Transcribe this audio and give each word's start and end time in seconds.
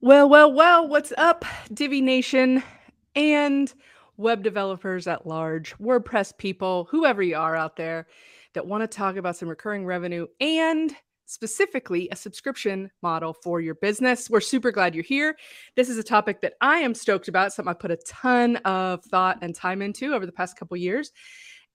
Well, 0.00 0.28
well, 0.28 0.52
well, 0.52 0.86
what's 0.86 1.12
up, 1.18 1.44
Divi 1.74 2.00
Nation 2.00 2.62
and 3.16 3.74
web 4.16 4.44
developers 4.44 5.08
at 5.08 5.26
large, 5.26 5.76
WordPress 5.78 6.38
people, 6.38 6.86
whoever 6.88 7.20
you 7.20 7.34
are 7.34 7.56
out 7.56 7.74
there 7.74 8.06
that 8.54 8.64
want 8.64 8.82
to 8.82 8.86
talk 8.86 9.16
about 9.16 9.36
some 9.36 9.48
recurring 9.48 9.84
revenue 9.84 10.28
and 10.40 10.94
specifically 11.26 12.08
a 12.12 12.16
subscription 12.16 12.92
model 13.02 13.34
for 13.42 13.60
your 13.60 13.74
business. 13.74 14.30
We're 14.30 14.38
super 14.38 14.70
glad 14.70 14.94
you're 14.94 15.02
here. 15.02 15.36
This 15.74 15.88
is 15.88 15.98
a 15.98 16.04
topic 16.04 16.42
that 16.42 16.52
I 16.60 16.76
am 16.76 16.94
stoked 16.94 17.26
about, 17.26 17.52
something 17.52 17.70
I 17.70 17.74
put 17.74 17.90
a 17.90 17.98
ton 18.06 18.54
of 18.58 19.02
thought 19.02 19.38
and 19.42 19.52
time 19.52 19.82
into 19.82 20.14
over 20.14 20.26
the 20.26 20.32
past 20.32 20.56
couple 20.56 20.76
years. 20.76 21.10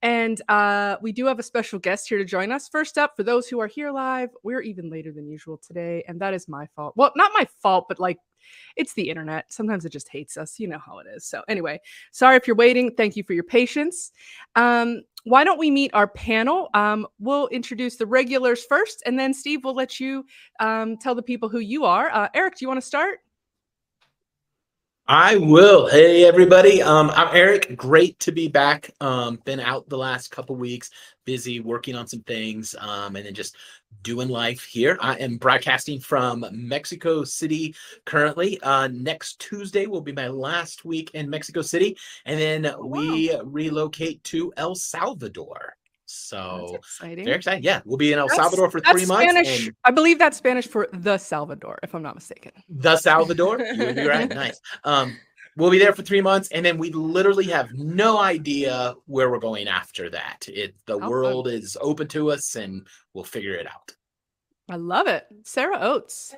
And 0.02 0.40
uh, 0.48 0.96
we 1.00 1.12
do 1.12 1.26
have 1.26 1.38
a 1.38 1.42
special 1.42 1.78
guest 1.78 2.08
here 2.08 2.18
to 2.18 2.24
join 2.24 2.52
us. 2.52 2.68
First 2.68 2.98
up, 2.98 3.16
for 3.16 3.22
those 3.22 3.48
who 3.48 3.60
are 3.60 3.66
here 3.66 3.90
live, 3.90 4.30
we're 4.42 4.60
even 4.60 4.90
later 4.90 5.12
than 5.12 5.26
usual 5.26 5.56
today, 5.56 6.04
and 6.06 6.20
that 6.20 6.34
is 6.34 6.46
my 6.48 6.66
fault. 6.76 6.94
Well, 6.96 7.12
not 7.16 7.32
my 7.34 7.46
fault, 7.62 7.86
but 7.88 7.98
like 7.98 8.18
it's 8.76 8.92
the 8.94 9.08
internet. 9.08 9.52
Sometimes 9.52 9.84
it 9.84 9.90
just 9.90 10.08
hates 10.08 10.36
us. 10.36 10.58
You 10.60 10.68
know 10.68 10.78
how 10.78 10.98
it 10.98 11.06
is. 11.14 11.24
So, 11.24 11.42
anyway, 11.48 11.80
sorry 12.12 12.36
if 12.36 12.46
you're 12.46 12.56
waiting. 12.56 12.92
Thank 12.94 13.16
you 13.16 13.24
for 13.24 13.32
your 13.32 13.44
patience. 13.44 14.12
Um, 14.56 15.02
why 15.24 15.42
don't 15.42 15.58
we 15.58 15.70
meet 15.70 15.92
our 15.94 16.08
panel? 16.08 16.68
Um, 16.74 17.06
we'll 17.18 17.48
introduce 17.48 17.96
the 17.96 18.06
regulars 18.06 18.64
first, 18.64 19.02
and 19.06 19.18
then 19.18 19.32
Steve 19.32 19.64
will 19.64 19.74
let 19.74 19.98
you 19.98 20.26
um, 20.60 20.98
tell 20.98 21.14
the 21.14 21.22
people 21.22 21.48
who 21.48 21.60
you 21.60 21.84
are. 21.84 22.10
Uh, 22.10 22.28
Eric, 22.34 22.58
do 22.58 22.64
you 22.64 22.68
want 22.68 22.80
to 22.80 22.86
start? 22.86 23.20
I 25.06 25.36
will. 25.36 25.86
Hey, 25.86 26.24
everybody. 26.24 26.80
Um, 26.80 27.10
I'm 27.10 27.28
Eric. 27.36 27.76
Great 27.76 28.18
to 28.20 28.32
be 28.32 28.48
back. 28.48 28.90
Um, 29.02 29.38
been 29.44 29.60
out 29.60 29.86
the 29.86 29.98
last 29.98 30.30
couple 30.30 30.56
weeks, 30.56 30.88
busy 31.26 31.60
working 31.60 31.94
on 31.94 32.06
some 32.06 32.22
things, 32.22 32.74
um, 32.78 33.14
and 33.14 33.26
then 33.26 33.34
just 33.34 33.54
doing 34.00 34.30
life 34.30 34.64
here. 34.64 34.96
I 35.02 35.16
am 35.16 35.36
broadcasting 35.36 36.00
from 36.00 36.46
Mexico 36.52 37.22
City 37.22 37.74
currently. 38.06 38.58
Uh, 38.62 38.88
next 38.88 39.38
Tuesday 39.40 39.86
will 39.86 40.00
be 40.00 40.12
my 40.12 40.28
last 40.28 40.86
week 40.86 41.10
in 41.12 41.28
Mexico 41.28 41.60
City, 41.60 41.98
and 42.24 42.40
then 42.40 42.74
we 42.82 43.30
wow. 43.30 43.42
relocate 43.44 44.24
to 44.24 44.54
El 44.56 44.74
Salvador. 44.74 45.76
That's 46.14 46.68
So 46.68 46.74
exciting. 46.76 47.24
very 47.24 47.36
excited. 47.36 47.64
Yeah, 47.64 47.80
we'll 47.84 47.96
be 47.96 48.12
in 48.12 48.18
El 48.18 48.28
That's- 48.28 48.42
Salvador 48.42 48.70
for 48.70 48.80
that's 48.80 48.92
three 48.92 49.06
months. 49.06 49.24
Spanish. 49.30 49.66
and- 49.66 49.76
I 49.84 49.90
believe 49.90 50.18
that's 50.18 50.36
Spanish 50.38 50.66
for 50.66 50.88
the 50.92 51.18
Salvador, 51.18 51.78
if 51.82 51.94
I'm 51.94 52.02
not 52.02 52.14
mistaken. 52.14 52.52
the 52.68 52.96
Salvador. 52.96 53.58
You 53.60 53.86
would 53.86 53.96
be 53.96 54.06
right. 54.06 54.28
Nice. 54.28 54.60
Um, 54.84 55.16
we'll 55.56 55.70
be 55.70 55.78
there 55.78 55.92
for 55.92 56.02
three 56.02 56.20
months, 56.20 56.48
and 56.52 56.64
then 56.64 56.78
we 56.78 56.90
literally 56.90 57.46
have 57.46 57.72
no 57.74 58.18
idea 58.18 58.94
where 59.06 59.30
we're 59.30 59.38
going 59.38 59.68
after 59.68 60.08
that. 60.10 60.46
It 60.48 60.74
the 60.86 60.94
How 60.94 61.00
fun. 61.00 61.10
world 61.10 61.48
is 61.48 61.76
open 61.80 62.08
to 62.08 62.30
us, 62.30 62.54
and 62.56 62.86
we'll 63.12 63.24
figure 63.24 63.54
it 63.54 63.66
out. 63.66 63.92
I 64.68 64.76
love 64.76 65.08
it. 65.08 65.26
Sarah 65.42 65.78
Oates. 65.80 66.34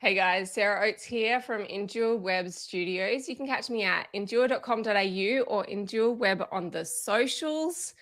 Hey 0.00 0.14
guys, 0.14 0.52
Sarah 0.52 0.86
Oates 0.86 1.02
here 1.02 1.40
from 1.40 1.62
Endure 1.62 2.16
Web 2.16 2.50
Studios. 2.50 3.26
You 3.26 3.36
can 3.36 3.46
catch 3.46 3.70
me 3.70 3.84
at 3.84 4.06
endure.com.au 4.12 5.40
or 5.46 5.64
Endure 5.64 6.10
Web 6.12 6.46
on 6.52 6.68
the 6.70 6.84
socials. 6.84 7.94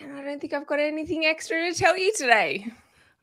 And 0.00 0.12
I 0.12 0.22
don't 0.22 0.40
think 0.40 0.52
I've 0.52 0.66
got 0.66 0.80
anything 0.80 1.24
extra 1.24 1.70
to 1.70 1.78
tell 1.78 1.96
you 1.96 2.12
today. 2.14 2.66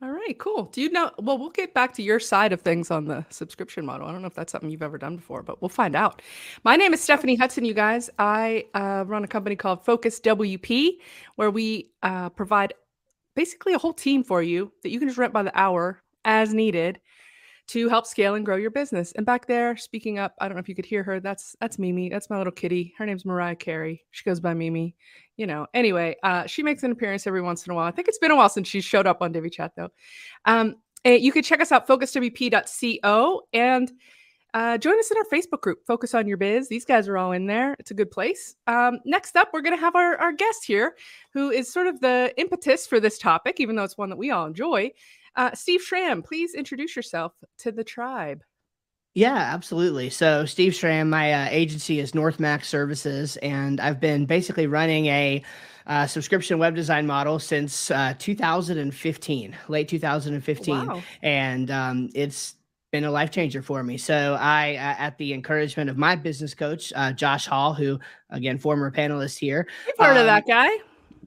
All 0.02 0.10
right, 0.10 0.36
cool. 0.38 0.64
Do 0.64 0.80
you 0.80 0.90
know? 0.90 1.10
Well, 1.18 1.38
we'll 1.38 1.50
get 1.50 1.74
back 1.74 1.92
to 1.94 2.02
your 2.02 2.18
side 2.18 2.52
of 2.52 2.62
things 2.62 2.90
on 2.90 3.04
the 3.04 3.24
subscription 3.28 3.86
model. 3.86 4.08
I 4.08 4.12
don't 4.12 4.20
know 4.20 4.26
if 4.26 4.34
that's 4.34 4.50
something 4.50 4.68
you've 4.68 4.82
ever 4.82 4.98
done 4.98 5.16
before, 5.16 5.42
but 5.42 5.60
we'll 5.62 5.68
find 5.68 5.94
out. 5.94 6.22
My 6.64 6.74
name 6.74 6.92
is 6.92 7.00
Stephanie 7.00 7.36
Hudson, 7.36 7.64
you 7.64 7.74
guys. 7.74 8.10
I 8.18 8.64
uh, 8.74 9.04
run 9.06 9.22
a 9.22 9.28
company 9.28 9.54
called 9.54 9.84
Focus 9.84 10.18
WP, 10.20 10.94
where 11.36 11.52
we 11.52 11.90
uh, 12.02 12.30
provide 12.30 12.74
basically 13.36 13.74
a 13.74 13.78
whole 13.78 13.92
team 13.92 14.24
for 14.24 14.42
you 14.42 14.72
that 14.82 14.90
you 14.90 14.98
can 14.98 15.08
just 15.08 15.18
rent 15.18 15.32
by 15.32 15.42
the 15.44 15.56
hour 15.56 16.02
as 16.24 16.52
needed 16.52 17.00
to 17.72 17.88
help 17.88 18.06
scale 18.06 18.34
and 18.34 18.44
grow 18.44 18.56
your 18.56 18.70
business. 18.70 19.12
And 19.12 19.24
back 19.24 19.46
there, 19.46 19.76
speaking 19.78 20.18
up, 20.18 20.34
I 20.40 20.46
don't 20.46 20.56
know 20.56 20.60
if 20.60 20.68
you 20.68 20.74
could 20.74 20.84
hear 20.84 21.02
her. 21.04 21.20
That's 21.20 21.56
that's 21.58 21.78
Mimi. 21.78 22.10
That's 22.10 22.28
my 22.28 22.36
little 22.36 22.52
kitty. 22.52 22.92
Her 22.98 23.06
name's 23.06 23.24
Mariah 23.24 23.56
Carey. 23.56 24.04
She 24.10 24.24
goes 24.24 24.40
by 24.40 24.52
Mimi. 24.52 24.94
You 25.36 25.46
know. 25.46 25.66
Anyway, 25.72 26.16
uh, 26.22 26.46
she 26.46 26.62
makes 26.62 26.82
an 26.82 26.92
appearance 26.92 27.26
every 27.26 27.40
once 27.40 27.66
in 27.66 27.72
a 27.72 27.74
while. 27.74 27.86
I 27.86 27.90
think 27.90 28.08
it's 28.08 28.18
been 28.18 28.30
a 28.30 28.36
while 28.36 28.50
since 28.50 28.68
she 28.68 28.82
showed 28.82 29.06
up 29.06 29.22
on 29.22 29.32
Divi 29.32 29.48
Chat 29.48 29.72
though. 29.74 29.88
Um, 30.44 30.76
you 31.04 31.32
can 31.32 31.42
check 31.42 31.60
us 31.60 31.72
out 31.72 31.88
focuswp.co 31.88 33.42
and 33.52 33.92
uh, 34.54 34.76
join 34.76 34.98
us 34.98 35.10
in 35.10 35.16
our 35.16 35.24
Facebook 35.32 35.62
group, 35.62 35.78
Focus 35.86 36.14
on 36.14 36.28
Your 36.28 36.36
Biz. 36.36 36.68
These 36.68 36.84
guys 36.84 37.08
are 37.08 37.16
all 37.16 37.32
in 37.32 37.46
there. 37.46 37.74
It's 37.78 37.90
a 37.90 37.94
good 37.94 38.10
place. 38.10 38.54
Um, 38.66 38.98
next 39.06 39.34
up, 39.34 39.48
we're 39.52 39.62
going 39.62 39.74
to 39.74 39.80
have 39.80 39.96
our, 39.96 40.16
our 40.18 40.32
guest 40.32 40.66
here, 40.66 40.94
who 41.32 41.50
is 41.50 41.72
sort 41.72 41.86
of 41.86 42.00
the 42.00 42.34
impetus 42.36 42.86
for 42.86 43.00
this 43.00 43.18
topic, 43.18 43.60
even 43.60 43.76
though 43.76 43.84
it's 43.84 43.96
one 43.96 44.10
that 44.10 44.18
we 44.18 44.30
all 44.30 44.44
enjoy. 44.44 44.90
Uh, 45.36 45.52
Steve 45.54 45.80
Schramm, 45.82 46.22
please 46.22 46.54
introduce 46.54 46.94
yourself 46.94 47.32
to 47.58 47.72
the 47.72 47.84
tribe. 47.84 48.42
Yeah, 49.14 49.34
absolutely. 49.34 50.08
So, 50.08 50.46
Steve 50.46 50.74
Schramm, 50.74 51.10
my 51.10 51.32
uh, 51.34 51.48
agency 51.50 52.00
is 52.00 52.12
NorthMac 52.12 52.64
Services, 52.64 53.36
and 53.38 53.78
I've 53.78 54.00
been 54.00 54.24
basically 54.24 54.66
running 54.66 55.06
a 55.06 55.42
uh, 55.86 56.06
subscription 56.06 56.58
web 56.58 56.74
design 56.74 57.06
model 57.06 57.38
since 57.38 57.90
uh, 57.90 58.14
2015, 58.18 59.56
late 59.68 59.88
2015, 59.88 60.86
Wow. 60.86 61.02
and 61.22 61.70
um, 61.70 62.08
it's 62.14 62.54
been 62.90 63.04
a 63.04 63.10
life 63.10 63.30
changer 63.30 63.60
for 63.62 63.82
me. 63.82 63.98
So, 63.98 64.36
I, 64.40 64.76
uh, 64.76 65.02
at 65.02 65.18
the 65.18 65.34
encouragement 65.34 65.90
of 65.90 65.98
my 65.98 66.16
business 66.16 66.54
coach, 66.54 66.90
uh, 66.96 67.12
Josh 67.12 67.46
Hall, 67.46 67.74
who 67.74 67.98
again 68.30 68.56
former 68.56 68.90
panelist 68.90 69.38
here, 69.38 69.66
You've 69.86 69.96
heard 69.98 70.12
of 70.16 70.20
Um, 70.22 70.26
that 70.26 70.46
guy. 70.46 70.70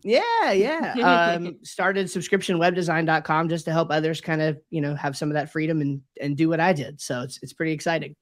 Yeah, 0.03 0.51
yeah. 0.51 0.93
Um, 1.37 1.57
started 1.63 2.07
subscriptionwebdesign.com 2.07 3.49
just 3.49 3.65
to 3.65 3.71
help 3.71 3.91
others 3.91 4.21
kind 4.21 4.41
of, 4.41 4.59
you 4.69 4.81
know, 4.81 4.95
have 4.95 5.17
some 5.17 5.29
of 5.29 5.33
that 5.35 5.51
freedom 5.51 5.81
and 5.81 6.01
and 6.21 6.37
do 6.37 6.49
what 6.49 6.59
I 6.59 6.73
did. 6.73 7.01
So 7.01 7.21
it's 7.21 7.39
it's 7.41 7.53
pretty 7.53 7.71
exciting. 7.71 8.15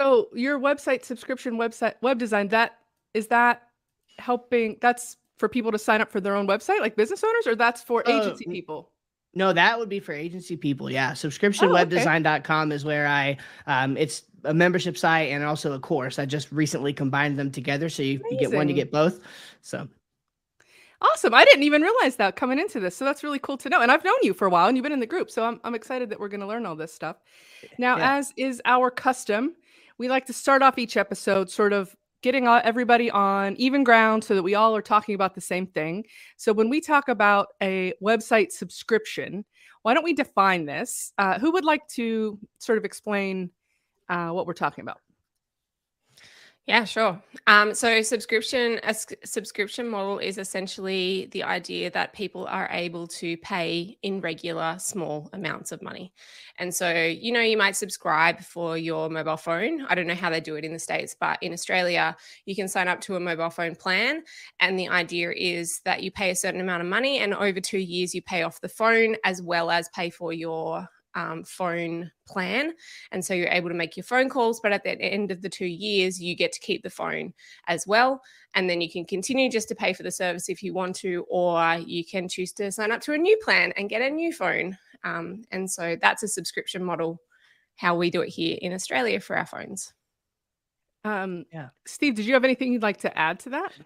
So 0.00 0.28
your 0.32 0.58
website 0.60 1.04
subscription 1.04 1.54
website 1.54 1.94
web 2.02 2.18
design 2.18 2.48
that 2.48 2.78
is 3.14 3.28
that 3.28 3.62
helping 4.18 4.78
that's 4.80 5.16
for 5.38 5.48
people 5.48 5.72
to 5.72 5.78
sign 5.78 6.00
up 6.00 6.10
for 6.10 6.20
their 6.20 6.34
own 6.34 6.46
website 6.46 6.80
like 6.80 6.96
business 6.96 7.22
owners 7.24 7.46
or 7.46 7.54
that's 7.54 7.82
for 7.82 8.06
Uh, 8.06 8.12
agency 8.12 8.44
n- 8.46 8.52
people? 8.52 8.92
No, 9.34 9.52
that 9.52 9.78
would 9.78 9.88
be 9.88 10.00
for 10.00 10.12
agency 10.12 10.56
people. 10.56 10.90
Yeah. 10.90 11.10
Oh, 11.10 11.14
Subscriptionwebdesign.com 11.14 12.72
is 12.72 12.84
where 12.84 13.06
I 13.06 13.36
um 13.66 13.96
it's 13.96 14.24
a 14.44 14.54
membership 14.54 14.96
site 14.96 15.30
and 15.30 15.44
also 15.44 15.72
a 15.72 15.80
course. 15.80 16.18
I 16.18 16.26
just 16.26 16.50
recently 16.52 16.92
combined 16.92 17.38
them 17.38 17.50
together 17.50 17.88
so 17.88 18.02
you, 18.02 18.20
you 18.30 18.38
get 18.38 18.52
one, 18.52 18.68
you 18.68 18.74
get 18.74 18.92
both. 18.92 19.20
So 19.62 19.88
Awesome. 21.00 21.32
I 21.32 21.44
didn't 21.44 21.62
even 21.62 21.82
realize 21.82 22.16
that 22.16 22.34
coming 22.34 22.58
into 22.58 22.80
this. 22.80 22.96
So 22.96 23.04
that's 23.04 23.22
really 23.22 23.38
cool 23.38 23.56
to 23.58 23.68
know. 23.68 23.80
And 23.80 23.90
I've 23.92 24.04
known 24.04 24.16
you 24.22 24.34
for 24.34 24.46
a 24.46 24.50
while 24.50 24.66
and 24.66 24.76
you've 24.76 24.82
been 24.82 24.92
in 24.92 24.98
the 24.98 25.06
group. 25.06 25.30
So 25.30 25.44
I'm, 25.44 25.60
I'm 25.62 25.74
excited 25.76 26.10
that 26.10 26.18
we're 26.18 26.28
going 26.28 26.40
to 26.40 26.46
learn 26.46 26.66
all 26.66 26.74
this 26.74 26.92
stuff. 26.92 27.18
Now, 27.78 27.96
Yeah. 27.96 28.16
as 28.16 28.32
is 28.36 28.60
our 28.64 28.90
custom, 28.90 29.54
we 29.98 30.08
like 30.08 30.26
to 30.26 30.32
start 30.32 30.60
off 30.62 30.76
each 30.78 30.96
episode 30.96 31.50
sort 31.50 31.72
of 31.72 31.94
getting 32.22 32.48
everybody 32.48 33.10
on 33.12 33.54
even 33.56 33.84
ground 33.84 34.24
so 34.24 34.34
that 34.34 34.42
we 34.42 34.56
all 34.56 34.74
are 34.74 34.82
talking 34.82 35.14
about 35.14 35.36
the 35.36 35.40
same 35.40 35.68
thing. 35.68 36.04
So 36.36 36.52
when 36.52 36.68
we 36.68 36.80
talk 36.80 37.08
about 37.08 37.48
a 37.62 37.92
website 38.02 38.50
subscription, 38.50 39.44
why 39.82 39.94
don't 39.94 40.02
we 40.02 40.14
define 40.14 40.66
this? 40.66 41.12
Uh, 41.16 41.38
who 41.38 41.52
would 41.52 41.64
like 41.64 41.86
to 41.90 42.40
sort 42.58 42.76
of 42.76 42.84
explain 42.84 43.50
uh, 44.08 44.30
what 44.30 44.48
we're 44.48 44.52
talking 44.52 44.82
about? 44.82 44.98
Yeah, 46.68 46.84
sure. 46.84 47.18
Um, 47.46 47.72
so 47.72 48.02
subscription 48.02 48.78
a 48.82 48.94
subscription 49.24 49.88
model 49.88 50.18
is 50.18 50.36
essentially 50.36 51.30
the 51.32 51.42
idea 51.44 51.90
that 51.92 52.12
people 52.12 52.46
are 52.46 52.68
able 52.70 53.06
to 53.06 53.38
pay 53.38 53.96
in 54.02 54.20
regular 54.20 54.76
small 54.78 55.30
amounts 55.32 55.72
of 55.72 55.80
money. 55.80 56.12
And 56.58 56.74
so, 56.74 56.92
you 56.92 57.32
know, 57.32 57.40
you 57.40 57.56
might 57.56 57.74
subscribe 57.74 58.40
for 58.40 58.76
your 58.76 59.08
mobile 59.08 59.38
phone. 59.38 59.86
I 59.88 59.94
don't 59.94 60.06
know 60.06 60.14
how 60.14 60.28
they 60.28 60.40
do 60.40 60.56
it 60.56 60.64
in 60.66 60.74
the 60.74 60.78
States, 60.78 61.16
but 61.18 61.38
in 61.42 61.54
Australia, 61.54 62.14
you 62.44 62.54
can 62.54 62.68
sign 62.68 62.86
up 62.86 63.00
to 63.02 63.16
a 63.16 63.20
mobile 63.20 63.48
phone 63.48 63.74
plan. 63.74 64.22
And 64.60 64.78
the 64.78 64.90
idea 64.90 65.30
is 65.34 65.80
that 65.86 66.02
you 66.02 66.10
pay 66.10 66.28
a 66.32 66.36
certain 66.36 66.60
amount 66.60 66.82
of 66.82 66.88
money, 66.88 67.20
and 67.20 67.32
over 67.32 67.62
two 67.62 67.78
years, 67.78 68.14
you 68.14 68.20
pay 68.20 68.42
off 68.42 68.60
the 68.60 68.68
phone 68.68 69.16
as 69.24 69.40
well 69.40 69.70
as 69.70 69.88
pay 69.94 70.10
for 70.10 70.34
your 70.34 70.86
um, 71.18 71.42
phone 71.42 72.10
plan. 72.28 72.72
And 73.10 73.24
so 73.24 73.34
you're 73.34 73.48
able 73.48 73.68
to 73.68 73.74
make 73.74 73.96
your 73.96 74.04
phone 74.04 74.28
calls, 74.28 74.60
but 74.60 74.72
at 74.72 74.84
the 74.84 74.92
end 75.02 75.32
of 75.32 75.42
the 75.42 75.48
two 75.48 75.66
years, 75.66 76.22
you 76.22 76.36
get 76.36 76.52
to 76.52 76.60
keep 76.60 76.84
the 76.84 76.90
phone 76.90 77.34
as 77.66 77.86
well. 77.88 78.22
And 78.54 78.70
then 78.70 78.80
you 78.80 78.88
can 78.88 79.04
continue 79.04 79.50
just 79.50 79.68
to 79.68 79.74
pay 79.74 79.92
for 79.92 80.04
the 80.04 80.12
service 80.12 80.48
if 80.48 80.62
you 80.62 80.72
want 80.72 80.94
to, 80.96 81.26
or 81.28 81.74
you 81.84 82.04
can 82.04 82.28
choose 82.28 82.52
to 82.52 82.70
sign 82.70 82.92
up 82.92 83.00
to 83.02 83.14
a 83.14 83.18
new 83.18 83.36
plan 83.42 83.72
and 83.76 83.90
get 83.90 84.00
a 84.00 84.08
new 84.08 84.32
phone. 84.32 84.78
Um, 85.02 85.42
and 85.50 85.68
so 85.68 85.96
that's 86.00 86.22
a 86.22 86.28
subscription 86.28 86.84
model, 86.84 87.20
how 87.74 87.96
we 87.96 88.10
do 88.10 88.22
it 88.22 88.28
here 88.28 88.56
in 88.62 88.72
Australia 88.72 89.18
for 89.18 89.36
our 89.36 89.46
phones. 89.46 89.92
Um, 91.04 91.46
Yeah. 91.52 91.70
Steve, 91.84 92.14
did 92.14 92.26
you 92.26 92.34
have 92.34 92.44
anything 92.44 92.72
you'd 92.72 92.82
like 92.82 92.98
to 92.98 93.18
add 93.18 93.40
to 93.40 93.50
that? 93.50 93.72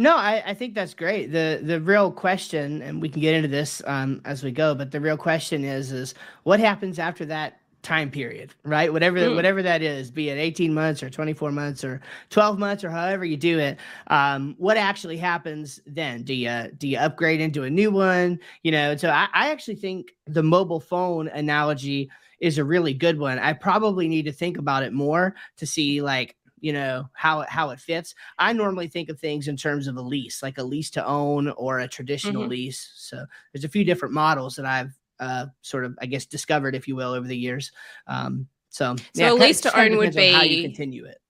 No, 0.00 0.16
I, 0.16 0.42
I 0.46 0.54
think 0.54 0.74
that's 0.74 0.94
great. 0.94 1.30
The 1.30 1.60
the 1.62 1.78
real 1.78 2.10
question, 2.10 2.80
and 2.80 3.02
we 3.02 3.10
can 3.10 3.20
get 3.20 3.34
into 3.34 3.48
this 3.48 3.82
um, 3.86 4.22
as 4.24 4.42
we 4.42 4.50
go, 4.50 4.74
but 4.74 4.90
the 4.90 4.98
real 4.98 5.18
question 5.18 5.62
is 5.62 5.92
is 5.92 6.14
what 6.44 6.58
happens 6.58 6.98
after 6.98 7.26
that 7.26 7.60
time 7.82 8.10
period, 8.10 8.54
right? 8.64 8.90
Whatever 8.90 9.18
Mm. 9.18 9.34
whatever 9.34 9.62
that 9.62 9.82
is, 9.82 10.10
be 10.10 10.30
it 10.30 10.38
18 10.38 10.72
months 10.72 11.02
or 11.02 11.10
24 11.10 11.52
months 11.52 11.84
or 11.84 12.00
12 12.30 12.58
months 12.58 12.82
or 12.82 12.88
however 12.90 13.26
you 13.26 13.36
do 13.36 13.58
it. 13.58 13.78
Um, 14.06 14.54
what 14.56 14.78
actually 14.78 15.18
happens 15.18 15.80
then? 15.86 16.22
Do 16.22 16.32
you 16.32 16.70
do 16.78 16.88
you 16.88 16.96
upgrade 16.96 17.42
into 17.42 17.64
a 17.64 17.70
new 17.70 17.90
one? 17.90 18.38
You 18.62 18.72
know, 18.72 18.96
so 18.96 19.10
I, 19.10 19.28
I 19.34 19.50
actually 19.50 19.76
think 19.76 20.12
the 20.26 20.42
mobile 20.42 20.80
phone 20.80 21.28
analogy 21.28 22.08
is 22.40 22.56
a 22.56 22.64
really 22.64 22.94
good 22.94 23.18
one. 23.18 23.38
I 23.38 23.52
probably 23.52 24.08
need 24.08 24.24
to 24.24 24.32
think 24.32 24.56
about 24.56 24.82
it 24.82 24.94
more 24.94 25.34
to 25.58 25.66
see 25.66 26.00
like 26.00 26.36
you 26.60 26.72
know 26.72 27.08
how 27.12 27.40
it 27.40 27.48
how 27.48 27.70
it 27.70 27.80
fits. 27.80 28.14
I 28.38 28.52
normally 28.52 28.88
think 28.88 29.08
of 29.08 29.18
things 29.18 29.48
in 29.48 29.56
terms 29.56 29.86
of 29.86 29.96
a 29.96 30.02
lease, 30.02 30.42
like 30.42 30.58
a 30.58 30.62
lease 30.62 30.90
to 30.90 31.04
own 31.06 31.48
or 31.48 31.80
a 31.80 31.88
traditional 31.88 32.44
Mhm. 32.44 32.50
lease. 32.50 32.92
So 32.96 33.24
there's 33.52 33.64
a 33.64 33.68
few 33.68 33.84
different 33.84 34.14
models 34.14 34.56
that 34.56 34.66
I've 34.66 34.92
uh, 35.18 35.46
sort 35.62 35.84
of 35.84 35.98
I 36.00 36.06
guess 36.06 36.24
discovered, 36.26 36.74
if 36.74 36.88
you 36.88 36.96
will, 36.96 37.12
over 37.12 37.26
the 37.26 37.36
years. 37.36 37.72
Um, 38.06 38.48
so 38.70 38.96
So 39.14 39.34
a 39.34 39.36
lease 39.36 39.60
to 39.62 39.78
own 39.78 39.96
would 39.96 40.16
on 40.16 40.32
how 40.32 40.42
you 40.42 40.56
be- 40.56 40.62
continue 40.62 41.04
it. 41.04 41.20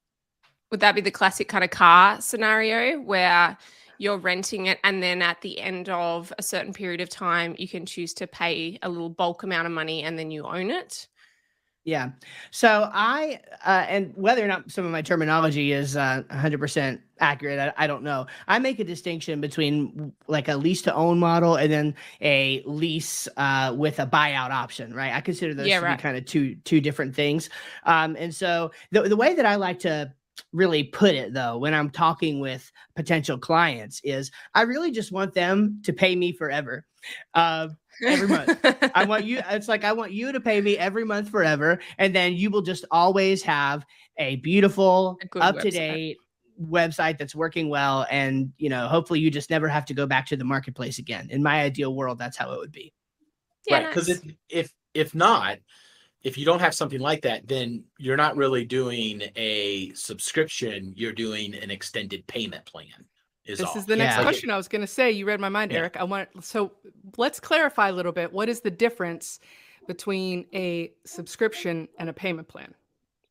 Would 0.71 0.81
that 0.81 0.94
be 0.94 1.00
the 1.00 1.11
classic 1.11 1.49
kind 1.49 1.65
of 1.65 1.71
car 1.71 2.21
scenario 2.21 3.00
where 3.00 3.56
you're 3.99 4.19
renting 4.19 4.67
it 4.67 4.79
and 4.85 5.03
then 5.03 5.21
at 5.21 5.41
the 5.41 5.61
end 5.61 5.88
of 5.88 6.33
a 6.38 6.43
certain 6.43 6.73
period 6.73 7.00
of 7.00 7.09
time 7.09 7.56
you 7.59 7.67
can 7.69 7.85
choose 7.85 8.15
to 8.15 8.26
pay 8.29 8.79
a 8.83 8.88
little 8.88 9.11
bulk 9.11 9.43
amount 9.43 9.67
of 9.67 9.73
money 9.73 10.05
and 10.05 10.17
then 10.19 10.31
you 10.31 10.44
own 10.47 10.71
it? 10.71 11.09
Yeah. 11.85 12.11
So 12.50 12.91
I, 12.93 13.41
uh, 13.65 13.87
and 13.88 14.12
whether 14.15 14.44
or 14.44 14.49
not 14.49 14.71
some 14.71 14.85
of 14.85 14.91
my 14.91 15.00
terminology 15.00 15.73
is 15.73 15.97
uh, 15.97 16.23
100% 16.31 17.00
accurate, 17.21 17.59
I, 17.59 17.85
I 17.85 17.87
don't 17.87 18.03
know. 18.03 18.27
I 18.49 18.59
make 18.59 18.81
a 18.81 18.85
distinction 18.85 19.41
between 19.41 20.12
like 20.29 20.49
a 20.49 20.56
lease 20.56 20.82
to 20.82 20.94
own 20.94 21.19
model 21.19 21.56
and 21.56 21.73
then 21.73 21.94
a 22.21 22.62
lease 22.67 23.29
uh, 23.38 23.75
with 23.77 23.99
a 23.99 24.06
buyout 24.06 24.50
option, 24.50 24.94
right? 24.94 25.15
I 25.15 25.23
consider 25.23 25.55
those 25.55 25.69
Yeah, 25.69 25.81
to 25.81 25.87
right. 25.87 25.97
be 25.97 26.03
kind 26.03 26.17
of 26.19 26.27
two 26.27 26.55
two 26.65 26.81
different 26.82 27.15
things. 27.15 27.49
Um, 27.85 28.15
and 28.19 28.35
so 28.35 28.73
the, 28.91 29.03
the 29.03 29.17
way 29.17 29.35
that 29.35 29.47
I 29.47 29.56
like 29.56 29.79
to 29.81 30.12
really 30.53 30.85
put 30.85 31.15
it 31.15 31.35
though 31.35 31.59
when 31.59 31.75
i'm 31.75 31.91
talking 31.91 32.41
with 32.41 32.73
potential 32.97 33.37
clients 33.37 34.00
is 34.05 34.31
i 34.55 34.62
really 34.62 34.91
just 34.91 35.12
want 35.12 35.35
them 35.35 35.79
to 35.85 35.93
pay 35.93 36.17
me 36.17 36.33
forever 36.33 36.87
uh, 37.35 37.69
Every 38.05 38.29
month. 38.29 38.58
I 38.94 39.05
want 39.05 39.25
you. 39.25 39.41
It's 39.50 39.69
like 39.69 39.85
I 39.85 39.93
want 39.93 40.12
you 40.12 40.32
to 40.32 40.41
pay 40.41 40.61
me 40.61 40.76
every 40.76 41.05
month 41.05 41.29
forever, 41.29 41.79
and 41.99 42.14
then 42.14 42.35
you 42.35 42.50
will 42.50 42.62
just 42.62 42.85
always 42.91 43.43
have 43.43 43.85
a 44.19 44.37
beautiful, 44.37 45.19
up 45.37 45.58
to 45.61 45.70
date 45.70 46.17
website 46.62 47.19
that's 47.19 47.35
working 47.35 47.69
well, 47.69 48.06
and 48.11 48.52
you 48.58 48.69
know, 48.69 48.88
hopefully, 48.88 49.20
you 49.20 49.31
just 49.31 49.50
never 49.50 49.69
have 49.69 49.85
to 49.87 49.94
go 49.94 50.06
back 50.06 50.26
to 50.26 50.37
the 50.37 50.44
marketplace 50.44 50.99
again. 50.99 51.29
In 51.31 51.43
my 51.43 51.62
ideal 51.62 51.94
world, 51.94 52.19
that's 52.19 52.37
how 52.37 52.52
it 52.52 52.58
would 52.58 52.73
be. 52.73 52.93
yeah, 53.67 53.79
right 53.79 53.88
because 53.88 54.08
nice. 54.08 54.19
if 54.19 54.35
if 54.49 54.73
if 54.94 55.14
not 55.14 55.58
if 56.23 56.37
you 56.37 56.44
don't 56.44 56.61
have 56.61 56.75
something 56.75 57.00
like 57.00 57.23
that 57.23 57.47
then 57.49 57.85
you're 57.99 58.17
not 58.17 58.37
really 58.37 58.64
doing 58.64 59.23
a 59.37 59.93
subscription 59.94 60.93
you're 60.97 61.12
doing 61.12 61.55
an 61.55 61.70
extended 61.70 62.26
payment 62.26 62.64
plan 62.67 63.06
is 63.50 63.58
This 63.58 63.69
all. 63.69 63.76
is 63.76 63.87
the 63.87 63.97
next 63.97 64.17
Yeah. 64.17 64.23
question 64.23 64.50
I 64.50 64.56
was 64.56 64.69
going 64.69 64.81
to 64.82 64.87
say. 64.87 65.11
You 65.11 65.26
read 65.26 65.41
my 65.41 65.49
mind, 65.49 65.73
Yeah. 65.73 65.79
Eric. 65.79 65.97
I 65.99 66.05
want 66.05 66.29
so 66.44 66.73
let's 67.17 67.41
clarify 67.41 67.88
a 67.88 67.93
little 67.93 68.12
bit. 68.12 68.32
What 68.32 68.49
is 68.49 68.61
the 68.61 68.70
difference 68.70 69.41
between 69.87 70.47
a 70.55 70.93
subscription 71.05 71.88
and 71.99 72.08
a 72.08 72.12
payment 72.12 72.49
plan? 72.49 72.75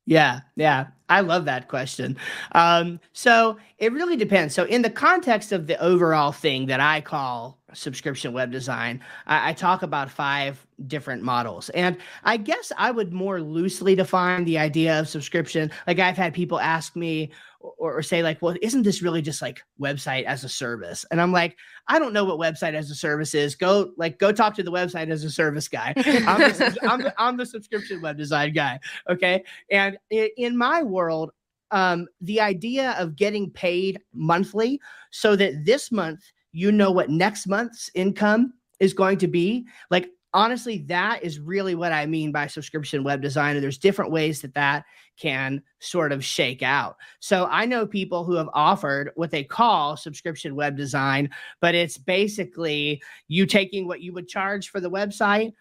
Yeah, 0.06 0.40
yeah. 0.56 0.88
I 1.08 1.20
love 1.20 1.44
that 1.44 1.68
question. 1.68 2.16
Um, 2.52 2.98
so 3.12 3.58
it 3.78 3.92
really 3.92 4.16
depends. 4.16 4.54
So, 4.54 4.64
in 4.64 4.82
the 4.82 4.90
context 4.90 5.52
of 5.52 5.66
the 5.68 5.80
overall 5.80 6.32
thing 6.32 6.66
that 6.66 6.80
I 6.80 7.00
call 7.00 7.60
subscription 7.74 8.32
web 8.32 8.50
design, 8.50 9.00
I, 9.26 9.50
I 9.50 9.52
talk 9.52 9.82
about 9.82 10.10
five 10.10 10.66
different 10.88 11.22
models. 11.22 11.68
And 11.70 11.96
I 12.24 12.38
guess 12.38 12.72
I 12.76 12.90
would 12.90 13.12
more 13.12 13.40
loosely 13.40 13.94
define 13.94 14.44
the 14.44 14.58
idea 14.58 14.98
of 14.98 15.08
subscription. 15.08 15.70
Like, 15.86 16.00
I've 16.00 16.16
had 16.16 16.34
people 16.34 16.58
ask 16.58 16.96
me 16.96 17.30
or, 17.60 17.98
or 17.98 18.02
say, 18.02 18.22
like, 18.22 18.40
well, 18.42 18.56
isn't 18.62 18.82
this 18.82 19.02
really 19.02 19.22
just 19.22 19.42
like 19.42 19.62
website 19.80 20.24
as 20.24 20.44
a 20.44 20.48
service? 20.48 21.04
And 21.10 21.20
I'm 21.20 21.32
like, 21.32 21.56
I 21.88 21.98
don't 21.98 22.12
know 22.12 22.24
what 22.24 22.38
website 22.38 22.74
as 22.74 22.90
a 22.90 22.94
service 22.94 23.34
is. 23.34 23.54
Go, 23.54 23.92
like, 23.96 24.18
go 24.18 24.32
talk 24.32 24.54
to 24.54 24.62
the 24.62 24.72
website 24.72 25.10
as 25.10 25.24
a 25.24 25.30
service 25.30 25.68
guy. 25.68 25.92
I'm 25.96 26.40
the, 26.40 26.78
I'm 26.82 27.02
the, 27.02 27.14
I'm 27.18 27.36
the 27.36 27.46
subscription 27.46 28.00
web 28.00 28.16
design 28.16 28.52
guy. 28.52 28.80
Okay. 29.08 29.44
And 29.70 29.98
in 30.10 30.56
my 30.56 30.82
world, 30.82 31.32
um, 31.70 32.08
the 32.20 32.40
idea 32.40 32.96
of 32.98 33.14
getting 33.14 33.50
paid 33.50 34.00
monthly 34.12 34.80
so 35.10 35.36
that 35.36 35.64
this 35.64 35.92
month 35.92 36.20
you 36.52 36.72
know 36.72 36.90
what 36.90 37.10
next 37.10 37.46
month's 37.46 37.90
income 37.94 38.52
is 38.80 38.92
going 38.92 39.18
to 39.18 39.28
be, 39.28 39.66
like 39.90 40.10
honestly, 40.32 40.78
that 40.88 41.22
is 41.22 41.40
really 41.40 41.74
what 41.74 41.92
I 41.92 42.06
mean 42.06 42.32
by 42.32 42.46
subscription 42.46 43.04
web 43.04 43.20
design. 43.20 43.56
And 43.56 43.62
there's 43.62 43.78
different 43.78 44.10
ways 44.10 44.40
that 44.42 44.54
that 44.54 44.84
can 45.20 45.62
sort 45.78 46.12
of 46.12 46.24
shake 46.24 46.62
out. 46.62 46.96
So 47.20 47.46
I 47.50 47.66
know 47.66 47.86
people 47.86 48.24
who 48.24 48.34
have 48.34 48.48
offered 48.54 49.10
what 49.14 49.30
they 49.30 49.44
call 49.44 49.96
subscription 49.96 50.54
web 50.54 50.76
design, 50.76 51.30
but 51.60 51.74
it's 51.74 51.98
basically 51.98 53.02
you 53.28 53.46
taking 53.46 53.86
what 53.86 54.00
you 54.00 54.12
would 54.12 54.28
charge 54.28 54.70
for 54.70 54.80
the 54.80 54.90
website 54.90 55.52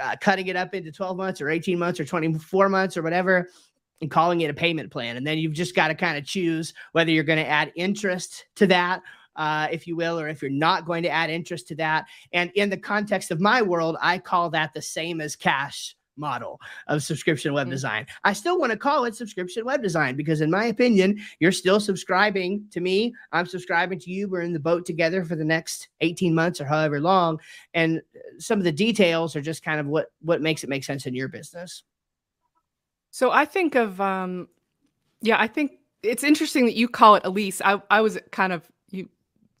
uh, 0.00 0.16
cutting 0.20 0.46
it 0.46 0.56
up 0.56 0.74
into 0.74 0.92
12 0.92 1.16
months 1.16 1.40
or 1.40 1.48
18 1.48 1.78
months 1.78 2.00
or 2.00 2.04
24 2.04 2.68
months 2.68 2.96
or 2.96 3.02
whatever 3.02 3.48
and 4.00 4.10
calling 4.10 4.40
it 4.40 4.50
a 4.50 4.54
payment 4.54 4.90
plan. 4.90 5.16
And 5.16 5.26
then 5.26 5.38
you've 5.38 5.52
just 5.52 5.74
got 5.74 5.88
to 5.88 5.94
kind 5.94 6.16
of 6.16 6.24
choose 6.24 6.72
whether 6.92 7.10
you're 7.10 7.24
going 7.24 7.38
to 7.38 7.48
add 7.48 7.72
interest 7.76 8.46
to 8.56 8.66
that, 8.68 9.02
uh, 9.36 9.68
if 9.70 9.86
you 9.86 9.96
will, 9.96 10.18
or 10.18 10.28
if 10.28 10.40
you're 10.42 10.50
not 10.50 10.86
going 10.86 11.02
to 11.02 11.10
add 11.10 11.30
interest 11.30 11.68
to 11.68 11.74
that. 11.76 12.06
And 12.32 12.50
in 12.54 12.70
the 12.70 12.76
context 12.76 13.30
of 13.30 13.40
my 13.40 13.62
world, 13.62 13.96
I 14.00 14.18
call 14.18 14.50
that 14.50 14.72
the 14.74 14.82
same 14.82 15.20
as 15.20 15.36
cash 15.36 15.96
model 16.16 16.60
of 16.88 17.02
subscription 17.02 17.52
web 17.54 17.66
Mhm. 17.66 17.70
design. 17.70 18.06
I 18.24 18.32
still 18.32 18.58
want 18.58 18.72
to 18.72 18.78
call 18.78 19.04
it 19.04 19.14
subscription 19.14 19.64
web 19.64 19.82
design 19.82 20.16
because 20.16 20.40
in 20.40 20.50
my 20.50 20.66
opinion, 20.66 21.20
you're 21.38 21.52
still 21.52 21.80
subscribing 21.80 22.66
to 22.70 22.80
me. 22.80 23.14
I'm 23.32 23.46
subscribing 23.46 23.98
to 24.00 24.10
you. 24.10 24.28
We're 24.28 24.42
in 24.42 24.52
the 24.52 24.60
boat 24.60 24.84
together 24.84 25.24
for 25.24 25.36
the 25.36 25.44
next 25.44 25.88
18 26.00 26.34
months 26.34 26.60
or 26.60 26.64
however 26.66 27.00
long. 27.00 27.40
And 27.74 27.98
uh, 28.14 28.18
some 28.38 28.58
of 28.58 28.64
the 28.64 28.72
details 28.72 29.34
are 29.36 29.40
just 29.40 29.62
kind 29.64 29.80
of 29.80 29.86
what 29.86 30.12
what 30.20 30.42
makes 30.42 30.62
it 30.64 30.70
make 30.70 30.84
sense 30.84 31.06
in 31.06 31.14
your 31.14 31.28
business. 31.28 31.84
So 33.10 33.30
I 33.30 33.44
think 33.44 33.74
of 33.74 34.00
um 34.00 34.48
yeah, 35.22 35.40
I 35.40 35.46
think 35.48 35.72
it's 36.02 36.24
interesting 36.24 36.64
that 36.66 36.74
you 36.76 36.88
call 36.88 37.14
it 37.16 37.22
a 37.24 37.30
lease. 37.30 37.60
I 37.64 37.80
I 37.90 38.00
was 38.00 38.18
kind 38.30 38.52
of 38.52 38.66
you 38.90 39.08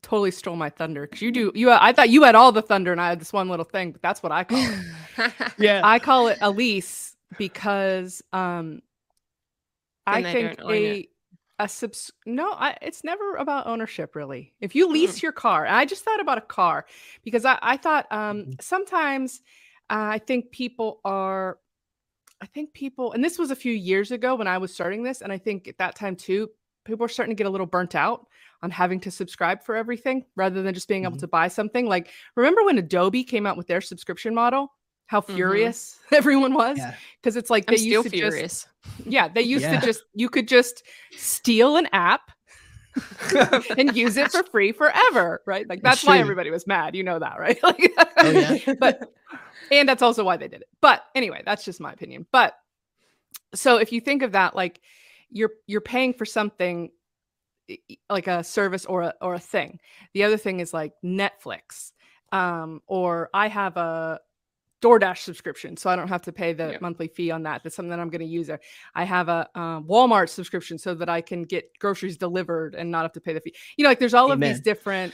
totally 0.02 0.30
stole 0.30 0.56
my 0.56 0.70
thunder 0.70 1.02
because 1.02 1.20
you 1.20 1.30
do 1.30 1.52
you 1.54 1.70
I 1.70 1.92
thought 1.92 2.08
you 2.08 2.22
had 2.22 2.34
all 2.34 2.52
the 2.52 2.62
thunder 2.62 2.92
and 2.92 3.00
I 3.00 3.08
had 3.10 3.20
this 3.20 3.32
one 3.32 3.48
little 3.48 3.64
thing, 3.66 3.92
but 3.92 4.00
that's 4.02 4.22
what 4.22 4.32
I 4.32 4.44
call 4.44 4.58
it. 4.58 4.78
Yeah. 5.58 5.80
I 5.84 5.98
call 5.98 6.28
it 6.28 6.38
a 6.40 6.50
lease 6.50 7.16
because 7.38 8.22
um 8.32 8.82
I 10.06 10.22
Then 10.22 10.22
they 10.22 10.32
think 10.32 10.60
a 10.68 10.94
it. 11.00 11.08
a 11.58 11.68
subs 11.68 12.10
no, 12.26 12.52
I 12.52 12.76
it's 12.80 13.04
never 13.04 13.36
about 13.36 13.66
ownership 13.66 14.16
really. 14.16 14.54
If 14.60 14.74
you 14.74 14.88
lease 14.88 15.22
your 15.22 15.32
car, 15.32 15.66
and 15.66 15.76
I 15.76 15.84
just 15.84 16.04
thought 16.04 16.20
about 16.20 16.38
a 16.38 16.42
car 16.42 16.86
because 17.22 17.44
I, 17.44 17.58
I 17.62 17.76
thought 17.76 18.06
um 18.10 18.44
Mhm. 18.46 18.62
sometimes 18.62 19.42
uh, 19.90 20.16
I 20.16 20.18
think 20.18 20.50
people 20.50 21.00
are 21.04 21.58
I 22.40 22.46
think 22.46 22.72
people 22.72 23.12
and 23.12 23.22
this 23.22 23.38
was 23.38 23.50
a 23.50 23.56
few 23.56 23.72
years 23.72 24.10
ago 24.10 24.34
when 24.34 24.48
I 24.48 24.58
was 24.58 24.72
starting 24.72 25.02
this, 25.02 25.20
and 25.20 25.32
I 25.32 25.38
think 25.38 25.68
at 25.68 25.78
that 25.78 25.94
time 25.96 26.16
too, 26.16 26.48
people 26.84 27.04
were 27.04 27.08
starting 27.08 27.36
to 27.36 27.38
get 27.38 27.46
a 27.46 27.50
little 27.50 27.66
burnt 27.66 27.94
out 27.94 28.26
on 28.62 28.70
having 28.70 29.00
to 29.00 29.10
subscribe 29.10 29.62
for 29.62 29.76
everything 29.76 30.24
rather 30.36 30.62
than 30.62 30.74
just 30.74 30.88
being 30.88 31.04
able 31.04 31.16
Mhm. 31.16 31.20
to 31.20 31.28
buy 31.28 31.48
something. 31.48 31.86
Like 31.86 32.08
remember 32.36 32.64
when 32.64 32.78
Adobe 32.78 33.24
came 33.24 33.46
out 33.46 33.56
with 33.58 33.66
their 33.66 33.80
subscription 33.82 34.34
model? 34.34 34.72
How 35.10 35.20
Mhm. 35.20 35.34
furious 35.34 35.98
everyone 36.12 36.54
was 36.54 36.78
Yeah. 36.78 36.94
because 37.20 37.34
it's 37.36 37.50
like 37.50 37.64
I'm 37.66 37.72
they 37.74 37.78
still 37.78 38.04
used 38.04 38.10
to 38.14 38.16
just 38.40 38.68
yeah, 39.04 39.26
they 39.26 39.42
used 39.42 39.64
Yeah. 39.64 39.80
to 39.80 39.86
just 39.86 40.04
you 40.14 40.28
could 40.28 40.46
just 40.46 40.84
steal 41.16 41.76
an 41.76 41.88
app 41.92 42.30
and 43.76 43.96
use 43.96 44.16
it 44.16 44.30
for 44.30 44.44
free 44.44 44.70
forever, 44.70 45.42
right? 45.46 45.68
Like 45.68 45.82
That's 45.82 46.04
why 46.04 46.18
everybody 46.18 46.50
was 46.50 46.64
mad. 46.66 46.94
You 46.94 47.02
know 47.02 47.18
that, 47.18 47.40
right? 47.40 47.58
Like, 47.62 47.92
Oh, 48.18 48.30
yeah. 48.30 48.56
but 48.78 49.00
and 49.72 49.88
that's 49.88 50.02
also 50.02 50.22
why 50.22 50.36
they 50.36 50.46
did 50.48 50.60
it. 50.62 50.68
But 50.80 51.02
anyway, 51.16 51.42
that's 51.44 51.64
just 51.64 51.80
my 51.80 51.92
opinion. 51.92 52.26
But 52.30 52.54
so 53.54 53.78
if 53.78 53.90
you 53.92 54.00
think 54.00 54.22
of 54.22 54.32
that, 54.32 54.54
like 54.54 54.80
you're 55.28 55.50
you're 55.66 55.80
paying 55.80 56.14
for 56.14 56.24
something 56.24 56.90
like 58.08 58.28
a 58.28 58.44
service 58.44 58.84
or 58.86 59.02
a 59.02 59.14
or 59.20 59.34
a 59.34 59.40
thing. 59.40 59.80
The 60.14 60.22
other 60.22 60.36
thing 60.36 60.60
is 60.60 60.72
like 60.72 60.92
Netflix, 61.04 61.92
um, 62.30 62.80
or 62.86 63.28
I 63.34 63.48
have 63.48 63.76
a 63.76 64.20
DoorDash 64.82 65.18
subscription, 65.18 65.76
so 65.76 65.90
I 65.90 65.96
don't 65.96 66.08
have 66.08 66.22
to 66.22 66.32
pay 66.32 66.52
the 66.52 66.72
Yeah. 66.72 66.78
monthly 66.80 67.08
fee 67.08 67.30
on 67.30 67.42
that. 67.42 67.62
That's 67.62 67.76
something 67.76 67.90
that 67.90 68.00
I'm 68.00 68.08
going 68.08 68.20
to 68.20 68.26
use. 68.26 68.46
There, 68.46 68.60
I 68.94 69.04
have 69.04 69.28
a 69.28 69.48
um, 69.54 69.84
Walmart 69.84 70.28
subscription 70.30 70.78
so 70.78 70.94
that 70.94 71.08
I 71.08 71.20
can 71.20 71.42
get 71.42 71.70
groceries 71.78 72.16
delivered 72.16 72.74
and 72.74 72.90
not 72.90 73.02
have 73.02 73.12
to 73.12 73.20
pay 73.20 73.32
the 73.34 73.40
fee. 73.40 73.54
You 73.76 73.82
know, 73.82 73.90
like 73.90 73.98
there's 73.98 74.14
all 74.14 74.32
of 74.32 74.40
these 74.40 74.60
different 74.60 75.12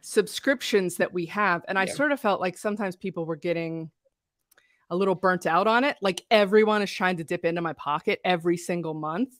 subscriptions 0.00 0.96
that 0.96 1.12
we 1.12 1.26
have, 1.26 1.64
and 1.68 1.78
I 1.78 1.86
sort 1.86 2.12
of 2.12 2.20
felt 2.20 2.40
like 2.40 2.56
sometimes 2.56 2.96
people 2.96 3.26
were 3.26 3.36
getting 3.36 3.90
a 4.90 4.96
little 4.96 5.14
burnt 5.14 5.46
out 5.46 5.66
on 5.66 5.84
it. 5.84 5.96
Like 6.02 6.22
everyone 6.30 6.82
is 6.82 6.90
trying 6.90 7.16
to 7.18 7.24
dip 7.24 7.44
into 7.44 7.60
my 7.60 7.72
pocket 7.74 8.20
every 8.24 8.56
single 8.56 8.94
month. 8.94 9.30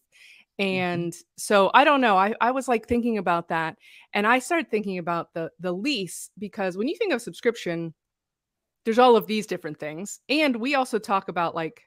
And 0.60 1.14
so 1.38 1.70
I 1.72 1.84
don't 1.84 2.00
know. 2.02 2.16
I, 2.18 2.34
I 2.40 2.50
was 2.50 2.68
like 2.68 2.86
thinking 2.86 3.18
about 3.18 3.48
that. 3.48 3.76
And 4.12 4.26
I 4.26 4.40
started 4.40 4.70
thinking 4.70 4.98
about 4.98 5.32
the 5.32 5.50
the 5.58 5.72
lease 5.72 6.30
because 6.38 6.76
when 6.76 6.86
you 6.86 6.96
think 6.96 7.12
of 7.12 7.22
subscription, 7.22 7.94
there's 8.84 8.98
all 8.98 9.16
of 9.16 9.26
these 9.26 9.46
different 9.46 9.78
things. 9.78 10.20
And 10.28 10.56
we 10.56 10.74
also 10.74 10.98
talk 10.98 11.28
about 11.28 11.54
like 11.54 11.82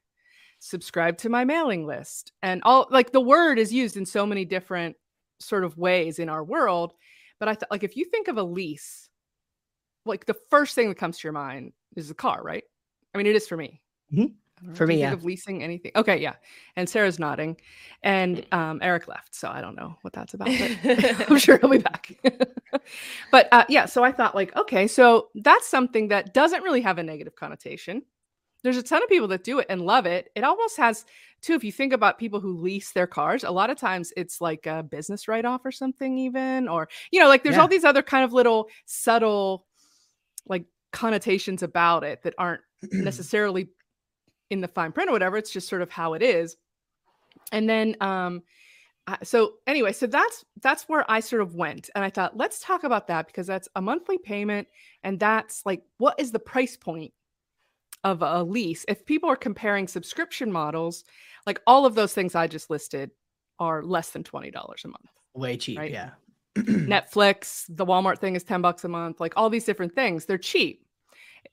subscribe 0.60 1.18
to 1.20 1.30
my 1.30 1.44
mailing 1.46 1.86
list. 1.86 2.32
And 2.42 2.62
all 2.64 2.88
like 2.90 3.12
the 3.12 3.22
word 3.22 3.60
is 3.60 3.74
used 3.74 3.98
in 3.98 4.06
so 4.06 4.26
many 4.26 4.46
different 4.46 4.96
sort 5.40 5.64
of 5.64 5.78
ways 5.78 6.20
in 6.20 6.30
our 6.30 6.44
world. 6.44 6.94
But 7.40 7.50
I 7.50 7.56
thought 7.56 7.72
like 7.72 7.84
if 7.84 7.98
you 7.98 8.06
think 8.06 8.28
of 8.28 8.38
a 8.38 8.44
lease, 8.44 9.10
like 10.06 10.26
the 10.26 10.36
first 10.50 10.76
thing 10.76 10.90
that 10.90 10.98
comes 10.98 11.20
to 11.20 11.28
your 11.28 11.34
mind 11.34 11.74
is 11.96 12.10
a 12.10 12.16
car, 12.16 12.42
right? 12.44 12.64
I 13.14 13.18
mean, 13.18 13.28
it 13.28 13.36
is 13.36 13.48
for 13.48 13.58
me. 13.58 13.82
Mhm. 14.14 14.36
For 14.74 14.88
me, 14.88 15.00
yeah. 15.00 15.12
of 15.14 15.24
leasing 15.26 15.62
anything. 15.64 15.92
Okay, 15.96 16.18
yeah. 16.22 16.36
And 16.76 16.88
Sarah's 16.88 17.20
nodding, 17.20 17.58
and 18.04 18.38
Mm. 18.38 18.54
um, 18.58 18.80
Eric 18.82 19.08
left, 19.08 19.36
so 19.36 19.50
I 19.50 19.62
don't 19.62 19.76
know 19.76 19.96
what 20.02 20.14
that's 20.14 20.34
about. 20.34 20.48
But 20.48 21.30
I'm 21.32 21.38
sure 21.46 21.58
he'll 21.58 21.70
be 21.70 21.78
back. 21.80 22.12
but 23.32 23.48
uh, 23.52 23.66
yeah, 23.70 23.86
so 23.86 24.04
I 24.04 24.12
thought 24.12 24.36
like, 24.36 24.56
okay, 24.56 24.88
so 24.88 25.30
that's 25.36 25.68
something 25.68 26.08
that 26.10 26.34
doesn't 26.34 26.64
really 26.64 26.82
have 26.82 26.98
a 26.98 27.04
negative 27.04 27.36
connotation. 27.36 28.04
There's 28.64 28.78
a 28.78 28.84
ton 28.84 29.04
of 29.04 29.10
people 29.10 29.28
that 29.28 29.44
do 29.44 29.60
it 29.60 29.66
and 29.70 29.82
love 29.82 30.06
it. 30.06 30.30
It 30.36 30.44
almost 30.46 30.78
has 30.78 31.06
too. 31.42 31.54
If 31.54 31.66
you 31.66 31.72
think 31.74 31.92
about 31.92 32.18
people 32.18 32.40
who 32.40 32.58
lease 32.58 32.92
their 32.94 33.08
cars, 33.08 33.44
a 33.44 33.52
lot 33.52 33.70
of 33.70 33.78
times 33.78 34.14
it's 34.16 34.40
like 34.40 34.66
a 34.66 34.82
business 34.84 35.28
write 35.28 35.44
off 35.44 35.66
or 35.66 35.72
something, 35.72 36.18
even 36.18 36.70
or 36.70 36.88
you 37.12 37.20
know, 37.20 37.28
like 37.28 37.44
there's 37.44 37.56
Yeah. 37.58 37.62
all 37.64 37.68
these 37.68 37.84
other 37.84 38.02
kind 38.02 38.24
of 38.24 38.32
little 38.32 38.70
subtle 38.86 39.66
like 40.48 40.64
connotations 40.94 41.62
about 41.64 42.04
it 42.06 42.24
that 42.24 42.34
aren't 42.38 42.62
necessarily 42.92 43.68
in 44.50 44.62
the 44.62 44.68
fine 44.68 44.92
print 44.92 45.10
or 45.10 45.14
whatever 45.14 45.38
it's 45.38 45.52
just 45.52 45.68
sort 45.68 45.82
of 45.82 45.90
how 45.90 46.14
it 46.14 46.22
is 46.22 46.58
and 47.52 47.70
then 47.70 47.96
um 48.02 48.42
so 49.22 49.56
anyway 49.68 49.92
so 49.92 50.08
that's 50.08 50.46
that's 50.62 50.84
where 50.84 51.10
i 51.12 51.20
sort 51.20 51.42
of 51.42 51.56
went 51.56 51.90
and 51.96 52.06
i 52.06 52.10
thought 52.10 52.38
let's 52.38 52.60
talk 52.60 52.84
about 52.84 53.08
that 53.08 53.28
because 53.28 53.48
that's 53.48 53.68
a 53.76 53.82
monthly 53.82 54.18
payment 54.18 54.68
and 55.04 55.20
that's 55.20 55.66
like 55.66 55.82
what 55.98 56.18
is 56.20 56.32
the 56.32 56.40
price 56.40 56.78
point 56.78 57.12
of 58.04 58.22
a 58.22 58.44
lease 58.44 58.86
if 58.88 59.06
people 59.06 59.30
are 59.30 59.36
comparing 59.36 59.88
subscription 59.88 60.52
models 60.52 61.04
like 61.46 61.62
all 61.68 61.86
of 61.86 61.96
those 61.96 62.14
things 62.14 62.36
i 62.36 62.48
just 62.48 62.70
listed 62.70 63.12
are 63.60 63.84
less 63.84 64.10
than 64.10 64.24
$20 64.24 64.52
a 64.52 64.88
month 64.88 65.10
Way 65.34 65.58
cheap. 65.58 65.80
Right. 65.80 65.92
Yeah. 65.92 66.12
Netflix, 66.56 67.66
the 67.70 67.86
Walmart 67.86 68.20
thing 68.20 68.36
is 68.36 68.44
10 68.44 68.62
bucks 68.62 68.84
a 68.84 68.88
month, 68.88 69.20
like 69.20 69.34
all 69.36 69.50
these 69.50 69.66
different 69.66 69.96
things. 69.96 70.26
They're 70.26 70.38
cheap. 70.38 70.86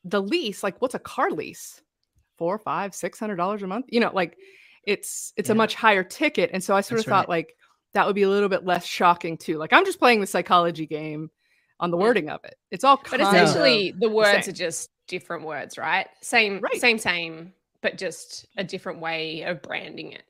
The 0.04 0.22
lease, 0.22 0.62
like 0.62 0.80
what's 0.80 0.94
a 0.94 0.98
car 0.98 1.30
lease? 1.30 1.80
Four, 2.40 2.58
five, 2.58 2.94
six 2.94 3.20
hundred 3.20 3.36
dollars 3.36 3.62
a 3.62 3.66
month. 3.66 3.84
You 3.90 4.00
know, 4.00 4.10
like 4.14 4.36
it's 4.84 5.32
it's 5.36 5.50
a 5.50 5.54
much 5.54 5.74
higher 5.74 6.02
ticket. 6.02 6.48
And 6.54 6.64
so 6.64 6.74
I 6.74 6.80
sort 6.80 6.96
That's 6.98 7.06
of 7.06 7.10
thought 7.10 7.28
right. 7.28 7.36
like 7.46 7.56
that 7.92 8.06
would 8.06 8.14
be 8.16 8.22
a 8.22 8.30
little 8.30 8.48
bit 8.48 8.64
less 8.64 8.86
shocking 8.86 9.36
too. 9.36 9.58
Like 9.58 9.74
I'm 9.74 9.84
just 9.84 9.98
playing 9.98 10.20
the 10.22 10.26
psychology 10.26 10.86
game 10.86 11.30
on 11.80 11.90
the 11.90 11.98
wording 11.98 12.30
of 12.30 12.40
it. 12.44 12.56
It's 12.70 12.82
all 12.82 12.96
But 12.96 13.04
kind 13.04 13.22
of 13.22 13.28
essentially, 13.34 13.94
the 13.98 14.08
words 14.08 14.46
same. 14.46 14.52
are 14.54 14.56
just 14.56 14.88
different 15.06 15.44
words, 15.44 15.76
right? 15.76 16.06
Same, 16.22 16.60
Right. 16.60 16.80
same, 16.80 16.98
same, 16.98 17.52
but 17.82 17.98
just 17.98 18.46
a 18.56 18.64
different 18.64 19.00
way 19.00 19.42
of 19.42 19.60
branding 19.60 20.12
it. 20.12 20.22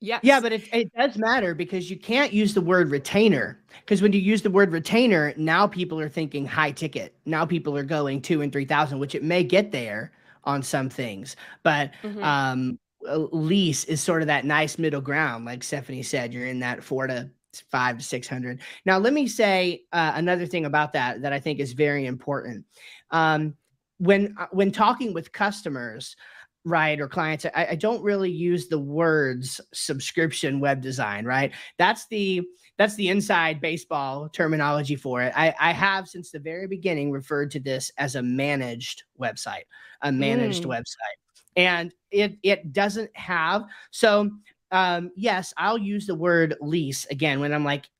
yes. 0.00 0.20
Yeah, 0.24 0.40
but 0.40 0.52
it, 0.52 0.62
it 0.72 0.90
does 0.98 1.16
matter 1.18 1.54
because 1.54 1.90
you 1.90 1.96
can't 1.98 2.32
use 2.32 2.54
the 2.54 2.60
word 2.60 2.90
retainer. 2.90 3.60
Because 3.80 4.00
when 4.02 4.12
you 4.12 4.20
use 4.20 4.42
the 4.42 4.50
word 4.50 4.72
retainer, 4.72 5.32
now 5.36 5.66
people 5.66 6.00
are 6.00 6.08
thinking 6.08 6.44
high 6.46 6.72
ticket. 6.72 7.14
Now 7.24 7.44
people 7.46 7.76
are 7.76 7.84
going 7.84 8.20
two 8.22 8.40
and 8.42 8.52
three 8.52 8.64
thousand, 8.64 8.98
which 8.98 9.14
it 9.14 9.22
may 9.22 9.44
get 9.44 9.70
there 9.72 10.12
on 10.44 10.62
some 10.62 10.88
things. 10.88 11.36
But 11.62 11.92
Mhm. 12.02 12.22
um 12.22 12.78
lease 13.32 13.82
is 13.84 14.00
sort 14.00 14.22
of 14.22 14.28
that 14.28 14.44
nice 14.44 14.78
middle 14.78 15.00
ground. 15.00 15.44
Like 15.44 15.64
Stephanie 15.64 16.04
said, 16.04 16.32
you're 16.32 16.46
in 16.46 16.60
that 16.60 16.84
four 16.84 17.08
to 17.08 17.30
five 17.70 17.98
to 17.98 18.04
six 18.04 18.28
hundred. 18.28 18.60
Now, 18.86 18.98
let 18.98 19.12
me 19.12 19.26
say 19.26 19.82
uh, 19.92 20.12
another 20.14 20.46
thing 20.46 20.66
about 20.66 20.92
that 20.92 21.22
that 21.22 21.32
I 21.32 21.40
think 21.40 21.58
is 21.58 21.72
very 21.72 22.06
important. 22.06 22.64
Um, 23.10 23.56
when 23.98 24.36
uh, 24.38 24.46
when 24.52 24.70
talking 24.70 25.12
with 25.12 25.32
customers, 25.32 26.16
right, 26.64 27.00
or 27.00 27.08
clients, 27.08 27.44
I, 27.44 27.66
I 27.70 27.74
don't 27.74 28.02
really 28.04 28.30
use 28.30 28.68
the 28.68 28.78
words 28.78 29.60
subscription 29.74 30.60
web 30.60 30.80
design, 30.80 31.24
right? 31.24 31.52
That's 31.78 32.06
the 32.06 32.42
that's 32.78 32.94
the 32.96 33.08
inside 33.08 33.60
baseball 33.60 34.28
terminology 34.28 34.96
for 34.96 35.22
it. 35.22 35.32
I, 35.36 35.54
I 35.60 35.72
have 35.72 36.08
since 36.08 36.30
the 36.30 36.38
very 36.38 36.66
beginning 36.66 37.10
referred 37.10 37.50
to 37.52 37.60
this 37.60 37.90
as 37.98 38.14
a 38.16 38.22
managed 38.22 39.04
website, 39.20 39.64
a 40.02 40.10
managed 40.12 40.64
Mm. 40.64 40.70
website 40.70 41.18
and 41.56 41.92
it 42.10 42.38
it 42.42 42.72
doesn't 42.72 43.14
have 43.14 43.64
so 43.90 44.30
um 44.70 45.10
yes 45.16 45.52
i'll 45.58 45.76
use 45.76 46.06
the 46.06 46.14
word 46.14 46.56
lease 46.62 47.04
again 47.10 47.40
when 47.40 47.52
i'm 47.52 47.64
like 47.64 47.90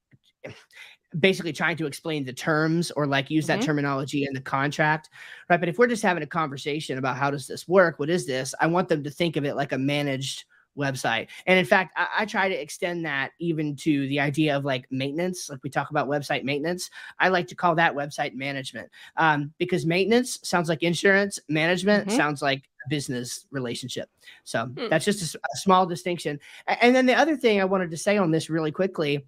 basically 1.19 1.53
trying 1.53 1.77
to 1.77 1.87
explain 1.87 2.25
the 2.25 2.33
terms 2.33 2.91
or 2.93 3.07
like 3.07 3.31
use 3.31 3.47
that 3.47 3.61
Mhm. 3.61 3.65
terminology 3.65 4.25
in 4.25 4.33
the 4.33 4.41
contract 4.41 5.11
right 5.51 5.61
but 5.61 5.69
if 5.69 5.79
we're 5.79 5.87
just 5.87 6.03
having 6.03 6.23
a 6.23 6.27
conversation 6.27 6.97
about 6.97 7.19
how 7.19 7.31
does 7.31 7.47
this 7.47 7.69
work 7.69 7.99
what 7.99 8.09
is 8.09 8.27
this 8.27 8.55
i 8.61 8.67
want 8.67 8.89
them 8.89 9.05
to 9.05 9.11
think 9.11 9.37
of 9.37 9.45
it 9.45 9.55
like 9.55 9.73
a 9.73 9.79
managed 9.79 10.45
website. 10.77 11.29
And 11.47 11.59
in 11.59 11.65
fact 11.65 11.93
I, 11.97 12.09
I 12.21 12.25
try 12.27 12.49
to 12.49 12.55
extend 12.55 13.05
that 13.05 13.33
even 13.39 13.77
to 13.77 14.07
the 14.09 14.21
idea 14.21 14.57
of 14.57 14.65
like 14.65 14.87
maintenance. 14.91 15.51
Like 15.51 15.63
we 15.63 15.71
talk 15.71 15.91
about 15.91 16.09
website 16.09 16.45
maintenance. 16.45 16.91
I 17.19 17.29
like 17.29 17.47
to 17.49 17.55
call 17.55 17.75
that 17.77 17.95
website 17.95 18.35
management 18.35 18.91
um, 19.17 19.53
because 19.59 19.85
maintenance 19.87 20.39
sounds 20.43 20.69
like 20.69 20.83
insurance 20.83 21.39
management 21.49 22.09
Mhm. 22.09 22.13
sounds 22.13 22.43
like 22.43 22.63
business 22.89 23.47
relationship. 23.51 24.09
So 24.45 24.67
Hmm. 24.67 24.89
that's 24.89 25.05
just 25.05 25.35
a 25.35 25.39
small 25.57 25.87
distinction. 25.87 26.41
And 26.67 26.95
then 26.97 27.07
the 27.07 27.15
other 27.15 27.37
thing 27.37 27.61
i 27.61 27.65
wanted 27.65 27.91
to 27.91 27.97
say 27.97 28.17
on 28.17 28.31
this 28.31 28.49
really 28.51 28.73
quickly 28.73 29.25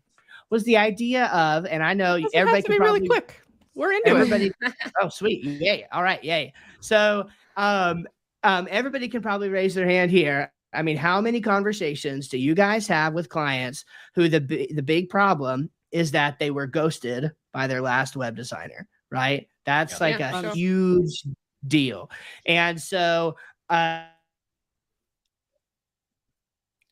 was 0.51 0.65
the 0.65 0.77
idea 0.77 1.27
of 1.27 1.67
and 1.67 1.83
i 1.83 1.95
know 1.95 2.19
everybody 2.33 2.63
could 2.63 2.73
be 2.73 2.79
really 2.79 3.07
quick. 3.07 3.41
We're 3.75 3.93
into 3.93 4.09
it. 4.17 4.53
oh 5.03 5.09
sweet. 5.09 5.43
Yay. 5.43 5.87
All 5.93 6.03
right. 6.03 6.23
Yay. 6.23 6.53
So 6.81 7.27
um 7.57 8.07
um 8.45 8.69
everybody 8.71 9.09
can 9.09 9.21
probably 9.21 9.49
raise 9.49 9.75
their 9.75 9.87
hand 9.87 10.11
here 10.11 10.53
i 10.75 10.83
mean 10.83 10.97
how 10.97 11.21
many 11.21 11.41
conversations 11.41 12.29
do 12.29 12.39
you 12.39 12.55
guys 12.55 12.87
have 12.87 13.15
with 13.15 13.29
clients 13.29 13.85
who 14.15 14.29
the 14.29 14.41
the 14.41 14.83
big 14.83 15.09
problem 15.09 15.71
is 15.93 16.11
that 16.11 16.39
they 16.39 16.51
were 16.51 16.67
ghosted 16.67 17.31
by 17.53 17.67
their 17.67 17.81
last 17.81 18.17
web 18.17 18.37
designer 18.37 18.89
right 19.11 19.49
that's 19.65 20.01
Yeah. 20.01 20.07
like 20.07 20.21
Yeah, 20.21 20.31
a 20.39 20.41
sure. 20.43 20.51
huge 20.51 21.25
deal 21.67 22.11
and 22.47 22.81
so 22.81 23.37
uh 23.71 24.05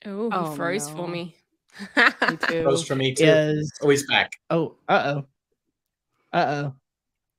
Oh, 0.04 0.30
Oh, 0.32 0.50
he 0.50 0.56
froze 0.56 0.88
no. 0.88 0.96
for 0.96 1.08
me. 1.08 1.36
Me 2.28 2.36
too. 2.36 2.62
Close 2.64 2.84
for 2.86 2.96
me 2.96 3.14
too. 3.14 3.24
is 3.24 3.72
Oh, 3.82 3.88
he's 3.88 4.06
back. 4.06 4.30
oh 4.50 4.74
uh-oh 4.88 5.24
uh-oh 6.32 6.74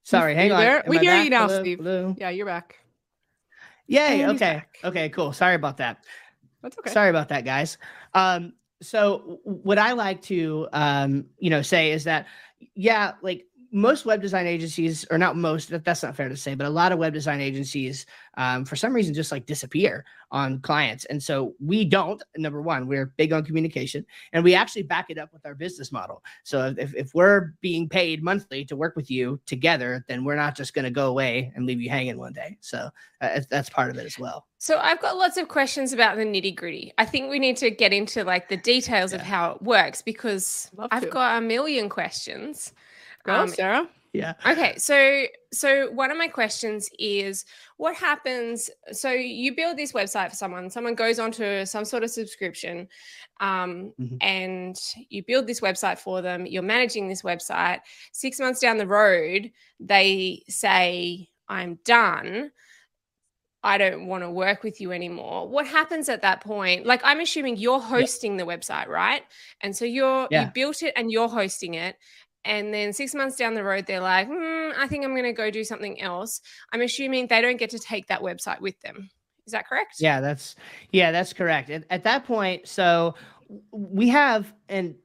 sorry 0.04 0.34
hang 0.36 0.48
you 0.48 0.54
on 0.54 0.60
there? 0.62 0.86
Am 0.86 0.90
We 0.90 0.98
I 0.98 1.00
hear 1.02 1.12
back? 1.12 1.24
you 1.26 1.30
now, 1.30 1.48
Hello? 1.48 1.62
Steve. 1.62 1.78
Hello? 1.80 2.16
Yeah, 2.18 2.30
you're 2.30 2.46
back. 2.46 2.80
yay 3.88 4.22
And 4.24 4.32
okay 4.32 4.56
back. 4.56 4.80
okay 4.84 5.10
cool 5.10 5.34
sorry 5.34 5.56
about 5.56 5.78
that 5.78 6.06
That's 6.64 6.78
okay. 6.80 6.92
Sorry 6.92 7.10
about 7.10 7.30
that, 7.30 7.46
guys. 7.46 7.78
Um, 8.14 8.54
so 8.82 9.40
what 9.44 9.78
I 9.78 9.94
like 9.94 10.22
to 10.24 10.68
um, 10.74 11.26
you 11.38 11.50
know, 11.50 11.62
say 11.62 11.92
is 11.92 12.06
that 12.06 12.26
yeah, 12.76 13.14
like 13.22 13.46
most 13.74 14.06
web 14.06 14.22
design 14.22 14.46
agencies, 14.46 15.04
or 15.10 15.18
not 15.18 15.36
most, 15.36 15.70
that, 15.70 15.84
that's 15.84 16.04
not 16.04 16.16
fair 16.16 16.30
to 16.30 16.38
say, 16.38 16.54
but 16.54 16.68
a 16.68 16.70
lot 16.70 16.92
of 16.92 17.00
web 17.00 17.12
design 17.12 17.42
agencies, 17.42 18.06
um, 18.38 18.64
for 18.64 18.76
some 18.76 18.94
reason, 18.94 19.14
just 19.14 19.32
like 19.32 19.48
disappear 19.48 20.06
on 20.32 20.60
clients. 20.62 21.06
And 21.06 21.22
so 21.22 21.54
we 21.60 21.84
don't, 21.84 22.22
number 22.38 22.62
one, 22.62 22.88
we're 22.88 23.08
big 23.18 23.34
on 23.34 23.44
communication 23.44 24.06
and 24.32 24.44
we 24.44 24.56
actually 24.56 24.84
back 24.84 25.10
it 25.10 25.18
up 25.18 25.34
with 25.34 25.46
our 25.46 25.56
business 25.56 25.92
model. 25.92 26.24
So 26.44 26.74
if, 26.78 26.94
if 26.96 27.14
we're 27.14 27.54
being 27.62 27.90
paid 27.90 28.24
monthly 28.24 28.64
to 28.66 28.76
work 28.76 28.96
with 28.96 29.10
you 29.10 29.40
together, 29.46 30.06
then 30.08 30.24
we're 30.24 30.36
not 30.36 30.56
just 30.56 30.74
going 30.74 30.86
to 30.86 30.92
go 30.92 31.08
away 31.08 31.52
and 31.56 31.66
leave 31.66 31.82
you 31.82 31.90
hanging 31.90 32.18
one 32.18 32.34
day. 32.34 32.58
So 32.62 32.90
uh, 33.22 33.42
that's 33.50 33.70
part 33.70 33.90
of 33.90 33.98
it 33.98 34.06
as 34.06 34.20
well. 34.20 34.46
So 34.60 34.78
I've 34.78 35.02
got 35.02 35.18
lots 35.18 35.38
of 35.38 35.48
questions 35.48 35.94
about 35.94 36.16
the 36.16 36.24
nitty 36.24 36.56
gritty. 36.56 36.94
I 36.98 37.06
think 37.06 37.30
we 37.30 37.40
need 37.40 37.58
to 37.58 37.70
get 37.70 37.92
into 37.92 38.24
like 38.24 38.50
the 38.50 38.58
details 38.58 39.14
of 39.14 39.22
how 39.22 39.52
it 39.52 39.62
works 39.62 40.02
because 40.02 40.70
Love 40.76 40.90
I've 40.92 41.04
to. 41.04 41.10
got 41.10 41.38
a 41.38 41.42
million 41.42 41.90
questions. 41.90 42.74
Go, 43.24 43.34
Um, 43.34 43.48
Sarah. 43.48 43.90
Yeah. 44.12 44.34
Okay, 44.46 44.76
so 44.78 45.26
so 45.52 45.90
one 45.92 46.12
of 46.12 46.18
my 46.18 46.28
questions 46.28 46.88
is 47.00 47.46
what 47.78 47.96
happens 47.96 48.70
so 48.92 49.10
you 49.12 49.56
build 49.56 49.76
this 49.76 49.92
website 49.92 50.30
for 50.30 50.36
someone, 50.36 50.70
someone 50.70 50.94
goes 50.94 51.18
onto 51.18 51.66
some 51.66 51.84
sort 51.84 52.04
of 52.04 52.12
subscription 52.12 52.88
um, 53.40 53.92
Mhm. 54.00 54.18
and 54.22 54.76
you 55.10 55.24
build 55.24 55.48
this 55.48 55.62
website 55.62 55.98
for 55.98 56.22
them, 56.22 56.46
you're 56.46 56.62
managing 56.62 57.08
this 57.08 57.24
website. 57.24 57.80
6 58.12 58.40
months 58.40 58.60
down 58.60 58.78
the 58.78 58.86
road, 58.88 59.52
they 59.80 60.44
say 60.48 61.30
I'm 61.50 61.80
done. 61.84 62.52
I 63.66 63.78
don't 63.78 64.08
want 64.08 64.24
to 64.24 64.30
work 64.30 64.62
with 64.62 64.82
you 64.82 64.92
anymore. 64.92 65.48
What 65.48 65.66
happens 65.66 66.10
at 66.10 66.22
that 66.22 66.42
point? 66.42 66.86
Like 66.86 67.00
I'm 67.04 67.22
assuming 67.22 67.56
you're 67.56 67.80
hosting 67.80 68.36
the 68.36 68.44
website, 68.44 68.88
right? 68.88 69.24
And 69.62 69.76
so 69.76 69.86
you're 69.86 70.28
Yeah. 70.30 70.46
you 70.46 70.52
built 70.54 70.84
it 70.84 70.94
and 70.98 71.10
you're 71.12 71.30
hosting 71.30 71.76
it. 71.76 71.98
And 72.46 72.74
then 72.74 72.94
six 72.94 73.16
months 73.16 73.38
down 73.38 73.54
the 73.54 73.64
road, 73.64 73.86
they're 73.86 74.02
like, 74.02 74.28
hmm, 74.28 74.72
I 74.78 74.88
think 74.88 75.06
I'm 75.06 75.12
going 75.14 75.24
to 75.24 75.34
go 75.34 75.50
do 75.50 75.64
something 75.64 76.02
else. 76.02 76.42
I'm 76.72 76.82
assuming 76.82 77.28
they 77.28 77.42
don't 77.42 77.58
get 77.58 77.70
to 77.72 77.80
take 77.80 78.08
that 78.08 78.22
website 78.22 78.60
with 78.60 78.80
them. 78.82 79.10
Is 79.46 79.52
that 79.52 79.68
correct? 79.68 79.96
Yeah, 80.00 80.22
that's 80.22 80.56
yeah, 80.92 81.12
that's 81.12 81.34
correct. 81.34 81.70
At, 81.70 81.84
at 81.90 82.04
that 82.06 82.26
point, 82.26 82.68
so 82.68 83.16
we 83.72 84.10
have 84.10 84.54
and 84.70 84.96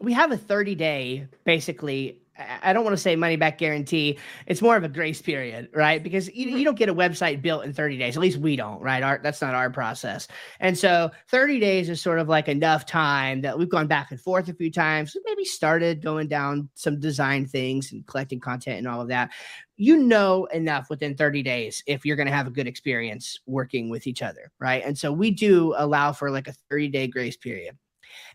we 0.00 0.12
have 0.12 0.30
a 0.30 0.36
30 0.36 0.74
day 0.74 1.28
basically 1.44 2.20
I 2.36 2.72
don't 2.72 2.82
want 2.84 2.94
to 2.96 3.00
say 3.02 3.14
money 3.14 3.36
back 3.36 3.58
guarantee. 3.58 4.18
It's 4.46 4.60
more 4.60 4.76
of 4.76 4.82
a 4.82 4.88
grace 4.88 5.22
period, 5.22 5.68
right? 5.72 6.02
Because 6.02 6.28
you, 6.34 6.46
Mm-hmm. 6.46 6.58
you 6.58 6.64
don't 6.64 6.78
get 6.78 6.88
a 6.88 6.94
website 6.94 7.42
built 7.42 7.64
in 7.64 7.72
30 7.72 7.96
days. 7.96 8.16
At 8.16 8.20
least 8.22 8.38
we 8.38 8.56
don't, 8.56 8.80
right? 8.80 9.02
Our, 9.02 9.20
that's 9.22 9.40
not 9.40 9.54
our 9.54 9.70
process. 9.70 10.26
And 10.60 10.76
so 10.76 11.10
30 11.28 11.60
days 11.60 11.88
is 11.88 12.00
sort 12.00 12.18
of 12.18 12.28
like 12.28 12.48
enough 12.48 12.86
time 12.86 13.40
that 13.42 13.58
we've 13.58 13.68
gone 13.68 13.86
back 13.86 14.10
and 14.10 14.20
forth 14.20 14.48
a 14.48 14.54
few 14.54 14.70
times. 14.70 15.14
We 15.14 15.22
maybe 15.24 15.44
started 15.44 16.02
going 16.02 16.28
down 16.28 16.68
some 16.74 16.98
design 17.00 17.46
things 17.46 17.92
and 17.92 18.06
collecting 18.06 18.40
content 18.40 18.78
and 18.78 18.88
all 18.88 19.00
of 19.00 19.08
that. 19.08 19.30
You 19.76 19.96
know 19.96 20.46
enough 20.46 20.90
within 20.90 21.16
30 21.16 21.42
days 21.42 21.82
if 21.86 22.04
you're 22.04 22.16
going 22.16 22.28
to 22.28 22.32
have 22.32 22.46
a 22.46 22.50
good 22.50 22.66
experience 22.66 23.38
working 23.46 23.90
with 23.90 24.06
each 24.06 24.22
other, 24.22 24.52
right? 24.60 24.82
And 24.84 24.96
so 24.96 25.12
we 25.12 25.30
do 25.30 25.74
allow 25.76 26.12
for 26.12 26.30
like 26.30 26.48
a 26.48 26.54
30 26.70 26.88
day 26.88 27.06
grace 27.06 27.36
period. 27.36 27.76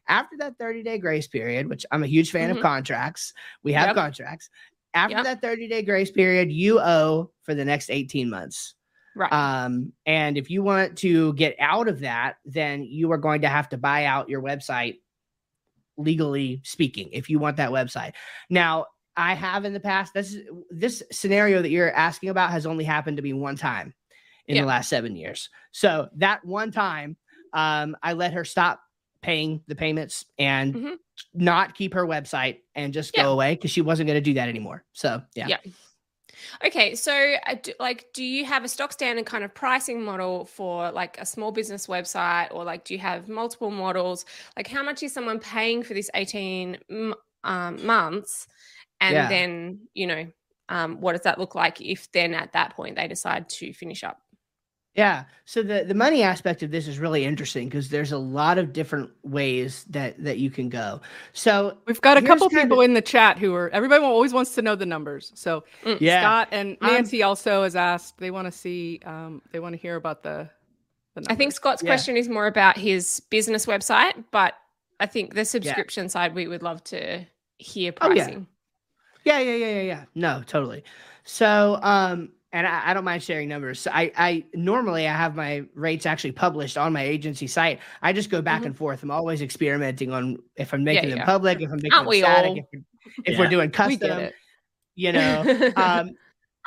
After 0.08 0.36
that 0.40 0.58
30 0.58 0.84
day 0.84 0.98
grace 0.98 1.28
period, 1.28 1.68
which 1.70 1.86
I'm 1.92 2.04
a 2.04 2.08
huge 2.08 2.32
fan 2.32 2.50
Mhm. 2.50 2.58
of 2.58 2.62
contracts, 2.62 3.34
we 3.64 3.74
have 3.74 3.88
Yep. 3.88 3.96
contracts. 3.96 4.50
After 4.94 5.18
Yep. 5.18 5.24
that 5.26 5.42
30 5.42 5.68
day 5.68 5.82
grace 5.84 6.12
period, 6.12 6.52
you 6.52 6.80
owe 6.80 7.32
for 7.44 7.54
the 7.54 7.66
next 7.66 7.90
18 7.90 8.30
months. 8.30 8.76
Right. 9.16 9.32
Um, 9.34 9.94
and 10.06 10.38
if 10.38 10.50
you 10.50 10.64
want 10.64 10.98
to 11.00 11.34
get 11.34 11.56
out 11.60 11.88
of 11.88 12.00
that, 12.02 12.38
then 12.46 12.84
you 12.84 13.12
are 13.12 13.18
going 13.18 13.42
to 13.42 13.50
have 13.50 13.70
to 13.70 13.78
buy 13.78 14.06
out 14.06 14.30
your 14.30 14.42
website, 14.42 15.00
legally 15.98 16.62
speaking, 16.64 17.10
if 17.12 17.30
you 17.30 17.40
want 17.40 17.58
that 17.58 17.72
website. 17.72 18.14
Now, 18.50 18.86
I 19.18 19.34
have 19.34 19.66
in 19.66 19.74
the 19.74 19.80
past, 19.80 20.14
this 20.14 20.38
this 20.70 21.04
scenario 21.12 21.62
that 21.62 21.70
you're 21.70 21.92
asking 21.92 22.30
about 22.30 22.52
has 22.52 22.66
only 22.66 22.86
happened 22.86 23.18
to 23.18 23.24
me 23.24 23.34
one 23.34 23.58
time 23.58 23.94
in 24.48 24.56
Yeah. 24.56 24.62
the 24.62 24.68
last 24.68 24.88
seven 24.90 25.16
years. 25.16 25.50
So 25.72 26.10
that 26.16 26.46
one 26.46 26.72
time, 26.72 27.18
um, 27.54 27.98
I 28.02 28.14
let 28.14 28.34
her 28.34 28.46
stop 28.46 28.82
paying 29.22 29.62
the 29.68 29.76
payments 29.76 30.26
and 30.38 30.74
Mhm. 30.74 30.98
not 31.34 31.76
keep 31.76 31.94
her 31.94 32.06
website 32.06 32.60
and 32.76 32.94
just 32.94 33.16
Yeah. 33.16 33.24
go 33.24 33.34
away 33.34 33.56
because 33.56 33.72
she 33.72 33.82
wasn't 33.82 34.08
going 34.08 34.18
to 34.18 34.22
do 34.22 34.34
that 34.36 34.50
anymore. 34.50 34.86
So 34.94 35.22
yeah. 35.36 35.48
Yeah. 35.48 35.58
Okay, 36.64 36.96
so 36.96 37.36
uh, 37.48 37.56
do, 37.62 37.74
like, 37.82 38.06
do 38.14 38.24
you 38.24 38.46
have 38.46 38.64
a 38.64 38.70
stock 38.70 38.94
standard 38.94 39.26
kind 39.26 39.44
of 39.44 39.54
pricing 39.54 40.02
model 40.02 40.46
for 40.46 40.90
like 40.92 41.18
a 41.20 41.26
small 41.26 41.52
business 41.52 41.88
website, 41.88 42.54
or 42.54 42.64
like, 42.64 42.86
do 42.86 42.94
you 42.94 43.00
have 43.00 43.28
multiple 43.28 43.72
models? 43.72 44.26
Like, 44.56 44.68
how 44.68 44.82
much 44.82 45.04
is 45.04 45.12
someone 45.12 45.40
paying 45.40 45.84
for 45.84 45.94
this 45.94 46.10
eighteen 46.14 46.78
um, 47.44 47.86
months, 47.86 48.48
and 49.02 49.16
Yeah. 49.16 49.28
then 49.28 49.88
you 49.94 50.08
know, 50.08 50.32
um, 50.70 51.02
what 51.02 51.12
does 51.14 51.24
that 51.24 51.40
look 51.40 51.56
like 51.56 51.82
if 51.82 52.10
then 52.14 52.34
at 52.34 52.54
that 52.54 52.74
point 52.74 52.96
they 52.96 53.08
decide 53.10 53.50
to 53.50 53.74
finish 53.74 54.04
up? 54.04 54.22
Yeah. 55.00 55.24
So 55.46 55.64
the 55.64 55.84
the 55.88 55.94
money 55.96 56.22
aspect 56.22 56.62
of 56.64 56.70
this 56.72 56.88
is 56.88 57.00
really 57.00 57.24
interesting 57.26 57.68
because 57.70 57.90
there's 57.90 58.12
a 58.12 58.18
lot 58.18 58.58
of 58.58 58.72
different 58.74 59.10
ways 59.24 59.86
that 59.90 60.22
that 60.24 60.38
you 60.38 60.50
can 60.52 60.70
go. 60.70 61.02
So 61.34 61.78
We've 61.88 62.02
got 62.02 62.18
a 62.18 62.22
couple 62.22 62.50
people 62.50 62.80
of- 62.82 62.86
in 62.86 62.94
the 62.94 63.02
chat 63.02 63.38
who 63.40 63.56
are 63.56 63.70
everybody 63.72 64.04
always 64.04 64.34
wants 64.34 64.54
to 64.56 64.62
know 64.62 64.76
the 64.76 64.86
numbers. 64.86 65.32
So 65.36 65.64
yeah, 66.00 66.22
Scott 66.22 66.48
and 66.52 66.78
I'm- 66.82 66.94
Nancy 66.94 67.24
also 67.24 67.64
has 67.64 67.76
asked 67.76 68.18
they 68.20 68.32
want 68.32 68.46
to 68.46 68.52
see 68.52 69.00
um 69.06 69.42
they 69.52 69.60
want 69.60 69.74
to 69.74 69.80
hear 69.82 69.96
about 69.96 70.22
the 70.24 70.50
the 71.16 71.26
I 71.30 71.36
think. 71.36 71.54
Scott's 71.54 71.82
Yeah. 71.82 71.90
question 71.90 72.16
is 72.18 72.30
more 72.30 72.46
about 72.48 72.78
his 72.78 73.20
business 73.32 73.66
website, 73.66 74.24
but 74.32 74.54
I 75.00 75.06
think 75.08 75.34
the 75.34 75.46
subscription 75.46 76.10
side 76.10 76.36
we 76.36 76.48
would 76.48 76.62
love 76.62 76.84
to 76.86 77.26
hear 77.58 77.94
Oh, 78.02 78.10
yeah. 78.12 78.14
pricing. 78.26 78.48
yeah, 79.26 79.40
yeah, 79.40 79.56
yeah, 79.56 79.72
yeah, 79.78 79.82
yeah. 79.82 80.04
No, 80.14 80.44
totally. 80.46 80.84
So 81.24 81.80
um, 81.82 82.32
and 82.52 82.66
I, 82.66 82.90
I 82.90 82.94
don't 82.94 83.04
mind 83.04 83.22
sharing 83.24 83.48
numbers. 83.50 83.80
So 83.80 83.92
I 83.94 84.12
I 84.18 84.44
normally 84.54 85.08
I 85.08 85.14
have 85.14 85.36
my 85.36 85.64
rates 85.76 86.06
actually 86.06 86.32
published 86.32 86.78
on 86.78 86.94
my 86.94 87.04
agency 87.04 87.48
site. 87.48 87.80
I 88.02 88.12
just 88.14 88.30
go 88.30 88.42
back 88.42 88.64
Mhm. 88.64 88.68
and 88.68 88.78
forth. 88.78 89.04
I'm 89.04 89.12
always 89.12 89.42
experimenting 89.42 90.12
on 90.12 90.38
if 90.56 90.74
I'm 90.74 90.84
making 90.84 91.10
them 91.10 91.20
yeah. 91.20 91.26
public, 91.26 91.62
if 91.62 91.70
I'm 91.72 91.78
making 91.78 91.94
Aren't 91.94 92.06
them 92.06 92.10
we 92.10 92.20
static, 92.22 92.50
all? 92.50 92.58
if, 92.58 92.66
we're- 92.74 92.84
if 93.26 93.34
Yeah. 93.34 93.40
we're 93.40 93.50
doing 93.50 93.72
custom. 93.72 94.20
it. 94.20 94.34
you 94.96 95.12
know 95.14 95.72
um 95.76 96.12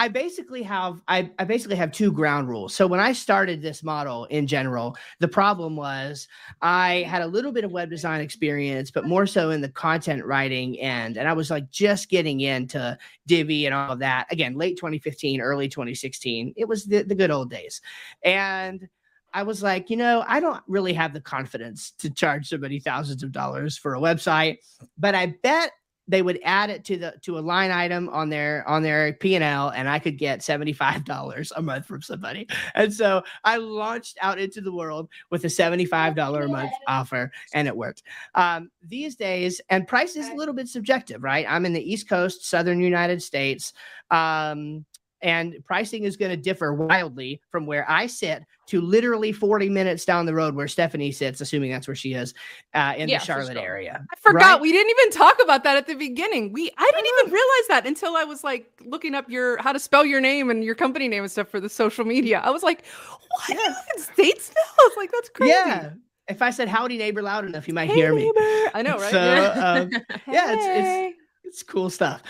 i 0.02 0.08
basically 0.08 0.64
have 0.64 1.00
I, 1.06 1.30
I 1.38 1.44
basically 1.44 1.76
have 1.76 1.92
two 1.92 2.10
ground 2.10 2.48
rules. 2.48 2.74
So 2.74 2.88
when 2.88 2.98
i 2.98 3.12
started 3.12 3.62
this 3.62 3.84
model 3.84 4.24
in 4.24 4.48
general 4.48 4.96
the 5.20 5.28
problem 5.28 5.76
was 5.76 6.26
i 6.60 7.06
had 7.08 7.22
a 7.22 7.26
little 7.26 7.52
bit 7.52 7.62
of 7.62 7.70
web 7.70 7.88
design 7.88 8.20
experience 8.20 8.90
but 8.90 9.04
more 9.04 9.26
so 9.26 9.50
in 9.50 9.60
the 9.60 9.68
content 9.68 10.24
writing 10.24 10.76
end. 10.80 11.16
And 11.16 11.28
i 11.28 11.32
was 11.32 11.50
like 11.50 11.70
just 11.70 12.08
getting 12.08 12.40
into 12.40 12.98
divi 13.28 13.66
and 13.66 13.74
all 13.74 13.92
of 13.92 14.00
that. 14.00 14.26
Again 14.32 14.54
late 14.56 14.76
2015 14.76 15.40
early 15.40 15.68
2016 15.68 16.54
it 16.56 16.66
was 16.66 16.84
the, 16.84 17.02
the 17.02 17.14
good 17.14 17.30
old 17.30 17.48
days. 17.48 17.80
And 18.24 18.88
I 19.34 19.44
was 19.44 19.62
like, 19.62 19.88
you 19.88 19.96
know, 19.96 20.24
I 20.26 20.40
don't 20.40 20.62
really 20.66 20.92
have 20.94 21.14
the 21.14 21.20
confidence 21.20 21.92
to 22.00 22.10
charge 22.10 22.48
somebody 22.48 22.80
thousands 22.80 23.22
of 23.22 23.32
dollars 23.32 23.78
for 23.78 23.94
a 23.94 24.00
website, 24.00 24.58
but 24.98 25.14
I 25.14 25.36
bet 25.42 25.70
they 26.08 26.22
would 26.22 26.40
add 26.44 26.70
it 26.70 26.84
to 26.84 26.96
the 26.96 27.14
to 27.22 27.38
a 27.38 27.40
line 27.40 27.70
item 27.70 28.08
on 28.08 28.28
their 28.28 28.68
on 28.68 28.82
their 28.82 29.12
P&L 29.14 29.68
and 29.70 29.88
I 29.88 29.98
could 29.98 30.18
get 30.18 30.40
$75 30.40 31.52
a 31.56 31.62
month 31.62 31.86
from 31.86 32.02
somebody. 32.02 32.48
And 32.74 32.92
so 32.92 33.22
I 33.44 33.56
launched 33.56 34.18
out 34.20 34.38
into 34.38 34.60
the 34.60 34.72
world 34.72 35.08
with 35.30 35.44
a 35.44 35.48
$75 35.48 36.44
a 36.44 36.48
month 36.48 36.72
offer 36.88 37.30
and 37.54 37.68
it 37.68 37.76
worked. 37.76 38.02
Um, 38.34 38.70
these 38.82 39.14
days 39.14 39.60
and 39.70 39.86
price 39.86 40.16
is 40.16 40.28
a 40.28 40.34
little 40.34 40.54
bit 40.54 40.68
subjective, 40.68 41.22
right? 41.22 41.46
I'm 41.48 41.66
in 41.66 41.72
the 41.72 41.92
East 41.92 42.08
Coast, 42.08 42.46
Southern 42.46 42.80
United 42.80 43.22
States. 43.22 43.72
Um, 44.10 44.84
and 45.22 45.54
pricing 45.64 46.04
is 46.04 46.16
going 46.16 46.30
to 46.30 46.36
differ 46.36 46.74
wildly 46.74 47.40
from 47.50 47.64
where 47.66 47.88
I 47.90 48.06
sit 48.06 48.44
to 48.66 48.80
literally 48.80 49.32
40 49.32 49.68
minutes 49.68 50.04
down 50.04 50.26
the 50.26 50.34
road 50.34 50.54
where 50.54 50.66
Stephanie 50.68 51.12
sits, 51.12 51.40
assuming 51.40 51.70
that's 51.70 51.86
where 51.86 51.94
she 51.94 52.14
is, 52.14 52.34
uh, 52.74 52.94
in 52.96 53.08
Yeah, 53.08 53.18
the 53.18 53.24
Charlotte 53.24 53.52
sure. 53.54 53.62
area. 53.62 54.04
I 54.10 54.16
forgot 54.16 54.52
right? 54.54 54.60
we 54.60 54.72
didn't 54.72 54.90
even 54.90 55.12
talk 55.12 55.40
about 55.42 55.62
that 55.64 55.76
at 55.76 55.86
the 55.86 55.94
beginning. 55.94 56.52
We 56.52 56.70
I 56.76 56.90
didn't 56.94 57.08
even 57.20 57.32
realize 57.32 57.66
that 57.68 57.86
until 57.86 58.16
I 58.16 58.24
was 58.24 58.42
like 58.44 58.70
looking 58.84 59.14
up 59.14 59.30
your 59.30 59.56
how 59.62 59.72
to 59.72 59.78
spell 59.78 60.04
your 60.04 60.20
name 60.20 60.50
and 60.50 60.64
your 60.64 60.74
company 60.74 61.08
name 61.08 61.22
and 61.22 61.30
stuff 61.30 61.48
for 61.48 61.60
the 61.60 61.68
social 61.68 62.04
media. 62.04 62.40
I 62.44 62.50
was 62.50 62.62
like, 62.62 62.84
what? 62.86 63.48
You 63.48 63.56
live 63.56 63.76
in 63.96 64.02
states 64.02 64.52
now? 64.54 64.62
I 64.84 64.88
was 64.88 64.96
like, 64.96 65.12
that's 65.12 65.28
crazy. 65.28 65.52
Yeah. 65.52 65.90
If 66.28 66.40
I 66.40 66.50
said 66.50 66.68
howdy 66.68 66.98
neighbor 66.98 67.20
loud 67.22 67.44
enough, 67.44 67.66
you 67.68 67.74
might 67.74 67.90
Hey, 67.90 67.94
hear 67.96 68.14
me. 68.14 68.24
neighbor. 68.24 68.70
I 68.74 68.82
know, 68.82 68.96
right? 68.98 69.10
So, 69.10 69.52
um, 69.56 69.90
yeah, 70.28 70.52
it's- 70.52 70.66
it's- 70.66 71.12
it's 71.44 71.62
cool 71.62 71.90
stuff. 71.90 72.22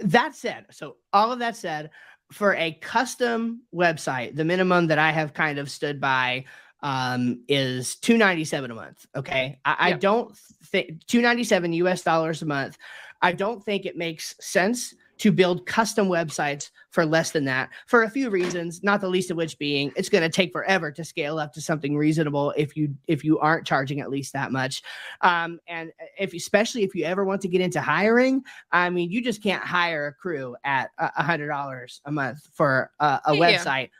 That 0.00 0.34
said, 0.34 0.66
so 0.72 0.96
all 1.14 1.32
of 1.32 1.38
that 1.38 1.56
said, 1.56 1.90
for 2.32 2.54
a 2.54 2.72
custom 2.72 3.62
website, 3.74 4.34
the 4.34 4.44
minimum 4.44 4.88
that 4.88 4.98
I 4.98 5.10
have 5.10 5.32
kind 5.34 5.58
of 5.58 5.70
stood 5.70 6.00
by 6.00 6.44
um, 6.82 7.42
is 7.48 7.96
two 7.96 8.16
ninety 8.16 8.44
seven 8.44 8.70
a 8.70 8.74
month. 8.74 9.06
Okay, 9.14 9.58
I, 9.64 9.76
I 9.78 9.92
don't 9.92 10.36
think 10.36 11.06
two 11.06 11.22
ninety 11.22 11.44
seven 11.44 11.72
U.S. 11.72 12.02
dollars 12.02 12.42
a 12.42 12.46
month. 12.46 12.78
I 13.22 13.32
don't 13.32 13.64
think 13.64 13.86
it 13.86 13.96
makes 13.96 14.34
sense 14.40 14.94
to 15.18 15.32
build 15.32 15.66
custom 15.66 16.08
websites 16.08 16.70
for 16.90 17.06
less 17.06 17.30
than 17.30 17.44
that 17.44 17.70
for 17.86 18.02
a 18.02 18.10
few 18.10 18.30
reasons 18.30 18.82
not 18.82 19.00
the 19.00 19.08
least 19.08 19.30
of 19.30 19.36
which 19.36 19.58
being 19.58 19.92
it's 19.96 20.08
going 20.08 20.22
to 20.22 20.28
take 20.28 20.52
forever 20.52 20.90
to 20.90 21.04
scale 21.04 21.38
up 21.38 21.52
to 21.52 21.60
something 21.60 21.96
reasonable 21.96 22.52
if 22.56 22.76
you 22.76 22.94
if 23.06 23.24
you 23.24 23.38
aren't 23.38 23.66
charging 23.66 24.00
at 24.00 24.10
least 24.10 24.32
that 24.32 24.52
much 24.52 24.82
um, 25.22 25.58
and 25.68 25.92
if 26.18 26.34
especially 26.34 26.82
if 26.82 26.94
you 26.94 27.04
ever 27.04 27.24
want 27.24 27.40
to 27.40 27.48
get 27.48 27.60
into 27.60 27.80
hiring 27.80 28.42
i 28.72 28.88
mean 28.90 29.10
you 29.10 29.22
just 29.22 29.42
can't 29.42 29.62
hire 29.62 30.08
a 30.08 30.12
crew 30.14 30.56
at 30.64 30.90
a 30.98 31.22
hundred 31.22 31.48
dollars 31.48 32.00
a 32.04 32.12
month 32.12 32.40
for 32.52 32.90
a, 33.00 33.20
a 33.26 33.34
Yeah. 33.34 33.58
website 33.58 33.90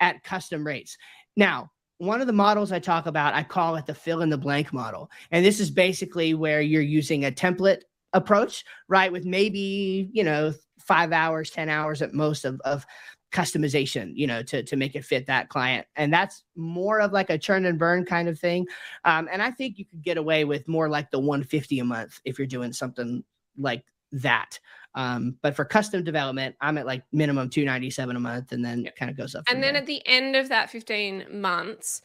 at 0.00 0.22
custom 0.22 0.66
rates 0.66 0.96
now 1.36 1.70
one 1.98 2.20
of 2.20 2.26
the 2.28 2.32
models 2.32 2.70
i 2.72 2.78
talk 2.78 3.06
about 3.06 3.34
i 3.34 3.42
call 3.42 3.74
it 3.76 3.86
the 3.86 3.94
fill 3.94 4.22
in 4.22 4.30
the 4.30 4.38
blank 4.38 4.72
model 4.72 5.10
and 5.32 5.44
this 5.44 5.58
is 5.60 5.70
basically 5.70 6.34
where 6.34 6.60
you're 6.60 6.80
using 6.82 7.24
a 7.24 7.30
template 7.32 7.82
approach 8.12 8.64
right 8.88 9.12
with 9.12 9.24
maybe 9.24 10.08
you 10.12 10.24
know 10.24 10.52
five 10.78 11.12
hours 11.12 11.50
ten 11.50 11.68
hours 11.68 12.00
at 12.00 12.14
most 12.14 12.44
of, 12.44 12.60
of 12.64 12.86
customization 13.30 14.12
you 14.14 14.26
know 14.26 14.42
to 14.42 14.62
to 14.62 14.74
make 14.76 14.94
it 14.94 15.04
fit 15.04 15.26
that 15.26 15.50
client 15.50 15.86
and 15.96 16.10
that's 16.10 16.44
more 16.56 16.98
of 17.00 17.12
like 17.12 17.28
a 17.28 17.36
churn 17.36 17.66
and 17.66 17.78
burn 17.78 18.04
kind 18.04 18.26
of 18.26 18.38
thing 18.38 18.66
um, 19.04 19.28
and 19.30 19.42
i 19.42 19.50
think 19.50 19.78
you 19.78 19.84
could 19.84 20.02
get 20.02 20.16
away 20.16 20.44
with 20.44 20.66
more 20.66 20.88
like 20.88 21.10
the 21.10 21.18
150 21.18 21.78
a 21.80 21.84
month 21.84 22.20
if 22.24 22.38
you're 22.38 22.46
doing 22.46 22.72
something 22.72 23.22
like 23.58 23.84
that 24.12 24.58
um, 24.94 25.36
but 25.42 25.54
for 25.54 25.66
custom 25.66 26.02
development 26.02 26.56
i'm 26.62 26.78
at 26.78 26.86
like 26.86 27.02
minimum 27.12 27.50
297 27.50 28.16
a 28.16 28.20
month 28.20 28.52
and 28.52 28.64
then 28.64 28.86
it 28.86 28.96
kind 28.96 29.10
of 29.10 29.16
goes 29.18 29.34
up 29.34 29.44
And 29.50 29.62
then 29.62 29.74
there. 29.74 29.82
at 29.82 29.86
the 29.86 30.00
end 30.06 30.34
of 30.34 30.48
that 30.48 30.70
15 30.70 31.26
months, 31.40 32.00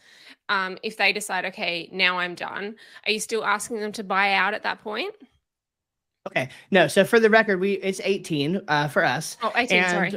um, 0.49 0.77
if 0.83 0.97
they 0.97 1.13
decide, 1.13 1.45
okay, 1.45 1.89
now 1.93 2.19
I'm 2.19 2.35
done, 2.35 2.75
are 3.05 3.11
you 3.13 3.21
still 3.21 3.45
asking 3.45 3.79
them 3.79 3.93
to 3.93 4.03
buy 4.03 4.33
out 4.33 4.53
at 4.53 4.63
that 4.63 4.81
point? 4.83 5.15
Okay 6.27 6.49
no 6.71 6.87
so 6.87 7.03
for 7.03 7.19
the 7.19 7.29
record 7.29 7.59
we 7.59 7.73
it's 7.73 8.01
18 8.03 8.61
uh, 8.67 8.87
for 8.87 9.03
us 9.03 9.37
Oh, 9.41 9.51
18, 9.55 9.89
sorry. 9.89 10.13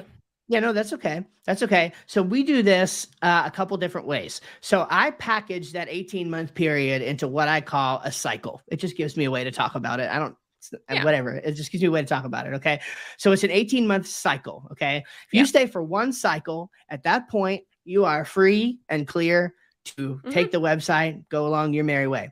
Yeah, 0.49 0.61
no, 0.61 0.73
that's 0.73 0.93
okay. 0.93 1.25
That's 1.45 1.65
okay. 1.65 1.93
So 2.07 2.23
we 2.23 2.45
do 2.45 2.63
this 2.63 3.09
uh, 3.21 3.43
a 3.47 3.51
couple 3.51 3.77
different 3.79 4.07
ways. 4.07 4.41
So 4.61 4.87
I 4.89 5.11
package 5.11 5.73
that 5.73 5.89
18 5.91 6.31
month 6.31 6.55
period 6.55 7.03
into 7.03 7.27
what 7.27 7.49
I 7.49 7.61
call 7.61 8.01
a 8.05 8.13
cycle. 8.13 8.63
It 8.69 8.77
just 8.77 8.97
gives 8.97 9.17
me 9.17 9.25
a 9.25 9.31
way 9.33 9.43
to 9.43 9.51
talk 9.51 9.75
about 9.75 9.99
it. 9.99 10.09
I 10.09 10.21
don't, 10.21 10.37
uh, 10.73 10.95
Yeah. 10.95 11.05
whatever. 11.05 11.35
It 11.35 11.55
just 11.55 11.73
gives 11.73 11.83
me 11.83 11.89
a 11.89 11.91
way 11.91 12.01
to 12.01 12.07
talk 12.07 12.25
about 12.25 12.47
it. 12.47 12.55
Okay. 12.55 12.81
So 13.17 13.33
it's 13.33 13.43
an 13.43 13.51
18 13.51 13.89
month 13.89 14.07
cycle. 14.07 14.69
Okay. 14.71 14.99
If 14.99 15.33
you 15.33 15.41
Yeah. 15.41 15.47
stay 15.47 15.67
for 15.67 15.83
one 15.83 16.13
cycle, 16.13 16.71
at 16.91 17.03
that 17.03 17.29
point, 17.29 17.65
you 17.83 18.05
are 18.05 18.25
free 18.25 18.79
and 18.89 19.05
clear 19.09 19.53
to 19.97 20.15
Mm-hmm. 20.15 20.31
take 20.31 20.53
the 20.53 20.61
website, 20.61 21.29
go 21.29 21.49
along 21.49 21.75
your 21.75 21.83
merry 21.83 22.07
way. 22.07 22.31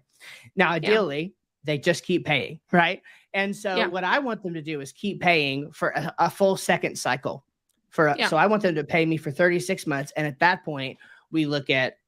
Now, 0.55 0.71
ideally, 0.71 1.35
they 1.65 1.79
just 1.79 2.05
keep 2.05 2.25
paying, 2.27 2.61
right? 2.71 3.03
And 3.35 3.55
so 3.55 3.75
Yeah. 3.77 3.87
what 3.89 4.05
I 4.05 4.19
want 4.21 4.43
them 4.43 4.55
to 4.55 4.63
do 4.63 4.81
is 4.81 4.93
keep 4.93 5.21
paying 5.21 5.71
for 5.73 5.91
a, 5.91 6.15
a 6.19 6.31
full 6.31 6.57
second 6.57 6.97
cycle. 6.97 7.45
For 7.91 8.09
a- 8.09 8.17
Yeah. 8.19 8.29
so 8.29 8.37
I 8.37 8.47
want 8.47 8.63
them 8.63 8.75
to 8.77 8.85
pay 8.85 9.05
me 9.05 9.17
for 9.17 9.31
36 9.31 9.87
months, 9.87 10.13
and 10.17 10.27
at 10.27 10.39
that 10.39 10.65
point 10.65 10.99
we 11.31 11.45
look 11.47 11.69
at 11.71 11.99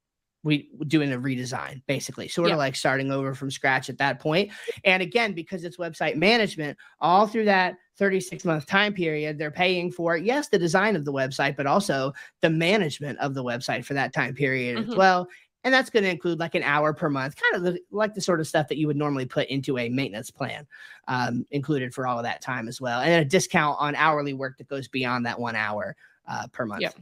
we 0.42 0.68
doing 0.86 1.12
a 1.12 1.18
redesign 1.18 1.82
basically 1.88 2.28
sort 2.28 2.46
Yeah. 2.48 2.54
of 2.54 2.58
like 2.58 2.76
starting 2.76 3.10
over 3.10 3.34
from 3.34 3.50
scratch 3.50 3.88
at 3.90 3.98
that 3.98 4.20
point. 4.20 4.52
and 4.84 5.02
again 5.02 5.32
because 5.32 5.64
it's 5.64 5.76
website 5.76 6.14
management 6.14 6.78
all 7.00 7.26
through 7.26 7.46
that 7.46 7.74
36 7.96 8.44
month 8.44 8.64
time 8.66 8.92
period 8.92 9.38
they're 9.38 9.50
paying 9.50 9.90
for 9.90 10.16
yes 10.16 10.48
the 10.48 10.58
design 10.58 10.94
of 10.94 11.04
the 11.04 11.12
website 11.12 11.56
but 11.56 11.66
also 11.66 12.12
the 12.42 12.50
management 12.50 13.18
of 13.18 13.34
the 13.34 13.42
website 13.42 13.84
for 13.84 13.94
that 13.94 14.12
time 14.12 14.34
period 14.34 14.78
as 14.78 14.84
Mhm. 14.86 14.96
well 14.96 15.26
and 15.66 15.74
that's 15.74 15.90
going 15.90 16.04
to 16.04 16.08
include 16.08 16.38
like 16.38 16.54
an 16.54 16.62
hour 16.62 16.94
per 16.94 17.10
month 17.10 17.34
kind 17.34 17.56
of 17.56 17.74
the, 17.74 17.80
like 17.90 18.14
the 18.14 18.20
sort 18.20 18.38
of 18.38 18.46
stuff 18.46 18.68
that 18.68 18.78
you 18.78 18.86
would 18.86 18.96
normally 18.96 19.26
put 19.26 19.48
into 19.48 19.76
a 19.78 19.88
maintenance 19.88 20.30
plan 20.30 20.64
um, 21.08 21.44
included 21.50 21.92
for 21.92 22.06
all 22.06 22.18
of 22.18 22.22
that 22.22 22.40
time 22.40 22.68
as 22.68 22.80
well 22.80 23.00
and 23.00 23.12
a 23.12 23.24
discount 23.24 23.76
on 23.80 23.96
hourly 23.96 24.32
work 24.32 24.56
that 24.56 24.68
goes 24.68 24.86
beyond 24.86 25.26
that 25.26 25.38
one 25.38 25.56
hour 25.56 25.96
uh, 26.28 26.46
per 26.52 26.64
month 26.64 26.82
Yep. 26.82 26.94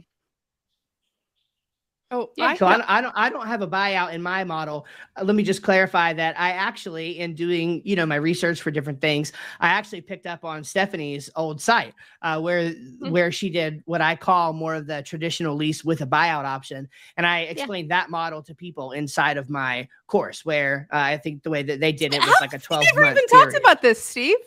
Oh, 2.11 2.29
Yeah, 2.35 2.45
I, 2.45 2.55
so 2.55 2.67
I 2.67 2.77
don't, 2.77 2.89
I 2.89 3.01
don't 3.01 3.13
I 3.15 3.29
don't 3.29 3.47
have 3.47 3.63
a 3.63 3.67
buyout 3.67 4.13
in 4.13 4.21
my 4.21 4.43
model. 4.43 4.85
Uh, 5.17 5.23
let 5.23 5.35
me 5.35 5.41
just 5.41 5.63
clarify 5.63 6.13
that 6.13 6.39
I 6.39 6.51
actually, 6.51 7.19
in 7.19 7.33
doing 7.33 7.81
you 7.83 7.95
know 7.95 8.05
my 8.05 8.15
research 8.15 8.61
for 8.61 8.69
different 8.69 9.01
things, 9.01 9.33
I 9.59 9.69
actually 9.69 10.01
picked 10.01 10.27
up 10.27 10.45
on 10.45 10.63
Stephanie's 10.63 11.31
old 11.35 11.59
site 11.59 11.95
uh, 12.21 12.39
where 12.39 12.71
where 12.99 13.31
she 13.31 13.49
did 13.49 13.81
what 13.85 14.01
I 14.01 14.15
call 14.15 14.53
more 14.53 14.75
of 14.75 14.85
the 14.85 15.01
traditional 15.01 15.55
lease 15.55 15.83
with 15.83 16.01
a 16.01 16.07
buyout 16.07 16.45
option, 16.45 16.87
and 17.17 17.25
I 17.25 17.41
explained 17.41 17.89
that 17.89 18.11
model 18.11 18.43
to 18.43 18.53
people 18.53 18.91
inside 18.91 19.37
of 19.37 19.49
my 19.49 19.87
course. 20.05 20.45
Where 20.45 20.87
uh, 20.93 20.97
I 20.97 21.17
think 21.17 21.41
the 21.41 21.49
way 21.49 21.63
that 21.63 21.79
they 21.79 21.91
did 21.91 22.13
it 22.13 22.19
was 22.19 22.29
How 22.29 22.35
like 22.41 22.53
a 22.53 22.57
we 22.57 22.61
twelve 22.61 22.85
never 22.93 23.11
even 23.11 23.27
talked 23.27 23.57
about 23.57 23.81
this, 23.81 24.01
Steve. 24.01 24.37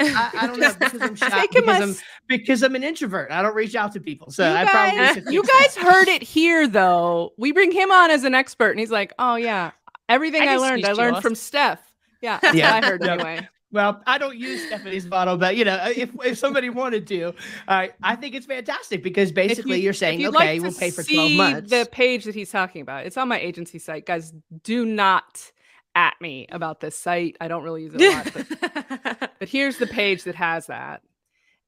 I, 0.00 0.30
I 0.34 0.46
don't 0.46 0.60
know 0.60 0.72
because 0.78 1.02
I'm 1.02 1.14
shy, 1.16 1.46
because 1.50 1.80
I'm 1.80 1.96
because 2.28 2.62
I'm 2.62 2.74
an 2.74 2.84
introvert. 2.84 3.30
I 3.30 3.42
don't 3.42 3.54
reach 3.54 3.74
out 3.74 3.92
to 3.92 4.00
people, 4.00 4.30
so 4.30 4.48
you 4.48 4.54
I 4.56 4.64
guys, 4.64 4.70
probably 4.70 5.14
should 5.22 5.32
you 5.32 5.42
guys 5.42 5.74
that. 5.74 5.84
heard 5.84 6.08
it 6.08 6.22
here, 6.22 6.68
though. 6.68 7.32
We 7.36 7.52
bring 7.52 7.72
him 7.72 7.90
on 7.90 8.10
as 8.10 8.24
an 8.24 8.34
expert, 8.34 8.70
and 8.70 8.80
he's 8.80 8.90
like, 8.90 9.12
"Oh 9.18 9.36
yeah, 9.36 9.72
everything 10.08 10.42
I 10.42 10.54
I, 10.54 10.56
learned, 10.56 10.84
I 10.84 10.92
learned 10.92 11.18
from 11.22 11.34
Steph." 11.34 11.80
Yeah, 12.20 12.38
that's 12.42 12.56
Yeah. 12.56 12.74
what 12.74 12.84
I 12.84 12.86
heard 12.88 13.00
Yep. 13.02 13.10
anyway. 13.10 13.48
Well, 13.70 14.02
I 14.06 14.16
don't 14.16 14.36
use 14.38 14.64
Stephanie's 14.66 15.06
model, 15.06 15.36
but 15.36 15.54
you 15.56 15.64
know, 15.66 15.78
if, 15.94 16.10
if 16.24 16.38
somebody 16.38 16.70
wanted 16.70 17.06
to, 17.08 17.34
uh, 17.68 17.88
I 18.02 18.16
think 18.16 18.34
it's 18.34 18.46
fantastic 18.46 19.02
because 19.02 19.30
basically 19.30 19.76
If 19.78 19.82
you, 19.84 19.90
are 19.90 19.92
saying, 19.92 20.20
you'd 20.20 20.34
okay, 20.34 20.58
like 20.58 20.62
we'll 20.62 20.72
pay 20.72 20.90
for 20.90 21.02
12 21.02 21.32
months. 21.32 21.70
The 21.70 21.86
page 21.92 22.24
that 22.24 22.34
he's 22.34 22.50
talking 22.50 22.80
about, 22.80 23.04
it's 23.04 23.18
on 23.18 23.28
my 23.28 23.38
agency 23.38 23.78
site, 23.78 24.06
guys. 24.06 24.32
Do 24.62 24.86
not 24.86 25.52
at 25.98 26.14
me 26.20 26.46
about 26.50 26.80
this 26.80 26.96
site. 26.96 27.36
I 27.40 27.48
don't 27.48 27.64
really 27.64 27.82
use 27.82 27.94
it 27.94 28.00
a 28.00 28.10
lot, 28.10 28.30
but 28.32 29.32
but 29.40 29.48
here's 29.48 29.78
the 29.78 29.86
page 29.86 30.24
that 30.24 30.36
has 30.36 30.66
that 30.66 31.02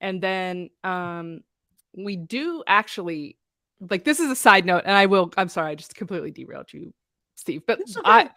and 0.00 0.20
then 0.22 0.70
um 0.84 1.40
we 1.96 2.16
do 2.16 2.62
actually 2.66 3.36
like 3.90 4.04
this 4.04 4.20
is 4.20 4.30
a 4.30 4.36
side 4.36 4.64
note 4.64 4.82
and 4.84 4.96
i 4.96 5.06
will 5.06 5.32
i'm 5.36 5.48
sorry 5.48 5.72
i 5.72 5.74
just 5.74 5.94
completely 5.94 6.30
derailed 6.30 6.72
you 6.72 6.92
steve 7.36 7.62
but 7.66 7.80
okay. 7.80 8.00
i 8.04 8.30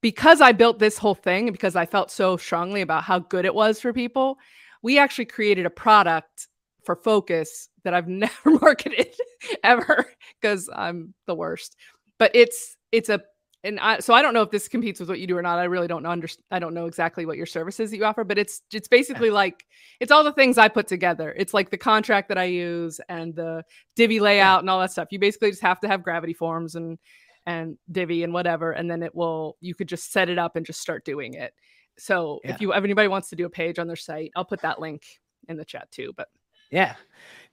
because 0.00 0.40
i 0.40 0.52
built 0.52 0.78
this 0.78 0.98
whole 0.98 1.14
thing 1.14 1.48
and 1.48 1.52
because 1.52 1.76
i 1.76 1.86
felt 1.86 2.10
so 2.10 2.36
strongly 2.36 2.80
about 2.80 3.02
how 3.02 3.18
good 3.18 3.44
it 3.44 3.54
was 3.54 3.80
for 3.80 3.92
people 3.92 4.38
we 4.82 4.98
actually 4.98 5.24
created 5.24 5.66
a 5.66 5.70
product 5.70 6.48
for 6.84 6.96
focus 6.96 7.68
that 7.84 7.94
i've 7.94 8.08
never 8.08 8.50
marketed 8.60 9.14
ever 9.62 10.06
because 10.40 10.68
i'm 10.74 11.14
the 11.26 11.34
worst 11.34 11.76
but 12.18 12.30
it's 12.34 12.76
it's 12.92 13.08
a 13.08 13.20
and 13.66 13.80
I, 13.80 13.98
so 14.00 14.14
I 14.14 14.22
don't 14.22 14.32
know 14.34 14.42
if 14.42 14.50
this 14.50 14.68
competes 14.68 15.00
with 15.00 15.08
what 15.08 15.18
you 15.20 15.26
do 15.26 15.36
or 15.36 15.42
not. 15.42 15.58
I 15.58 15.64
really 15.64 15.86
don't 15.88 16.02
know. 16.02 16.10
Under, 16.10 16.28
I 16.50 16.58
don't 16.58 16.74
know 16.74 16.86
exactly 16.86 17.26
what 17.26 17.36
your 17.36 17.46
services 17.46 17.90
that 17.90 17.96
you 17.96 18.04
offer, 18.04 18.24
but 18.24 18.38
it's 18.38 18.62
it's 18.72 18.88
basically 18.88 19.30
like 19.30 19.64
it's 20.00 20.10
all 20.12 20.24
the 20.24 20.32
things 20.32 20.56
I 20.58 20.68
put 20.68 20.86
together. 20.86 21.34
It's 21.36 21.52
like 21.52 21.70
the 21.70 21.76
contract 21.78 22.28
that 22.28 22.38
I 22.38 22.44
use 22.44 23.00
and 23.08 23.34
the 23.34 23.64
Divi 23.96 24.20
layout 24.20 24.60
and 24.60 24.70
all 24.70 24.80
that 24.80 24.92
stuff. 24.92 25.08
You 25.10 25.18
basically 25.18 25.50
just 25.50 25.62
have 25.62 25.80
to 25.80 25.88
have 25.88 26.02
gravity 26.02 26.32
forms 26.32 26.74
and 26.76 26.98
and 27.46 27.76
Divi 27.92 28.24
and 28.24 28.32
whatever, 28.32 28.72
and 28.72 28.90
then 28.90 29.02
it 29.02 29.14
will. 29.14 29.56
You 29.60 29.74
could 29.74 29.88
just 29.88 30.12
set 30.12 30.28
it 30.28 30.38
up 30.38 30.56
and 30.56 30.64
just 30.66 30.80
start 30.80 31.04
doing 31.04 31.34
it. 31.34 31.52
So 31.98 32.40
Yeah. 32.44 32.54
if 32.54 32.60
you 32.60 32.72
if 32.72 32.84
anybody 32.84 33.08
wants 33.08 33.28
to 33.30 33.36
do 33.36 33.46
a 33.46 33.50
page 33.50 33.78
on 33.78 33.86
their 33.86 33.96
site, 33.96 34.30
I'll 34.36 34.44
put 34.44 34.62
that 34.62 34.80
link 34.80 35.04
in 35.48 35.56
the 35.56 35.64
chat 35.64 35.90
too. 35.90 36.12
But 36.16 36.28
yeah, 36.70 36.94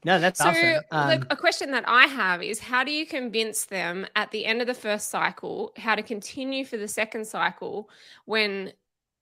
no, 0.05 0.19
that's 0.19 0.39
So, 0.39 0.49
awesome. 0.49 0.83
Um, 0.91 1.27
a 1.29 1.35
question 1.35 1.71
that 1.71 1.83
I 1.87 2.05
have 2.07 2.41
is 2.43 2.59
how 2.59 2.83
do 2.83 2.91
you 2.91 3.05
convince 3.05 3.65
them 3.65 4.05
at 4.15 4.31
the 4.31 4.45
end 4.45 4.61
of 4.61 4.67
the 4.67 4.73
first 4.73 5.09
cycle 5.09 5.73
how 5.77 5.95
to 5.95 6.03
continue 6.03 6.65
for 6.65 6.77
the 6.77 6.87
second 6.87 7.25
cycle 7.25 7.89
when 8.25 8.73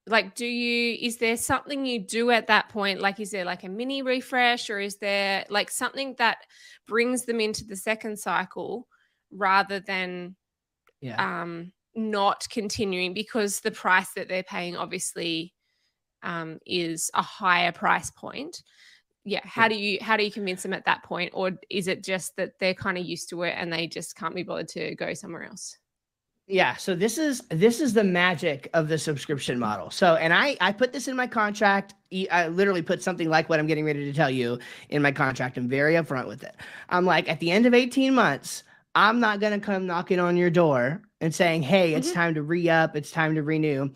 like 0.07 0.33
do 0.35 0.45
you 0.45 0.97
is 0.99 1.17
there 1.17 1.37
something 1.37 1.85
you 1.85 1.99
do 1.99 2.31
at 2.31 2.47
that 2.47 2.69
point? 2.69 3.01
Like 3.01 3.19
is 3.19 3.31
there 3.31 3.45
like 3.45 3.63
a 3.63 3.69
mini 3.69 4.01
refresh 4.01 4.69
or 4.69 4.79
is 4.79 4.97
there 4.97 5.45
like 5.49 5.69
something 5.69 6.15
that 6.17 6.39
brings 6.87 7.25
them 7.25 7.39
into 7.39 7.65
the 7.65 7.75
second 7.75 8.17
cycle 8.17 8.87
rather 9.31 9.79
than 9.79 10.35
yeah, 11.01 11.43
um 11.43 11.71
not 11.95 12.47
continuing 12.49 13.13
because 13.13 13.59
the 13.59 13.71
price 13.71 14.09
that 14.15 14.27
they're 14.27 14.43
paying 14.43 14.75
obviously 14.75 15.53
um 16.23 16.59
is 16.65 17.11
a 17.13 17.21
higher 17.21 17.71
price 17.71 18.09
point 18.11 18.63
yeah 19.23 19.41
how 19.43 19.67
do 19.67 19.75
you 19.75 19.97
how 20.01 20.17
do 20.17 20.23
you 20.23 20.31
convince 20.31 20.63
them 20.63 20.73
at 20.73 20.85
that 20.85 21.03
point 21.03 21.31
or 21.33 21.51
is 21.69 21.87
it 21.87 22.03
just 22.03 22.35
that 22.37 22.53
they're 22.59 22.73
kind 22.73 22.97
of 22.97 23.05
used 23.05 23.29
to 23.29 23.43
it 23.43 23.53
and 23.57 23.71
they 23.71 23.87
just 23.87 24.15
can't 24.15 24.35
be 24.35 24.43
bothered 24.43 24.67
to 24.67 24.95
go 24.95 25.13
somewhere 25.13 25.43
else 25.43 25.77
yeah. 26.51 26.75
So 26.75 26.95
this 26.95 27.17
is 27.17 27.41
this 27.49 27.79
is 27.79 27.93
the 27.93 28.03
magic 28.03 28.69
of 28.73 28.89
the 28.89 28.97
subscription 28.97 29.57
model. 29.57 29.89
So, 29.89 30.15
and 30.15 30.33
I 30.33 30.57
I 30.59 30.73
put 30.73 30.91
this 30.91 31.07
in 31.07 31.15
my 31.15 31.25
contract. 31.25 31.93
i 32.29 32.49
literally 32.49 32.81
put 32.81 33.01
something 33.01 33.29
like 33.29 33.47
what 33.47 33.59
I'm 33.59 33.67
getting 33.67 33.85
ready 33.85 34.03
to 34.03 34.13
tell 34.13 34.29
you 34.29 34.59
in 34.89 35.01
my 35.01 35.13
contract. 35.13 35.57
I'm 35.57 35.69
very 35.69 35.93
upfront 35.93 36.27
with 36.27 36.43
it. 36.43 36.53
I'm 36.89 37.05
like, 37.05 37.29
at 37.29 37.39
the 37.39 37.51
end 37.51 37.65
of 37.67 37.73
18 37.73 38.13
months, 38.13 38.63
I'm 38.93 39.19
not 39.19 39.39
going 39.39 39.57
to 39.57 39.65
come 39.65 39.85
knocking 39.85 40.19
on 40.19 40.35
your 40.35 40.49
door 40.49 41.01
and 41.21 41.33
saying, 41.33 41.61
hey, 41.61 41.93
it's 41.93 42.09
Mhm. 42.09 42.13
time 42.13 42.33
to 42.33 42.43
re 42.43 42.69
up, 42.69 42.95
it's 42.95 43.11
time 43.11 43.35
to 43.35 43.43
renew. 43.43 43.89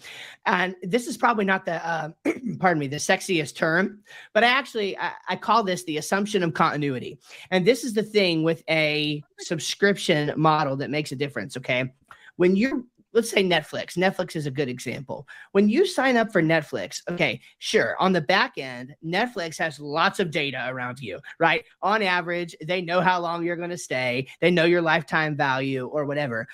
And 0.46 0.76
this 0.84 1.08
is 1.08 1.18
probably 1.18 1.44
not 1.44 1.66
the, 1.66 1.86
uh, 1.86 2.10
pardon 2.60 2.80
me, 2.80 2.88
the 2.88 2.96
sexiest 2.98 3.56
term, 3.56 4.00
but 4.34 4.44
I 4.44 4.48
actually, 4.48 4.98
I, 4.98 5.12
I 5.28 5.36
call 5.36 5.64
this 5.64 5.84
the 5.84 5.98
assumption 5.98 6.44
of 6.44 6.54
continuity. 6.54 7.20
And 7.52 7.66
this 7.66 7.84
is 7.84 7.94
the 7.94 8.04
thing 8.04 8.44
with 8.44 8.64
a 8.70 9.24
subscription 9.40 10.34
model 10.38 10.78
that 10.78 10.90
makes 10.90 11.12
a 11.12 11.16
difference. 11.16 11.58
Okay. 11.58 11.92
When 12.38 12.56
you're, 12.56 12.84
let's 13.16 13.32
say 13.32 13.44
Netflix, 13.44 13.98
Netflix 13.98 14.36
is 14.36 14.46
a 14.46 14.52
good 14.52 14.70
example. 14.70 15.28
When 15.54 15.70
you 15.70 15.88
sign 15.88 16.18
up 16.18 16.32
for 16.32 16.44
Netflix, 16.44 17.02
okay, 17.10 17.42
sure, 17.60 17.96
on 18.00 18.14
the 18.14 18.22
back 18.22 18.58
end, 18.58 18.94
Netflix 19.04 19.58
has 19.58 19.80
lots 19.80 20.20
of 20.20 20.30
data 20.30 20.66
around 20.68 21.00
you, 21.00 21.20
right? 21.40 21.64
On 21.82 22.04
average, 22.04 22.56
they 22.64 22.82
know 22.82 23.02
how 23.02 23.20
long 23.22 23.44
you're 23.44 23.56
going 23.56 23.70
to 23.72 23.78
stay, 23.78 24.28
they 24.42 24.52
know 24.52 24.66
your 24.66 24.82
lifetime 24.82 25.36
value 25.36 25.88
or 25.88 26.06
whatever. 26.06 26.46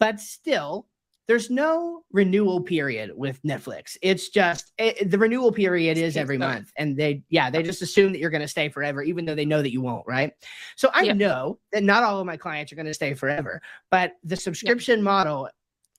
But 0.00 0.18
still, 0.18 0.88
there's 1.28 1.50
no 1.50 2.04
renewal 2.12 2.60
period 2.60 3.10
with 3.14 3.42
Netflix. 3.42 3.96
It's 4.00 4.28
just 4.28 4.72
it, 4.78 5.10
the 5.10 5.18
renewal 5.18 5.50
period 5.50 5.98
is 5.98 6.16
every 6.16 6.38
month, 6.38 6.70
and 6.76 6.96
they 6.96 7.24
yeah 7.28 7.50
they 7.50 7.62
just 7.62 7.82
assume 7.82 8.12
that 8.12 8.20
you're 8.20 8.30
going 8.30 8.42
to 8.42 8.48
stay 8.48 8.68
forever, 8.68 9.02
even 9.02 9.24
though 9.24 9.34
they 9.34 9.44
know 9.44 9.60
that 9.60 9.72
you 9.72 9.80
won't, 9.80 10.06
right? 10.06 10.32
So 10.76 10.90
I 10.94 11.06
Yep. 11.06 11.16
know 11.16 11.58
that 11.72 11.82
not 11.82 12.04
all 12.04 12.20
of 12.20 12.26
my 12.26 12.36
clients 12.36 12.72
are 12.72 12.76
going 12.76 12.86
to 12.86 12.94
stay 12.94 13.14
forever, 13.14 13.60
but 13.90 14.12
the 14.22 14.36
subscription 14.36 15.02
model, 15.02 15.48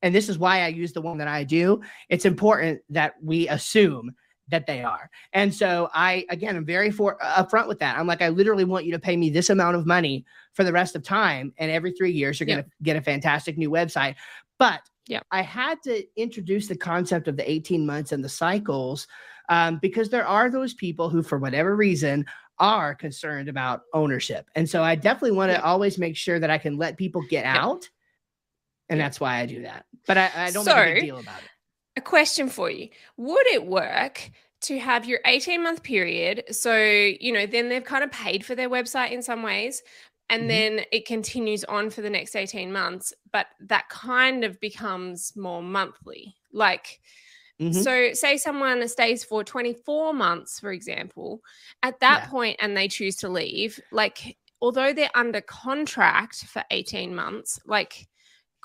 and 0.01 0.13
this 0.13 0.29
is 0.29 0.38
why 0.38 0.62
I 0.62 0.67
use 0.67 0.93
the 0.93 1.01
one 1.01 1.17
that 1.17 1.27
I 1.27 1.43
do. 1.43 1.81
It's 2.10 2.25
important 2.25 2.81
that 2.89 3.15
we 3.21 3.47
assume 3.49 4.12
that 4.49 4.65
they 4.65 4.81
are. 4.81 5.10
And 5.33 5.53
so 5.53 5.89
I 5.93 6.25
again 6.29 6.55
I'm 6.55 6.65
very 6.65 6.89
for 6.91 7.17
upfront 7.21 7.67
with 7.67 7.79
that. 7.79 7.97
I'm 7.97 8.07
like 8.07 8.21
I 8.21 8.29
literally 8.29 8.63
want 8.63 8.86
you 8.86 8.91
to 8.93 8.99
pay 8.99 9.17
me 9.17 9.29
this 9.29 9.49
amount 9.49 9.75
of 9.75 9.86
money 9.86 10.25
for 10.53 10.63
the 10.63 10.71
rest 10.71 10.95
of 10.95 11.03
time 11.03 11.53
and 11.57 11.69
every 11.69 11.91
3 11.91 12.12
years 12.12 12.39
you're 12.39 12.47
Yeah. 12.47 12.55
going 12.55 12.65
to 12.65 12.71
get 12.83 12.95
a 12.95 13.01
fantastic 13.01 13.57
new 13.57 13.69
website. 13.69 14.15
But 14.57 14.81
Yeah. 15.07 15.19
I 15.31 15.41
had 15.41 15.81
to 15.83 16.03
introduce 16.15 16.67
the 16.67 16.77
concept 16.77 17.27
of 17.27 17.36
the 17.36 17.49
18 17.49 17.86
months 17.86 18.12
and 18.13 18.23
the 18.23 18.29
cycles 18.29 19.07
um, 19.49 19.79
because 19.81 20.10
there 20.10 20.25
are 20.27 20.49
those 20.49 20.73
people 20.73 21.10
who 21.10 21.21
for 21.23 21.38
whatever 21.39 21.75
reason 21.75 22.25
are 22.60 22.95
concerned 22.95 23.49
about 23.49 23.81
ownership. 23.93 24.49
And 24.55 24.67
so 24.69 24.81
I 24.81 24.95
definitely 24.95 25.31
want 25.38 25.49
to 25.51 25.57
Yeah. 25.57 25.62
always 25.62 25.97
make 25.97 26.15
sure 26.15 26.39
that 26.39 26.49
I 26.49 26.57
can 26.57 26.77
let 26.77 26.97
people 26.97 27.21
get 27.29 27.43
Yeah. 27.45 27.63
out. 27.65 27.89
And 28.89 29.00
Yeah. 29.00 29.06
that's 29.06 29.19
why 29.19 29.38
I 29.39 29.45
do 29.45 29.62
that. 29.63 29.86
But 30.08 30.17
I, 30.17 30.32
I 30.36 30.52
don't 30.52 30.65
make 30.65 30.82
a 30.82 30.86
big 30.86 31.00
deal 31.00 31.19
about 31.19 31.43
it. 31.43 31.52
a 31.97 32.02
question 32.02 32.50
for 32.50 32.69
you 32.69 32.89
would 33.17 33.47
it 33.47 33.65
work 33.65 34.30
to 34.62 34.80
have 34.80 35.06
your 35.06 35.19
18 35.26 35.63
month 35.63 35.84
period 35.84 36.43
so 36.52 36.76
you 36.76 37.32
know 37.34 37.45
then 37.45 37.69
they've 37.69 37.84
kind 37.84 38.04
of 38.04 38.12
paid 38.12 38.45
for 38.45 38.56
their 38.56 38.69
website 38.69 39.12
in 39.12 39.21
some 39.21 39.43
ways 39.43 39.84
and 40.30 40.43
Mhm. 40.43 40.50
then 40.50 40.82
it 40.91 41.06
continues 41.06 41.63
on 41.65 41.89
for 41.89 42.02
the 42.02 42.10
next 42.10 42.36
18 42.36 42.71
months 42.71 43.13
but 43.32 43.47
that 43.60 43.89
kind 43.89 44.43
of 44.43 44.60
becomes 44.60 45.36
more 45.36 45.62
monthly 45.63 46.36
like 46.54 47.00
Mhm. 47.60 47.73
so 47.84 48.13
say 48.13 48.38
someone 48.38 48.88
stays 48.88 49.23
for 49.23 49.43
24 49.43 50.13
months 50.13 50.60
for 50.60 50.71
example 50.71 51.41
at 51.84 52.00
that 52.00 52.23
Yeah. 52.23 52.30
point 52.30 52.58
and 52.62 52.78
they 52.78 52.88
choose 52.88 53.15
to 53.17 53.30
leave 53.30 53.80
like 53.91 54.38
although 54.62 54.93
they're 54.93 55.10
under 55.15 55.41
contract 55.41 56.45
for 56.45 56.63
18 56.71 57.15
months 57.15 57.60
like 57.65 58.08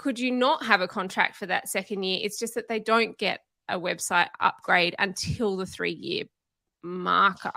could 0.03 0.19
you 0.19 0.31
not 0.33 0.65
have 0.65 0.81
a 0.81 0.89
contract 0.89 1.37
for 1.37 1.47
that 1.47 1.69
second 1.69 2.03
year? 2.03 2.21
It's 2.23 2.39
just 2.39 2.55
that 2.55 2.69
they 2.69 2.81
don't 2.81 3.17
get 3.19 3.41
a 3.69 3.79
website 3.81 4.29
upgrade 4.41 4.95
until 4.99 5.57
the 5.57 5.67
3 5.67 5.93
year 5.93 6.25
marker 6.83 7.53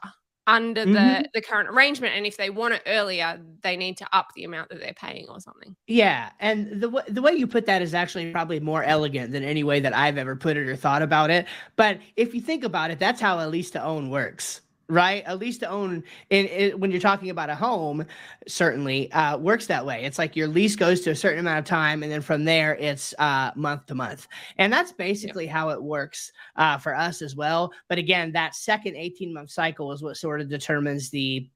under 0.47 0.86
the 0.86 1.23
Mhm. 1.23 1.29
the 1.34 1.41
current 1.41 1.69
arrangement. 1.69 2.15
And 2.15 2.25
if 2.27 2.38
they 2.38 2.49
want 2.51 2.75
it 2.75 2.84
earlier 2.88 3.41
they 3.63 3.77
need 3.77 3.97
to 3.97 4.08
up 4.15 4.29
the 4.36 4.45
amount 4.45 4.69
that 4.69 4.79
they're 4.79 4.93
paying 4.95 5.27
or 5.29 5.39
something. 5.41 5.75
Yeah, 5.88 6.31
and 6.39 6.81
the 6.81 6.88
w- 6.89 7.13
the 7.13 7.21
way 7.21 7.34
you 7.34 7.45
put 7.45 7.67
that 7.67 7.84
is 7.84 7.93
actually 7.93 8.31
probably 8.31 8.60
more 8.60 8.84
elegant 8.84 9.31
than 9.31 9.43
any 9.43 9.63
way 9.63 9.79
that 9.81 9.93
I've 9.95 10.17
ever 10.17 10.36
put 10.36 10.58
it 10.58 10.67
or 10.67 10.75
thought 10.75 11.03
about 11.03 11.29
it. 11.29 11.45
But 11.75 11.99
if 12.15 12.34
you 12.34 12.41
think 12.41 12.63
about 12.63 12.89
it, 12.89 12.97
that's 12.97 13.21
how 13.21 13.38
a 13.39 13.45
lease 13.47 13.69
to 13.71 13.84
own 13.84 14.10
works, 14.10 14.62
right? 14.88 15.24
A 15.26 15.36
lease 15.36 15.58
to 15.60 15.69
own, 15.69 16.04
in, 16.30 16.45
in, 16.48 16.80
when 16.80 16.91
you're 16.91 17.00
talking 17.00 17.30
about 17.30 17.50
a 17.50 17.56
home, 17.56 18.06
certainly 18.48 19.12
uh, 19.12 19.38
works 19.38 19.67
that 19.67 19.86
way. 19.86 20.06
It's 20.06 20.17
like 20.17 20.36
your 20.36 20.48
lease 20.48 20.76
goes 20.76 21.02
to 21.02 21.12
a 21.12 21.15
certain 21.15 21.39
amount 21.39 21.60
of 21.60 21.65
time, 21.65 22.04
and 22.04 22.12
then 22.12 22.21
from 22.21 22.45
there 22.45 22.76
it's 22.76 23.13
uh, 23.19 23.52
month 23.56 23.88
to 23.88 23.95
month, 23.95 24.28
and 24.58 24.71
that's 24.71 24.91
basically 24.91 25.48
how 25.48 25.69
it 25.69 25.82
works 25.82 26.32
uh, 26.56 26.78
for 26.78 26.95
us 26.95 27.21
as 27.21 27.36
well. 27.36 27.71
But 27.89 27.98
again, 27.98 28.32
that 28.34 28.56
second 28.56 28.95
18 28.95 29.34
month 29.34 29.52
cycle 29.52 29.91
is 29.91 30.02
what 30.02 30.17
sort 30.17 30.41
of 30.41 30.50
determines 30.50 31.10
the 31.10 31.50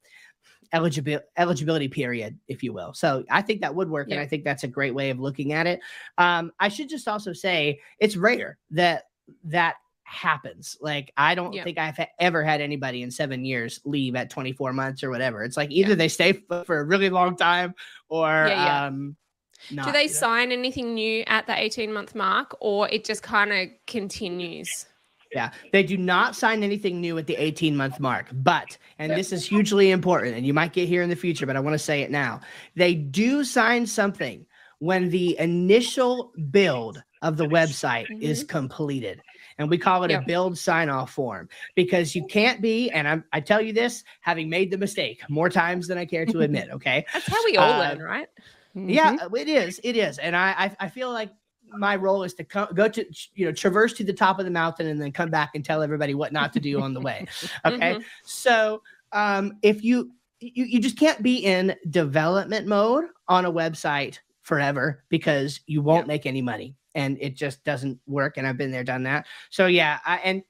eligibility 0.73 1.25
eligibility 1.37 1.87
period, 1.87 2.37
if 2.47 2.63
you 2.63 2.73
will. 2.73 2.93
So 2.93 3.23
I 3.29 3.41
think 3.41 3.61
that 3.61 3.73
would 3.73 3.89
work, 3.89 4.09
and 4.11 4.19
I 4.19 4.27
think 4.27 4.43
that's 4.43 4.63
a 4.63 4.67
great 4.67 4.93
way 4.93 5.09
of 5.09 5.19
looking 5.19 5.53
at 5.53 5.67
it. 5.67 5.79
Um, 6.17 6.51
I 6.59 6.69
should 6.69 6.89
just 6.89 7.07
also 7.07 7.33
say 7.33 7.79
it's 7.99 8.15
rare 8.15 8.57
that 8.71 9.05
that 9.45 9.75
happens. 10.09 10.75
Like 10.81 11.11
I 11.15 11.35
don't 11.35 11.53
Yeah. 11.53 11.63
think 11.63 11.77
I've 11.77 11.95
ha- 11.97 12.07
ever 12.19 12.43
had 12.43 12.61
anybody 12.61 13.03
in 13.03 13.11
seven 13.11 13.45
years 13.45 13.79
leave 13.85 14.15
at 14.15 14.29
24 14.29 14.73
months 14.73 15.03
or 15.03 15.09
whatever. 15.09 15.43
It's 15.43 15.55
like 15.57 15.71
either 15.71 15.95
they 15.95 16.07
stay 16.09 16.41
f- 16.49 16.65
for 16.65 16.79
a 16.79 16.83
really 16.83 17.09
long 17.09 17.35
time 17.35 17.75
or 18.09 18.27
Yeah, 18.27 18.47
yeah. 18.65 18.85
um, 18.87 19.15
not. 19.71 19.85
do 19.85 19.91
they 19.91 20.03
you 20.03 20.07
know? 20.09 20.13
sign 20.13 20.51
anything 20.51 20.93
new 20.95 21.23
at 21.27 21.45
the 21.47 21.57
18 21.57 21.93
month 21.93 22.15
mark 22.15 22.55
or 22.59 22.89
it 22.89 23.05
just 23.05 23.21
kind 23.23 23.53
of 23.53 23.67
continues 23.87 24.87
Yeah, 25.31 25.51
they 25.71 25.83
do 25.83 25.95
not 25.95 26.35
sign 26.35 26.63
anything 26.63 26.99
new 26.99 27.15
at 27.19 27.27
the 27.27 27.35
18 27.35 27.77
month 27.77 27.99
mark, 27.99 28.25
but, 28.33 28.77
and 28.97 29.11
this 29.11 29.31
is 29.31 29.45
hugely 29.45 29.91
important, 29.91 30.35
and 30.35 30.43
you 30.43 30.55
might 30.55 30.73
get 30.73 30.87
here 30.87 31.03
in 31.03 31.09
the 31.09 31.15
future, 31.15 31.45
but 31.45 31.55
I 31.55 31.59
want 31.59 31.75
to 31.75 31.79
say 31.79 32.01
it 32.01 32.09
now. 32.09 32.41
They 32.75 32.95
do 32.95 33.43
sign 33.43 33.85
something 33.85 34.43
when 34.79 35.09
the 35.09 35.37
initial 35.37 36.33
build 36.49 37.03
of 37.21 37.37
the 37.37 37.45
website 37.45 38.07
is 38.21 38.43
completed. 38.43 39.21
And 39.59 39.69
we 39.69 39.77
call 39.77 40.03
it 40.05 40.09
Yeah. 40.11 40.19
a 40.19 40.23
build 40.23 40.57
sign 40.57 40.89
off 40.89 41.11
form 41.11 41.49
because 41.75 42.15
you 42.15 42.25
can't 42.25 42.61
be, 42.61 42.89
and 42.91 43.07
I'm, 43.07 43.23
I 43.33 43.41
tell 43.41 43.61
you 43.61 43.73
this, 43.73 44.03
having 44.21 44.49
made 44.49 44.71
the 44.71 44.77
mistake 44.77 45.21
more 45.29 45.49
times 45.49 45.87
than 45.87 45.97
I 45.97 46.05
care 46.05 46.25
to 46.27 46.41
admit, 46.41 46.69
okay? 46.73 47.05
that's 47.13 47.27
how 47.27 47.43
we 47.45 47.57
all 47.57 47.73
Uh, 47.73 47.79
learn 47.79 47.99
right 48.01 48.27
Yeah, 48.87 49.11
Mhm. 49.11 49.21
uh, 49.21 49.29
it 49.35 49.49
is. 49.49 49.79
It 49.83 49.97
is, 49.97 50.17
and 50.19 50.35
I 50.35 50.51
I, 50.57 50.75
I 50.85 50.89
feel 50.89 51.11
like 51.11 51.31
my 51.77 51.95
role 51.95 52.23
is 52.23 52.33
to 52.35 52.43
co- 52.43 52.71
go 52.73 52.87
to 52.87 53.05
you 53.35 53.45
know 53.45 53.51
traverse 53.51 53.93
to 53.93 54.03
the 54.03 54.13
top 54.13 54.39
of 54.39 54.45
the 54.45 54.51
mountain 54.51 54.87
and 54.87 54.99
then 54.99 55.11
come 55.11 55.29
back 55.29 55.51
and 55.55 55.63
tell 55.63 55.83
everybody 55.83 56.15
what 56.15 56.31
not 56.33 56.53
to 56.53 56.59
do 56.59 56.79
on 56.81 56.93
the 56.93 57.01
way. 57.01 57.25
Okay, 57.65 57.95
Mhm. 57.95 58.03
so 58.23 58.81
um, 59.11 59.57
if 59.61 59.83
you 59.83 60.11
you 60.39 60.63
you 60.65 60.79
just 60.79 60.97
can't 60.97 61.21
be 61.21 61.35
in 61.43 61.75
development 61.89 62.65
mode 62.67 63.05
on 63.27 63.45
a 63.45 63.51
website 63.51 64.19
forever 64.41 65.03
because 65.09 65.59
you 65.67 65.81
won't 65.81 66.07
make 66.07 66.25
any 66.25 66.41
money 66.41 66.75
and 66.95 67.17
it 67.19 67.35
just 67.35 67.63
doesn't 67.63 67.99
work. 68.07 68.37
And 68.37 68.47
I've 68.47 68.57
been 68.57 68.71
there, 68.71 68.83
done 68.83 69.03
that. 69.03 69.27
So 69.49 69.67
yeah, 69.67 69.99
I, 70.05 70.17
and 70.17 70.43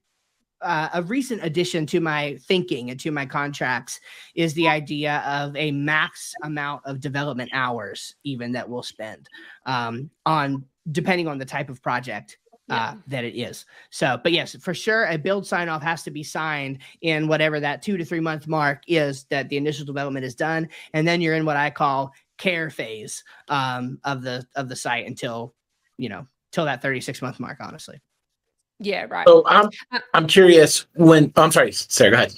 uh, 0.62 0.90
a 0.94 1.04
recent 1.04 1.44
addition 1.44 1.86
to 1.86 2.02
my 2.02 2.38
thinking 2.42 2.90
and 2.90 3.00
to 3.00 3.12
my 3.12 3.26
contracts 3.26 4.00
is 4.36 4.54
the 4.56 4.68
idea 4.68 5.24
of 5.26 5.56
a 5.56 5.72
max 5.72 6.34
amount 6.44 6.82
of 6.86 7.00
development 7.00 7.50
hours, 7.54 8.16
even 8.24 8.52
that 8.52 8.68
we'll 8.68 8.84
spend 8.84 9.30
um, 9.66 10.10
on 10.26 10.66
depending 10.92 11.28
on 11.28 11.38
the 11.38 11.46
type 11.46 11.70
of 11.70 11.82
project 11.82 12.38
uh, 12.70 12.76
Yeah. 12.76 12.94
that 13.08 13.24
it 13.24 13.40
is. 13.40 13.66
So, 13.90 14.20
but 14.22 14.32
yes, 14.32 14.56
for 14.60 14.74
sure, 14.74 15.06
a 15.06 15.18
build 15.18 15.48
sign 15.48 15.70
off 15.70 15.82
has 15.82 16.04
to 16.04 16.12
be 16.12 16.24
signed 16.24 16.80
in 17.02 17.28
whatever 17.28 17.60
that 17.60 17.82
two 17.82 17.98
to 17.98 18.04
three 18.04 18.20
month 18.20 18.48
mark 18.48 18.84
is 18.86 19.24
that 19.30 19.50
the 19.50 19.58
initial 19.58 19.86
development 19.86 20.26
is 20.26 20.36
done, 20.36 20.68
and 20.94 21.08
then 21.08 21.22
you're 21.22 21.36
in 21.36 21.46
what 21.46 21.58
I 21.58 21.70
call 21.70 22.12
care 22.38 22.70
phase 22.70 23.24
um, 23.48 24.00
of 24.04 24.22
the 24.22 24.46
of 24.56 24.70
the 24.70 24.76
site 24.76 25.08
until 25.08 25.56
you 26.00 26.10
know 26.10 26.26
till 26.52 26.66
that 26.66 26.82
36 26.82 27.22
month 27.22 27.40
mark. 27.40 27.58
Honestly. 27.60 28.02
yeah 28.80 29.06
right 29.10 29.28
So 29.28 29.44
I'm 29.48 29.70
Uh, 29.92 30.00
I'm 30.14 30.26
curious 30.28 30.88
when 30.96 31.32
oh, 31.36 31.44
I'm 31.44 31.52
sorry, 31.52 31.72
Sarah, 31.72 32.12
go 32.12 32.18
ahead. 32.18 32.34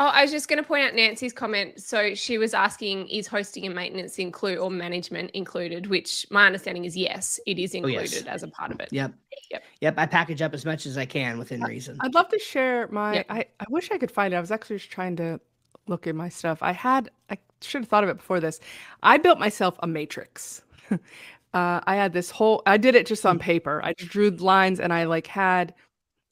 Oh, 0.00 0.06
I 0.06 0.22
was 0.22 0.32
just 0.32 0.48
going 0.48 0.60
to 0.60 0.66
point 0.66 0.84
out 0.84 0.94
Nancy's 0.94 1.32
comment. 1.32 1.80
So 1.80 2.14
she 2.16 2.36
was 2.36 2.54
asking, 2.54 3.06
is 3.08 3.28
hosting 3.28 3.66
and 3.66 3.74
maintenance 3.74 4.18
include 4.18 4.58
or 4.58 4.68
management 4.68 5.30
included? 5.30 5.86
Which 5.86 6.26
my 6.28 6.44
understanding 6.46 6.84
is 6.86 6.96
yes, 6.96 7.38
it 7.46 7.56
is 7.56 7.72
Oh, 7.76 7.86
yes. 7.86 8.12
included 8.12 8.26
as 8.26 8.42
a 8.42 8.48
part 8.48 8.72
of 8.72 8.80
it. 8.80 8.88
Yep. 8.90 9.12
Yep. 9.52 9.62
Yep. 9.80 9.94
I 9.98 10.06
package 10.06 10.42
up 10.42 10.54
as 10.54 10.64
much 10.64 10.86
as 10.86 10.98
I 10.98 11.04
can 11.04 11.38
within 11.38 11.62
reason. 11.62 11.98
I'd 12.00 12.14
love 12.14 12.28
to 12.30 12.38
share 12.40 12.88
my. 12.88 13.16
Yeah. 13.16 13.22
I, 13.28 13.44
I 13.60 13.64
wish 13.68 13.92
I 13.92 13.98
could 13.98 14.10
find 14.10 14.34
it. 14.34 14.36
I 14.36 14.40
was 14.40 14.50
actually 14.50 14.78
just 14.78 14.90
trying 14.90 15.14
to 15.16 15.38
look 15.86 16.08
at 16.08 16.16
my 16.16 16.28
stuff. 16.28 16.58
I 16.62 16.72
had. 16.72 17.10
I 17.30 17.38
should 17.60 17.82
have 17.82 17.88
thought 17.88 18.02
of 18.02 18.10
it 18.10 18.16
before 18.16 18.40
this. 18.40 18.58
I 19.04 19.18
built 19.18 19.38
myself 19.38 19.76
a 19.84 19.86
matrix. 19.86 20.62
uh, 21.54 21.80
I 21.86 21.96
had 21.96 22.12
this 22.12 22.30
whole. 22.30 22.62
I 22.66 22.76
did 22.76 22.94
it 22.94 23.06
just 23.06 23.26
on 23.26 23.38
paper. 23.38 23.80
I 23.84 23.92
drew 23.94 24.30
lines 24.30 24.80
and 24.80 24.92
I 24.92 25.04
like 25.04 25.26
had, 25.26 25.74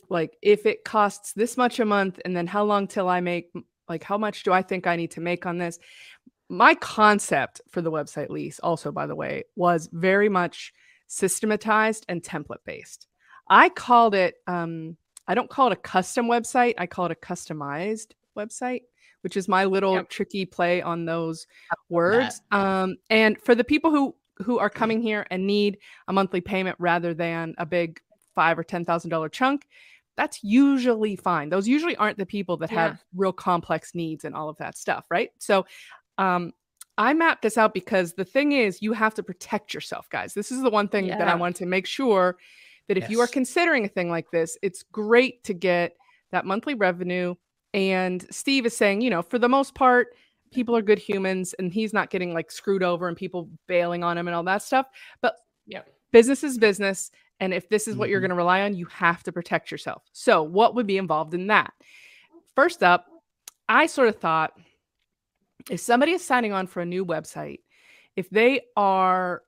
like, 0.09 0.37
if 0.42 0.66
it 0.66 0.85
costs 0.85 1.33
this 1.35 1.56
much 1.56 1.78
a 1.80 1.85
month, 1.85 2.20
and 2.24 2.37
then 2.37 2.46
how 2.46 2.64
long 2.64 2.87
till 2.87 3.09
I 3.09 3.20
make. 3.20 3.50
Like, 3.88 4.04
how 4.04 4.18
much 4.18 4.44
do 4.44 4.52
I 4.52 4.62
think 4.62 4.87
I 4.87 4.94
need 4.94 5.11
to 5.12 5.20
make 5.20 5.46
on 5.46 5.59
this? 5.59 5.78
My 6.48 6.74
concept 6.76 7.61
for 7.70 7.83
the 7.83 7.90
website 7.90 8.28
lease, 8.28 8.61
also 8.61 8.92
by 8.92 9.06
the 9.06 9.16
way, 9.16 9.42
was 9.56 9.88
very 9.92 10.28
much 10.28 10.72
systematized 11.09 12.06
and 12.09 12.22
template 12.22 12.62
based. 12.64 13.09
I 13.48 13.68
called 13.68 14.14
it 14.14 14.37
um 14.46 14.96
I 15.26 15.35
don't 15.35 15.50
call 15.50 15.66
it 15.66 15.72
a 15.72 15.76
custom 15.76 16.26
website, 16.26 16.74
I 16.78 16.87
call 16.87 17.06
it 17.06 17.11
a 17.12 17.16
customized 17.16 18.12
website, 18.38 18.83
which 19.22 19.37
is 19.37 19.48
my 19.48 19.64
little 19.64 19.94
Yep. 19.94 20.09
tricky 20.09 20.46
play 20.46 20.83
on 20.83 21.04
those 21.04 21.48
words. 21.88 22.40
Um 22.52 22.96
and 23.11 23.40
for 23.40 23.56
the 23.56 23.64
people 23.64 23.90
who 23.90 24.14
who 24.42 24.59
are 24.59 24.70
coming 24.70 25.00
here 25.03 25.26
and 25.31 25.46
need 25.46 25.79
a 26.09 26.12
monthly 26.12 26.40
payment 26.40 26.76
rather 26.79 27.14
than 27.14 27.55
a 27.59 27.66
big 27.66 28.00
5 28.35 28.59
or 28.59 28.64
10,000 28.64 29.11
dollar 29.11 29.29
chunk, 29.29 29.66
that's 30.16 30.42
usually 30.42 31.16
fine. 31.16 31.48
Those 31.48 31.66
usually 31.68 31.96
aren't 31.96 32.18
the 32.18 32.26
people 32.26 32.57
that 32.59 32.70
Yeah. 32.70 32.88
have 32.88 33.05
real 33.14 33.33
complex 33.33 33.94
needs 33.94 34.24
and 34.24 34.35
all 34.35 34.48
of 34.48 34.57
that 34.59 34.76
stuff, 34.76 35.07
right? 35.11 35.31
So 35.38 35.66
um 36.18 36.53
I 36.98 37.14
mapped 37.14 37.40
this 37.42 37.57
out 37.57 37.72
because 37.72 38.12
the 38.12 38.26
thing 38.26 38.53
is, 38.53 38.83
you 38.83 38.92
have 38.92 39.14
to 39.14 39.22
protect 39.22 39.72
yourself, 39.72 40.11
guys. 40.11 40.35
This 40.35 40.53
is 40.53 40.61
the 40.62 40.68
one 40.68 40.87
thing 40.87 41.07
that 41.07 41.22
I 41.22 41.31
Yeah. 41.31 41.37
wanted 41.37 41.57
to 41.57 41.66
make 41.66 41.87
sure 41.87 42.37
that 42.88 42.98
if 42.98 43.09
you 43.09 43.20
are 43.20 43.26
considering 43.26 43.87
a 43.87 43.88
thing 43.88 44.11
like 44.11 44.31
this, 44.31 44.59
it's 44.61 44.83
great 44.83 45.42
to 45.44 45.55
get 45.55 45.96
that 46.31 46.44
monthly 46.44 46.74
revenue. 46.74 47.37
And 47.72 48.26
Steve 48.31 48.66
is 48.66 48.76
saying, 48.76 49.00
you 49.00 49.09
know, 49.09 49.22
for 49.22 49.38
the 49.38 49.48
most 49.48 49.74
part, 49.74 50.09
people 50.52 50.76
are 50.76 50.82
good 50.82 50.98
humans 50.98 51.54
and 51.54 51.72
he's 51.72 51.92
not 51.92 52.10
getting 52.10 52.34
like 52.34 52.50
screwed 52.50 52.82
over 52.82 53.08
and 53.08 53.16
people 53.16 53.48
bailing 53.66 54.02
on 54.02 54.18
him 54.18 54.28
and 54.28 54.34
all 54.34 54.42
that 54.44 54.62
stuff. 54.62 54.86
But 55.20 55.36
Yep. 55.66 55.88
business 56.12 56.42
is 56.42 56.58
business. 56.58 57.10
And 57.38 57.54
if 57.54 57.68
this 57.68 57.86
is 57.88 57.96
what 57.96 58.08
you're 58.08 58.18
Mhm. 58.18 58.22
going 58.22 58.30
to 58.30 58.36
rely 58.36 58.62
on, 58.62 58.74
you 58.74 58.86
have 58.86 59.22
to 59.22 59.32
protect 59.32 59.70
yourself. 59.70 60.02
So, 60.12 60.42
what 60.42 60.74
would 60.74 60.86
be 60.86 60.98
involved 60.98 61.32
in 61.34 61.46
that? 61.46 61.72
First 62.54 62.82
up, 62.82 63.06
I 63.68 63.86
sort 63.86 64.08
of 64.08 64.16
thought 64.18 64.58
if 65.70 65.80
somebody 65.80 66.12
is 66.12 66.24
signing 66.24 66.52
on 66.52 66.66
for 66.66 66.80
a 66.80 66.86
new 66.86 67.04
website, 67.04 67.60
if 68.16 68.28
they 68.30 68.62
are 68.76 69.42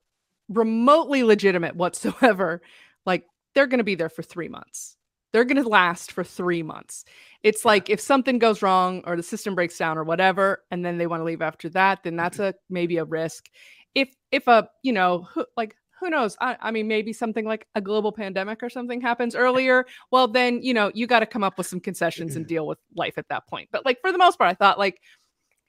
remotely 0.49 1.23
legitimate 1.25 1.75
whatsoever, 1.77 2.63
like 3.07 3.27
they're 3.55 3.67
going 3.67 3.79
to 3.79 3.85
be 3.85 3.95
there 3.97 4.09
for 4.09 4.23
three 4.23 4.49
months. 4.49 4.97
They're 5.33 5.45
going 5.45 5.63
to 5.63 5.69
last 5.69 6.13
for 6.13 6.23
three 6.23 6.63
months. 6.63 7.05
It's 7.43 7.65
like 7.65 7.91
if 7.91 8.01
something 8.01 8.39
goes 8.39 8.63
wrong 8.63 9.03
or 9.07 9.17
the 9.17 9.23
system 9.23 9.55
breaks 9.55 9.79
down 9.79 9.99
or 9.99 10.05
whatever, 10.05 10.63
and 10.71 10.85
then 10.85 10.99
they 10.99 11.07
want 11.07 11.21
to 11.21 11.25
leave 11.25 11.43
after 11.43 11.69
that, 11.71 12.03
then 12.03 12.17
that's 12.17 12.39
mm-hmm. 12.39 12.51
a 12.51 12.55
maybe 12.71 12.99
a 12.99 13.05
risk. 13.05 13.49
If 13.95 14.15
if 14.31 14.47
a 14.47 14.69
you 14.83 14.93
know 14.93 15.27
who, 15.33 15.45
like 15.57 15.75
who 15.99 16.11
knows? 16.11 16.37
I, 16.41 16.57
I 16.61 16.71
mean, 16.71 16.89
maybe 16.89 17.13
something 17.13 17.45
like 17.45 17.67
a 17.75 17.81
global 17.81 18.11
pandemic 18.13 18.63
or 18.63 18.69
something 18.69 19.01
happens 19.01 19.35
earlier. 19.35 19.87
Well, 20.11 20.29
then 20.29 20.63
you 20.63 20.75
know 20.75 20.91
you 20.95 21.07
got 21.07 21.21
to 21.21 21.27
come 21.27 21.45
up 21.45 21.59
with 21.59 21.67
some 21.67 21.81
concessions 21.81 22.37
and 22.37 22.45
mm-hmm. 22.45 22.55
deal 22.55 22.67
with 22.67 22.79
life 22.97 23.19
at 23.19 23.29
that 23.29 23.47
point. 23.47 23.69
But 23.73 23.87
like 23.87 24.01
for 24.01 24.13
the 24.13 24.19
most 24.19 24.39
part, 24.39 24.51
I 24.51 24.55
thought 24.55 24.79
like 24.79 25.01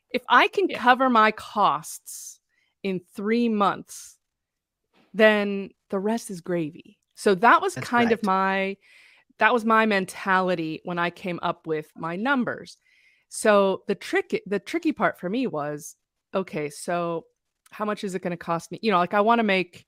if 0.09 0.23
I 0.29 0.47
can 0.47 0.69
Yeah. 0.69 0.79
cover 0.79 1.09
my 1.09 1.31
costs 1.31 2.39
in 2.83 3.01
three 3.15 3.49
months, 3.49 4.17
then 5.13 5.69
the 5.89 5.99
rest 5.99 6.29
is 6.29 6.41
gravy. 6.41 6.99
So 7.15 7.35
that 7.35 7.61
was 7.61 7.75
That's 7.75 7.87
kind 7.87 8.11
of 8.11 8.23
my 8.23 8.77
that 9.39 9.53
was 9.53 9.65
my 9.65 9.85
mentality 9.85 10.81
when 10.83 10.99
I 10.99 11.09
came 11.09 11.39
up 11.41 11.67
with 11.67 11.91
my 11.95 12.15
numbers. 12.15 12.77
So 13.29 13.83
the 13.87 13.95
trick 13.95 14.41
the 14.45 14.59
tricky 14.59 14.91
part 14.91 15.19
for 15.19 15.29
me 15.29 15.47
was 15.47 15.95
okay, 16.35 16.69
so 16.69 17.25
how 17.71 17.85
much 17.85 18.03
is 18.03 18.15
it 18.15 18.21
going 18.21 18.31
to 18.31 18.37
cost 18.37 18.71
me? 18.71 18.79
You 18.81 18.91
know, 18.91 18.99
like 18.99 19.13
I 19.13 19.21
want 19.21 19.39
to 19.39 19.43
make 19.43 19.85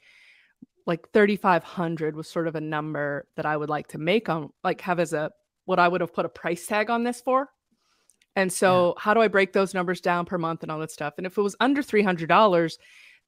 like 0.87 1.11
3500 1.13 2.15
was 2.15 2.29
sort 2.29 2.47
of 2.47 2.55
a 2.55 2.61
number 2.61 3.27
that 3.35 3.45
I 3.45 3.57
would 3.57 3.69
like 3.69 3.87
to 3.89 3.97
make 3.97 4.29
on 4.29 4.49
like 4.63 4.81
have 4.81 4.99
as 4.99 5.13
a 5.13 5.31
what 5.65 5.79
I 5.79 5.87
would 5.87 6.01
have 6.01 6.13
put 6.13 6.25
a 6.25 6.29
price 6.29 6.65
tag 6.67 6.89
on 6.89 7.03
this 7.03 7.21
for. 7.21 7.49
And 8.35 8.51
so 8.51 8.95
how 8.97 9.13
do 9.13 9.21
I 9.21 9.29
break 9.29 9.53
those 9.53 9.73
numbers 9.73 10.01
down 10.01 10.25
per 10.25 10.37
month 10.37 10.61
and 10.61 10.71
all 10.71 10.79
that 10.79 10.91
stuff? 10.91 11.13
And 11.17 11.25
if 11.25 11.37
it 11.37 11.41
was 11.41 11.55
under 11.59 11.81
$300, 11.81 12.77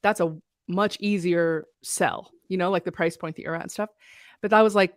that's 0.04 0.20
a 0.20 0.38
much 0.68 0.98
easier 1.00 1.66
sell, 1.82 2.32
you 2.50 2.58
know, 2.58 2.70
like 2.70 2.84
the 2.84 2.92
price 2.92 3.16
point 3.16 3.38
that 3.38 3.42
you're 3.44 3.56
at 3.56 3.62
and 3.62 3.72
stuff. 3.72 3.90
But 4.42 4.54
I 4.54 4.64
was 4.64 4.76
like, 4.76 4.94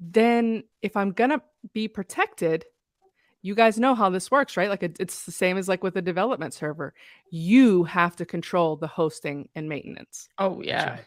then 0.00 0.64
if 0.82 0.96
I'm 0.96 1.12
going 1.12 1.30
to 1.30 1.42
be 1.74 1.86
protected, 1.86 2.64
you 3.42 3.54
guys 3.54 3.78
know 3.78 3.94
how 3.94 4.10
this 4.10 4.30
works, 4.30 4.56
right? 4.56 4.68
Like 4.68 4.82
it's 4.82 5.24
the 5.24 5.32
same 5.32 5.56
as 5.56 5.68
like 5.68 5.82
with 5.82 5.96
a 5.96 6.02
development 6.02 6.54
server. 6.54 6.94
You 7.30 7.84
have 7.84 8.16
to 8.16 8.26
control 8.26 8.76
the 8.76 8.86
hosting 8.86 9.48
and 9.54 9.68
maintenance. 9.68 10.28
Oh 10.38 10.60
yeah. 10.62 10.90
right. 10.90 11.04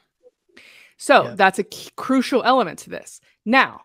So 0.97 1.23
Yeah. 1.25 1.35
that's 1.35 1.59
a 1.59 1.63
key, 1.63 1.89
crucial 1.95 2.43
element 2.43 2.79
to 2.79 2.89
this. 2.89 3.19
Now, 3.45 3.81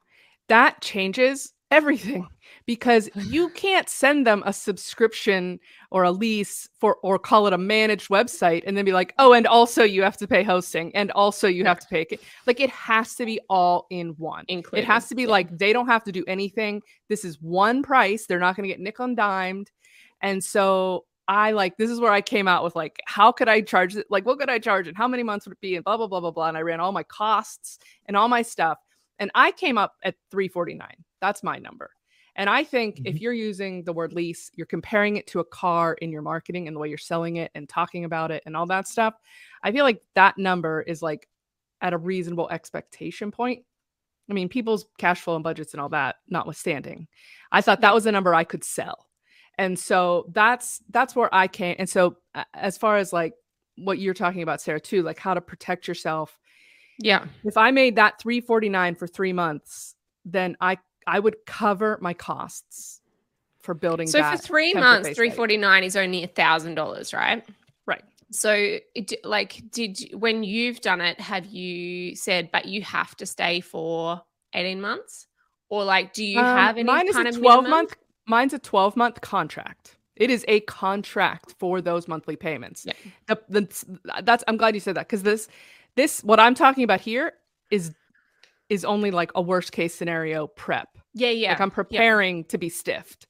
that 0.49 0.81
changes 0.81 1.53
everything 1.71 2.27
because 2.67 3.09
you 3.15 3.49
can't 3.55 3.89
send 3.89 4.27
them 4.27 4.43
a 4.47 4.53
subscription 4.53 5.61
or 5.91 6.05
a 6.05 6.11
lease 6.11 6.69
for 6.79 6.97
or 7.03 7.19
call 7.19 7.47
it 7.47 7.53
a 7.53 7.59
managed 7.59 8.09
website 8.09 8.63
and 8.67 8.77
then 8.77 8.85
be 8.85 8.93
like, 8.93 9.15
"Oh, 9.19 9.33
and 9.33 9.47
also 9.47 9.83
you 9.83 10.03
have 10.03 10.17
to 10.19 10.27
pay 10.27 10.43
hosting 10.43 10.95
and 10.95 11.11
also 11.13 11.49
you 11.49 11.65
have 11.65 11.81
to 11.81 11.87
pay 11.89 12.05
ca-" 12.05 12.19
like 12.47 12.61
it 12.61 12.71
has 12.71 13.15
to 13.17 13.27
be 13.27 13.41
all 13.49 13.87
in 13.91 14.11
one. 14.19 14.45
Included. 14.49 14.83
It 14.83 14.87
has 14.87 15.09
to 15.09 15.15
be 15.15 15.23
yeah. 15.23 15.29
like 15.29 15.59
they 15.59 15.73
don't 15.73 15.89
have 15.89 16.05
to 16.05 16.13
do 16.13 16.25
anything. 16.27 16.83
This 17.09 17.25
is 17.25 17.41
one 17.41 17.83
price. 17.83 18.27
They're 18.27 18.39
not 18.39 18.57
going 18.57 18.69
to 18.69 18.75
get 18.75 18.81
nickel 18.81 19.07
and 19.07 19.17
dimed. 19.17 19.71
And 20.21 20.43
so 20.43 21.05
I 21.29 21.53
like 21.53 21.77
this 21.77 21.91
is 21.91 22.01
where 22.01 22.13
I 22.13 22.23
came 22.23 22.49
out 22.49 22.65
with 22.65 22.75
like, 22.75 23.01
how 23.07 23.31
could 23.33 23.49
I 23.49 23.61
charge 23.61 23.95
it? 23.95 24.07
Like, 24.09 24.25
what 24.25 24.39
could 24.39 24.49
I 24.49 24.59
charge 24.59 24.89
and 24.89 24.97
how 24.97 25.07
many 25.07 25.23
months 25.23 25.47
would 25.47 25.53
it 25.53 25.61
be? 25.61 25.77
And 25.77 25.85
blah 25.85 25.99
blah 25.99 26.07
blah 26.07 26.21
blah 26.21 26.31
blah. 26.31 26.49
And 26.49 26.57
I 26.57 26.63
ran 26.63 26.81
all 26.81 26.93
my 26.93 27.03
costs 27.03 27.79
and 28.07 28.17
all 28.17 28.29
my 28.29 28.43
stuff. 28.43 28.79
And 29.19 29.31
I 29.35 29.53
came 29.53 29.79
up 29.79 29.95
at 30.03 30.15
349. 30.31 30.89
That's 31.21 31.43
my 31.43 31.59
number. 31.59 31.91
And 32.37 32.49
I 32.49 32.63
think 32.63 33.01
if 33.01 33.05
mm-hmm. 33.05 33.17
you're 33.17 33.33
using 33.33 33.83
the 33.83 33.93
word 33.93 34.13
lease, 34.13 34.51
you're 34.55 34.67
comparing 34.67 35.17
it 35.17 35.27
to 35.29 35.41
a 35.41 35.45
car 35.45 35.95
in 35.95 36.13
your 36.13 36.23
marketing 36.23 36.69
and 36.69 36.77
the 36.77 36.79
way 36.79 36.89
you're 36.89 36.97
selling 36.97 37.37
it 37.37 37.51
and 37.57 37.69
talking 37.69 38.05
about 38.05 38.31
it 38.31 38.45
and 38.47 38.57
all 38.57 38.67
that 38.67 38.87
stuff. 38.87 39.15
I 39.65 39.73
feel 39.73 39.85
like 39.85 40.01
that 40.15 40.39
number 40.39 40.83
is 40.83 41.03
like 41.03 41.29
at 41.81 41.93
a 41.93 41.99
reasonable 41.99 42.49
expectation 42.51 43.33
point. 43.33 43.65
I 44.31 44.35
mean, 44.35 44.49
people's 44.49 44.87
cash 44.99 45.21
flow 45.21 45.35
and 45.35 45.43
budgets 45.43 45.73
and 45.75 45.81
all 45.81 45.89
that 45.89 46.17
notwithstanding, 46.29 47.09
I 47.51 47.61
thought 47.61 47.81
that 47.81 47.95
was 47.95 48.07
a 48.07 48.13
number 48.13 48.35
I 48.35 48.45
could 48.45 48.63
sell. 48.63 49.07
And 49.57 49.77
so 49.77 50.27
that's 50.33 50.81
that's 50.91 51.17
where 51.17 51.35
I 51.35 51.49
came. 51.49 51.75
And 51.79 51.89
so 51.89 52.19
as 52.55 52.79
far 52.79 52.99
as 52.99 53.13
like 53.13 53.35
what 53.77 53.99
you're 53.99 54.15
talking 54.15 54.43
about, 54.43 54.61
Sarah, 54.61 54.81
too, 54.81 55.03
like 55.03 55.19
how 55.19 55.35
to 55.35 55.41
protect 55.41 55.89
yourself. 55.89 56.39
Yeah. 56.99 57.27
If 57.45 57.57
I 57.57 57.71
made 57.71 57.97
that 57.97 58.21
349 58.21 58.95
for 58.97 59.07
three 59.07 59.33
months, 59.33 59.95
then 60.25 60.57
I 60.61 60.79
I 61.07 61.21
would 61.21 61.37
cover 61.47 61.99
my 62.01 62.13
costs 62.15 63.01
for 63.61 63.75
building 63.75 64.07
So 64.09 64.23
for 64.23 64.37
three 64.37 64.75
months, 64.75 65.09
349 65.11 65.63
site. 65.83 65.85
is 65.85 65.97
only 65.97 66.23
a 66.25 66.27
thousand 66.29 66.75
dollars, 66.75 67.13
right? 67.15 67.45
Right. 67.87 68.03
So, 68.31 68.53
it, 68.95 69.25
like, 69.25 69.63
did 69.71 70.11
when 70.13 70.45
you've 70.45 70.81
done 70.83 71.01
it, 71.01 71.19
have 71.19 71.47
you 71.47 72.15
said, 72.15 72.51
but 72.53 72.67
you 72.67 72.83
have 72.83 73.17
to 73.17 73.27
stay 73.27 73.61
for 73.61 74.21
eighteen 74.55 74.81
months, 74.83 75.27
or 75.71 75.85
like, 75.85 76.13
do 76.13 76.25
you 76.25 76.39
Um, 76.39 76.45
have 76.45 76.77
any 76.77 76.85
mine 76.85 77.09
is 77.09 77.15
kind 77.15 77.27
a 77.27 77.31
of 77.31 77.39
12 77.39 77.65
minimum? 77.65 77.71
month 77.71 77.97
mine's 78.27 78.53
a 78.53 78.59
12 78.59 78.97
month 78.97 79.21
contract 79.23 79.97
it 80.17 80.29
is 80.31 80.45
a 80.49 80.61
contract 80.61 81.55
for 81.59 81.81
those 81.81 82.07
monthly 82.09 82.37
payments 82.37 82.85
Yeah. 82.87 82.93
the, 83.29 83.39
the, 83.49 84.23
that's 84.23 84.45
i'm 84.49 84.59
glad 84.59 84.75
you 84.75 84.81
said 84.81 84.97
that 84.97 85.07
because 85.09 85.23
this 85.23 85.49
this 85.99 86.23
what 86.25 86.41
i'm 86.41 86.55
talking 86.55 86.85
about 86.85 87.01
here 87.01 87.33
is 87.71 87.93
is 88.69 88.85
only 88.85 89.11
like 89.11 89.31
a 89.35 89.43
worst 89.43 89.73
case 89.73 89.95
scenario 89.95 90.47
prep 90.47 90.89
Yeah, 91.15 91.31
yeah. 91.31 91.51
like 91.51 91.61
i'm 91.61 91.71
preparing 91.71 92.45
to 92.45 92.59
be 92.59 92.69
stiffed 92.69 93.27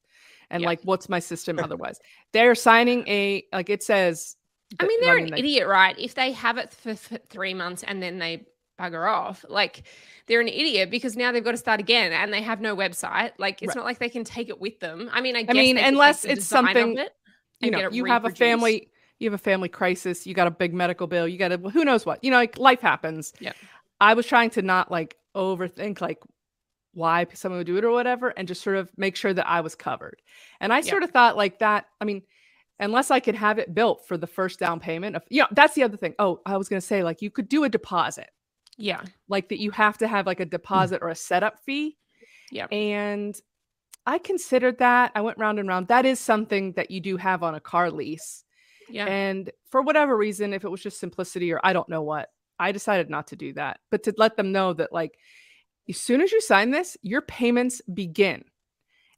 and 0.51 0.63
Yeah. 0.63 0.69
like 0.69 0.81
what's 0.85 1.09
my 1.09 1.19
system 1.19 1.59
otherwise 1.63 1.99
they're 2.33 2.55
signing 2.55 3.07
a 3.09 3.45
like 3.53 3.71
it 3.71 3.83
says 3.83 4.37
I 4.79 4.87
mean, 4.87 5.01
they're 5.01 5.17
an 5.17 5.29
the- 5.31 5.39
idiot, 5.39 5.67
right? 5.67 5.99
If 5.99 6.15
they 6.15 6.31
have 6.33 6.59
it 6.59 6.75
for, 6.75 6.95
for 6.95 7.17
three 7.31 7.55
months 7.55 7.83
and 7.85 8.03
then 8.03 8.19
they 8.19 8.45
bugger 8.79 9.11
off, 9.11 9.43
like 9.49 9.85
they're 10.27 10.43
an 10.43 10.49
idiot 10.49 10.91
because 10.91 11.17
now 11.17 11.33
they've 11.33 11.43
got 11.43 11.53
to 11.53 11.57
start 11.57 11.81
again 11.81 12.13
and 12.13 12.31
they 12.31 12.43
have 12.43 12.61
no 12.61 12.77
website. 12.77 13.33
Like 13.39 13.63
it's 13.63 13.69
Right. 13.69 13.77
not 13.77 13.87
like 13.87 13.99
they 13.99 14.11
can 14.11 14.25
take 14.25 14.51
it 14.51 14.61
with 14.61 14.79
them. 14.79 15.09
I 15.11 15.23
mean, 15.23 15.37
I 15.37 15.43
guess 15.45 15.57
I 15.57 15.59
mean, 15.59 15.77
they 15.77 15.81
could 15.81 15.85
take 15.87 15.93
unless 15.95 16.25
it's 16.27 16.45
something- 16.47 16.99
it 16.99 17.13
you 17.61 17.71
know 17.71 17.89
you 17.91 18.05
have 18.05 18.27
a 18.27 18.31
family 18.31 18.91
you 19.19 19.27
have 19.31 19.35
a 19.35 19.43
family 19.43 19.69
crisis 19.69 20.27
you 20.27 20.35
got 20.35 20.47
a 20.47 20.51
big 20.51 20.73
medical 20.75 21.07
bill 21.07 21.27
you 21.29 21.39
got 21.39 21.53
a 21.53 21.57
who 21.59 21.85
knows 21.85 22.07
what 22.07 22.23
you 22.23 22.31
know 22.31 22.37
like 22.37 22.59
life 22.59 22.81
happens 22.81 23.33
Yeah. 23.41 23.53
i 24.01 24.15
was 24.15 24.27
trying 24.27 24.51
to 24.51 24.63
not 24.63 24.91
like 24.91 25.17
overthink 25.37 26.01
like 26.01 26.21
why 26.95 27.27
someone 27.35 27.59
would 27.59 27.67
do 27.67 27.77
it 27.77 27.85
or 27.85 27.91
whatever 27.91 28.29
and 28.31 28.49
just 28.49 28.63
sort 28.63 28.77
of 28.77 28.91
make 28.97 29.17
sure 29.17 29.33
that 29.35 29.49
i 29.49 29.61
was 29.61 29.75
covered 29.75 30.21
and 30.61 30.73
i 30.73 30.79
Yeah. 30.79 30.91
sort 30.91 31.03
of 31.03 31.11
thought 31.11 31.37
like 31.37 31.59
that 31.61 31.87
i 32.01 32.05
mean 32.05 32.23
unless 32.81 33.11
i 33.11 33.21
could 33.21 33.35
have 33.35 33.59
it 33.59 33.75
built 33.75 34.07
for 34.07 34.17
the 34.17 34.27
first 34.27 34.59
down 34.59 34.81
payment 34.81 35.17
of 35.17 35.23
you 35.29 35.43
know 35.43 35.49
that's 35.53 35.75
the 35.75 35.83
other 35.83 35.97
thing 35.97 36.15
oh 36.19 36.41
i 36.47 36.57
was 36.57 36.69
going 36.69 36.81
to 36.81 36.87
say 36.87 37.03
like 37.03 37.23
you 37.23 37.31
could 37.31 37.49
do 37.49 37.65
a 37.65 37.69
deposit 37.69 38.31
Yeah. 38.79 39.03
like 39.29 39.49
that 39.51 39.61
you 39.61 39.71
have 39.73 39.99
to 39.99 40.09
have 40.09 40.27
like 40.27 40.41
a 40.41 40.45
deposit 40.47 41.01
or 41.03 41.09
a 41.09 41.15
setup 41.15 41.59
fee 41.65 41.97
Yeah. 42.53 42.67
and 42.73 43.39
I 44.07 44.17
considered 44.17 44.79
that. 44.79 45.13
I 45.15 45.21
went 45.21 45.37
round 45.37 45.59
and 45.59 45.69
round. 45.69 45.89
That 45.89 46.07
is 46.07 46.19
something 46.19 46.73
that 46.77 46.91
you 46.91 46.99
do 46.99 47.19
have 47.19 47.43
on 47.43 47.55
a 47.55 47.61
car 47.61 47.91
lease. 47.91 48.43
Yeah. 48.91 49.07
And 49.07 49.51
for 49.71 49.83
whatever 49.83 50.17
reason, 50.17 50.53
if 50.53 50.65
it 50.65 50.71
was 50.71 50.83
just 50.83 51.01
simplicity 51.01 51.53
or 51.53 51.61
I 51.63 51.73
don't 51.73 51.89
know 51.89 52.03
what, 52.03 52.31
I 52.59 52.73
decided 52.73 53.11
not 53.11 53.29
to 53.29 53.37
do 53.37 53.53
that. 53.55 53.81
But 53.91 54.03
to 54.05 54.15
let 54.17 54.37
them 54.37 54.53
know 54.53 54.73
that, 54.75 54.93
like, 54.93 55.19
as 55.89 55.99
soon 55.99 56.21
as 56.21 56.33
you 56.33 56.41
sign 56.41 56.71
this, 56.71 56.97
your 57.03 57.23
payments 57.23 57.81
begin. 57.93 58.45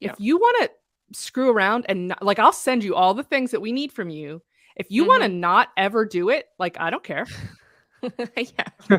Yeah. 0.00 0.12
If 0.12 0.20
you 0.20 0.38
want 0.38 0.62
to 0.62 1.18
screw 1.18 1.50
around 1.50 1.86
and 1.88 2.08
not, 2.08 2.22
like, 2.22 2.38
I'll 2.38 2.52
send 2.52 2.84
you 2.84 2.94
all 2.94 3.14
the 3.14 3.22
things 3.22 3.50
that 3.50 3.60
we 3.60 3.72
need 3.72 3.92
from 3.92 4.10
you. 4.10 4.42
If 4.76 4.86
you 4.90 5.04
want 5.04 5.22
to 5.22 5.28
mm-hmm. 5.28 5.40
not 5.40 5.68
ever 5.76 6.06
do 6.06 6.30
it, 6.30 6.46
like, 6.58 6.76
I 6.80 6.90
don't 6.90 7.04
care. 7.04 7.26
yeah. 8.36 8.98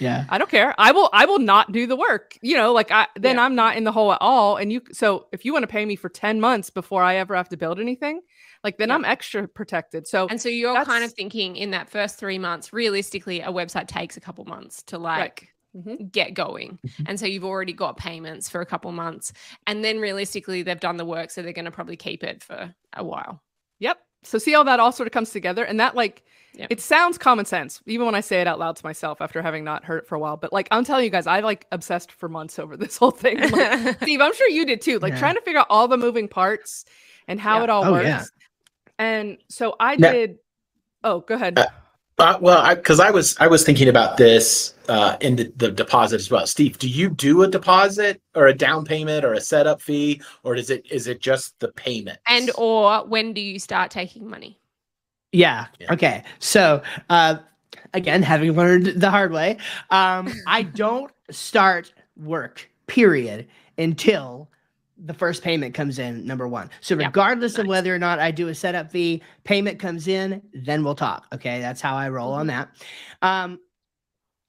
Yeah. 0.00 0.26
I 0.28 0.38
don't 0.38 0.50
care. 0.50 0.74
I 0.78 0.92
will 0.92 1.08
I 1.12 1.24
will 1.24 1.38
not 1.38 1.72
do 1.72 1.86
the 1.86 1.96
work. 1.96 2.36
You 2.42 2.56
know, 2.56 2.72
like 2.72 2.90
I 2.90 3.06
then 3.16 3.36
Yeah. 3.36 3.44
I'm 3.44 3.54
not 3.54 3.76
in 3.76 3.84
the 3.84 3.92
hole 3.92 4.12
at 4.12 4.18
all. 4.20 4.56
And 4.56 4.72
you 4.72 4.82
so 4.92 5.26
if 5.32 5.44
you 5.44 5.52
want 5.52 5.62
to 5.62 5.68
pay 5.68 5.84
me 5.84 5.96
for 5.96 6.08
10 6.08 6.40
months 6.40 6.70
before 6.70 7.02
I 7.02 7.16
ever 7.16 7.34
have 7.34 7.48
to 7.50 7.56
build 7.56 7.80
anything, 7.80 8.20
like 8.64 8.78
then 8.78 8.88
Yeah. 8.88 8.96
I'm 8.96 9.04
extra 9.04 9.46
protected. 9.48 10.06
So 10.06 10.26
And 10.28 10.40
so 10.40 10.48
you're 10.48 10.84
kind 10.84 11.04
of 11.04 11.12
thinking 11.12 11.56
in 11.56 11.70
that 11.72 11.88
first 11.88 12.18
three 12.18 12.38
months, 12.38 12.72
realistically, 12.72 13.40
a 13.40 13.48
website 13.48 13.86
takes 13.88 14.16
a 14.16 14.20
couple 14.20 14.44
months 14.44 14.82
to 14.84 14.98
like 14.98 15.48
Mhm. 15.76 16.10
get 16.10 16.34
going. 16.34 16.78
And 17.06 17.20
so 17.20 17.26
you've 17.26 17.44
already 17.44 17.72
got 17.74 17.96
payments 17.98 18.48
for 18.48 18.60
a 18.60 18.66
couple 18.66 18.90
months. 18.92 19.32
And 19.66 19.84
then 19.84 20.00
realistically, 20.00 20.62
they've 20.62 20.80
done 20.80 20.96
the 20.96 21.04
work. 21.04 21.30
So 21.30 21.42
they're 21.42 21.52
going 21.52 21.66
to 21.66 21.70
probably 21.70 21.96
keep 21.96 22.24
it 22.24 22.42
for 22.42 22.74
a 22.94 23.04
while. 23.04 23.42
Yep. 23.80 23.98
So 24.24 24.38
see 24.38 24.52
how 24.52 24.64
that 24.64 24.80
all 24.80 24.90
sort 24.90 25.06
of 25.06 25.12
comes 25.12 25.30
together 25.30 25.64
and 25.64 25.78
that 25.78 25.94
like 25.94 26.24
Yep. 26.54 26.72
it 26.72 26.80
sounds 26.80 27.18
common 27.18 27.44
sense 27.44 27.80
even 27.86 28.06
when 28.06 28.16
I 28.16 28.20
say 28.20 28.40
it 28.40 28.48
out 28.48 28.58
loud 28.58 28.74
to 28.76 28.84
myself 28.84 29.20
after 29.20 29.42
having 29.42 29.62
not 29.62 29.84
heard 29.84 29.98
it 29.98 30.06
for 30.08 30.16
a 30.16 30.18
while. 30.18 30.36
But 30.36 30.52
like 30.52 30.66
I'm 30.72 30.84
telling 30.84 31.04
you 31.04 31.10
guys, 31.10 31.26
I 31.28 31.38
like 31.40 31.66
obsessed 31.70 32.10
for 32.10 32.28
months 32.28 32.58
over 32.58 32.76
this 32.76 32.96
whole 32.96 33.12
thing. 33.12 33.38
Like, 33.38 33.98
Steve, 34.02 34.20
I'm 34.20 34.34
sure 34.34 34.48
you 34.48 34.64
did 34.66 34.80
too. 34.80 34.98
Like 34.98 35.12
Yeah. 35.12 35.18
trying 35.20 35.34
to 35.36 35.40
figure 35.42 35.60
out 35.60 35.66
all 35.70 35.86
the 35.86 35.98
moving 35.98 36.26
parts 36.26 36.84
and 37.28 37.38
how 37.38 37.58
Yeah. 37.58 37.64
it 37.64 37.70
all 37.70 37.84
Oh, 37.84 37.92
works. 37.92 38.06
yeah. 38.06 38.24
And 38.98 39.38
so 39.48 39.76
I 39.78 39.94
Yeah. 39.94 40.12
did 40.12 40.38
Oh, 41.04 41.20
go 41.20 41.34
ahead. 41.36 41.58
Uh, 41.58 41.66
Uh, 42.18 42.36
well, 42.40 42.74
because 42.74 42.98
I, 42.98 43.12
was 43.12 43.36
I 43.38 43.46
was 43.46 43.62
thinking 43.62 43.86
about 43.88 44.16
this 44.16 44.74
uh, 44.88 45.16
in 45.20 45.36
the, 45.36 45.52
the 45.56 45.70
deposit 45.70 46.16
as 46.16 46.28
well. 46.28 46.48
Steve, 46.48 46.76
do 46.76 46.88
you 46.88 47.08
do 47.10 47.44
a 47.44 47.48
deposit 47.48 48.20
or 48.34 48.48
a 48.48 48.52
down 48.52 48.84
payment 48.84 49.24
or 49.24 49.34
a 49.34 49.40
setup 49.40 49.80
fee, 49.80 50.20
or 50.42 50.56
is 50.56 50.68
it 50.68 50.84
is 50.90 51.06
it 51.06 51.20
just 51.20 51.56
the 51.60 51.68
payment? 51.68 52.18
and 52.26 52.50
or 52.58 53.06
when 53.06 53.32
do 53.32 53.40
you 53.40 53.60
start 53.60 53.92
taking 53.92 54.28
money? 54.28 54.58
Yeah. 55.30 55.66
Yeah. 55.78 55.92
Okay. 55.92 56.24
So, 56.40 56.82
uh, 57.08 57.36
again, 57.94 58.24
having 58.24 58.50
learned 58.52 58.86
the 58.86 59.10
hard 59.10 59.30
way, 59.30 59.58
um, 59.90 60.28
I 60.48 60.62
don't 60.84 61.12
start 61.30 61.92
work, 62.16 62.68
period, 62.88 63.46
until 63.78 64.50
the 65.04 65.14
first 65.14 65.42
payment 65.42 65.74
comes 65.74 65.98
in, 65.98 66.26
number 66.26 66.48
one. 66.48 66.70
So, 66.80 66.98
Yeah, 66.98 67.06
regardless 67.06 67.58
of 67.58 67.66
whether 67.66 67.94
or 67.94 67.98
not 67.98 68.18
I 68.18 68.30
do 68.30 68.48
a 68.48 68.54
setup 68.54 68.90
fee, 68.90 69.22
payment 69.44 69.78
comes 69.78 70.08
in, 70.08 70.42
then 70.52 70.82
we'll 70.84 70.94
talk. 70.94 71.26
Okay. 71.32 71.60
That's 71.60 71.80
how 71.80 71.96
I 71.96 72.08
roll 72.08 72.32
on 72.32 72.48
that. 72.48 72.70
Um, 73.22 73.58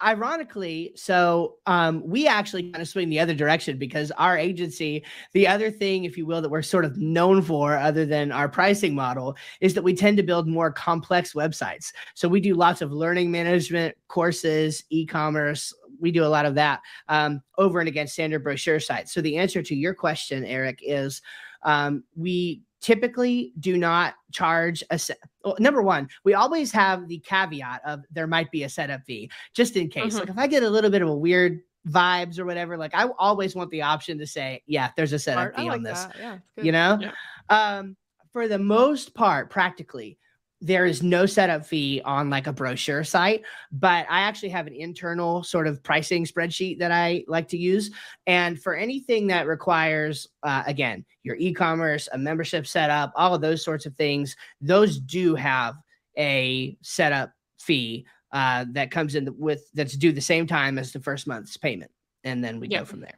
ironically 0.01 0.93
so 0.95 1.55
um 1.65 2.01
we 2.05 2.25
actually 2.25 2.71
kind 2.71 2.81
of 2.81 2.87
swing 2.87 3.09
the 3.09 3.19
other 3.19 3.33
direction 3.33 3.77
because 3.77 4.11
our 4.11 4.37
agency 4.37 5.03
the 5.33 5.45
other 5.45 5.69
thing 5.69 6.05
if 6.05 6.17
you 6.17 6.25
will 6.25 6.41
that 6.41 6.49
we're 6.49 6.61
sort 6.61 6.85
of 6.85 6.97
known 6.97 7.41
for 7.41 7.75
other 7.75 8.05
than 8.05 8.31
our 8.31 8.47
pricing 8.47 8.95
model 8.95 9.35
is 9.59 9.73
that 9.73 9.83
we 9.83 9.93
tend 9.93 10.15
to 10.15 10.23
build 10.23 10.47
more 10.47 10.71
complex 10.71 11.33
websites 11.33 11.91
so 12.13 12.29
we 12.29 12.39
do 12.39 12.53
lots 12.53 12.81
of 12.81 12.93
learning 12.93 13.29
management 13.29 13.93
courses 14.07 14.85
e-commerce 14.89 15.73
we 15.99 16.11
do 16.11 16.23
a 16.23 16.27
lot 16.27 16.45
of 16.45 16.55
that 16.55 16.79
um, 17.07 17.41
over 17.57 17.79
and 17.79 17.87
against 17.89 18.13
standard 18.13 18.43
brochure 18.43 18.79
sites 18.79 19.13
so 19.13 19.21
the 19.21 19.37
answer 19.37 19.61
to 19.61 19.75
your 19.75 19.93
question 19.93 20.43
eric 20.45 20.79
is 20.81 21.21
um, 21.63 22.03
we 22.15 22.61
typically 22.81 23.51
do 23.59 23.77
not 23.77 24.13
charge 24.31 24.81
a 24.89 24.97
se- 24.97 25.15
well, 25.43 25.55
number 25.59 25.81
one 25.81 26.07
we 26.23 26.33
always 26.33 26.71
have 26.71 27.07
the 27.09 27.19
caveat 27.19 27.81
of 27.85 28.01
there 28.11 28.27
might 28.27 28.49
be 28.51 28.63
a 28.63 28.69
setup 28.69 29.03
fee 29.05 29.29
just 29.53 29.75
in 29.75 29.89
case 29.89 30.15
Mhm. 30.15 30.19
like 30.21 30.29
if 30.29 30.37
i 30.37 30.47
get 30.47 30.63
a 30.63 30.69
little 30.69 30.89
bit 30.89 31.01
of 31.01 31.09
a 31.09 31.15
weird 31.15 31.59
vibes 31.89 32.39
or 32.39 32.45
whatever 32.45 32.77
like 32.77 32.93
i 32.95 33.07
always 33.17 33.55
want 33.55 33.69
the 33.71 33.81
option 33.81 34.17
to 34.17 34.25
say 34.27 34.61
yeah 34.65 34.91
there's 34.95 35.11
a 35.13 35.19
setup 35.19 35.53
Smart. 35.53 35.55
I 35.57 35.61
fee 35.61 35.67
like 35.69 35.77
on 35.77 35.83
this. 35.83 36.07
Yeah. 36.17 36.37
you 36.61 36.71
know 36.71 36.99
Yeah. 37.01 37.11
um 37.49 37.95
for 38.31 38.47
the 38.47 38.59
most 38.59 39.13
part 39.13 39.49
practically 39.49 40.17
there 40.61 40.85
is 40.85 41.01
no 41.01 41.25
setup 41.25 41.65
fee 41.65 42.01
on 42.03 42.29
like 42.29 42.47
a 42.47 42.53
brochure 42.53 43.03
site, 43.03 43.43
but 43.71 44.05
I 44.09 44.21
actually 44.21 44.49
have 44.49 44.67
an 44.67 44.73
internal 44.73 45.43
sort 45.43 45.67
of 45.67 45.81
pricing 45.81 46.25
spreadsheet 46.25 46.79
that 46.79 46.91
I 46.91 47.23
like 47.27 47.47
to 47.49 47.57
use. 47.57 47.91
And 48.27 48.61
for 48.61 48.75
anything 48.75 49.27
that 49.27 49.47
requires, 49.47 50.27
uh, 50.43 50.63
again, 50.65 51.05
your 51.23 51.37
e 51.37 51.53
commerce, 51.53 52.09
a 52.11 52.17
membership 52.17 52.67
setup, 52.67 53.13
all 53.15 53.33
of 53.33 53.41
those 53.41 53.63
sorts 53.63 53.85
of 53.85 53.95
things, 53.95 54.35
those 54.59 54.99
do 54.99 55.35
have 55.35 55.75
a 56.17 56.77
setup 56.81 57.31
fee 57.59 58.05
uh, 58.31 58.65
that 58.71 58.91
comes 58.91 59.15
in 59.15 59.33
with 59.37 59.69
that's 59.73 59.95
due 59.95 60.11
the 60.11 60.21
same 60.21 60.45
time 60.45 60.77
as 60.77 60.91
the 60.91 60.99
first 60.99 61.25
month's 61.25 61.57
payment. 61.57 61.91
And 62.25 62.43
then 62.43 62.59
we 62.59 62.67
yep. 62.67 62.81
go 62.81 62.85
from 62.85 62.99
there. 62.99 63.17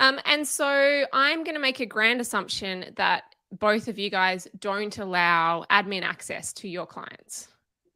Um, 0.00 0.18
and 0.24 0.48
so 0.48 1.04
I'm 1.12 1.44
going 1.44 1.54
to 1.54 1.60
make 1.60 1.80
a 1.80 1.86
grand 1.86 2.22
assumption 2.22 2.94
that 2.96 3.24
both 3.58 3.88
of 3.88 3.98
you 3.98 4.10
guys 4.10 4.48
don't 4.58 4.96
allow 4.98 5.64
admin 5.70 6.02
access 6.02 6.52
to 6.54 6.68
your 6.68 6.86
clients. 6.86 7.48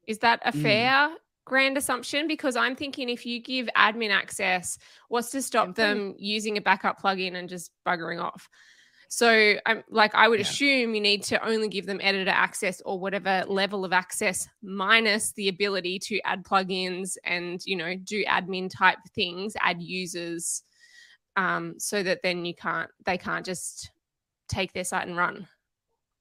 Is 0.06 0.18
that 0.18 0.40
a 0.44 0.52
mm. 0.52 0.62
fair 0.62 0.90
mm. 1.08 1.14
grand 1.44 1.76
assumption? 1.76 2.28
Because 2.28 2.56
I'm 2.56 2.76
thinking 2.76 3.08
if 3.08 3.26
you 3.26 3.40
give 3.40 3.68
admin 3.76 4.10
access, 4.10 4.78
what's 5.08 5.30
to 5.30 5.42
stop 5.42 5.74
them 5.74 6.14
using 6.18 6.56
a 6.56 6.60
backup 6.60 7.00
plugin 7.00 7.34
and 7.34 7.48
just 7.48 7.70
buggering 7.86 8.22
off? 8.22 8.48
So 9.08 9.54
I'm 9.64 9.84
like 9.88 10.14
I 10.14 10.28
would 10.28 10.40
yeah. 10.40 10.46
assume 10.46 10.94
you 10.94 11.00
need 11.00 11.22
to 11.24 11.46
only 11.46 11.68
give 11.68 11.86
them 11.86 12.00
editor 12.02 12.30
access 12.30 12.82
or 12.84 12.98
whatever 12.98 13.44
level 13.46 13.84
of 13.84 13.92
access 13.92 14.48
minus 14.62 15.32
the 15.32 15.48
ability 15.48 16.00
to 16.00 16.20
add 16.24 16.42
plugins 16.42 17.16
and 17.24 17.64
you 17.64 17.76
know 17.76 17.94
do 17.94 18.24
admin 18.24 18.68
type 18.68 18.98
things, 19.14 19.54
add 19.60 19.80
users 19.80 20.62
um, 21.36 21.74
so 21.78 22.02
that 22.02 22.22
then 22.22 22.44
you 22.44 22.54
can't 22.54 22.90
they 23.04 23.18
can't 23.18 23.46
just 23.46 23.90
take 24.48 24.72
their 24.72 24.84
site 24.84 25.06
and 25.06 25.16
run. 25.16 25.48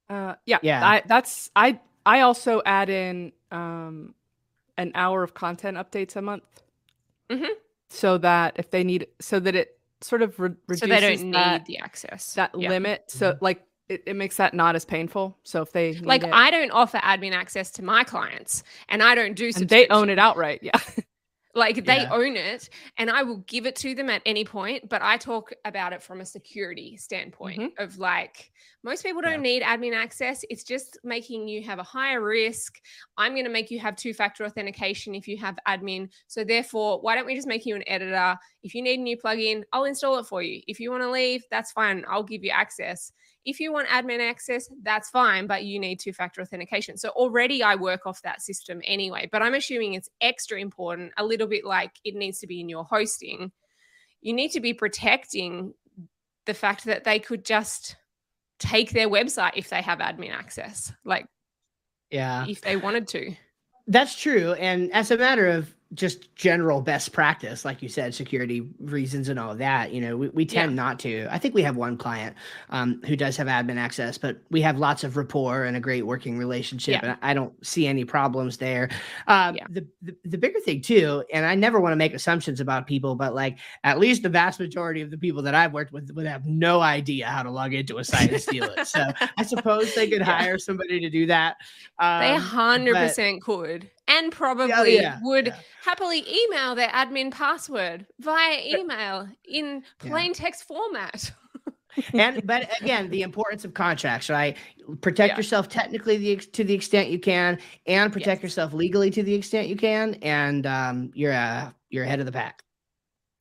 Uh, 0.10 0.36
yeah, 0.46 0.60
yeah. 0.62 0.88
I, 0.88 1.04
that's 1.06 1.50
I. 1.56 1.80
I 2.06 2.22
also 2.22 2.62
add 2.66 2.90
in 2.90 3.32
um, 3.52 4.14
an 4.78 4.92
hour 4.94 5.24
of 5.24 5.34
content 5.34 5.78
updates 5.78 6.16
a 6.16 6.22
month, 6.22 6.44
mm-hmm. 7.30 7.54
so 7.90 8.20
that 8.20 8.54
if 8.58 8.70
they 8.70 8.84
need, 8.84 9.08
so 9.20 9.40
that 9.40 9.56
it 9.56 9.80
sort 10.02 10.22
of 10.22 10.40
re- 10.40 10.50
reduces 10.68 10.82
so 10.82 10.88
they 10.88 11.00
don't 11.02 11.32
that, 11.32 11.62
need 11.62 11.66
the 11.66 11.80
access 11.80 12.34
that 12.36 12.52
yeah. 12.56 12.70
limit. 12.70 13.06
So 13.08 13.32
mm-hmm. 13.32 13.44
like 13.44 13.64
it, 13.90 14.04
it 14.06 14.16
makes 14.16 14.38
that 14.38 14.54
not 14.54 14.76
as 14.76 14.86
painful. 14.86 15.38
So 15.44 15.62
if 15.62 15.72
they 15.72 15.94
like, 15.96 16.24
it, 16.24 16.32
I 16.32 16.52
don't 16.52 16.72
offer 16.72 16.98
admin 16.98 17.34
access 17.34 17.72
to 17.72 17.84
my 17.84 18.04
clients, 18.04 18.64
and 18.90 19.02
I 19.02 19.16
don't 19.16 19.36
do. 19.36 19.52
And 19.56 19.68
they 19.68 19.88
own 19.88 20.10
it 20.10 20.20
outright. 20.20 20.60
Yeah. 20.62 20.80
Like 21.56 21.86
they 21.86 22.02
yeah. 22.02 22.10
own 22.12 22.36
it 22.36 22.70
and 22.98 23.10
I 23.10 23.24
will 23.24 23.38
give 23.48 23.66
it 23.66 23.78
to 23.78 23.96
them 23.96 24.10
at 24.10 24.22
any 24.26 24.44
point, 24.44 24.90
but 24.90 25.02
I 25.02 25.16
talk 25.16 25.54
about 25.64 25.94
it 25.94 26.04
from 26.04 26.20
a 26.20 26.26
security 26.26 26.98
standpoint 26.98 27.62
mm-hmm. 27.62 27.82
of 27.84 27.98
like 27.98 28.52
most 28.84 29.04
people 29.04 29.22
don't 29.22 29.44
yeah. 29.44 29.62
need 29.62 29.64
admin 29.64 29.96
access. 29.96 30.44
It's 30.50 30.66
just 30.66 31.00
making 31.04 31.48
you 31.48 31.64
have 31.64 31.80
a 31.80 31.84
higher 31.84 32.22
risk. 32.22 32.82
I'm 33.18 33.32
going 33.32 33.46
to 33.46 33.52
make 33.52 33.72
you 33.72 33.80
have 33.80 33.96
two 33.96 34.14
factor 34.14 34.44
authentication 34.44 35.16
if 35.16 35.30
you 35.30 35.38
have 35.38 35.58
admin. 35.66 36.10
So 36.28 36.44
therefore, 36.44 37.00
why 37.00 37.16
don't 37.16 37.26
we 37.26 37.36
just 37.36 37.48
make 37.48 37.66
you 37.66 37.76
an 37.76 37.88
editor? 37.88 38.38
If 38.62 38.76
you 38.76 38.82
need 38.82 39.00
a 39.00 39.04
new 39.04 39.18
plugin, 39.18 39.64
I'll 39.72 39.86
install 39.86 40.20
it 40.20 40.28
for 40.28 40.44
you. 40.44 40.62
If 40.68 40.82
you 40.82 40.92
want 40.92 41.04
to 41.04 41.10
leave, 41.10 41.44
that's 41.50 41.72
fine. 41.72 42.04
I'll 42.08 42.22
give 42.22 42.44
you 42.44 42.52
access. 42.52 43.12
If 43.46 43.60
you 43.60 43.72
want 43.72 43.88
admin 43.90 44.20
access, 44.20 44.70
that's 44.82 45.10
fine, 45.10 45.46
but 45.46 45.64
you 45.64 45.80
need 45.80 46.00
two 46.00 46.14
factor 46.14 46.42
authentication. 46.42 46.98
So 46.98 47.10
already 47.10 47.62
I 47.62 47.76
work 47.76 48.08
off 48.08 48.22
that 48.24 48.42
system 48.42 48.82
anyway, 48.84 49.30
but 49.32 49.44
I'm 49.44 49.54
assuming 49.54 49.94
it's 49.94 50.10
extra 50.20 50.60
important, 50.60 51.14
a 51.18 51.24
little 51.24 51.48
bit 51.48 51.64
like 51.64 51.92
it 52.04 52.16
needs 52.16 52.40
to 52.40 52.48
be 52.48 52.60
in 52.60 52.70
your 52.70 52.84
hosting. 52.84 53.52
You 54.22 54.34
need 54.34 54.52
to 54.52 54.60
be 54.60 54.74
protecting 54.74 55.74
the 56.46 56.56
fact 56.56 56.86
that 56.86 57.04
they 57.04 57.20
could 57.20 57.46
just 57.46 57.96
take 58.60 58.92
their 58.92 59.10
website 59.10 59.52
if 59.56 59.70
they 59.70 59.82
have 59.82 60.00
admin 60.00 60.32
access. 60.32 60.92
Like, 61.04 61.28
yeah, 62.10 62.46
if 62.48 62.62
they 62.62 62.78
wanted 62.78 63.08
to. 63.10 63.36
That's 63.88 64.20
true. 64.20 64.54
And 64.54 64.92
as 64.92 65.12
a 65.12 65.18
matter 65.18 65.48
of 65.48 65.74
just 65.94 66.34
general 66.36 66.82
best 66.82 67.14
practice, 67.14 67.64
like 67.64 67.82
you 67.82 67.88
said, 67.88 68.14
security 68.14 68.68
reasons 68.80 69.30
and 69.30 69.40
all 69.40 69.52
of 69.52 69.60
that. 69.60 69.94
You 69.94 70.02
know, 70.02 70.18
we, 70.18 70.30
we 70.30 70.46
tend 70.46 70.72
yeah. 70.72 70.76
not 70.76 71.00
to. 71.00 71.28
I 71.30 71.38
think 71.38 71.54
we 71.54 71.62
have 71.62 71.78
one 71.78 71.96
client 71.96 72.36
um, 72.72 73.02
who 73.06 73.16
does 73.16 73.38
have 73.38 73.48
admin 73.48 73.78
access, 73.78 74.18
but 74.18 74.38
we 74.50 74.62
have 74.62 74.78
lots 74.78 75.04
of 75.04 75.16
rapport 75.16 75.64
and 75.64 75.78
a 75.78 75.80
great 75.80 76.06
working 76.06 76.38
relationship, 76.38 77.02
yeah. 77.02 77.10
and 77.10 77.18
I 77.22 77.34
don't 77.34 77.54
see 77.66 77.86
any 77.86 78.04
problems 78.04 78.58
there. 78.58 78.90
Um, 79.28 79.56
yeah. 79.56 79.68
the, 79.70 79.86
the 80.02 80.16
the 80.26 80.38
bigger 80.38 80.60
thing 80.60 80.82
too, 80.82 81.24
and 81.32 81.46
I 81.46 81.54
never 81.54 81.80
want 81.80 81.94
to 81.94 81.98
make 81.98 82.14
assumptions 82.14 82.60
about 82.60 82.88
people, 82.88 83.16
but 83.16 83.36
like 83.36 83.60
at 83.84 84.00
least 84.00 84.24
the 84.24 84.30
vast 84.30 84.60
majority 84.60 85.02
of 85.02 85.12
the 85.12 85.18
people 85.18 85.44
that 85.44 85.54
I've 85.54 85.72
worked 85.72 85.94
with 85.94 86.12
would 86.16 86.26
have 86.26 86.46
no 86.46 86.82
idea 86.82 87.28
how 87.28 87.44
to 87.44 87.52
log 87.52 87.74
into 87.74 88.00
a 88.00 88.04
site 88.04 88.32
and 88.32 88.42
steal 88.42 88.64
it. 88.64 88.88
So 88.88 89.06
I 89.38 89.44
suppose 89.44 89.94
they 89.94 90.10
could 90.10 90.22
hire 90.24 90.58
somebody 90.58 91.00
to 91.00 91.10
do 91.10 91.28
that. 91.28 91.58
Um, 92.00 92.22
they 92.22 92.36
hundred 92.36 92.96
percent 92.96 93.42
could 93.44 93.90
and 94.08 94.32
probably 94.32 94.96
yeah, 94.96 95.20
would 95.24 95.48
yeah. 95.48 95.58
happily 95.82 96.26
email 96.30 96.76
their 96.76 96.90
admin 96.90 97.32
password 97.32 98.06
via 98.20 98.62
email 98.78 99.28
in 99.48 99.84
plain 100.00 100.28
yeah. 100.28 100.34
text 100.34 100.64
format. 100.66 101.32
and 102.14 102.46
but 102.46 102.70
again, 102.82 103.10
the 103.10 103.22
importance 103.22 103.66
of 103.66 103.74
contracts, 103.74 104.30
right? 104.30 104.58
Protect 105.02 105.38
yourself 105.38 105.70
technically 105.70 106.18
the, 106.18 106.36
to 106.36 106.64
the 106.64 106.74
extent 106.74 107.10
you 107.10 107.20
can, 107.20 107.58
and 107.88 108.12
protect 108.12 108.40
yes. 108.40 108.44
yourself 108.44 108.74
legally 108.74 109.10
to 109.12 109.24
the 109.24 109.34
extent 109.34 109.68
you 109.68 109.76
can, 109.76 110.16
and 110.16 110.66
um, 110.68 111.12
you're 111.14 111.34
uh, 111.34 111.72
you're 111.90 112.04
ahead 112.04 112.20
of 112.20 112.26
the 112.26 112.32
pack. 112.32 112.64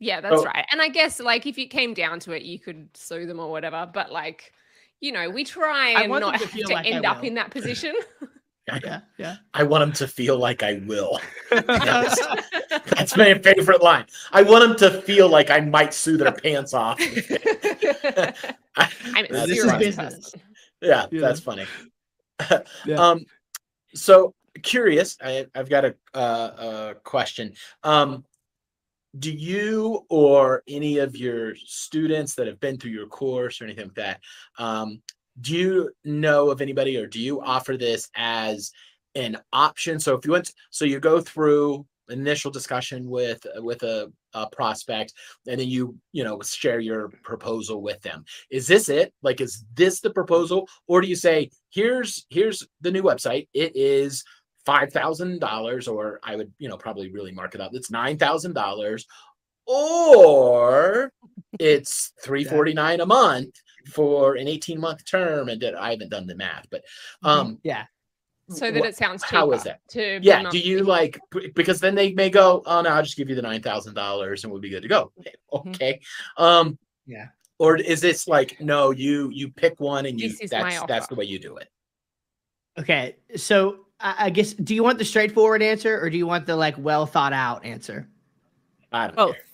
Yeah, 0.01 0.21
that's 0.21 0.41
oh. 0.41 0.45
right. 0.45 0.67
And 0.71 0.83
I 0.83 0.89
guess 0.89 1.21
like 1.21 1.47
if 1.47 1.57
you 1.59 1.69
came 1.69 1.95
down 1.95 2.21
to 2.21 2.33
it, 2.33 2.43
you 2.43 2.59
could 2.59 2.89
sue 2.95 3.27
them 3.27 3.41
or 3.41 3.51
whatever. 3.51 3.89
But 3.93 4.13
like, 4.13 4.53
you 5.01 5.13
know, 5.13 5.31
we 5.31 5.45
try 5.45 5.91
and 5.91 6.11
not 6.11 6.41
to, 6.41 6.47
to 6.47 6.75
like 6.75 6.87
end 6.87 7.07
up 7.07 7.25
in 7.25 7.35
that 7.35 7.51
position. 7.51 7.95
yeah, 8.67 9.01
yeah. 9.19 9.37
I 9.53 9.63
want 9.63 9.83
him 9.83 9.93
to 9.93 10.09
feel 10.09 10.39
like 10.39 10.63
I 10.63 10.83
will. 10.87 11.21
That's, 11.51 12.27
that's, 12.91 13.17
my 13.17 13.35
favorite 13.35 13.83
line. 13.83 14.07
I 14.33 14.43
want 14.43 14.65
him 14.65 14.77
to 14.77 15.03
feel 15.03 15.29
like 15.29 15.51
I 15.51 15.61
might 15.61 15.93
sue 15.93 16.17
their 16.17 16.33
pants 16.43 16.73
off. 16.73 16.99
I'm 18.77 19.27
a 19.27 19.29
this 19.47 19.65
is 19.65 19.73
business. 19.75 20.35
Yeah, 20.81 21.07
yeah, 21.11 21.21
that's 21.21 21.41
funny. 21.41 21.67
yeah. 22.87 22.97
Um, 22.97 23.27
so 23.95 24.35
curious. 24.63 25.19
I, 25.23 25.47
have 25.55 25.69
got 25.69 25.85
a, 25.85 25.95
uh, 26.15 26.51
a 26.59 26.95
question. 27.03 27.55
Um, 27.83 28.25
do 29.19 29.31
you 29.31 30.05
or 30.09 30.63
any 30.67 30.99
of 30.99 31.17
your 31.17 31.55
students 31.55 32.35
that 32.35 32.47
have 32.47 32.59
been 32.59 32.79
through 32.79 32.91
your 32.91 33.07
course 33.07 33.61
or 33.61 33.65
anything 33.65 33.85
like 33.85 33.95
that 33.95 34.21
um, 34.59 35.01
do 35.41 35.55
you 35.55 35.91
know 36.05 36.51
of 36.51 36.61
anybody 36.61 36.97
or 36.97 37.07
do 37.07 37.21
you 37.21 37.41
offer 37.41 37.77
this 37.77 38.09
as 38.15 38.73
an 39.15 39.39
option? 39.53 39.99
So 39.99 40.15
if 40.15 40.25
you 40.25 40.33
went 40.33 40.53
so 40.71 40.85
you 40.85 41.01
go 41.01 41.21
through 41.21 41.87
initial 42.09 42.51
discussion 42.51 43.09
with 43.09 43.47
with 43.57 43.83
a, 43.83 44.13
a, 44.35 44.47
prospect 44.51 45.15
and 45.49 45.59
then 45.59 45.69
you 45.69 45.97
you 46.13 46.23
know 46.23 46.41
share 46.43 46.81
your 46.81 47.09
proposal 47.23 47.83
with 47.83 48.01
them. 48.03 48.25
Is 48.51 48.67
this 48.67 48.89
it? 48.89 49.13
Like 49.23 49.41
is 49.41 49.65
this 49.75 50.01
the 50.01 50.11
proposal? 50.11 50.69
Or 50.87 51.01
do 51.01 51.09
you 51.09 51.17
say 51.17 51.51
here's 51.71 52.27
here's 52.29 52.67
the 52.81 52.91
new 52.91 53.03
website. 53.03 53.49
It 53.55 53.73
is 53.75 54.25
five 54.67 54.93
thousand 54.93 55.41
dollars 55.41 55.87
or 55.87 56.19
i 56.23 56.35
would 56.35 56.51
you 56.59 56.71
know 56.71 56.77
probably 56.79 57.11
really 57.11 57.33
mark 57.33 57.55
it 57.55 57.61
up. 57.61 57.71
It's 57.75 57.91
nine 57.91 58.19
thousand 58.19 58.55
dollars. 58.55 59.07
Or 59.67 61.11
it's 61.59 62.13
349 62.23 63.01
a 63.01 63.07
month 63.07 63.55
for 63.93 64.37
an 64.37 64.49
18 64.49 64.81
month 64.81 65.05
term 65.05 65.49
and 65.49 65.61
did, 65.61 65.75
i 65.75 65.91
haven't 65.91 66.11
done 66.11 66.27
the 66.27 66.35
math 66.35 66.67
but 66.71 66.83
mm-hmm. 67.25 67.29
um 67.29 67.59
yeah. 67.63 67.85
So 68.51 68.71
that 68.71 68.85
it 68.85 68.95
sounds 68.95 69.23
cheaper 69.23 69.37
how 69.37 69.53
is 69.53 69.63
that? 69.63 69.81
yeah 70.23 70.51
do 70.51 70.59
you 70.59 70.85
like 70.85 71.19
because 71.55 71.81
then 71.81 71.95
they 71.95 72.13
may 72.13 72.29
go 72.29 72.63
oh 72.67 72.83
no 72.83 72.91
i'll 72.91 73.03
just 73.03 73.17
give 73.17 73.31
you 73.31 73.35
the 73.35 73.43
nine 73.43 73.63
thousand 73.63 73.95
dollars 73.95 74.45
and 74.45 74.53
we'll 74.53 74.61
be 74.61 74.71
good 74.71 74.83
to 74.83 74.89
go. 74.89 75.13
Mm-hmm. 75.55 75.71
okay 75.71 76.01
um 76.37 76.77
yeah. 77.07 77.29
or 77.61 77.77
is 77.77 78.01
this 78.01 78.27
like 78.27 78.61
no 78.61 78.91
you 78.91 79.31
you 79.31 79.51
pick 79.51 79.79
one 79.79 80.05
and 80.05 80.21
you 80.21 80.35
that's 80.51 80.83
that's 80.87 81.07
the 81.07 81.15
way 81.15 81.25
you 81.25 81.39
do 81.39 81.57
it? 81.57 81.69
Okay 82.79 83.17
so 83.37 83.85
I 84.01 84.31
guess 84.31 84.53
do 84.53 84.75
you 84.75 84.83
want 84.83 84.99
the 84.99 85.05
straightforward 85.05 85.63
answer 85.63 85.99
or 85.99 86.11
do 86.11 86.19
you 86.19 86.27
want 86.27 86.45
the 86.45 86.57
like 86.57 86.75
well 86.77 87.07
thought 87.07 87.33
out 87.33 87.65
answer? 87.65 88.09
I 88.93 89.07
don't 89.07 89.17
Both. 89.17 89.35
Care. 89.35 89.45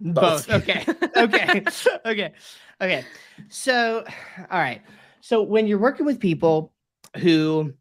Both. 0.00 0.48
Both. 0.48 0.50
Okay. 0.50 0.84
okay. 1.16 1.64
okay. 2.06 2.32
Okay. 2.80 3.04
So, 3.48 4.04
all 4.50 4.58
right. 4.58 4.82
So 5.20 5.42
when 5.42 5.66
you're 5.66 5.78
working 5.78 6.04
with 6.04 6.20
people 6.20 6.72
who, 7.16 7.72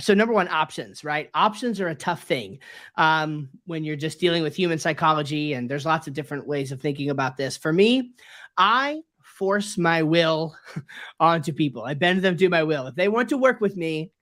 so 0.00 0.14
number 0.14 0.32
one, 0.32 0.48
options, 0.48 1.04
right? 1.04 1.28
Options 1.34 1.80
are 1.80 1.88
a 1.88 1.94
tough 1.94 2.22
thing 2.22 2.60
um, 2.96 3.48
when 3.66 3.84
you're 3.84 3.96
just 3.96 4.20
dealing 4.20 4.42
with 4.42 4.54
human 4.54 4.78
psychology, 4.78 5.54
and 5.54 5.68
there's 5.68 5.84
lots 5.84 6.06
of 6.06 6.14
different 6.14 6.46
ways 6.46 6.72
of 6.72 6.80
thinking 6.80 7.10
about 7.10 7.36
this. 7.36 7.56
For 7.56 7.72
me, 7.72 8.12
I 8.56 9.00
force 9.38 9.76
my 9.76 10.02
will 10.02 10.56
onto 11.20 11.52
people. 11.52 11.82
I 11.82 11.94
bend 11.94 12.22
them 12.22 12.36
to 12.36 12.48
my 12.48 12.62
will. 12.62 12.86
If 12.86 12.94
they 12.94 13.08
want 13.08 13.28
to 13.30 13.38
work 13.38 13.60
with 13.60 13.76
me, 13.76 14.12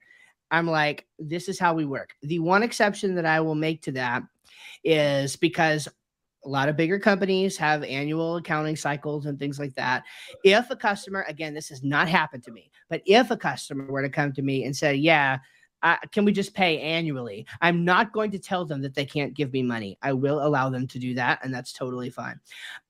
I'm 0.51 0.67
like, 0.67 1.07
this 1.19 1.49
is 1.49 1.59
how 1.59 1.75
we 1.75 1.85
work. 1.85 2.15
The 2.23 2.39
one 2.39 2.63
exception 2.63 3.15
that 3.17 3.27
I 3.27 3.41
will 3.41 3.55
make 3.55 3.83
to 3.83 3.93
that 3.93 4.23
is 4.85 5.37
because 5.37 5.89
a 6.47 6.49
lot 6.49 6.69
of 6.69 6.77
bigger 6.77 6.99
companies 6.99 7.57
have 7.57 7.83
annual 7.83 8.37
accounting 8.37 8.77
cycles 8.77 9.27
and 9.27 9.39
things 9.39 9.59
like 9.59 9.75
that. 9.75 10.05
If 10.45 10.71
a 10.71 10.77
customer, 10.77 11.25
again, 11.29 11.53
this 11.53 11.69
has 11.71 11.83
not 11.83 12.09
happened 12.09 12.45
to 12.45 12.53
me, 12.53 12.71
but 12.89 13.03
if 13.05 13.31
a 13.31 13.37
customer 13.37 13.85
were 13.87 14.03
to 14.03 14.09
come 14.09 14.33
to 14.33 14.43
me 14.43 14.65
and 14.65 14.75
say, 14.75 14.95
Yeah, 14.95 15.39
uh, 15.83 15.97
can 16.13 16.25
we 16.25 16.33
just 16.33 16.55
pay 16.55 16.81
annually? 16.81 17.47
I'm 17.61 17.85
not 17.85 18.13
going 18.13 18.31
to 18.31 18.39
tell 18.39 18.65
them 18.65 18.81
that 18.83 18.95
they 18.95 19.05
can't 19.05 19.35
give 19.35 19.53
me 19.53 19.63
money. 19.63 19.99
I 20.03 20.13
will 20.13 20.45
allow 20.45 20.71
them 20.71 20.87
to 20.89 20.99
do 20.99 21.15
that, 21.15 21.41
and 21.45 21.53
that's 21.53 21.73
totally 21.73 22.11
fine. 22.11 22.41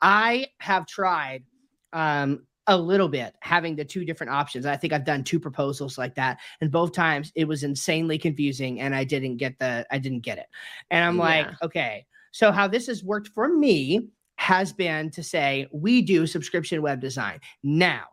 I 0.03 0.49
have 0.59 0.87
tried 0.87 1.45
um, 1.93 2.47
a 2.67 2.77
little 2.77 3.09
bit 3.09 3.35
having 3.41 3.75
the 3.75 3.85
two 3.85 4.05
different 4.05 4.33
options. 4.33 4.67
I 4.67 4.77
think 4.77 4.93
I've 4.93 5.05
done 5.05 5.25
two 5.25 5.41
proposals 5.41 5.97
like 5.99 6.15
that, 6.17 6.39
and 6.61 6.71
both 6.71 6.93
times 6.93 7.33
it 7.35 7.49
was 7.49 7.65
insanely 7.65 8.19
confusing, 8.19 8.81
and 8.81 8.95
I 8.95 9.05
didn't 9.05 9.39
get 9.39 9.59
the 9.59 9.87
I 9.91 9.99
didn't 9.99 10.21
get 10.21 10.37
it. 10.39 10.47
And 10.91 11.05
I'm 11.05 11.17
like, 11.17 11.47
okay, 11.63 12.07
so 12.37 12.53
how 12.53 12.69
this 12.69 12.87
has 12.87 13.03
worked 13.03 13.29
for 13.29 13.49
me 13.49 14.09
has 14.37 14.71
been 14.71 15.11
to 15.11 15.23
say 15.23 15.67
we 15.73 16.03
do 16.03 16.27
subscription 16.27 16.83
web 16.83 17.01
design 17.01 17.41
now. 17.63 18.05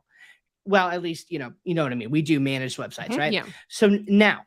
Well, 0.63 0.87
at 0.89 1.01
least 1.01 1.29
you 1.29 1.39
know 1.39 1.51
you 1.65 1.73
know 1.73 1.83
what 1.83 1.91
I 1.91 1.95
mean. 1.95 2.09
We 2.09 2.21
do 2.21 2.39
managed 2.39 2.77
websites, 2.77 3.09
Mhm. 3.09 3.17
right? 3.17 3.33
Yeah. 3.33 3.43
So 3.67 3.99
now, 4.07 4.45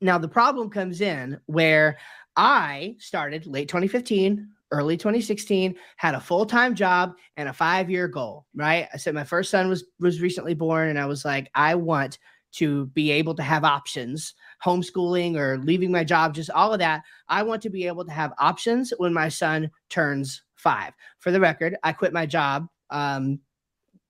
now 0.00 0.16
the 0.16 0.28
problem 0.28 0.70
comes 0.70 1.02
in 1.02 1.38
where 1.44 1.98
I 2.34 2.96
started 2.98 3.46
late 3.46 3.68
2015, 3.68 4.48
early 4.70 4.96
2016, 4.96 5.74
had 5.98 6.14
a 6.14 6.20
full 6.20 6.46
time 6.46 6.74
job 6.74 7.12
and 7.36 7.46
a 7.46 7.52
five 7.52 7.90
year 7.90 8.08
goal. 8.08 8.46
Right? 8.54 8.88
I 8.90 8.96
said 8.96 9.14
my 9.14 9.24
first 9.24 9.50
son 9.50 9.68
was 9.68 9.84
was 10.00 10.22
recently 10.22 10.54
born, 10.54 10.88
and 10.88 10.98
I 10.98 11.04
was 11.04 11.26
like, 11.26 11.50
I 11.54 11.74
want 11.74 12.18
to 12.52 12.86
be 12.86 13.10
able 13.10 13.34
to 13.34 13.42
have 13.42 13.64
options, 13.64 14.32
homeschooling 14.64 15.36
or 15.36 15.58
leaving 15.58 15.92
my 15.92 16.04
job, 16.04 16.34
just 16.34 16.50
all 16.50 16.72
of 16.72 16.78
that. 16.80 17.02
I 17.28 17.42
want 17.42 17.62
to 17.62 17.70
be 17.70 17.86
able 17.86 18.04
to 18.04 18.12
have 18.12 18.32
options 18.38 18.92
when 18.98 19.12
my 19.12 19.28
son 19.28 19.70
turns 19.88 20.42
five. 20.54 20.92
For 21.18 21.30
the 21.30 21.40
record, 21.40 21.76
I 21.82 21.92
quit 21.92 22.12
my 22.12 22.26
job. 22.26 22.68
Um, 22.90 23.40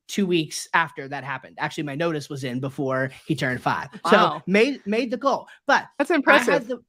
two 0.06 0.26
weeks 0.26 0.66
after 0.72 1.06
that 1.06 1.22
happened 1.22 1.54
actually 1.58 1.82
my 1.82 1.94
notice 1.94 2.30
was 2.30 2.42
in 2.42 2.60
before 2.60 3.10
he 3.26 3.36
turned 3.36 3.60
five 3.60 3.88
so 4.08 4.40
made 4.46 4.80
made 4.86 5.10
the 5.10 5.18
goal 5.18 5.46
but 5.66 5.84
That's 5.98 6.10
I 6.10 6.14
had 6.14 6.18
impressive. 6.20 6.68
the, 6.68 6.82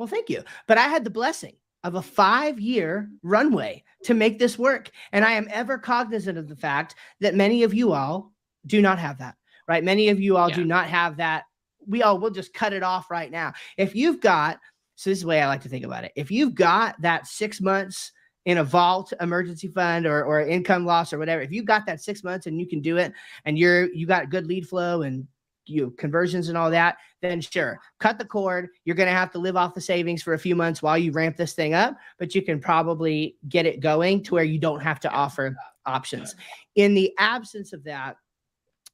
well, 0.00 0.08
thank 0.08 0.30
you. 0.30 0.42
But 0.66 0.78
I 0.78 0.88
had 0.88 1.04
the 1.04 1.10
blessing 1.10 1.56
of 1.84 1.94
a 1.94 2.00
five 2.00 2.58
year 2.58 3.10
runway 3.22 3.84
to 4.04 4.14
make 4.14 4.38
this 4.38 4.58
work. 4.58 4.90
And 5.12 5.26
I 5.26 5.32
am 5.32 5.46
ever 5.50 5.76
cognizant 5.76 6.38
of 6.38 6.48
the 6.48 6.56
fact 6.56 6.94
that 7.20 7.34
many 7.34 7.64
of 7.64 7.74
you 7.74 7.92
all 7.92 8.32
do 8.64 8.80
not 8.80 8.98
have 8.98 9.18
that, 9.18 9.36
right? 9.68 9.84
Many 9.84 10.08
of 10.08 10.18
you 10.18 10.38
all 10.38 10.48
do 10.48 10.64
not 10.64 10.86
have 10.86 11.18
that. 11.18 11.44
We 11.90 12.02
all 12.02 12.18
will 12.18 12.30
just 12.30 12.54
cut 12.54 12.72
it 12.72 12.82
off 12.82 13.10
right 13.10 13.30
now. 13.30 13.52
If 13.76 13.94
you've 13.94 14.20
got, 14.20 14.58
so 14.94 15.10
this 15.10 15.18
is 15.18 15.22
the 15.22 15.28
way 15.28 15.42
I 15.42 15.48
like 15.48 15.62
to 15.62 15.68
think 15.68 15.84
about 15.84 16.04
it. 16.04 16.12
If 16.16 16.30
you've 16.30 16.54
got 16.54 17.00
that 17.02 17.26
six 17.26 17.60
months 17.60 18.12
in 18.46 18.58
a 18.58 18.64
vault 18.64 19.12
emergency 19.20 19.68
fund 19.68 20.06
or, 20.06 20.24
or 20.24 20.40
income 20.40 20.86
loss 20.86 21.12
or 21.12 21.18
whatever, 21.18 21.42
if 21.42 21.52
you've 21.52 21.66
got 21.66 21.84
that 21.86 22.00
six 22.00 22.24
months 22.24 22.46
and 22.46 22.58
you 22.58 22.66
can 22.66 22.80
do 22.80 22.96
it 22.96 23.12
and 23.44 23.58
you're, 23.58 23.92
you 23.92 24.06
got 24.06 24.30
good 24.30 24.46
lead 24.46 24.66
flow 24.68 25.02
and 25.02 25.26
you 25.66 25.90
conversions 25.98 26.48
and 26.48 26.56
all 26.56 26.70
that, 26.70 26.96
then 27.22 27.40
sure, 27.40 27.78
cut 27.98 28.18
the 28.18 28.24
cord. 28.24 28.68
You're 28.84 28.96
going 28.96 29.08
to 29.08 29.14
have 29.14 29.30
to 29.32 29.38
live 29.38 29.56
off 29.56 29.74
the 29.74 29.80
savings 29.80 30.22
for 30.22 30.34
a 30.34 30.38
few 30.38 30.56
months 30.56 30.82
while 30.82 30.98
you 30.98 31.12
ramp 31.12 31.36
this 31.36 31.52
thing 31.52 31.74
up, 31.74 31.96
but 32.18 32.34
you 32.34 32.42
can 32.42 32.60
probably 32.60 33.36
get 33.48 33.66
it 33.66 33.80
going 33.80 34.22
to 34.24 34.34
where 34.34 34.44
you 34.44 34.58
don't 34.58 34.80
have 34.80 35.00
to 35.00 35.10
offer 35.10 35.54
options. 35.86 36.34
In 36.74 36.94
the 36.94 37.12
absence 37.18 37.72
of 37.72 37.84
that, 37.84 38.16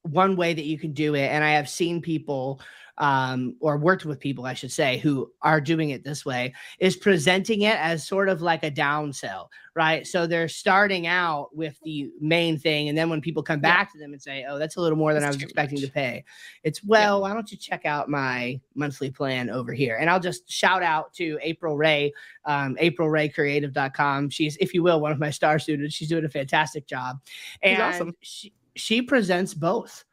one 0.03 0.37
way 0.37 0.55
that 0.55 0.65
you 0.65 0.79
can 0.79 0.93
do 0.93 1.15
it, 1.15 1.29
and 1.29 1.43
I 1.43 1.51
have 1.53 1.69
seen 1.69 2.01
people 2.01 2.61
um, 2.99 3.57
or 3.61 3.77
worked 3.77 4.05
with 4.05 4.19
people, 4.21 4.47
I 4.47 4.55
should 4.55 4.73
say, 4.73 4.99
who 4.99 5.31
are 5.43 5.61
doing 5.61 5.91
it 5.91 6.03
this 6.05 6.25
way, 6.25 6.55
is 6.79 6.97
presenting 6.97 7.63
it 7.63 7.77
as 7.79 8.07
sort 8.07 8.29
of 8.29 8.41
like 8.43 8.63
a 8.65 8.71
down 8.71 9.13
sell, 9.13 9.51
right? 9.75 10.07
So 10.07 10.27
they're 10.27 10.49
starting 10.49 11.07
out 11.07 11.55
with 11.55 11.79
the 11.83 12.11
main 12.21 12.59
thing, 12.59 12.89
and 12.89 12.97
then 12.97 13.11
when 13.11 13.21
people 13.21 13.43
come 13.43 13.61
Yeah. 13.63 13.77
back 13.77 13.93
to 13.93 13.99
them 13.99 14.13
and 14.13 14.23
say, 14.23 14.45
"Oh, 14.49 14.59
that's 14.59 14.77
a 14.77 14.81
little 14.81 14.97
more 14.97 15.13
than 15.13 15.23
That's 15.23 15.35
I 15.35 15.37
was 15.37 15.43
expecting 15.43 15.79
to 15.81 15.91
pay," 15.91 16.25
it's 16.63 16.83
well, 16.85 17.21
why 17.23 17.35
don't 17.35 17.51
you 17.51 17.59
check 17.59 17.85
out 17.85 18.09
my 18.09 18.61
monthly 18.75 19.11
plan 19.11 19.51
over 19.51 19.73
here? 19.73 19.97
And 20.01 20.09
I'll 20.09 20.21
just 20.21 20.51
shout 20.51 20.83
out 20.83 21.13
to 21.15 21.39
April 21.43 21.77
Ray, 21.77 22.13
um, 22.45 22.77
aprilraycreative.com. 22.77 24.31
She's, 24.31 24.57
if 24.59 24.73
you 24.73 24.83
will, 24.83 25.01
one 25.01 25.13
of 25.13 25.19
my 25.19 25.31
star 25.31 25.59
students. 25.59 25.95
She's 25.95 26.09
doing 26.09 26.25
a 26.25 26.29
fantastic 26.29 26.87
job. 26.87 27.19
And 27.63 27.83
awesome. 27.83 28.17
she, 28.21 28.53
she 28.75 29.03
presents 29.03 29.55
both 29.55 30.05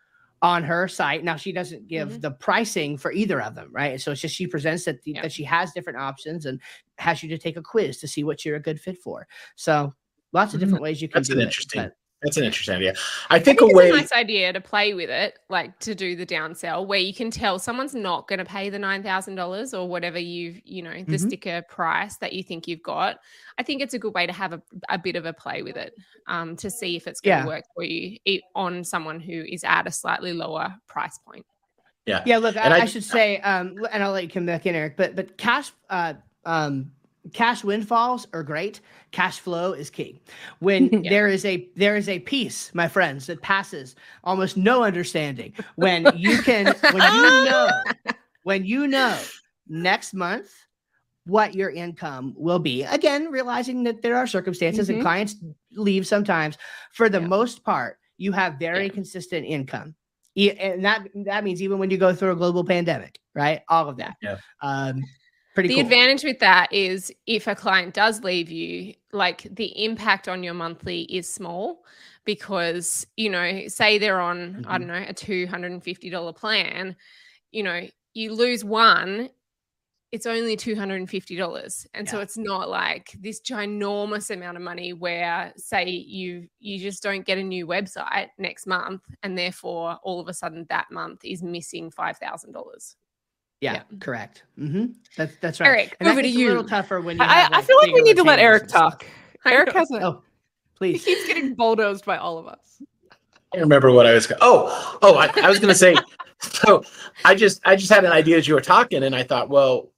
on 0.44 0.62
her 0.64 0.88
site. 0.90 1.24
Now 1.24 1.38
she 1.38 1.52
doesn't 1.54 1.88
give 1.88 2.10
Mhm. 2.10 2.22
the 2.22 2.32
pricing 2.32 2.98
for 2.98 3.12
either 3.14 3.42
of 3.42 3.56
them, 3.56 3.70
right? 3.72 4.00
So 4.00 4.12
it's 4.12 4.22
just 4.22 4.36
she 4.36 4.46
presents 4.46 4.84
that, 4.86 5.02
the, 5.04 5.14
Yeah. 5.14 5.22
that 5.24 5.32
she 5.32 5.44
has 5.46 5.72
different 5.72 5.98
options 6.00 6.46
and 6.46 6.62
has 7.00 7.24
you 7.24 7.30
to 7.30 7.38
take 7.38 7.56
a 7.58 7.62
quiz 7.62 7.98
to 8.00 8.08
see 8.10 8.24
what 8.26 8.44
you're 8.44 8.58
a 8.58 8.62
good 8.62 8.80
fit 8.80 8.98
for. 9.02 9.26
So 9.56 9.96
lots 10.34 10.54
of 10.54 10.58
Mm, 10.60 10.64
different 10.66 10.84
ways 10.84 11.02
you 11.02 11.08
can 11.08 11.20
that's 11.22 11.30
do 11.30 11.36
an 11.36 11.40
it, 11.40 11.44
interesting 11.46 11.84
but- 11.84 11.96
That's 12.24 12.38
an 12.38 12.44
interesting 12.46 12.76
idea. 12.76 12.94
I 13.30 13.36
I 13.36 13.40
think, 13.40 13.60
think 13.60 13.74
a 13.74 13.76
way. 13.76 13.90
it's 13.90 13.96
a 13.98 14.00
nice 14.02 14.12
idea 14.14 14.54
to 14.54 14.62
play 14.62 14.94
with 14.94 15.10
it, 15.10 15.38
like 15.50 15.78
to 15.80 15.94
do 15.94 16.16
the 16.16 16.26
downsell, 16.26 16.88
where 16.88 17.00
you 17.00 17.14
can 17.14 17.30
tell 17.32 17.60
someone's 17.60 17.94
not 17.94 18.28
going 18.28 18.40
to 18.40 18.46
pay 18.46 18.70
the 18.70 18.80
nine 18.80 19.04
thousand 19.04 19.36
dollars 19.36 19.74
or 19.74 19.88
whatever 19.88 20.18
you've, 20.20 20.60
you 20.64 20.82
know, 20.82 20.94
the 20.94 21.18
Mhm. 21.18 21.20
sticker 21.28 21.62
price 21.70 22.18
that 22.18 22.34
you 22.34 22.42
think 22.44 22.68
you've 22.68 22.82
got. 22.84 23.20
I 23.58 23.64
think 23.64 23.82
it's 23.82 23.94
a 23.94 24.00
good 24.00 24.14
way 24.14 24.26
to 24.26 24.34
have 24.34 24.54
a, 24.54 24.62
a 24.90 24.98
bit 24.98 25.16
of 25.16 25.26
a 25.26 25.34
play 25.34 25.62
with 25.64 25.76
it, 25.78 25.94
um, 26.28 26.56
to 26.58 26.70
see 26.72 26.96
if 26.96 27.08
it's 27.08 27.20
going 27.22 27.40
to 27.40 27.44
Yeah. 27.44 27.48
work 27.48 27.66
for 27.76 27.84
you 27.84 28.18
on 28.56 28.84
someone 28.84 29.20
who 29.20 29.44
is 29.48 29.64
at 29.64 29.86
a 29.86 29.92
slightly 29.92 30.34
lower 30.34 30.74
price 30.88 31.20
point. 31.28 31.46
yeah. 32.06 32.22
Yeah, 32.26 32.38
look, 32.40 32.58
I, 32.58 32.62
I- 32.70 32.82
I 32.82 32.86
should 32.86 33.04
say, 33.04 33.40
um, 33.40 33.76
and 33.92 34.04
I'll 34.04 34.12
let 34.12 34.24
you 34.24 34.30
come 34.30 34.46
back 34.46 34.66
in, 34.66 34.76
Eric. 34.76 34.98
But 34.98 35.16
but 35.16 35.38
cash, 35.38 35.72
uh, 35.90 36.14
um, 36.46 36.92
cash 37.32 37.64
windfalls 37.64 38.28
are 38.34 38.44
great. 38.44 38.82
Cash 39.12 39.40
flow 39.40 39.72
is 39.74 39.90
key. 39.90 40.20
When 40.60 40.90
Yeah. 41.04 41.10
there 41.10 41.28
is 41.28 41.46
a 41.46 41.70
there 41.76 41.96
is 41.96 42.10
a 42.10 42.20
piece, 42.20 42.74
my 42.74 42.88
friends, 42.88 43.28
that 43.28 43.42
passes 43.42 43.96
almost 44.24 44.58
no 44.58 44.84
understanding. 44.84 45.54
When 45.76 46.12
you 46.14 46.38
can, 46.40 46.68
when 46.92 47.04
you 47.14 47.32
know, 47.44 47.84
when 48.44 48.66
you 48.66 48.88
know 48.88 49.20
next 49.68 50.14
month 50.14 50.52
what 51.26 51.56
your 51.56 51.70
income 51.70 52.34
will 52.36 52.60
be. 52.60 52.84
Again, 52.84 53.32
realizing 53.32 53.84
that 53.84 54.02
there 54.02 54.18
are 54.18 54.28
circumstances 54.28 54.90
Mhm. 54.90 54.94
and 54.96 55.02
clients 55.02 55.36
leave 55.72 56.06
sometimes. 56.06 56.58
For 56.92 57.08
the 57.08 57.22
Yeah. 57.22 57.28
most 57.28 57.64
part, 57.64 57.98
you 58.18 58.34
have 58.34 58.56
very 58.60 58.88
Yeah. 58.88 58.94
consistent 58.94 59.46
income. 59.46 59.96
And 60.36 60.84
that 60.84 61.08
that 61.26 61.44
means 61.46 61.62
even 61.62 61.78
when 61.80 61.90
you 61.92 61.98
go 61.98 62.14
through 62.14 62.32
a 62.32 62.36
global 62.36 62.66
pandemic, 62.66 63.20
right? 63.36 63.62
All 63.70 63.88
of 63.88 63.98
that. 63.98 64.18
Yeah. 64.22 64.38
Um, 64.62 65.04
pretty 65.54 65.70
the 65.70 65.80
cool. 65.80 65.96
advantage 65.96 66.24
with 66.24 66.40
that 66.40 66.72
is 66.74 67.12
if 67.28 67.48
a 67.48 67.56
client 67.56 67.94
does 67.94 68.24
leave 68.24 68.50
you, 68.52 68.94
like 69.14 69.44
the 69.52 69.84
impact 69.86 70.28
on 70.28 70.44
your 70.44 70.54
monthly 70.54 71.04
is 71.04 71.30
small 71.30 71.86
because, 72.26 73.08
you 73.18 73.30
know, 73.30 73.68
say 73.68 73.98
they're 73.98 74.20
on, 74.22 74.62
I 74.68 74.78
Mhm. 74.78 74.78
don't 74.78 74.88
know, 74.88 75.06
a 75.08 75.14
$250 75.14 76.34
plan, 76.34 76.96
you 77.52 77.64
know, 77.64 77.88
you 78.14 78.34
lose 78.34 78.64
one, 78.66 79.30
it's 80.12 80.26
only 80.28 80.58
$250. 80.58 81.88
And 81.94 82.10
so 82.10 82.22
it's 82.22 82.38
not 82.38 82.70
like 82.70 83.12
this 83.20 83.42
ginormous 83.42 84.32
amount 84.32 84.58
of 84.58 84.64
money 84.64 84.94
where 84.94 85.54
say 85.58 85.90
you 85.90 86.50
you 86.60 86.80
just 86.80 87.04
don't 87.04 87.26
get 87.26 87.38
a 87.40 87.44
new 87.44 87.68
website 87.68 88.30
next 88.40 88.68
month 88.68 89.04
and 89.24 89.38
therefore 89.38 90.00
all 90.04 90.20
of 90.22 90.28
a 90.30 90.34
sudden 90.34 90.66
that 90.70 90.92
month 90.92 91.22
is 91.26 91.44
missing 91.44 91.92
$5,000. 91.92 92.96
Yeah, 93.64 93.74
yeah. 93.74 93.98
correct. 94.00 94.44
hmm 94.58 94.88
That's 95.18 95.36
that's 95.38 95.60
right. 95.60 95.68
Eric, 95.68 95.98
And 96.00 96.10
over 96.10 96.22
to 96.22 96.28
gets 96.28 96.38
A 96.38 96.48
little 96.48 96.64
tougher 96.66 97.00
when 97.02 97.18
you. 97.18 97.24
I, 97.24 97.34
have, 97.42 97.54
I 97.54 97.62
feel 97.62 97.78
like 97.82 97.94
we 97.94 98.02
need 98.02 98.18
to 98.18 98.24
let 98.24 98.40
Eric 98.40 98.68
talk. 98.68 99.06
I 99.46 99.54
Eric 99.54 99.72
hasn't. 99.74 100.04
Oh, 100.04 100.22
He 100.80 100.94
please. 100.94 101.06
keeps 101.06 101.26
getting 101.28 101.56
bulldozed 101.56 102.06
by 102.06 102.18
all 102.18 102.38
of 102.38 102.48
us. 102.48 102.82
I 103.56 103.60
remember 103.60 103.92
what 103.92 104.06
I 104.06 104.14
was. 104.14 104.28
go- 104.28 104.36
Oh, 104.42 104.98
oh, 105.02 105.16
I, 105.16 105.30
I 105.42 105.50
was 105.50 105.60
going 105.60 105.74
to 105.74 105.78
say. 105.78 105.96
So 106.42 106.84
I 107.24 107.36
just, 107.36 107.62
I 107.64 107.78
just 107.78 107.90
had 107.90 108.04
an 108.04 108.12
idea 108.12 108.38
as 108.38 108.46
you 108.50 108.54
were 108.54 108.60
talking, 108.60 109.04
and 109.04 109.16
I 109.16 109.24
thought, 109.24 109.48
well, 109.48 109.94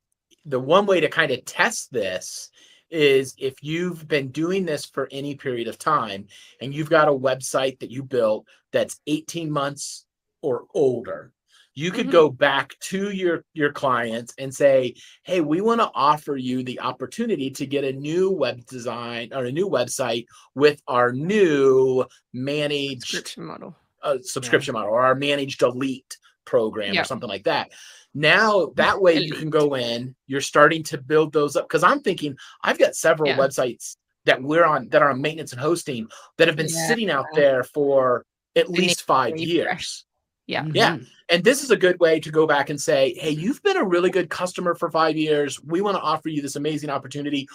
the 0.45 0.59
one 0.59 0.85
way 0.85 0.99
to 0.99 1.07
kind 1.09 1.31
of 1.31 1.43
test 1.43 1.91
this 1.91 2.51
is 2.91 3.33
if 3.39 3.55
you've 3.63 4.07
been 4.07 4.27
doing 4.27 4.63
this 4.63 4.85
for 4.85 5.09
any 5.11 5.33
period 5.33 5.67
of 5.67 5.79
time, 5.79 6.27
and 6.61 6.71
you've 6.71 6.89
got 6.91 7.07
a 7.07 7.11
website 7.11 7.79
that 7.79 7.89
you 7.89 8.03
built 8.03 8.45
that's 8.71 8.99
18 9.07 9.49
months 9.49 10.05
or 10.43 10.65
older. 10.75 11.31
You 11.75 11.91
could 11.91 12.07
Mhm. 12.07 12.11
go 12.11 12.29
back 12.29 12.77
to 12.91 13.11
your 13.11 13.43
your 13.53 13.71
clients 13.73 14.33
and 14.37 14.53
say, 14.53 14.95
"Hey, 15.23 15.41
we 15.41 15.59
want 15.61 15.81
to 15.81 15.91
offer 15.93 16.37
you 16.37 16.63
the 16.63 16.79
opportunity 16.79 17.49
to 17.51 17.65
get 17.65 17.83
a 17.83 17.91
new 17.91 18.31
web 18.31 18.65
design 18.65 19.33
or 19.33 19.43
a 19.45 19.51
new 19.51 19.69
website 19.69 20.25
with 20.55 20.81
our 20.87 21.11
new 21.11 22.05
managed 22.33 23.01
Subscription 23.07 23.45
model. 23.45 23.75
a 24.03 24.21
subscription 24.23 24.73
model 24.73 24.91
or 24.91 25.01
our 25.05 25.15
managed 25.15 25.59
delete 25.59 26.17
program 26.45 26.93
Yeah. 26.93 27.01
or 27.01 27.05
something 27.05 27.27
like 27.29 27.43
that. 27.45 27.71
Now 28.13 28.67
that 28.75 29.01
way 29.01 29.17
you 29.19 29.33
can 29.33 29.49
go 29.49 29.75
in, 29.75 30.15
you're 30.27 30.39
starting 30.41 30.83
to 30.83 30.97
build 30.97 31.33
those 31.33 31.55
up. 31.57 31.67
Cause 31.67 31.83
I'm 31.83 31.99
thinking 32.01 32.37
I've 32.63 32.77
got 32.79 32.95
several 32.95 33.29
Yeah. 33.29 33.37
websites 33.37 33.97
that 34.25 34.41
we're 34.41 34.63
on 34.63 34.87
that 34.89 35.01
are 35.01 35.09
on 35.11 35.21
maintenance 35.21 35.51
and 35.51 35.59
hosting 35.61 36.07
that 36.37 36.47
have 36.47 36.55
been 36.55 36.69
Yeah. 36.69 36.87
sitting 36.87 37.09
out 37.09 37.25
there 37.33 37.63
for 37.63 38.25
at 38.55 38.69
least 38.69 39.01
five 39.01 39.37
years. 39.37 40.05
Yeah. 40.47 40.65
Yeah. 40.73 40.97
Mhm. 40.97 41.07
And 41.29 41.43
this 41.43 41.63
is 41.63 41.71
a 41.71 41.77
good 41.77 41.99
way 41.99 42.19
to 42.19 42.31
go 42.31 42.45
back 42.45 42.69
and 42.69 42.79
say, 42.79 43.15
hey, 43.19 43.31
you've 43.31 43.61
been 43.63 43.77
a 43.77 43.83
really 43.83 44.11
good 44.11 44.29
customer 44.29 44.75
for 44.75 44.91
five 44.91 45.17
years. 45.17 45.59
We 45.63 45.81
want 45.81 45.97
to 45.97 46.01
offer 46.01 46.29
you 46.29 46.41
this 46.41 46.55
amazing 46.55 46.89
opportunity. 46.91 47.47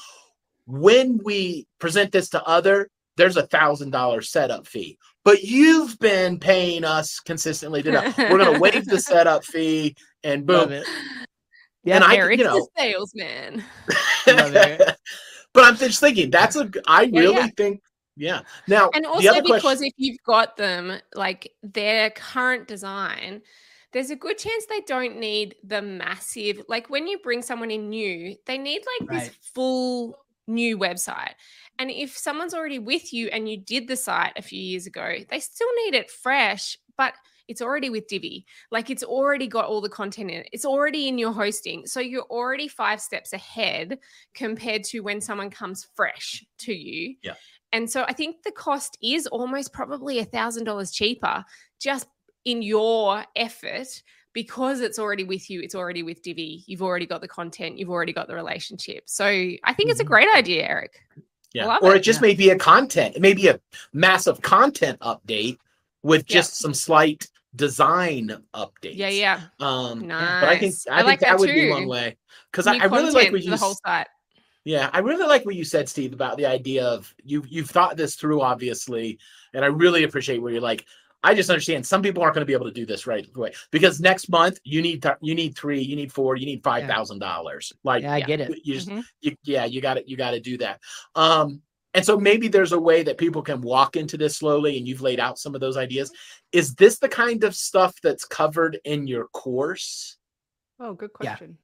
When 0.66 1.18
we 1.22 1.66
present 1.78 2.10
this 2.12 2.28
to 2.30 2.42
other, 2.44 2.88
there's 3.16 3.36
a 3.36 3.46
thousand 3.46 3.90
dollar 3.90 4.22
setup 4.22 4.66
fee. 4.66 4.98
But 5.24 5.42
you've 5.42 5.98
been 5.98 6.38
paying 6.38 6.84
us 6.84 7.20
consistently 7.20 7.82
to 7.82 7.90
that. 7.92 8.16
We're 8.18 8.38
gonna 8.38 8.58
waive 8.58 8.86
the 8.86 8.98
setup 9.00 9.44
fee 9.44 9.94
and 10.24 10.48
Love 10.48 10.68
boom. 10.70 10.78
it. 10.78 10.86
Yeah, 11.84 11.96
and 11.96 12.04
I, 12.04 12.16
Eric's 12.16 12.38
you 12.38 12.44
know, 12.44 12.68
the 12.74 12.80
salesman. 12.82 13.64
Love 14.26 14.54
it. 14.56 14.96
but 15.54 15.64
I'm 15.64 15.76
just 15.76 16.00
thinking 16.00 16.30
that's 16.30 16.56
a. 16.56 16.70
I 16.86 17.02
Yeah, 17.02 17.20
really 17.20 17.34
yeah. 17.36 17.48
think, 17.56 17.80
yeah. 18.20 18.42
Now 18.68 18.90
And 18.94 19.04
the 19.04 19.08
also 19.08 19.28
other 19.30 19.42
because 19.42 19.62
question, 19.62 19.86
if 19.86 19.94
you've 19.96 20.22
got 20.26 20.56
them 20.56 21.00
like 21.14 21.52
their 21.62 22.10
current 22.10 22.68
design, 22.68 23.42
there's 23.92 24.10
a 24.10 24.16
good 24.16 24.38
chance 24.38 24.66
they 24.66 24.82
don't 24.82 25.18
need 25.18 25.56
the 25.64 25.82
massive 25.82 26.62
like 26.68 26.88
when 26.90 27.06
you 27.08 27.18
bring 27.18 27.42
someone 27.42 27.70
in 27.70 27.88
new, 27.88 28.36
they 28.46 28.58
need 28.58 28.82
like 29.00 29.10
Right. 29.10 29.20
this 29.24 29.34
full 29.54 30.16
new 30.46 30.78
website. 30.78 31.32
And 31.78 31.90
if 31.90 32.16
someone's 32.16 32.54
already 32.54 32.78
with 32.78 33.12
you 33.12 33.28
and 33.28 33.48
you 33.48 33.56
did 33.56 33.88
the 33.88 33.96
site 33.96 34.34
a 34.36 34.42
few 34.42 34.60
years 34.60 34.86
ago, 34.86 35.16
they 35.28 35.40
still 35.40 35.68
need 35.84 35.94
it 35.94 36.10
fresh, 36.10 36.76
but 36.96 37.14
it's 37.48 37.62
already 37.62 37.90
with 37.90 38.06
Divi. 38.06 38.46
Like 38.70 38.90
it's 38.90 39.02
already 39.02 39.48
got 39.48 39.64
all 39.64 39.80
the 39.80 39.88
content 39.88 40.30
in 40.30 40.40
it. 40.42 40.48
It's 40.52 40.64
already 40.64 41.08
in 41.08 41.18
your 41.18 41.32
hosting. 41.32 41.84
So 41.86 41.98
you're 41.98 42.22
already 42.30 42.68
five 42.68 43.00
steps 43.00 43.32
ahead 43.32 43.98
compared 44.34 44.84
to 44.84 45.00
when 45.00 45.20
someone 45.20 45.50
comes 45.50 45.88
fresh 45.96 46.44
to 46.58 46.72
you. 46.72 47.16
Yeah. 47.22 47.34
And 47.72 47.88
so 47.90 48.04
I 48.08 48.12
think 48.12 48.42
the 48.42 48.50
cost 48.52 48.98
is 49.02 49.26
almost 49.26 49.72
probably 49.72 50.18
a 50.18 50.24
thousand 50.24 50.64
dollars 50.64 50.90
cheaper 50.90 51.44
just 51.78 52.08
in 52.44 52.62
your 52.62 53.24
effort 53.36 54.02
because 54.32 54.80
it's 54.80 54.98
already 54.98 55.24
with 55.24 55.50
you, 55.50 55.60
it's 55.60 55.74
already 55.74 56.02
with 56.02 56.22
Divi, 56.22 56.62
you've 56.66 56.82
already 56.82 57.06
got 57.06 57.20
the 57.20 57.28
content, 57.28 57.78
you've 57.78 57.90
already 57.90 58.12
got 58.12 58.28
the 58.28 58.34
relationship. 58.34 59.02
So 59.06 59.24
I 59.26 59.72
think 59.74 59.90
it's 59.90 60.00
a 60.00 60.04
Mhm. 60.04 60.08
great 60.08 60.28
idea, 60.34 60.66
Eric. 60.68 61.00
yeah, 61.52 61.66
love 61.66 61.78
or 61.82 61.94
it. 61.94 61.98
it 61.98 62.00
just 62.02 62.18
Yeah. 62.20 62.28
may 62.28 62.34
be 62.34 62.50
a 62.50 62.56
content, 62.58 63.16
it 63.16 63.22
may 63.22 63.34
be 63.34 63.48
a 63.48 63.60
massive 63.92 64.40
content 64.40 65.00
update 65.00 65.58
with 66.02 66.24
Yeah. 66.28 66.34
just 66.36 66.56
some 66.56 66.74
slight 66.74 67.26
design 67.56 68.44
updates. 68.54 68.96
Yeah, 68.96 69.08
yeah. 69.08 69.40
Um, 69.58 70.06
Nice. 70.06 70.40
but 70.40 70.48
I 70.48 70.58
think 70.58 70.74
I, 70.88 70.92
I 70.92 70.96
think 70.98 71.06
like 71.06 71.20
that, 71.20 71.26
that 71.30 71.38
would 71.40 71.52
be 71.52 71.68
one 71.68 71.82
too. 71.82 71.88
way 71.88 72.16
because 72.52 72.68
I, 72.68 72.76
I 72.76 72.84
really 72.84 73.10
like 73.10 73.12
content 73.12 73.32
what 73.32 73.42
you 73.42 73.50
the 73.50 73.56
whole 73.56 73.72
s- 73.72 73.80
site. 73.84 74.06
Yeah, 74.64 74.90
I 74.92 74.98
really 74.98 75.26
like 75.26 75.46
what 75.46 75.54
you 75.54 75.64
said, 75.64 75.88
Steve, 75.88 76.12
about 76.12 76.36
the 76.36 76.46
idea 76.46 76.84
of 76.84 77.14
you 77.24 77.42
you've 77.48 77.70
thought 77.70 77.96
this 77.96 78.14
through, 78.16 78.42
obviously, 78.42 79.18
and 79.54 79.64
I 79.64 79.68
really 79.68 80.04
appreciate 80.04 80.42
where 80.42 80.52
you're 80.52 80.60
like, 80.60 80.84
I 81.22 81.34
just 81.34 81.50
understand 81.50 81.86
some 81.86 82.02
people 82.02 82.22
aren't 82.22 82.34
going 82.34 82.42
to 82.42 82.46
be 82.46 82.52
able 82.54 82.66
to 82.66 82.72
do 82.72 82.86
this 82.86 83.06
right 83.06 83.26
away 83.34 83.52
because 83.70 84.00
next 84.00 84.28
month 84.28 84.58
you 84.64 84.82
need 84.82 85.02
th- 85.02 85.16
you 85.22 85.34
need 85.34 85.56
three, 85.56 85.80
you 85.80 85.96
need 85.96 86.12
four, 86.12 86.36
you 86.36 86.46
need 86.46 86.62
five 86.62 86.86
thousand 86.86 87.20
dollars. 87.20 87.72
Like, 87.84 88.02
Yeah, 88.02 88.12
I 88.12 88.16
Yeah. 88.18 88.26
get 88.26 88.40
it. 88.40 88.60
you 88.64 88.74
just 88.74 88.88
Mhm. 88.88 89.04
you, 89.20 89.36
yeah, 89.44 89.64
you 89.64 89.80
got 89.80 89.96
it, 89.96 90.08
you 90.08 90.16
got 90.16 90.32
to 90.32 90.40
do 90.40 90.58
that. 90.58 90.80
Um, 91.14 91.62
and 91.94 92.04
so 92.04 92.18
maybe 92.18 92.48
there's 92.48 92.72
a 92.72 92.80
way 92.80 93.02
that 93.02 93.18
people 93.18 93.42
can 93.42 93.60
walk 93.62 93.96
into 93.96 94.16
this 94.16 94.36
slowly, 94.36 94.76
and 94.78 94.86
you've 94.86 95.00
laid 95.00 95.20
out 95.20 95.38
some 95.38 95.54
of 95.54 95.60
those 95.60 95.76
ideas. 95.76 96.12
Is 96.52 96.74
this 96.74 96.98
the 96.98 97.08
kind 97.08 97.44
of 97.44 97.54
stuff 97.56 97.94
that's 98.02 98.24
covered 98.24 98.78
in 98.84 99.06
your 99.06 99.26
course? 99.28 100.16
Oh, 100.78 100.94
good 100.94 101.10
Yeah. 101.20 101.30
question. 101.36 101.58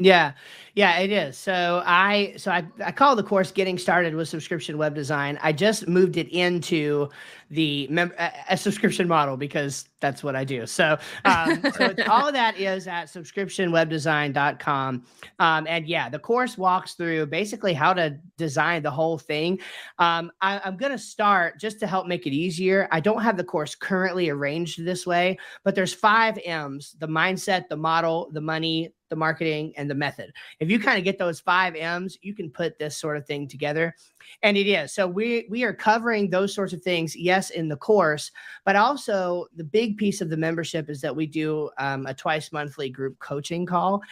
Yeah, 0.00 0.32
yeah, 0.74 0.98
it 1.00 1.10
is. 1.10 1.36
So 1.36 1.82
I 1.84 2.34
so 2.36 2.52
I, 2.52 2.64
I 2.84 2.92
call 2.92 3.16
the 3.16 3.22
course 3.24 3.50
"Getting 3.50 3.78
Started 3.78 4.14
with 4.14 4.28
Subscription 4.28 4.78
Web 4.78 4.94
Design." 4.94 5.38
I 5.42 5.52
just 5.52 5.88
moved 5.88 6.16
it 6.16 6.28
into 6.28 7.08
the 7.50 7.86
mem- 7.88 8.12
a, 8.18 8.56
subscription 8.56 9.08
model 9.08 9.36
because 9.36 9.88
that's 10.00 10.22
what 10.22 10.36
I 10.36 10.44
do. 10.44 10.66
So, 10.66 10.98
um, 11.24 11.62
so 11.76 11.94
all 12.08 12.26
of 12.26 12.34
that 12.34 12.58
is 12.58 12.86
at 12.86 13.06
subscriptionwebdesign.com. 13.06 15.04
Um, 15.38 15.66
and 15.68 15.86
yeah, 15.86 16.08
the 16.08 16.18
course 16.18 16.58
walks 16.58 16.94
through 16.94 17.26
basically 17.26 17.72
how 17.72 17.94
to 17.94 18.18
design 18.36 18.82
the 18.82 18.90
whole 18.90 19.18
thing. 19.18 19.60
Um, 19.98 20.30
I, 20.40 20.60
I'm 20.64 20.76
going 20.76 20.92
to 20.92 20.98
start 20.98 21.58
just 21.58 21.80
to 21.80 21.86
help 21.86 22.06
make 22.06 22.26
it 22.26 22.32
easier. 22.32 22.88
I 22.92 23.00
don't 23.00 23.22
have 23.22 23.36
the 23.36 23.44
course 23.44 23.74
currently 23.74 24.28
arranged 24.28 24.84
this 24.84 25.06
way, 25.06 25.38
but 25.64 25.74
there's 25.74 25.94
five 25.94 26.38
M's: 26.44 26.96
the 26.98 27.08
mindset, 27.08 27.68
the 27.68 27.76
model, 27.76 28.30
the 28.32 28.40
money, 28.40 28.92
the 29.08 29.16
marketing, 29.16 29.72
and 29.76 29.90
the 29.90 29.94
method. 29.94 30.32
If 30.60 30.70
you 30.70 30.78
kind 30.78 30.98
of 30.98 31.04
get 31.04 31.18
those 31.18 31.40
five 31.40 31.74
M's, 31.74 32.18
you 32.22 32.34
can 32.34 32.50
put 32.50 32.78
this 32.78 32.96
sort 32.96 33.16
of 33.16 33.26
thing 33.26 33.48
together. 33.48 33.94
And 34.42 34.56
it 34.56 34.66
is. 34.66 34.92
So 34.92 35.06
we 35.06 35.46
we 35.48 35.64
are 35.64 35.72
covering 35.72 36.30
those 36.30 36.54
sorts 36.54 36.72
of 36.72 36.82
things, 36.82 37.16
yes, 37.16 37.37
in 37.50 37.68
the 37.68 37.76
course, 37.76 38.30
but 38.64 38.76
also 38.76 39.46
the 39.56 39.64
big 39.64 39.96
piece 39.96 40.20
of 40.20 40.30
the 40.30 40.36
membership 40.36 40.88
is 40.90 41.00
that 41.00 41.14
we 41.14 41.26
do 41.26 41.70
um, 41.78 42.06
a 42.06 42.14
twice 42.14 42.52
monthly 42.52 42.90
group 42.90 43.18
coaching 43.18 43.64
call 43.66 44.02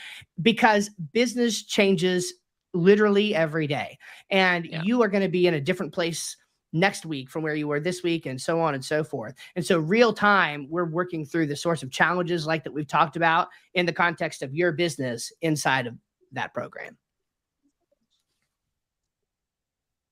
because 0.43 0.91
business 1.12 1.62
changes 1.62 2.35
literally 2.72 3.35
every 3.35 3.66
day, 3.66 3.99
and 4.31 4.66
Yeah. 4.66 4.83
you 4.83 5.03
are 5.03 5.09
going 5.09 5.22
to 5.22 5.29
be 5.29 5.47
in 5.47 5.55
a 5.55 5.61
different 5.61 5.93
place 5.93 6.37
next 6.72 7.07
week 7.07 7.31
from 7.31 7.43
where 7.43 7.55
you 7.55 7.66
were 7.68 7.81
this 7.81 8.03
week 8.03 8.27
and 8.27 8.41
so 8.41 8.61
on 8.61 8.74
and 8.74 8.85
so 8.85 9.03
forth. 9.03 9.35
And 9.55 9.64
so 9.64 9.79
real 9.79 10.12
time 10.12 10.66
we're 10.68 10.85
working 10.91 11.24
through 11.24 11.47
the 11.47 11.57
sorts 11.57 11.83
of 11.83 11.91
challenges 11.91 12.47
like 12.47 12.64
that 12.64 12.72
we've 12.72 12.87
talked 12.89 13.16
about 13.16 13.49
in 13.74 13.87
the 13.87 13.93
context 13.93 14.43
of 14.43 14.55
your 14.55 14.72
business 14.72 15.33
inside 15.41 15.87
of 15.87 15.95
that 16.33 16.53
program. 16.53 16.99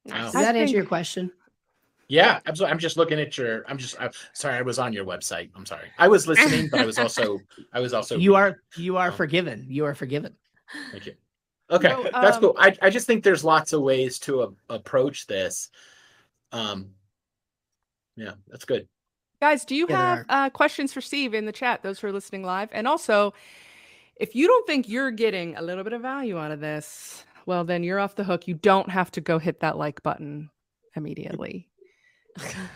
Nice. 0.07 0.33
Does 0.33 0.37
I 0.37 0.43
that 0.43 0.57
answer 0.57 0.77
your 0.77 0.87
question? 0.87 1.31
Yeah, 2.15 2.39
absolutely. 2.47 2.73
I'm 2.73 2.79
just 2.79 2.97
looking 2.97 3.19
at 3.19 3.37
your. 3.37 3.65
I'm 3.69 3.77
just. 3.77 3.97
I'm 4.01 4.13
sorry. 4.35 4.55
I 4.57 4.63
was 4.63 4.79
on 4.79 4.93
your 4.93 5.05
website. 5.05 5.51
I'm 5.57 5.67
sorry. 5.67 5.89
I 5.99 6.07
was 6.07 6.29
listening, 6.29 6.69
but 6.71 6.81
I 6.81 6.85
was 6.87 6.97
also. 6.97 7.41
I 7.73 7.81
was 7.81 7.93
also. 7.93 8.17
You 8.17 8.37
are 8.37 8.61
you 8.77 8.97
are 8.97 9.09
Oh. 9.09 9.13
forgiven. 9.13 9.67
You 9.69 9.85
are 9.85 9.97
forgiven. 9.97 10.37
Thank 10.93 11.07
you. 11.07 11.15
Okay, 11.73 11.89
So, 11.89 12.09
that's 12.13 12.37
um, 12.37 12.43
cool. 12.43 12.55
I, 12.57 12.77
I 12.83 12.91
just 12.91 13.07
think 13.09 13.25
there's 13.25 13.43
lots 13.43 13.73
of 13.73 13.81
ways 13.83 14.21
to 14.21 14.43
a- 14.43 14.75
approach 14.75 15.27
this. 15.27 15.71
Um. 16.53 16.91
Yeah, 18.17 18.35
that's 18.47 18.65
good. 18.65 18.87
Guys, 19.41 19.65
do 19.65 19.75
you 19.75 19.87
Yeah, 19.89 20.17
have 20.17 20.27
uh, 20.29 20.51
questions 20.51 20.93
for 20.93 21.01
Steve 21.01 21.35
in 21.35 21.47
the 21.47 21.53
chat? 21.53 21.83
Those 21.83 21.99
who 21.99 22.07
are 22.07 22.13
listening 22.13 22.45
live, 22.45 22.69
and 22.71 22.87
also, 22.87 23.35
if 24.15 24.37
you 24.37 24.47
don't 24.47 24.67
think 24.69 24.89
you're 24.89 25.11
getting 25.11 25.57
a 25.57 25.63
little 25.63 25.83
bit 25.83 25.93
of 25.95 26.01
value 26.03 26.39
out 26.39 26.53
of 26.53 26.61
this, 26.61 27.25
well, 27.45 27.65
then 27.65 27.83
you're 27.83 27.99
off 27.99 28.15
the 28.15 28.23
hook. 28.23 28.47
You 28.47 28.55
don't 28.55 28.89
have 28.89 29.11
to 29.13 29.21
go 29.21 29.41
hit 29.41 29.59
that 29.61 29.77
like 29.77 30.01
button 30.05 30.49
immediately 30.95 31.67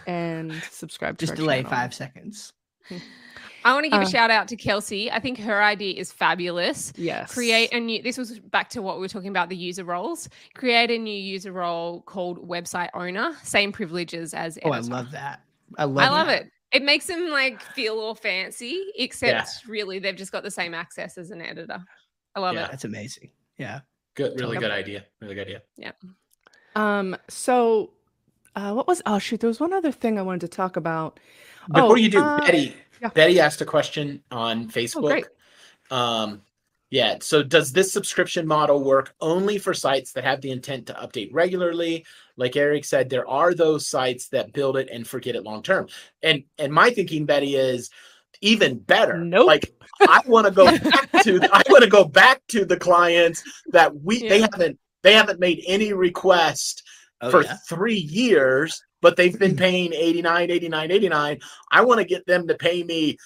and 0.06 0.52
subscribe. 0.70 1.18
To 1.18 1.22
Just 1.26 1.32
our 1.32 1.36
delay 1.36 1.56
channel. 1.58 1.70
five 1.70 1.94
seconds. 1.94 2.52
I 3.64 3.72
want 3.74 3.84
to 3.84 3.90
give 3.90 4.00
Uh, 4.00 4.04
a 4.04 4.08
shout 4.08 4.30
out 4.30 4.46
to 4.48 4.56
Kelsey. 4.56 5.10
I 5.10 5.18
think 5.18 5.38
her 5.40 5.62
idea 5.62 5.94
is 5.98 6.12
fabulous. 6.12 6.92
Yes. 6.96 7.34
Create 7.34 7.72
a 7.72 7.80
new, 7.80 8.00
this 8.02 8.16
was 8.16 8.38
back 8.38 8.70
to 8.70 8.80
what 8.82 8.96
we 8.96 9.00
were 9.00 9.08
talking 9.08 9.28
about 9.30 9.48
the 9.48 9.56
user 9.56 9.84
roles. 9.84 10.28
Create 10.54 10.90
a 10.92 10.96
new 10.98 11.10
user 11.14 11.50
role 11.52 12.02
called 12.02 12.48
website 12.48 12.88
owner, 12.94 13.36
same 13.42 13.72
privileges 13.72 14.32
as 14.32 14.58
Oh, 14.64 14.70
I 14.70 14.78
love 14.78 15.10
that. 15.10 15.40
I 15.76 15.84
love. 15.84 15.98
I 16.06 16.08
love 16.10 16.26
that. 16.28 16.42
it. 16.42 16.52
It 16.70 16.82
makes 16.82 17.06
them 17.06 17.30
like 17.30 17.60
feel 17.60 17.98
all 17.98 18.14
fancy, 18.14 18.84
except 18.96 19.66
really 19.66 19.98
they've 19.98 20.16
just 20.16 20.32
got 20.32 20.44
the 20.44 20.50
same 20.50 20.72
access 20.72 21.18
as 21.18 21.30
an 21.30 21.42
editor. 21.42 21.78
I 22.34 22.40
love 22.40 22.54
Yeah. 22.54 22.66
it. 22.66 22.70
That's 22.70 22.84
amazing. 22.84 23.30
Yeah. 23.58 23.80
Good. 24.14 24.38
Really 24.38 24.58
good 24.58 24.70
idea. 24.70 25.04
Really 25.20 25.34
good 25.34 25.46
idea. 25.48 25.62
Yeah. 25.76 25.92
Um. 26.76 27.16
So, 27.28 27.90
uh, 28.58 28.74
what 28.74 28.86
was? 28.88 29.00
Oh 29.06 29.18
shoot! 29.18 29.40
There 29.40 29.48
was 29.48 29.60
one 29.60 29.72
other 29.72 29.92
thing 29.92 30.18
I 30.18 30.22
wanted 30.22 30.40
to 30.42 30.48
talk 30.48 30.76
about. 30.76 31.20
Before 31.72 31.92
Oh, 31.92 31.94
you 31.94 32.10
do, 32.10 32.20
uh, 32.20 32.40
Betty. 32.40 32.74
yeah. 33.00 33.10
Betty 33.10 33.38
asked 33.38 33.60
a 33.60 33.64
question 33.64 34.22
on 34.30 34.68
Facebook. 34.68 35.10
great. 35.10 35.26
Um, 35.90 36.42
yeah. 36.90 37.18
So, 37.20 37.42
does 37.42 37.72
this 37.72 37.92
subscription 37.92 38.46
model 38.46 38.82
work 38.82 39.14
only 39.20 39.58
for 39.58 39.74
sites 39.74 40.12
that 40.12 40.24
have 40.24 40.40
the 40.40 40.50
intent 40.50 40.86
to 40.86 40.94
update 40.94 41.30
regularly? 41.32 42.04
Like 42.36 42.56
Eric 42.56 42.84
said, 42.84 43.10
there 43.10 43.28
are 43.28 43.54
those 43.54 43.86
sites 43.86 44.28
that 44.30 44.52
build 44.52 44.76
it 44.76 44.88
and 44.92 45.06
forget 45.06 45.36
it 45.36 45.44
long 45.44 45.62
term. 45.62 45.86
And 46.22 46.42
and 46.58 46.72
my 46.72 46.90
thinking, 46.90 47.26
Betty, 47.26 47.54
is 47.54 47.90
even 48.40 48.78
better. 48.78 49.18
Nope. 49.18 49.46
Like 49.46 49.72
I 50.00 50.20
want 50.26 50.46
to 50.46 50.52
go 50.52 50.64
back 50.66 51.12
to 51.22 51.40
I 51.52 51.62
want 51.68 51.84
to 51.84 51.90
go 51.90 52.04
back 52.04 52.42
to 52.48 52.64
the 52.64 52.76
clients 52.76 53.42
that 53.68 53.94
we 53.94 54.26
they 54.26 54.40
haven't 54.40 54.78
they 55.02 55.12
haven't 55.14 55.38
made 55.38 55.62
any 55.66 55.92
request 55.92 56.82
Oh, 57.20 57.30
for 57.30 57.42
yeah. 57.42 57.56
three 57.68 57.96
years, 57.98 58.80
but 59.02 59.16
they've 59.16 59.38
been 59.38 59.56
paying 59.56 59.92
89, 59.92 60.50
89, 60.50 60.90
89. 60.92 61.40
I 61.72 61.84
want 61.84 61.98
to 61.98 62.04
get 62.04 62.24
them 62.26 62.46
to 62.46 62.54
pay 62.54 62.82
me 62.84 63.16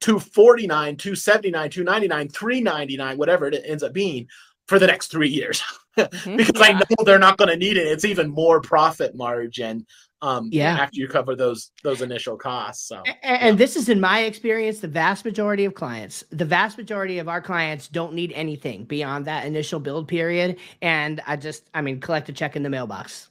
249, 0.00 0.96
279, 0.96 1.70
299, 1.70 2.28
399, 2.28 3.18
whatever 3.18 3.46
it 3.46 3.62
ends 3.64 3.82
up 3.82 3.92
being 3.92 4.26
for 4.66 4.78
the 4.78 4.86
next 4.86 5.08
three 5.08 5.28
years. 5.28 5.62
Mhm. 5.98 6.36
because 6.36 6.62
I 6.62 6.72
know 6.72 7.04
they're 7.04 7.18
not 7.18 7.36
going 7.36 7.50
to 7.50 7.56
need 7.56 7.76
it. 7.76 7.86
It's 7.88 8.04
even 8.04 8.30
more 8.30 8.60
profit 8.60 9.16
margin 9.16 9.84
um 10.22 10.48
Yeah. 10.52 10.76
after 10.76 10.98
you 11.00 11.08
cover 11.08 11.34
those 11.36 11.72
those 11.82 12.02
initial 12.02 12.36
costs. 12.36 12.86
So 12.88 13.02
A- 13.06 13.10
a- 13.10 13.42
And 13.42 13.58
this 13.58 13.76
is 13.76 13.88
in 13.88 14.00
my 14.00 14.20
experience, 14.22 14.80
the 14.80 14.88
vast 14.88 15.24
majority 15.24 15.64
of 15.64 15.74
clients, 15.74 16.24
the 16.30 16.44
vast 16.44 16.76
majority 16.78 17.18
of 17.18 17.28
our 17.28 17.40
clients 17.40 17.88
don't 17.88 18.14
need 18.14 18.32
anything 18.32 18.84
beyond 18.84 19.26
that 19.26 19.46
initial 19.46 19.80
build 19.80 20.08
period. 20.08 20.58
And 20.82 21.20
I 21.26 21.36
just, 21.36 21.68
I 21.74 21.80
mean, 21.80 22.00
collect 22.00 22.28
a 22.28 22.32
check 22.32 22.56
in 22.56 22.62
the 22.62 22.70
mailbox, 22.70 23.28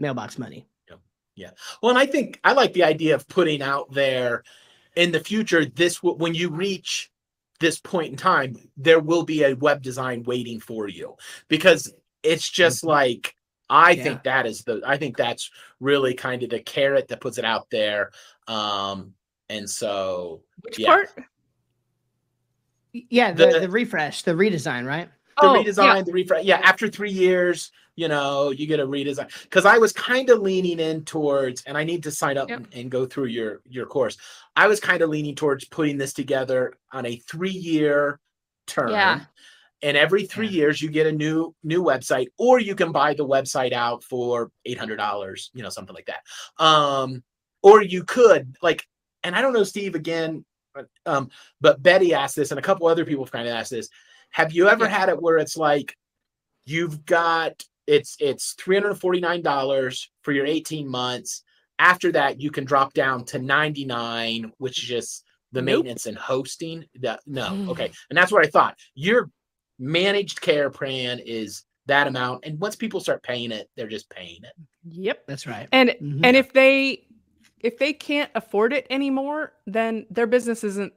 mailbox 0.00 0.38
money. 0.38 0.66
Yeah. 0.88 0.96
yeah. 1.36 1.50
Well, 1.82 1.90
and 1.90 1.98
I 1.98 2.06
think 2.06 2.40
I 2.44 2.52
like 2.52 2.72
the 2.72 2.84
idea 2.84 3.14
of 3.14 3.26
putting 3.28 3.62
out 3.62 3.92
there 3.92 4.42
in 4.96 5.12
the 5.12 5.20
future. 5.20 5.64
This 5.64 6.02
will 6.02 6.16
when 6.16 6.34
you 6.34 6.50
reach 6.50 7.10
this 7.60 7.78
point 7.78 8.10
in 8.10 8.16
time, 8.16 8.56
there 8.76 9.00
will 9.00 9.22
be 9.22 9.44
a 9.44 9.54
web 9.54 9.80
design 9.82 10.22
waiting 10.24 10.60
for 10.60 10.88
you 10.88 11.14
because 11.48 11.92
it's 12.22 12.50
just 12.50 12.82
like 12.84 13.35
I 13.68 13.92
Yeah. 13.92 14.02
think 14.04 14.22
that 14.24 14.46
is 14.46 14.62
the 14.62 14.82
I 14.86 14.96
think 14.96 15.16
that's 15.16 15.50
really 15.80 16.14
kind 16.14 16.42
of 16.42 16.50
the 16.50 16.60
carrot 16.60 17.08
that 17.08 17.20
puts 17.20 17.38
it 17.38 17.44
out 17.44 17.68
there. 17.70 18.10
Um 18.48 19.14
and 19.48 19.68
so 19.68 20.42
Which 20.62 20.78
Yeah. 20.78 20.86
part? 20.86 21.10
Yeah, 22.92 23.32
the, 23.32 23.46
The- 23.46 23.60
the 23.60 23.68
refresh, 23.70 24.22
the 24.22 24.32
redesign, 24.32 24.86
right? 24.86 25.08
the 25.40 25.46
Oh, 25.48 25.54
yeah. 25.54 25.62
redesign, 25.64 26.04
the 26.06 26.12
refresh. 26.12 26.44
Yeah, 26.44 26.60
after 26.64 26.88
three 26.88 27.10
years, 27.10 27.70
you 27.94 28.08
know, 28.08 28.50
you 28.50 28.66
get 28.66 28.80
a 28.80 28.86
redesign. 28.86 29.30
Because 29.42 29.66
I 29.66 29.76
was 29.76 29.92
kind 29.92 30.30
of 30.30 30.40
leaning 30.40 30.80
in 30.80 31.04
towards, 31.04 31.62
and 31.64 31.76
I 31.76 31.84
need 31.84 32.02
to 32.04 32.10
sign 32.10 32.38
up 32.38 32.48
Yep. 32.48 32.58
and, 32.58 32.74
and 32.74 32.90
go 32.90 33.04
through 33.04 33.26
your 33.26 33.60
your 33.68 33.84
course. 33.86 34.16
I 34.54 34.66
was 34.66 34.80
kind 34.80 35.02
of 35.02 35.10
leaning 35.10 35.34
towards 35.34 35.66
putting 35.66 35.98
this 35.98 36.14
together 36.14 36.78
on 36.92 37.04
a 37.04 37.16
three 37.16 37.50
year 37.50 38.18
term. 38.66 38.90
Yeah. 38.90 39.20
And 39.82 39.96
every 39.96 40.24
three 40.24 40.48
years, 40.48 40.80
you 40.80 40.90
get 40.90 41.06
a 41.06 41.12
new 41.12 41.54
new 41.62 41.82
website, 41.82 42.28
or 42.38 42.58
you 42.58 42.74
can 42.74 42.92
buy 42.92 43.14
the 43.14 43.26
website 43.26 43.72
out 43.72 44.02
for 44.02 44.50
eight 44.64 44.78
hundred 44.78 44.96
dollars, 44.96 45.50
you 45.52 45.62
know, 45.62 45.68
something 45.68 45.94
like 45.94 46.06
that. 46.06 46.64
Um, 46.64 47.22
or 47.62 47.82
you 47.82 48.04
could 48.04 48.56
like, 48.62 48.84
and 49.22 49.36
I 49.36 49.42
don't 49.42 49.52
know, 49.52 49.64
Steve, 49.64 49.94
again, 49.94 50.44
but, 50.74 50.86
um, 51.04 51.30
but 51.60 51.82
Betty 51.82 52.14
asked 52.14 52.36
this, 52.36 52.50
and 52.50 52.58
a 52.58 52.62
couple 52.62 52.86
other 52.86 53.04
people 53.04 53.24
have 53.24 53.32
kind 53.32 53.48
of 53.48 53.54
asked 53.54 53.70
this. 53.70 53.88
Have 54.30 54.52
you 54.52 54.68
ever 54.68 54.88
had 54.88 55.08
it 55.08 55.20
where 55.20 55.38
it's 55.38 55.56
like 55.56 55.94
you've 56.64 57.04
got 57.04 57.62
it's 57.86 58.16
it's 58.20 58.52
three 58.54 58.76
hundred 58.76 58.94
forty 58.96 59.20
nine 59.20 59.42
dollars 59.42 60.10
for 60.22 60.32
your 60.32 60.46
eighteen 60.46 60.88
months. 60.88 61.42
After 61.78 62.12
that, 62.12 62.40
you 62.40 62.50
can 62.50 62.64
drop 62.64 62.92
down 62.92 63.24
to 63.26 63.38
ninety 63.38 63.84
nine, 63.84 64.52
which 64.58 64.82
is 64.82 64.88
just 64.88 65.24
the 65.52 65.62
Nope. 65.62 65.84
maintenance 65.84 66.06
and 66.06 66.18
hosting. 66.18 66.84
That 67.00 67.20
no, 67.26 67.66
okay, 67.70 67.90
and 68.10 68.16
that's 68.16 68.32
what 68.32 68.44
I 68.44 68.50
thought. 68.50 68.76
Your 68.94 69.30
managed 69.78 70.40
care 70.40 70.70
plan 70.70 71.18
is 71.18 71.64
that 71.86 72.06
amount, 72.06 72.44
and 72.44 72.58
once 72.58 72.74
people 72.76 73.00
start 73.00 73.22
paying 73.22 73.52
it, 73.52 73.70
they're 73.76 73.86
just 73.88 74.10
paying 74.10 74.42
it. 74.42 74.52
Yep. 74.90 75.26
That's 75.26 75.46
right. 75.46 75.68
And 75.72 75.90
Mhm. 75.90 76.20
and 76.24 76.36
if 76.36 76.52
they 76.52 77.06
if 77.60 77.78
they 77.78 77.92
can't 77.92 78.30
afford 78.34 78.72
it 78.72 78.86
anymore, 78.90 79.52
then 79.66 80.06
their 80.10 80.26
business 80.26 80.62
isn't 80.62 80.92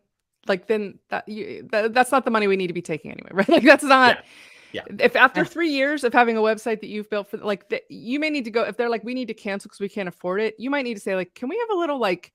like 0.47 0.67
then 0.67 0.99
that, 1.09 1.27
you, 1.27 1.67
that 1.71 1.93
that's 1.93 2.11
not 2.11 2.25
the 2.25 2.31
money 2.31 2.47
we 2.47 2.57
need 2.57 2.67
to 2.67 2.73
be 2.73 2.81
taking 2.81 3.11
anyway, 3.11 3.29
right? 3.33 3.49
Like 3.49 3.63
that's 3.63 3.83
not. 3.83 4.23
Yeah. 4.71 4.83
If 4.99 5.15
after 5.15 5.43
three 5.45 5.69
years 5.69 6.03
of 6.03 6.13
having 6.13 6.37
a 6.37 6.41
website 6.41 6.81
that 6.81 6.87
you've 6.87 7.09
built 7.09 7.29
for 7.29 7.37
like 7.37 7.69
that, 7.69 7.83
you 7.89 8.19
may 8.19 8.29
need 8.29 8.45
to 8.45 8.51
go 8.51 8.63
if 8.63 8.77
they're 8.77 8.89
like 8.89 9.03
we 9.03 9.15
need 9.15 9.27
to 9.29 9.33
cancel 9.33 9.67
because 9.69 9.79
we 9.79 9.89
can't 9.89 10.07
afford 10.07 10.41
it. 10.41 10.55
You 10.59 10.69
might 10.69 10.83
need 10.83 10.93
to 10.93 10.99
say 10.99 11.15
like, 11.15 11.33
can 11.33 11.49
we 11.49 11.57
have 11.57 11.75
a 11.75 11.79
little 11.79 11.97
like 11.97 12.33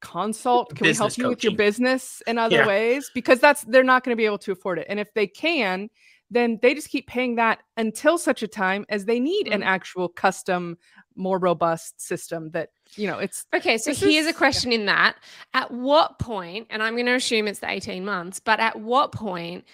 consult? 0.00 0.74
Can 0.76 0.86
we 0.86 0.94
help 0.94 1.08
Business 1.10 1.18
you 1.18 1.28
with 1.28 1.44
your 1.44 1.56
business 1.56 2.22
in 2.26 2.38
other 2.38 2.56
Yeah. 2.56 2.66
ways? 2.66 3.10
Because 3.14 3.40
that's 3.40 3.62
they're 3.62 3.82
not 3.84 4.04
going 4.04 4.12
to 4.12 4.16
be 4.16 4.26
able 4.26 4.38
to 4.38 4.52
afford 4.52 4.78
it. 4.78 4.86
And 4.88 5.00
if 5.00 5.12
they 5.14 5.26
can, 5.26 5.88
then 6.30 6.58
they 6.60 6.74
just 6.74 6.88
keep 6.88 7.06
paying 7.06 7.36
that 7.36 7.60
until 7.76 8.18
such 8.18 8.42
a 8.42 8.48
time 8.48 8.84
as 8.88 9.04
they 9.04 9.20
need 9.20 9.46
an 9.46 9.60
Mhm. 9.62 9.66
actual 9.66 10.08
custom, 10.08 10.76
more 11.14 11.38
robust 11.38 12.00
system 12.00 12.50
that 12.50 12.70
you 12.96 13.06
know 13.06 13.18
it's 13.18 13.46
Okay, 13.54 13.78
so 13.78 13.94
here's 13.94 14.26
is- 14.26 14.26
a 14.26 14.32
question 14.32 14.72
in 14.72 14.86
that. 14.86 15.16
At 15.54 15.70
what 15.70 16.18
point, 16.18 16.66
and 16.70 16.82
I'm 16.82 16.94
going 16.94 17.06
to 17.06 17.14
assume 17.14 17.46
it's 17.46 17.60
the 17.60 17.70
18 17.70 18.04
months, 18.04 18.40
but 18.40 18.58
at 18.60 18.76
what 18.80 19.12
point 19.12 19.64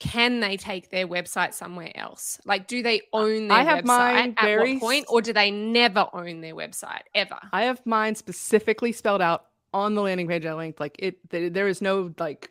can 0.00 0.40
they 0.40 0.56
take 0.56 0.90
their 0.90 1.06
website 1.08 1.52
somewhere 1.52 1.90
else? 1.96 2.40
Like, 2.44 2.68
do 2.68 2.82
they 2.82 3.02
own 3.12 3.48
their 3.48 3.58
I 3.58 3.62
have 3.64 3.80
website 3.84 3.86
mine 3.86 4.34
at 4.38 4.44
very 4.44 4.74
what 4.74 4.80
point, 4.80 5.06
or 5.08 5.20
do 5.20 5.32
they 5.32 5.50
never 5.50 6.08
own 6.12 6.40
their 6.40 6.54
website 6.54 7.02
ever? 7.14 7.38
I 7.52 7.64
have 7.64 7.84
mine 7.84 8.14
specifically 8.14 8.92
spelled 8.92 9.20
out 9.20 9.46
on 9.74 9.94
the 9.94 10.02
landing 10.02 10.28
page 10.28 10.46
I 10.46 10.54
linked. 10.54 10.80
Like 10.80 10.96
it, 10.98 11.28
th- 11.30 11.52
there 11.52 11.68
is 11.68 11.82
no 11.82 12.12
like 12.18 12.50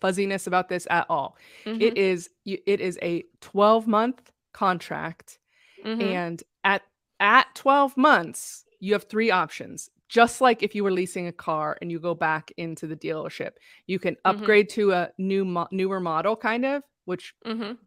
fuzziness 0.00 0.46
about 0.46 0.68
this 0.68 0.86
at 0.90 1.06
all. 1.08 1.36
Mhm, 1.66 1.80
It 1.80 1.96
is, 1.96 2.30
it 2.44 2.80
is 2.80 2.98
a 3.02 3.24
12 3.40 3.86
month 3.86 4.30
contract, 4.52 5.38
mhm. 5.84 6.00
and 6.00 6.42
at 6.64 6.82
at 7.20 7.54
12 7.54 7.96
months 7.96 8.64
you 8.80 8.92
have 8.92 9.04
three 9.04 9.30
options. 9.30 9.90
Just 10.08 10.40
like 10.40 10.62
if 10.62 10.74
you 10.74 10.84
were 10.84 10.92
leasing 10.92 11.26
a 11.26 11.32
car 11.32 11.78
and 11.80 11.90
you 11.90 11.98
go 11.98 12.14
back 12.14 12.52
into 12.56 12.86
the 12.86 12.96
dealership, 12.96 13.52
you 13.86 13.98
can 13.98 14.14
Mhm. 14.14 14.20
upgrade 14.26 14.68
to 14.70 14.92
a 14.92 15.10
new 15.18 15.44
mo- 15.44 15.68
newer 15.72 16.00
model, 16.00 16.36
kind 16.36 16.64
of, 16.64 16.82
which 17.06 17.34
Mhm. 17.46 17.78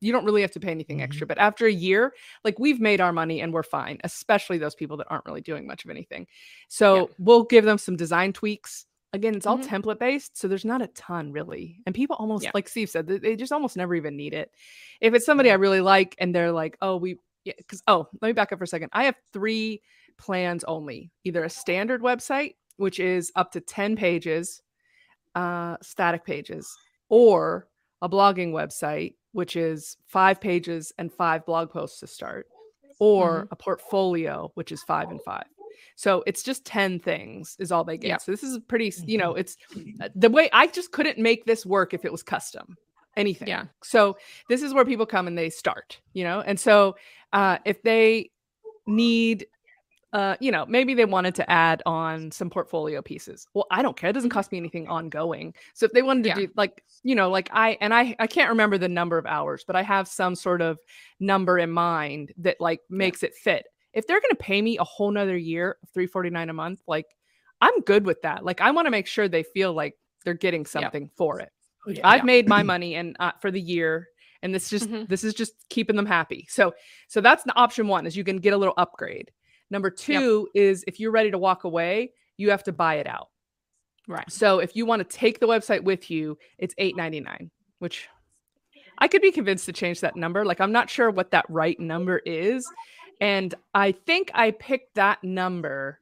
You 0.00 0.12
don't 0.12 0.24
really 0.24 0.42
have 0.42 0.50
to 0.52 0.60
pay 0.60 0.70
anything 0.70 0.98
Mhm. 0.98 1.02
extra. 1.02 1.26
But 1.26 1.38
after 1.38 1.66
a 1.66 1.72
year, 1.72 2.14
like 2.44 2.58
we've 2.58 2.80
made 2.80 3.00
our 3.00 3.12
money 3.12 3.40
and 3.40 3.52
we're 3.52 3.62
fine, 3.62 3.98
especially 4.04 4.58
those 4.58 4.74
people 4.74 4.96
that 4.98 5.06
aren't 5.08 5.24
really 5.26 5.40
doing 5.40 5.66
much 5.66 5.84
of 5.84 5.90
anything. 5.90 6.26
So 6.68 7.10
we'll 7.18 7.44
give 7.44 7.64
them 7.64 7.78
some 7.78 7.96
design 7.96 8.32
tweaks. 8.32 8.86
Again, 9.12 9.34
it's 9.36 9.46
all 9.46 9.58
Mhm. 9.58 9.64
template 9.66 9.98
based, 9.98 10.36
so 10.36 10.48
there's 10.48 10.64
not 10.64 10.82
a 10.82 10.88
ton 10.88 11.32
really. 11.32 11.80
And 11.86 11.94
people 11.94 12.16
almost, 12.16 12.44
Yeah. 12.44 12.50
like 12.54 12.68
Steve 12.68 12.90
said, 12.90 13.06
they- 13.06 13.18
they 13.18 13.36
just 13.36 13.52
almost 13.52 13.76
never 13.76 13.94
even 13.94 14.16
need 14.16 14.34
it. 14.34 14.52
If 15.00 15.14
it's 15.14 15.24
somebody 15.24 15.50
I 15.50 15.54
really 15.54 15.80
like 15.80 16.14
and 16.18 16.34
they're 16.34 16.52
like, 16.52 16.76
oh, 16.82 16.96
we, 16.96 17.18
yeah, 17.44 17.54
because, 17.56 17.82
oh, 17.86 18.08
let 18.20 18.28
me 18.28 18.32
back 18.32 18.52
up 18.52 18.58
for 18.58 18.64
a 18.64 18.66
second. 18.66 18.90
I 18.92 19.04
have 19.04 19.16
three 19.32 19.80
plans 20.18 20.64
only 20.64 21.12
either 21.24 21.44
a 21.44 21.50
standard 21.50 22.02
website, 22.02 22.56
which 22.76 22.98
is 22.98 23.30
up 23.36 23.52
to 23.52 23.60
10 23.60 23.94
pages, 23.96 24.62
uh, 25.34 25.76
static 25.80 26.24
pages, 26.24 26.76
or 27.08 27.68
a 28.02 28.08
blogging 28.08 28.50
website, 28.50 29.14
which 29.36 29.54
is 29.54 29.98
five 30.06 30.40
pages 30.40 30.94
and 30.96 31.12
five 31.12 31.44
blog 31.44 31.70
posts 31.70 32.00
to 32.00 32.06
start, 32.06 32.46
or 32.98 33.46
a 33.50 33.56
portfolio, 33.56 34.50
which 34.54 34.72
is 34.72 34.82
five 34.82 35.10
and 35.10 35.20
five. 35.22 35.44
So 35.94 36.24
it's 36.26 36.42
just 36.42 36.64
10 36.64 37.00
things 37.00 37.54
is 37.58 37.70
all 37.70 37.84
they 37.84 37.98
get. 37.98 38.08
Yep. 38.08 38.20
So 38.22 38.32
this 38.32 38.42
is 38.42 38.58
pretty, 38.60 38.90
you 39.04 39.18
know, 39.18 39.34
it's 39.34 39.58
uh, 40.00 40.08
the 40.14 40.30
way 40.30 40.48
I 40.54 40.68
just 40.68 40.90
couldn't 40.90 41.18
make 41.18 41.44
this 41.44 41.66
work 41.66 41.92
if 41.92 42.06
it 42.06 42.10
was 42.12 42.22
custom 42.22 42.78
anything. 43.14 43.48
Yeah. 43.48 43.64
So 43.82 44.16
this 44.48 44.62
is 44.62 44.72
where 44.72 44.86
people 44.86 45.04
come 45.04 45.26
and 45.26 45.36
they 45.36 45.50
start, 45.50 46.00
you 46.14 46.24
know, 46.24 46.40
and 46.40 46.58
so 46.58 46.96
uh, 47.34 47.58
if 47.66 47.82
they 47.82 48.30
need 48.86 49.46
uh, 50.16 50.34
you 50.40 50.50
know, 50.50 50.64
maybe 50.66 50.94
they 50.94 51.04
wanted 51.04 51.34
to 51.34 51.50
add 51.50 51.82
on 51.84 52.30
some 52.30 52.48
portfolio 52.48 53.02
pieces. 53.02 53.46
Well, 53.52 53.66
I 53.70 53.82
don't 53.82 53.96
care. 53.98 54.08
It 54.08 54.14
doesn't 54.14 54.30
cost 54.30 54.50
me 54.50 54.56
anything 54.56 54.88
ongoing. 54.88 55.52
So 55.74 55.84
if 55.84 55.92
they 55.92 56.00
wanted 56.00 56.22
to 56.24 56.28
Yeah. 56.30 56.46
do 56.46 56.48
like, 56.56 56.82
you 57.02 57.14
know, 57.14 57.28
like 57.28 57.50
I 57.52 57.76
and 57.82 57.92
I 57.92 58.16
I 58.18 58.26
can't 58.26 58.48
remember 58.48 58.78
the 58.78 58.88
number 58.88 59.18
of 59.18 59.26
hours, 59.26 59.62
but 59.66 59.76
I 59.76 59.82
have 59.82 60.08
some 60.08 60.34
sort 60.34 60.62
of 60.62 60.78
number 61.20 61.58
in 61.58 61.70
mind 61.70 62.32
that 62.38 62.56
like 62.60 62.80
makes 62.88 63.22
it 63.22 63.34
fit. 63.34 63.66
If 63.92 64.06
they're 64.06 64.20
gonna 64.22 64.34
pay 64.36 64.62
me 64.62 64.78
a 64.78 64.84
whole 64.84 65.10
nother 65.10 65.36
year 65.36 65.76
of 65.82 65.90
349 65.90 66.48
a 66.48 66.52
month, 66.54 66.80
like 66.86 67.06
I'm 67.60 67.78
good 67.82 68.06
with 68.06 68.22
that. 68.22 68.42
Like 68.42 68.62
I 68.62 68.70
want 68.70 68.86
to 68.86 68.90
make 68.90 69.06
sure 69.06 69.28
they 69.28 69.42
feel 69.42 69.74
like 69.74 69.94
they're 70.24 70.34
getting 70.34 70.64
something 70.64 71.10
for 71.16 71.40
it. 71.40 71.50
Oh, 71.86 71.90
yeah. 71.90 72.00
I've 72.04 72.24
made 72.24 72.48
my 72.48 72.62
money 72.72 72.94
and 72.94 73.16
uh, 73.20 73.32
for 73.42 73.50
the 73.50 73.60
year 73.60 74.08
and 74.42 74.54
this 74.54 74.70
just 74.70 74.88
Mhm. 74.88 75.08
this 75.08 75.24
is 75.24 75.34
just 75.34 75.52
keeping 75.68 75.96
them 75.96 76.06
happy. 76.06 76.46
So 76.48 76.74
so 77.08 77.20
that's 77.20 77.44
the 77.44 77.54
option 77.54 77.86
1 77.86 78.06
is 78.06 78.16
you 78.16 78.24
can 78.24 78.38
get 78.38 78.54
a 78.54 78.56
little 78.56 78.74
upgrade. 78.78 79.30
Number 79.70 79.90
2 79.90 80.48
is 80.54 80.84
if 80.86 81.00
you're 81.00 81.10
ready 81.10 81.30
to 81.30 81.38
walk 81.38 81.64
away, 81.64 82.12
you 82.36 82.50
have 82.50 82.62
to 82.64 82.72
buy 82.72 82.96
it 82.96 83.06
out. 83.06 83.28
Right. 84.08 84.30
So 84.30 84.60
if 84.60 84.76
you 84.76 84.86
want 84.86 85.08
to 85.08 85.16
take 85.16 85.40
the 85.40 85.46
website 85.48 85.82
with 85.82 86.10
you, 86.10 86.38
it's 86.58 86.74
8.99, 86.76 87.50
which 87.80 88.08
I 88.98 89.08
could 89.08 89.22
be 89.22 89.32
convinced 89.32 89.66
to 89.66 89.72
change 89.72 90.00
that 90.00 90.14
number. 90.16 90.44
Like 90.44 90.60
I'm 90.60 90.72
not 90.72 90.88
sure 90.88 91.10
what 91.10 91.32
that 91.32 91.44
right 91.48 91.78
number 91.80 92.18
is. 92.18 92.66
And 93.20 93.54
I 93.74 93.92
think 93.92 94.30
I 94.34 94.52
picked 94.52 94.94
that 94.94 95.24
number 95.24 96.00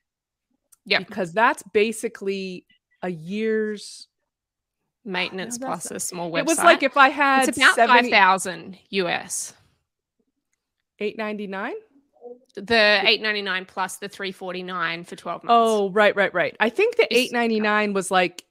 Yeah. 0.84 0.98
because 0.98 1.32
that's 1.32 1.62
basically 1.72 2.66
a 3.02 3.08
year's 3.10 4.08
Maintenance 5.06 5.58
No, 5.58 5.66
plus 5.66 5.90
a 5.90 6.00
small 6.00 6.30
website. 6.30 6.38
it 6.38 6.46
was 6.46 6.58
like 6.58 6.82
if 6.82 6.96
I 6.96 7.10
had 7.10 7.48
it's 7.50 7.58
about 7.58 7.74
70 7.74 8.10
5,000 8.10 8.78
US. 8.90 9.52
899 10.98 11.74
The 12.56 12.74
899 12.74 13.64
plus 13.66 13.96
the 13.96 14.08
349 14.08 15.04
for 15.04 15.16
12 15.16 15.44
months. 15.44 15.52
oh 15.52 15.90
right 15.90 16.14
right 16.16 16.32
right 16.32 16.56
i 16.60 16.68
think 16.68 16.96
the 16.96 17.04
It's- 17.04 17.26
899 17.32 17.92
was 17.92 18.10
like 18.10 18.44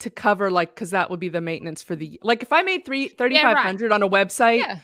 to 0.00 0.10
cover 0.10 0.50
like 0.50 0.74
because 0.74 0.90
that 0.90 1.10
would 1.10 1.20
be 1.20 1.28
the 1.28 1.40
maintenance 1.40 1.82
for 1.82 1.94
the 1.94 2.18
like 2.22 2.42
if 2.42 2.52
i 2.52 2.62
made 2.62 2.84
three 2.84 3.04
right. 3.04 3.18
3500 3.18 3.92
on 3.92 4.02
a 4.02 4.08
website 4.08 4.58
yeah. 4.58 4.78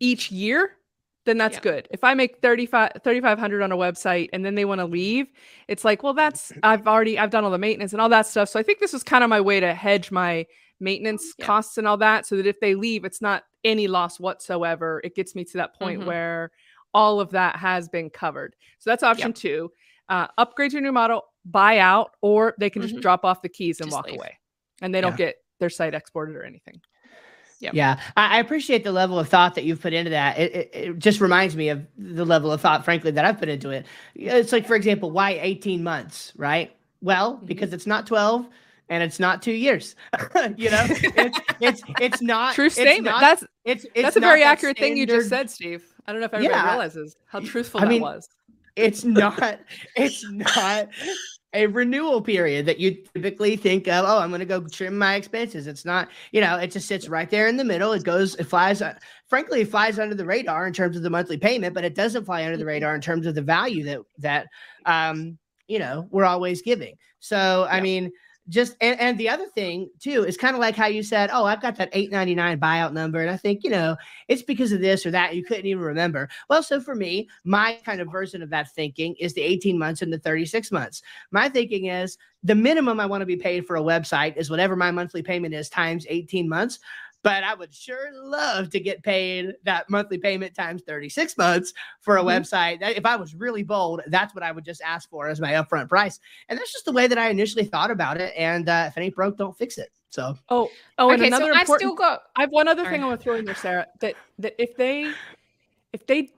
each 0.00 0.30
year 0.30 0.76
then 1.24 1.38
that's 1.38 1.56
Yeah. 1.56 1.60
good 1.62 1.88
if 1.90 2.02
i 2.04 2.14
make 2.14 2.40
35 2.42 2.92
3500 3.04 3.62
on 3.62 3.72
a 3.72 3.76
website 3.76 4.28
and 4.32 4.44
then 4.44 4.54
they 4.56 4.64
want 4.64 4.80
to 4.80 4.84
leave 4.84 5.28
it's 5.68 5.84
like 5.84 6.02
well 6.02 6.14
that's 6.14 6.52
i've 6.62 6.86
already 6.86 7.18
i've 7.18 7.30
done 7.30 7.44
all 7.44 7.50
the 7.50 7.58
maintenance 7.58 7.92
and 7.92 8.02
all 8.02 8.08
that 8.08 8.26
stuff 8.26 8.48
so 8.48 8.58
i 8.58 8.62
think 8.62 8.78
this 8.80 8.92
was 8.92 9.02
kind 9.02 9.22
of 9.24 9.30
my 9.30 9.40
way 9.40 9.60
to 9.60 9.72
hedge 9.72 10.10
my 10.10 10.44
maintenance 10.80 11.32
Yeah. 11.38 11.46
costs 11.46 11.78
and 11.78 11.86
all 11.86 11.96
that 11.98 12.26
so 12.26 12.36
that 12.36 12.46
if 12.46 12.58
they 12.60 12.74
leave 12.74 13.04
it's 13.04 13.22
not 13.22 13.44
any 13.64 13.86
loss 13.86 14.18
whatsoever 14.18 15.00
it 15.04 15.14
gets 15.14 15.34
me 15.36 15.44
to 15.44 15.52
that 15.58 15.78
point 15.78 16.00
Mhm. 16.02 16.06
where 16.06 16.50
all 16.94 17.20
of 17.20 17.30
that 17.30 17.56
has 17.56 17.88
been 17.88 18.08
covered 18.10 18.54
so 18.78 18.90
that's 18.90 19.02
option 19.02 19.32
two 19.32 19.70
uh, 20.08 20.26
upgrade 20.38 20.70
to 20.70 20.78
a 20.78 20.80
new 20.80 20.92
model 20.92 21.22
buy 21.44 21.78
out 21.78 22.12
or 22.20 22.54
they 22.58 22.68
can 22.70 22.82
just 22.82 22.94
Mhm. 22.96 23.00
drop 23.02 23.24
off 23.24 23.42
the 23.42 23.48
keys 23.48 23.80
and 23.80 23.88
Just 23.88 23.96
walk 23.96 24.06
leave. 24.06 24.16
away 24.16 24.38
and 24.80 24.94
they 24.94 25.00
don't 25.00 25.12
Yeah. 25.12 25.26
get 25.26 25.36
their 25.60 25.70
site 25.70 25.94
exported 25.94 26.36
or 26.36 26.42
anything 26.44 26.80
Yep. 27.60 27.74
Yeah, 27.74 28.00
I, 28.16 28.38
I 28.38 28.40
appreciate 28.40 28.82
the 28.82 28.90
level 28.90 29.20
of 29.20 29.28
thought 29.28 29.54
that 29.54 29.62
you've 29.62 29.80
put 29.80 29.92
into 29.92 30.10
that. 30.10 30.36
It, 30.36 30.52
it, 30.52 30.70
it 30.74 30.98
just 30.98 31.20
reminds 31.20 31.54
me 31.54 31.68
of 31.68 31.86
the 31.96 32.24
level 32.24 32.50
of 32.50 32.60
thought, 32.60 32.84
frankly, 32.84 33.12
that 33.12 33.24
I've 33.24 33.38
put 33.38 33.48
into 33.48 33.70
it. 33.70 33.86
It's 34.16 34.50
like, 34.50 34.66
for 34.66 34.74
example, 34.74 35.12
why 35.12 35.38
18 35.40 35.80
months, 35.84 36.32
right? 36.36 36.74
Well, 37.02 37.36
Mhm. 37.36 37.46
because 37.46 37.72
it's 37.72 37.86
not 37.86 38.04
12 38.08 38.48
and 38.88 39.02
it's 39.02 39.18
not 39.20 39.42
two 39.42 39.52
years. 39.52 39.94
you 40.56 40.70
know, 40.70 40.84
it's 40.88 41.38
it's 41.60 41.82
it's 42.00 42.22
not 42.22 42.54
true 42.54 42.66
it's 42.66 42.74
statement. 42.74 43.04
not- 43.14 43.20
that's 43.20 43.44
it's, 43.64 43.84
it's 43.94 44.02
that's 44.02 44.16
a 44.16 44.20
very 44.20 44.42
accurate 44.42 44.78
thing 44.78 44.96
you 44.96 45.06
just 45.06 45.28
said, 45.28 45.50
Steve. 45.50 45.84
I 46.06 46.12
don't 46.12 46.20
know 46.20 46.26
if 46.26 46.34
everybody 46.34 46.54
Yeah. 46.54 46.68
realizes 46.70 47.16
how 47.26 47.40
truthful 47.40 47.80
I 47.80 47.84
that 47.84 47.90
mean, 47.90 48.02
was. 48.02 48.28
It's 48.76 49.04
not. 49.04 49.60
It's 49.96 50.24
not 50.30 50.88
a 51.54 51.66
renewal 51.66 52.22
period 52.22 52.64
that 52.64 52.80
you 52.80 53.04
typically 53.14 53.56
think 53.56 53.86
of. 53.86 54.06
Oh, 54.08 54.18
I'm 54.18 54.30
going 54.30 54.40
to 54.40 54.46
go 54.46 54.66
trim 54.66 54.96
my 54.96 55.14
expenses. 55.16 55.66
It's 55.66 55.84
not. 55.84 56.08
You 56.32 56.40
know, 56.40 56.56
it 56.56 56.70
just 56.72 56.88
sits 56.88 57.08
right 57.08 57.28
there 57.30 57.46
in 57.48 57.56
the 57.56 57.64
middle. 57.64 57.92
It 57.92 58.02
goes. 58.04 58.34
It 58.36 58.44
flies. 58.44 58.80
uh, 58.82 58.94
Frankly, 59.28 59.60
it 59.60 59.70
flies 59.70 59.98
under 59.98 60.14
the 60.14 60.24
radar 60.24 60.66
in 60.66 60.72
terms 60.72 60.96
of 60.96 61.02
the 61.02 61.10
monthly 61.10 61.36
payment, 61.36 61.74
but 61.74 61.84
it 61.84 61.94
doesn't 61.94 62.24
fly 62.24 62.44
under 62.44 62.56
the 62.56 62.64
radar 62.66 62.94
in 62.94 63.00
terms 63.00 63.26
of 63.26 63.34
the 63.34 63.42
value 63.42 63.84
that 63.84 64.00
that 64.18 64.46
um 64.86 65.38
you 65.68 65.78
know 65.78 66.08
we're 66.10 66.24
always 66.24 66.62
giving. 66.62 66.96
So 67.20 67.66
I 67.70 67.80
mean. 67.80 68.10
Just 68.48 68.76
and, 68.80 68.98
and 69.00 69.18
the 69.18 69.28
other 69.28 69.46
thing 69.46 69.88
too 70.00 70.24
is 70.24 70.36
kind 70.36 70.56
of 70.56 70.60
like 70.60 70.74
how 70.74 70.86
you 70.86 71.02
said, 71.02 71.30
Oh, 71.32 71.44
I've 71.44 71.62
got 71.62 71.76
that 71.76 71.90
899 71.92 72.58
buyout 72.58 72.92
number. 72.92 73.20
And 73.20 73.30
I 73.30 73.36
think, 73.36 73.62
you 73.62 73.70
know, 73.70 73.96
it's 74.26 74.42
because 74.42 74.72
of 74.72 74.80
this 74.80 75.06
or 75.06 75.12
that. 75.12 75.36
You 75.36 75.44
couldn't 75.44 75.66
even 75.66 75.82
remember. 75.82 76.28
Well, 76.50 76.62
so 76.62 76.80
for 76.80 76.94
me, 76.94 77.28
my 77.44 77.78
kind 77.84 78.00
of 78.00 78.10
version 78.10 78.42
of 78.42 78.50
that 78.50 78.72
thinking 78.72 79.14
is 79.20 79.34
the 79.34 79.42
18 79.42 79.78
months 79.78 80.02
and 80.02 80.12
the 80.12 80.18
36 80.18 80.72
months. 80.72 81.02
My 81.30 81.48
thinking 81.48 81.86
is 81.86 82.18
the 82.42 82.54
minimum 82.54 82.98
I 82.98 83.06
want 83.06 83.20
to 83.22 83.26
be 83.26 83.36
paid 83.36 83.66
for 83.66 83.76
a 83.76 83.82
website 83.82 84.36
is 84.36 84.50
whatever 84.50 84.74
my 84.74 84.90
monthly 84.90 85.22
payment 85.22 85.54
is 85.54 85.68
times 85.68 86.04
18 86.08 86.48
months. 86.48 86.80
But 87.22 87.44
I 87.44 87.54
would 87.54 87.72
sure 87.72 88.10
love 88.12 88.70
to 88.70 88.80
get 88.80 89.02
paid 89.02 89.54
that 89.64 89.88
monthly 89.88 90.18
payment 90.18 90.54
times 90.54 90.82
36 90.82 91.36
months 91.38 91.72
for 92.00 92.16
a 92.16 92.22
Mhm. 92.22 92.26
website. 92.26 92.78
If 92.96 93.06
I 93.06 93.14
was 93.16 93.34
really 93.34 93.62
bold, 93.62 94.00
that's 94.08 94.34
what 94.34 94.42
I 94.42 94.50
would 94.50 94.64
just 94.64 94.82
ask 94.82 95.08
for 95.08 95.28
as 95.28 95.40
my 95.40 95.52
upfront 95.52 95.88
price. 95.88 96.18
And 96.48 96.58
that's 96.58 96.72
just 96.72 96.84
the 96.84 96.92
way 96.92 97.06
that 97.06 97.18
I 97.18 97.28
initially 97.30 97.64
thought 97.64 97.90
about 97.92 98.20
it. 98.20 98.34
And 98.36 98.68
uh, 98.68 98.86
if 98.88 98.96
it 98.96 99.00
ain't 99.02 99.14
broke, 99.14 99.36
don't 99.38 99.56
fix 99.56 99.78
it. 99.78 99.90
So 100.10 100.36
Oh, 100.48 100.70
oh, 100.98 101.10
and 101.10 101.20
okay, 101.20 101.28
another 101.28 101.52
so 101.52 101.54
I've 101.54 101.68
still 101.68 101.94
got 101.94 102.22
I 102.36 102.42
have 102.42 102.50
one 102.50 102.68
other 102.68 102.82
Sorry. 102.84 102.96
thing 102.96 103.02
I 103.02 103.06
want 103.06 103.20
to 103.20 103.24
throw 103.24 103.36
in 103.36 103.44
there, 103.44 103.54
Sarah. 103.54 103.86
That 104.00 104.16
that 104.38 104.54
if 104.60 104.76
they, 104.76 105.14
if 105.92 106.06
they, 106.06 106.30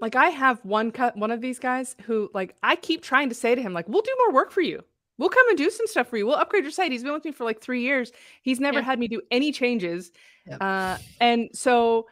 like, 0.00 0.16
I 0.16 0.30
have 0.30 0.64
one 0.64 0.90
cut 0.90 1.16
one 1.16 1.30
of 1.30 1.40
these 1.40 1.58
guys 1.58 1.94
who, 2.04 2.30
like, 2.32 2.56
I 2.62 2.76
keep 2.76 3.02
trying 3.02 3.28
to 3.28 3.34
say 3.34 3.54
to 3.54 3.60
him, 3.60 3.72
like, 3.74 3.88
we'll 3.88 4.02
do 4.02 4.14
more 4.18 4.32
work 4.32 4.50
for 4.52 4.62
you. 4.62 4.82
We'll 5.20 5.28
come 5.28 5.46
and 5.50 5.58
do 5.58 5.68
some 5.68 5.86
stuff 5.86 6.08
for 6.08 6.16
you. 6.16 6.26
We'll 6.26 6.36
upgrade 6.36 6.64
your 6.64 6.70
site. 6.72 6.90
He's 6.90 7.02
been 7.02 7.12
with 7.12 7.26
me 7.26 7.30
for 7.30 7.44
like 7.44 7.60
three 7.60 7.82
years. 7.82 8.10
He's 8.40 8.58
never 8.58 8.78
Yeah. 8.78 8.84
had 8.86 8.98
me 8.98 9.06
do 9.06 9.20
any 9.30 9.52
changes. 9.52 10.12
Yep. 10.46 10.62
Uh, 10.62 10.96
and 11.20 11.50
so, 11.52 12.08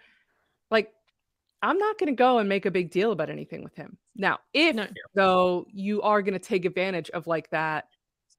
like, 0.70 0.92
I'm 1.62 1.78
not 1.78 1.98
going 1.98 2.12
to 2.12 2.16
go 2.16 2.38
and 2.38 2.50
make 2.50 2.66
a 2.66 2.70
big 2.70 2.90
deal 2.90 3.10
about 3.12 3.30
anything 3.30 3.64
with 3.64 3.74
him. 3.74 3.96
Now, 4.14 4.40
if 4.52 4.76
No. 4.76 4.86
though 5.14 5.66
you 5.72 6.02
are 6.02 6.20
going 6.20 6.34
to 6.34 6.38
take 6.38 6.66
advantage 6.66 7.08
of 7.10 7.26
like 7.26 7.48
that 7.48 7.88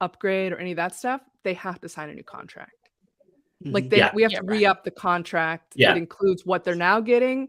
upgrade 0.00 0.52
or 0.52 0.58
any 0.58 0.70
of 0.70 0.76
that 0.76 0.94
stuff, 0.94 1.20
they 1.42 1.54
have 1.54 1.80
to 1.80 1.88
sign 1.88 2.08
a 2.08 2.14
new 2.14 2.22
contract. 2.22 2.90
Like 3.62 3.86
mhm. 3.86 3.90
they, 3.90 3.98
Yeah. 3.98 4.14
we 4.14 4.22
have 4.22 4.30
Yeah, 4.30 4.38
to 4.38 4.46
re-up 4.46 4.84
the 4.84 4.92
contract 4.92 5.72
Yeah. 5.74 5.88
that 5.90 5.96
includes 5.98 6.46
what 6.46 6.62
they're 6.62 6.76
now 6.76 7.00
getting 7.00 7.48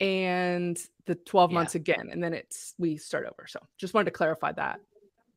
and 0.00 0.78
the 1.06 1.14
12 1.14 1.50
Yeah. 1.50 1.54
months 1.54 1.74
again. 1.74 2.10
And 2.12 2.22
then 2.22 2.34
it's 2.34 2.74
we 2.78 2.98
start 2.98 3.24
over. 3.26 3.46
So 3.48 3.58
just 3.78 3.94
wanted 3.94 4.04
to 4.04 4.10
clarify 4.10 4.52
that. 4.52 4.80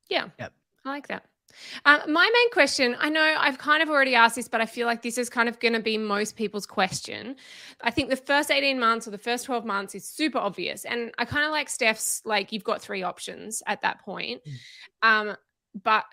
Yeah. 0.10 0.28
Yep. 0.38 0.54
I 0.86 0.90
like 0.90 1.08
that. 1.08 1.26
Um, 1.86 2.00
my 2.08 2.30
main 2.34 2.52
question 2.52 2.96
I 3.00 3.10
know 3.10 3.36
I've 3.38 3.58
kind 3.58 3.84
of 3.84 3.90
already 3.90 4.16
asked 4.16 4.36
this, 4.36 4.48
but 4.48 4.62
I 4.62 4.66
feel 4.66 4.88
like 4.88 5.02
this 5.02 5.18
is 5.18 5.30
kind 5.30 5.50
of 5.50 5.60
going 5.60 5.74
to 5.74 5.80
be 5.80 5.98
most 5.98 6.36
people's 6.36 6.66
question. 6.66 7.36
I 7.82 7.92
think 7.92 8.10
the 8.10 8.16
first 8.16 8.52
18 8.52 8.80
months 8.80 9.08
or 9.08 9.12
the 9.12 9.18
first 9.18 9.46
12 9.46 9.66
months 9.66 9.96
is 9.96 10.06
super 10.06 10.38
obvious. 10.38 10.86
And 10.86 11.12
I 11.18 11.26
kind 11.26 11.46
of 11.46 11.52
like 11.52 11.70
Steph's, 11.70 12.22
like, 12.26 12.52
you've 12.52 12.64
got 12.64 12.82
three 12.82 13.04
options 13.04 13.62
at 13.68 13.82
that 13.82 14.00
point. 14.02 14.42
Um, 15.02 15.36
but 15.84 16.06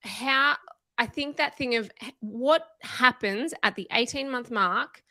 how 0.00 0.56
I 0.98 1.06
think 1.06 1.36
that 1.36 1.56
thing 1.56 1.76
of 1.76 1.90
what 2.20 2.66
happens 2.82 3.54
at 3.62 3.74
the 3.74 3.86
18 3.92 4.30
month 4.30 4.50
mark 4.50 5.02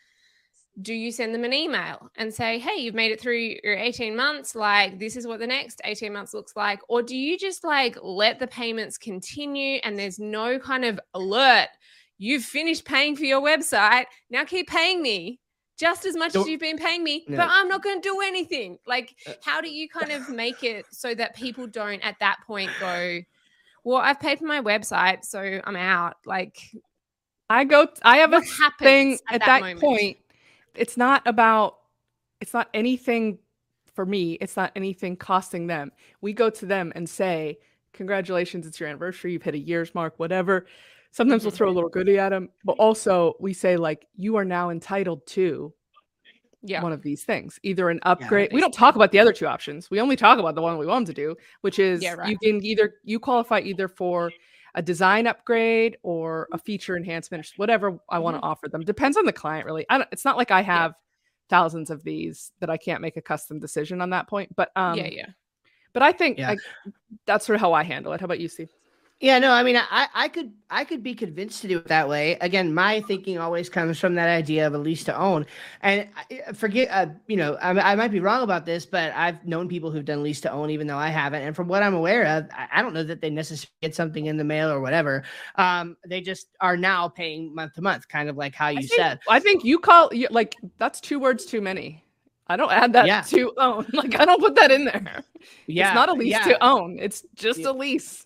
do 0.82 0.94
you 0.94 1.12
send 1.12 1.36
them 1.36 1.44
an 1.44 1.54
email 1.54 2.10
and 2.16 2.34
say, 2.34 2.58
hey, 2.58 2.82
you've 2.82 2.96
made 2.96 3.12
it 3.12 3.22
through 3.22 3.58
your 3.64 3.76
18 3.76 4.16
months? 4.16 4.56
Like, 4.56 4.98
this 4.98 5.16
is 5.16 5.28
what 5.28 5.40
the 5.40 5.48
next 5.48 5.82
18 5.84 6.12
months 6.12 6.34
looks 6.34 6.56
like? 6.56 6.80
Or 6.88 7.04
do 7.04 7.16
you 7.16 7.38
just 7.38 7.64
like 7.64 7.98
let 8.02 8.40
the 8.40 8.48
payments 8.48 8.98
continue 8.98 9.80
and 9.84 9.98
there's 9.98 10.18
no 10.20 10.58
kind 10.58 10.84
of 10.84 11.00
alert? 11.14 11.70
You've 12.18 12.44
finished 12.44 12.86
paying 12.86 13.16
for 13.16 13.26
your 13.26 13.42
website. 13.42 14.06
Now 14.32 14.46
keep 14.46 14.68
paying 14.68 15.02
me 15.02 15.40
just 15.78 16.06
as 16.06 16.16
much 16.16 16.36
as 16.36 16.48
you've 16.48 16.60
been 16.60 16.78
paying 16.78 17.04
me, 17.04 17.26
No. 17.28 17.38
but 17.38 17.48
I'm 17.50 17.68
not 17.68 17.84
going 17.84 18.02
to 18.02 18.10
do 18.10 18.22
anything. 18.22 18.78
Like, 18.88 19.16
Uh, 19.28 19.34
how 19.44 19.60
do 19.62 19.70
you 19.70 19.90
kind 19.90 20.12
of 20.12 20.30
make 20.30 20.64
it 20.64 20.86
so 20.92 21.14
that 21.14 21.36
people 21.36 21.68
don't 21.68 22.00
at 22.02 22.16
that 22.20 22.38
point 22.48 22.72
go, 22.80 23.20
well, 23.84 23.98
I've 23.98 24.20
paid 24.20 24.40
for 24.40 24.46
my 24.46 24.62
website, 24.62 25.26
so 25.26 25.62
I'm 25.64 25.76
out. 25.76 26.16
Like, 26.26 26.58
I 27.50 27.66
go 27.66 27.88
I 28.04 28.18
have 28.18 28.34
a 28.34 28.42
thing 28.80 29.14
at, 29.30 29.36
at, 29.36 29.46
that, 29.46 29.62
that, 29.62 29.80
point. 29.80 30.18
It's 30.76 30.98
not 30.98 31.22
about 31.26 31.78
it's 32.42 32.54
not 32.54 32.70
anything 32.74 33.40
for 33.94 34.06
me. 34.06 34.34
It's 34.34 34.58
not 34.58 34.72
anything 34.76 35.16
costing 35.16 35.68
them. 35.68 35.92
We 36.22 36.34
go 36.34 36.50
to 36.50 36.66
them 36.66 36.92
and 36.96 37.08
say, 37.08 37.60
Congratulations, 37.94 38.66
it's 38.66 38.80
your 38.80 38.90
anniversary. 38.90 39.34
You've 39.34 39.44
hit 39.44 39.54
a 39.54 39.60
year's 39.60 39.94
mark, 39.94 40.16
whatever. 40.18 40.66
Sometimes 41.12 41.44
we'll 41.44 41.52
throw 41.52 41.70
a 41.70 41.72
little 41.72 41.90
mm-hmm. 41.90 42.00
goodie 42.00 42.18
at 42.18 42.30
them, 42.30 42.50
but 42.66 42.74
also 42.74 43.36
we 43.40 43.54
say, 43.54 43.78
like, 43.78 44.08
you 44.16 44.36
are 44.36 44.46
now 44.46 44.72
entitled 44.72 45.28
to 45.28 45.72
Yeah. 46.64 46.82
one 46.82 46.92
of 46.92 47.04
these 47.04 47.24
things 47.24 47.60
either 47.62 47.90
an 47.90 48.00
upgrade 48.04 48.52
we 48.52 48.62
don't 48.62 48.74
talk 48.74 48.96
about 48.96 49.12
the 49.12 49.20
other 49.20 49.34
two 49.34 49.46
options 49.46 49.92
we 49.92 50.00
only 50.00 50.16
talk 50.16 50.40
about 50.40 50.56
the 50.56 50.62
one 50.62 50.78
we 50.78 50.88
want 50.88 51.06
them 51.06 51.14
to 51.14 51.22
do 51.22 51.36
which 51.62 51.78
is 51.78 52.02
Yeah, 52.02 52.26
you 52.26 52.38
can 52.40 52.66
either 52.66 52.96
you 53.04 53.20
qualify 53.20 53.60
either 53.60 53.88
for 53.88 54.32
a 54.76 54.82
design 54.82 55.28
upgrade 55.28 55.98
or 56.04 56.48
a 56.52 56.58
feature 56.58 56.98
enhancement 56.98 57.46
or 57.46 57.50
whatever 57.58 58.00
i 58.10 58.18
want 58.18 58.36
to 58.36 58.42
offer 58.42 58.68
them 58.68 58.82
depends 58.82 59.18
on 59.18 59.26
the 59.26 59.34
client 59.34 59.66
really. 59.66 59.86
I 59.90 60.00
don't, 60.00 60.10
it's 60.12 60.26
not 60.26 60.38
like 60.38 60.52
i 60.52 60.62
have 60.62 60.96
thousands 61.50 61.90
of 61.90 62.04
these 62.04 62.52
that 62.60 62.70
i 62.70 62.78
can't 62.78 63.02
make 63.02 63.18
a 63.18 63.22
custom 63.22 63.60
decision 63.60 64.02
on 64.02 64.10
that 64.12 64.28
point 64.28 64.56
but 64.56 64.72
um 64.76 64.98
yeah, 64.98 65.08
yeah. 65.08 65.28
but 65.94 66.02
i 66.02 66.12
think 66.12 66.38
Yeah. 66.40 66.50
like, 66.50 66.60
that's 67.26 67.46
sort 67.46 67.56
of 67.56 67.62
how 67.62 67.74
i 67.74 67.84
handle 67.84 68.14
it. 68.14 68.20
How 68.20 68.26
about 68.26 68.40
you 68.40 68.48
steve 68.48 68.70
Yeah, 69.24 69.40
no, 69.40 69.52
I 69.54 69.64
mean, 69.64 69.78
I, 69.78 70.08
I 70.14 70.28
could, 70.28 70.52
I 70.70 70.84
could 70.84 71.02
be 71.02 71.14
convinced 71.16 71.62
to 71.62 71.70
do 71.70 71.78
it 71.78 71.88
that 71.88 72.10
way. 72.10 72.38
Again, 72.42 72.74
my 72.74 73.00
thinking 73.08 73.38
always 73.38 73.70
comes 73.70 73.98
from 73.98 74.16
that 74.16 74.28
idea 74.28 74.68
of 74.68 74.74
a 74.74 74.78
lease 74.78 75.06
to 75.06 75.18
own. 75.18 75.46
And 75.80 76.10
I- 76.30 76.52
forget, 76.52 76.90
uh, 76.92 77.06
you 77.28 77.38
know, 77.38 77.54
I, 77.62 77.94
I 77.94 77.96
might 77.96 78.12
be 78.12 78.20
wrong 78.20 78.44
about 78.44 78.66
this, 78.66 78.86
but 78.86 79.14
I've 79.16 79.46
known 79.48 79.70
people 79.70 79.92
who've 79.92 80.04
done 80.04 80.24
lease 80.24 80.42
to 80.42 80.52
own, 80.52 80.70
even 80.72 80.88
though 80.88 80.98
I 80.98 81.08
haven't. 81.08 81.42
And 81.44 81.56
from 81.56 81.70
what 81.70 81.84
I'm 81.84 81.94
aware 81.94 82.26
of, 82.26 82.50
I, 82.52 82.68
I 82.74 82.82
don't 82.82 82.94
know 82.94 83.04
that 83.06 83.22
they 83.22 83.30
necessarily 83.30 83.72
get 83.82 83.96
something 83.96 84.26
in 84.26 84.36
the 84.36 84.44
mail 84.44 84.70
or 84.70 84.82
whatever. 84.82 85.24
Um, 85.56 85.96
they 86.06 86.20
just 86.20 86.48
are 86.60 86.76
now 86.76 87.08
paying 87.08 87.56
month 87.56 87.76
to 87.76 87.82
month, 87.82 88.10
kind 88.10 88.28
of 88.28 88.36
like 88.36 88.54
how 88.54 88.68
you 88.68 88.82
think, 88.82 88.92
said. 88.92 89.20
I 89.30 89.40
think 89.40 89.64
you 89.64 89.80
call 89.80 90.10
you, 90.14 90.28
like 90.32 90.58
that's 90.80 91.00
two 91.00 91.18
words 91.22 91.46
too 91.46 91.62
many 91.62 92.04
i 92.48 92.58
don't 92.58 92.74
add 92.74 92.92
that 92.92 93.08
Yeah. 93.08 93.22
to 93.22 93.54
own 93.56 93.86
like 93.94 94.20
i 94.20 94.26
don't 94.26 94.42
put 94.42 94.54
that 94.56 94.70
in 94.70 94.84
there 94.84 95.24
Yeah, 95.66 95.88
it's 95.88 95.96
not 95.96 96.10
a 96.10 96.14
lease 96.14 96.32
yeah. 96.32 96.44
to 96.44 96.62
own 96.62 97.00
it's 97.00 97.24
just 97.36 97.60
Yeah. 97.62 97.70
a 97.70 97.72
lease 97.72 98.26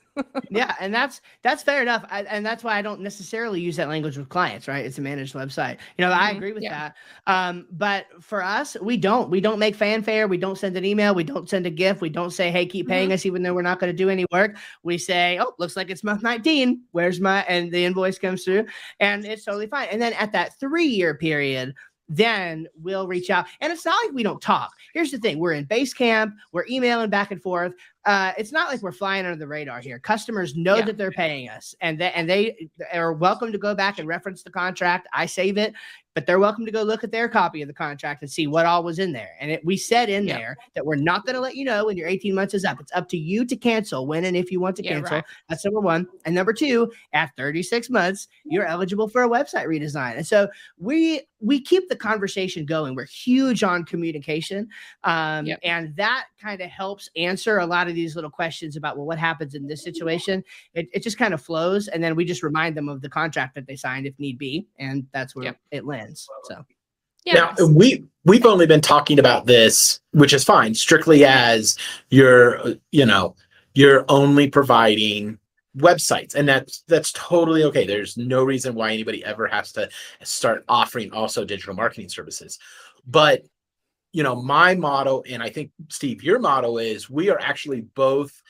yeah, 0.50 0.76
and 0.80 0.94
that's 0.94 1.22
that's 1.42 1.62
fair 1.64 1.82
enough, 1.82 2.06
I, 2.10 2.24
and 2.24 2.46
that's 2.46 2.64
why 2.64 2.78
I 2.78 2.82
don't 2.82 3.02
necessarily 3.02 3.60
use 3.60 3.76
that 3.78 3.90
language 3.90 4.18
with 4.18 4.30
clients. 4.30 4.68
Right? 4.68 4.86
It's 4.86 4.98
a 4.98 5.02
managed 5.02 5.34
website. 5.36 5.78
You 5.98 6.06
know, 6.06 6.12
I 6.12 6.32
Mhm, 6.32 6.38
agree 6.38 6.54
with 6.54 6.64
yeah. 6.64 6.70
that. 6.70 6.96
Um, 7.26 7.68
but 7.72 8.06
for 8.22 8.42
us, 8.44 8.78
we 8.82 8.98
don't. 8.98 9.30
We 9.30 9.42
don't 9.42 9.60
make 9.60 9.76
fanfare. 9.76 10.28
We 10.28 10.38
don't 10.38 10.58
send 10.58 10.78
an 10.78 10.86
email. 10.86 11.14
We 11.16 11.24
don't 11.24 11.50
send 11.50 11.66
a 11.66 11.70
gift. 11.72 12.02
We 12.02 12.10
don't 12.10 12.32
say, 12.32 12.52
"Hey, 12.52 12.66
keep 12.66 12.88
paying 12.88 13.12
us," 13.12 13.26
even 13.26 13.44
though 13.44 13.54
we're 13.54 13.62
not 13.62 13.80
going 13.80 13.92
to 13.92 13.98
do 13.98 14.10
any 14.10 14.26
work. 14.32 14.58
We 14.84 14.98
say, 14.98 15.38
"Oh, 15.42 15.54
looks 15.60 15.76
like 15.76 15.90
it's 15.90 16.04
month 16.04 16.24
19. 16.24 16.84
Where's 16.92 17.20
my?" 17.20 17.42
And 17.44 17.72
the 17.72 17.84
invoice 17.86 18.18
comes 18.20 18.44
through, 18.44 18.66
and 19.00 19.26
it's 19.26 19.44
totally 19.46 19.68
fine. 19.68 19.88
And 19.92 20.02
then 20.02 20.14
at 20.14 20.32
that 20.34 20.60
three-year 20.60 21.16
period. 21.16 21.74
Then 22.10 22.68
we'll 22.82 23.06
reach 23.06 23.30
out, 23.30 23.48
and 23.60 23.74
it's 23.74 23.86
not 23.86 24.02
like 24.06 24.14
we 24.16 24.24
don't 24.24 24.42
talk. 24.42 24.72
Here's 24.94 25.12
the 25.12 25.18
thing: 25.18 25.40
we're 25.40 25.52
in 25.52 25.66
Basecamp, 25.66 26.32
we're 26.54 26.66
emailing 26.70 27.10
back 27.10 27.32
and 27.32 27.42
forth 27.42 27.74
uh, 28.08 28.32
it's 28.38 28.52
not 28.52 28.70
like 28.70 28.82
we're 28.82 28.92
flying 28.92 29.26
under 29.26 29.38
the 29.38 29.48
radar 29.48 29.80
here. 29.82 30.00
Customers 30.00 30.56
know 30.56 30.78
Yeah. 30.78 30.86
that 30.86 30.98
they're 30.98 31.12
paying 31.12 31.50
us, 31.50 31.76
and 31.82 32.00
they 32.00 32.12
and 32.14 32.28
they 32.30 32.70
are 32.94 33.14
welcome 33.14 33.52
to 33.52 33.58
go 33.58 33.76
back 33.76 34.00
and 34.00 34.08
reference 34.08 34.42
the 34.44 34.50
contract. 34.50 35.08
I 35.14 35.26
save 35.28 35.58
it, 35.58 35.74
but 36.16 36.26
they're 36.26 36.40
welcome 36.40 36.66
to 36.66 36.72
go 36.72 36.82
look 36.84 37.04
at 37.04 37.12
their 37.12 37.28
copy 37.30 37.62
of 37.62 37.68
the 37.68 37.74
contract 37.74 38.22
and 38.24 38.32
see 38.32 38.48
what 38.48 38.66
all 38.66 38.82
was 38.84 38.98
in 38.98 39.12
there. 39.12 39.32
And 39.40 39.52
it, 39.52 39.64
we 39.66 39.78
said 39.78 40.10
in 40.10 40.26
Yeah. 40.26 40.38
there 40.38 40.58
that 40.74 40.86
we're 40.86 40.96
not 40.96 41.26
going 41.26 41.36
to 41.36 41.42
let 41.42 41.56
you 41.56 41.66
know 41.66 41.86
when 41.86 41.98
your 41.98 42.08
18 42.08 42.34
months 42.34 42.54
is 42.56 42.66
up. 42.66 42.80
It's 42.80 42.92
up 42.96 43.08
to 43.10 43.18
you 43.18 43.46
to 43.46 43.56
cancel 43.56 44.08
when 44.08 44.26
and 44.26 44.36
if 44.36 44.52
you 44.52 44.60
want 44.60 44.78
to 44.78 44.84
Yeah, 44.84 44.94
cancel. 44.94 45.18
right. 45.18 45.26
That's 45.50 45.64
number 45.66 45.80
one. 45.82 46.08
And 46.26 46.34
number 46.34 46.54
two, 46.54 46.92
at 47.14 47.36
36 47.38 47.90
months, 47.92 48.30
you're 48.46 48.66
eligible 48.66 49.08
for 49.10 49.24
a 49.24 49.30
website 49.30 49.68
redesign. 49.68 50.16
And 50.16 50.26
so 50.26 50.48
we 50.80 51.22
we 51.40 51.62
keep 51.62 51.88
the 51.88 51.96
conversation 51.96 52.66
going. 52.66 52.96
We're 52.96 53.06
huge 53.06 53.62
on 53.62 53.84
communication. 53.86 54.68
Um, 55.04 55.48
and 55.64 55.96
that 55.98 56.26
kind 56.42 56.62
of 56.62 56.70
helps 56.72 57.12
answer 57.16 57.60
a 57.60 57.66
lot 57.68 57.88
of 57.88 57.94
these 57.98 58.16
little 58.16 58.30
questions 58.30 58.76
about 58.76 58.98
well, 58.98 59.06
what 59.06 59.20
happens 59.20 59.56
in 59.56 59.68
this 59.68 59.84
situation. 59.84 60.44
It, 60.74 60.88
it 60.94 61.04
just 61.04 61.18
kind 61.18 61.34
of 61.34 61.42
flows, 61.42 61.88
and 61.88 62.04
then 62.04 62.16
we 62.16 62.26
just 62.26 62.44
remind 62.44 62.76
them 62.76 62.90
of 62.90 63.02
the 63.02 63.10
contract 63.10 63.56
that 63.56 63.68
they 63.68 63.76
signed 63.76 64.06
if 64.08 64.18
need 64.20 64.38
be, 64.38 64.68
and 64.80 65.06
that's 65.14 65.36
where 65.36 65.46
Yep. 65.46 65.58
it 65.72 65.86
lands. 65.86 66.28
So 66.44 66.66
Yeah. 67.26 67.54
now 67.58 67.66
we 67.66 68.04
we've 68.24 68.46
only 68.46 68.66
been 68.66 68.82
talking 68.82 69.20
about 69.20 69.46
this, 69.46 70.00
which 70.12 70.34
is 70.34 70.44
fine, 70.44 70.74
strictly 70.74 71.26
as 71.26 71.78
you're 72.10 72.76
you 72.92 73.06
know 73.06 73.36
you're 73.74 74.06
only 74.10 74.50
providing 74.50 75.38
websites 75.78 76.34
and 76.34 76.48
that's 76.48 76.84
that's 76.88 77.12
totally 77.12 77.64
okay 77.64 77.86
there's 77.86 78.18
no 78.18 78.44
reason 78.44 78.74
why 78.74 78.92
anybody 78.92 79.24
ever 79.24 79.46
has 79.48 79.72
to 79.72 79.88
start 80.24 80.64
offering 80.68 81.12
also 81.12 81.46
digital 81.46 81.76
marketing 81.76 82.10
services 82.10 82.58
but 83.06 83.44
you 84.18 84.24
know 84.24 84.42
my 84.42 84.74
motto 84.74 85.22
and 85.30 85.44
i 85.44 85.50
think 85.50 85.70
steve 85.90 86.24
your 86.24 86.40
motto 86.40 86.78
is 86.78 87.08
we 87.08 87.30
are 87.30 87.40
actually 87.40 87.82
both 87.82 88.42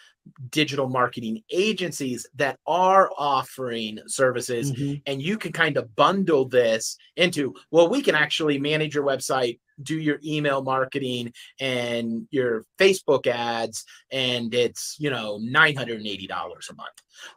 digital 0.49 0.87
marketing 0.87 1.43
agencies 1.51 2.25
that 2.35 2.57
are 2.65 3.09
offering 3.17 3.99
services 4.07 4.71
mm-hmm. 4.71 4.95
and 5.05 5.21
you 5.21 5.37
can 5.37 5.51
kind 5.51 5.75
of 5.75 5.93
bundle 5.97 6.47
this 6.47 6.97
into 7.17 7.53
well 7.69 7.89
we 7.89 8.01
can 8.01 8.15
actually 8.15 8.57
manage 8.57 8.95
your 8.95 9.03
website 9.03 9.59
do 9.83 9.99
your 9.99 10.19
email 10.23 10.63
marketing 10.63 11.33
and 11.59 12.27
your 12.31 12.63
facebook 12.79 13.27
ads 13.27 13.83
and 14.09 14.53
it's 14.53 14.95
you 14.99 15.09
know 15.09 15.37
$980 15.37 16.29
a 16.29 16.75
month 16.75 16.89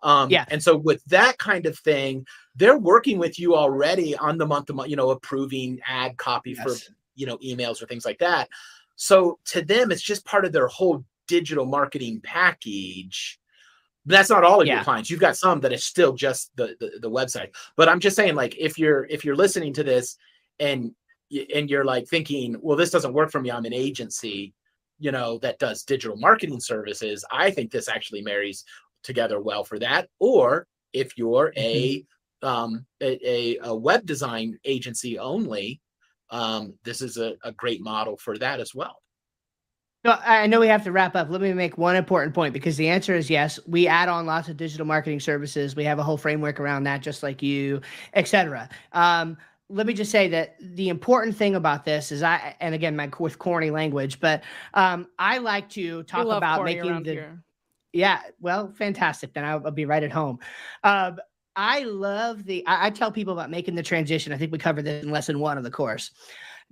um 0.04 0.30
yeah 0.30 0.44
and 0.48 0.62
so 0.62 0.76
with 0.76 1.02
that 1.06 1.36
kind 1.38 1.66
of 1.66 1.76
thing 1.80 2.24
they're 2.54 2.78
working 2.78 3.18
with 3.18 3.40
you 3.40 3.56
already 3.56 4.16
on 4.16 4.38
the 4.38 4.46
month 4.46 4.66
to 4.66 4.72
month 4.72 4.88
you 4.88 4.96
know 4.96 5.10
approving 5.10 5.80
ad 5.86 6.16
copy 6.16 6.54
yes. 6.56 6.62
for 6.62 6.94
you 7.20 7.26
know 7.26 7.38
emails 7.38 7.82
or 7.82 7.86
things 7.86 8.04
like 8.04 8.18
that. 8.18 8.48
So 8.96 9.38
to 9.46 9.62
them 9.62 9.90
it's 9.90 10.02
just 10.02 10.24
part 10.24 10.44
of 10.44 10.52
their 10.52 10.68
whole 10.68 11.04
digital 11.28 11.66
marketing 11.66 12.20
package. 12.22 13.38
But 14.06 14.12
that's 14.12 14.30
not 14.30 14.44
all 14.44 14.60
of 14.60 14.66
yeah. 14.66 14.76
your 14.76 14.84
clients. 14.84 15.10
You've 15.10 15.20
got 15.20 15.36
some 15.36 15.60
that 15.60 15.72
is 15.72 15.84
still 15.84 16.14
just 16.14 16.50
the, 16.56 16.74
the, 16.80 16.98
the 17.00 17.10
website. 17.10 17.50
But 17.76 17.88
i'm 17.88 18.00
just 18.00 18.16
saying 18.16 18.34
like 18.34 18.56
if 18.58 18.78
you're 18.78 19.04
if 19.06 19.24
you're 19.24 19.36
listening 19.36 19.72
to 19.74 19.84
this 19.84 20.16
and 20.58 20.92
and 21.54 21.70
you're 21.70 21.84
like 21.84 22.08
thinking 22.08 22.56
well 22.60 22.76
this 22.76 22.90
doesn't 22.90 23.14
work 23.14 23.30
for 23.30 23.40
me. 23.40 23.50
I'm 23.50 23.64
an 23.64 23.74
agency 23.74 24.54
you 24.98 25.12
know 25.12 25.38
that 25.38 25.58
does 25.58 25.82
digital 25.82 26.16
marketing 26.18 26.60
services 26.60 27.24
i 27.30 27.50
think 27.50 27.70
this 27.70 27.88
actually 27.88 28.20
marries 28.20 28.66
together 29.02 29.40
well 29.40 29.64
for 29.64 29.78
that. 29.78 30.08
Or 30.18 30.66
if 30.92 31.16
you're 31.16 31.52
mm-hmm. 31.56 32.44
a 32.44 32.46
um 32.46 32.86
a, 33.02 33.58
a, 33.62 33.74
web 33.74 34.06
design 34.06 34.58
agency 34.64 35.18
only 35.18 35.80
um 36.30 36.74
this 36.84 37.02
is 37.02 37.16
a, 37.16 37.34
a 37.44 37.52
great 37.52 37.82
model 37.82 38.16
for 38.16 38.38
that 38.38 38.60
as 38.60 38.74
well 38.74 38.96
no, 40.02 40.18
I 40.24 40.46
know 40.46 40.60
we 40.60 40.68
have 40.68 40.84
to 40.84 40.92
wrap 40.92 41.14
up. 41.14 41.28
Let 41.28 41.42
me 41.42 41.52
make 41.52 41.76
one 41.76 41.94
important 41.94 42.34
point 42.34 42.54
because 42.54 42.78
the 42.78 42.88
answer 42.88 43.14
is 43.14 43.28
yes. 43.28 43.60
We 43.66 43.86
add 43.86 44.08
on 44.08 44.24
lots 44.24 44.48
of 44.48 44.56
digital 44.56 44.86
marketing 44.86 45.20
services. 45.20 45.76
We 45.76 45.84
have 45.84 45.98
a 45.98 46.02
whole 46.02 46.16
framework 46.16 46.58
around 46.58 46.84
that, 46.84 47.02
just 47.02 47.22
like 47.22 47.42
you, 47.42 47.82
etc. 48.14 48.70
Um, 48.92 49.36
let 49.68 49.86
me 49.86 49.92
just 49.92 50.10
say 50.10 50.26
that 50.28 50.56
the 50.58 50.88
important 50.88 51.36
thing 51.36 51.54
about 51.54 51.84
this 51.84 52.12
is 52.12 52.22
I, 52.22 52.56
and 52.60 52.74
again, 52.74 52.96
my 52.96 53.10
with 53.18 53.38
corny 53.38 53.70
language, 53.70 54.20
but 54.20 54.42
um, 54.72 55.06
I 55.18 55.36
like 55.36 55.68
to 55.70 56.02
talk 56.04 56.26
about 56.26 56.64
making 56.64 57.02
the. 57.02 57.12
Here. 57.12 57.44
Yeah, 57.92 58.20
well, 58.40 58.72
fantastic. 58.72 59.34
Then 59.34 59.44
I'll, 59.44 59.62
I'll, 59.66 59.72
be 59.72 59.84
right 59.84 60.02
at 60.02 60.12
home. 60.12 60.38
Uh, 60.82 61.12
I 61.60 61.80
love 61.80 62.44
the. 62.44 62.66
I, 62.66 62.86
I 62.86 62.90
tell 62.90 63.12
people 63.12 63.34
about 63.34 63.50
making 63.50 63.74
the 63.74 63.82
transition. 63.82 64.32
I 64.32 64.38
think 64.38 64.50
we 64.50 64.56
covered 64.56 64.86
this 64.86 65.04
in 65.04 65.10
lesson 65.10 65.38
one 65.38 65.58
of 65.58 65.64
the 65.64 65.70
course 65.70 66.10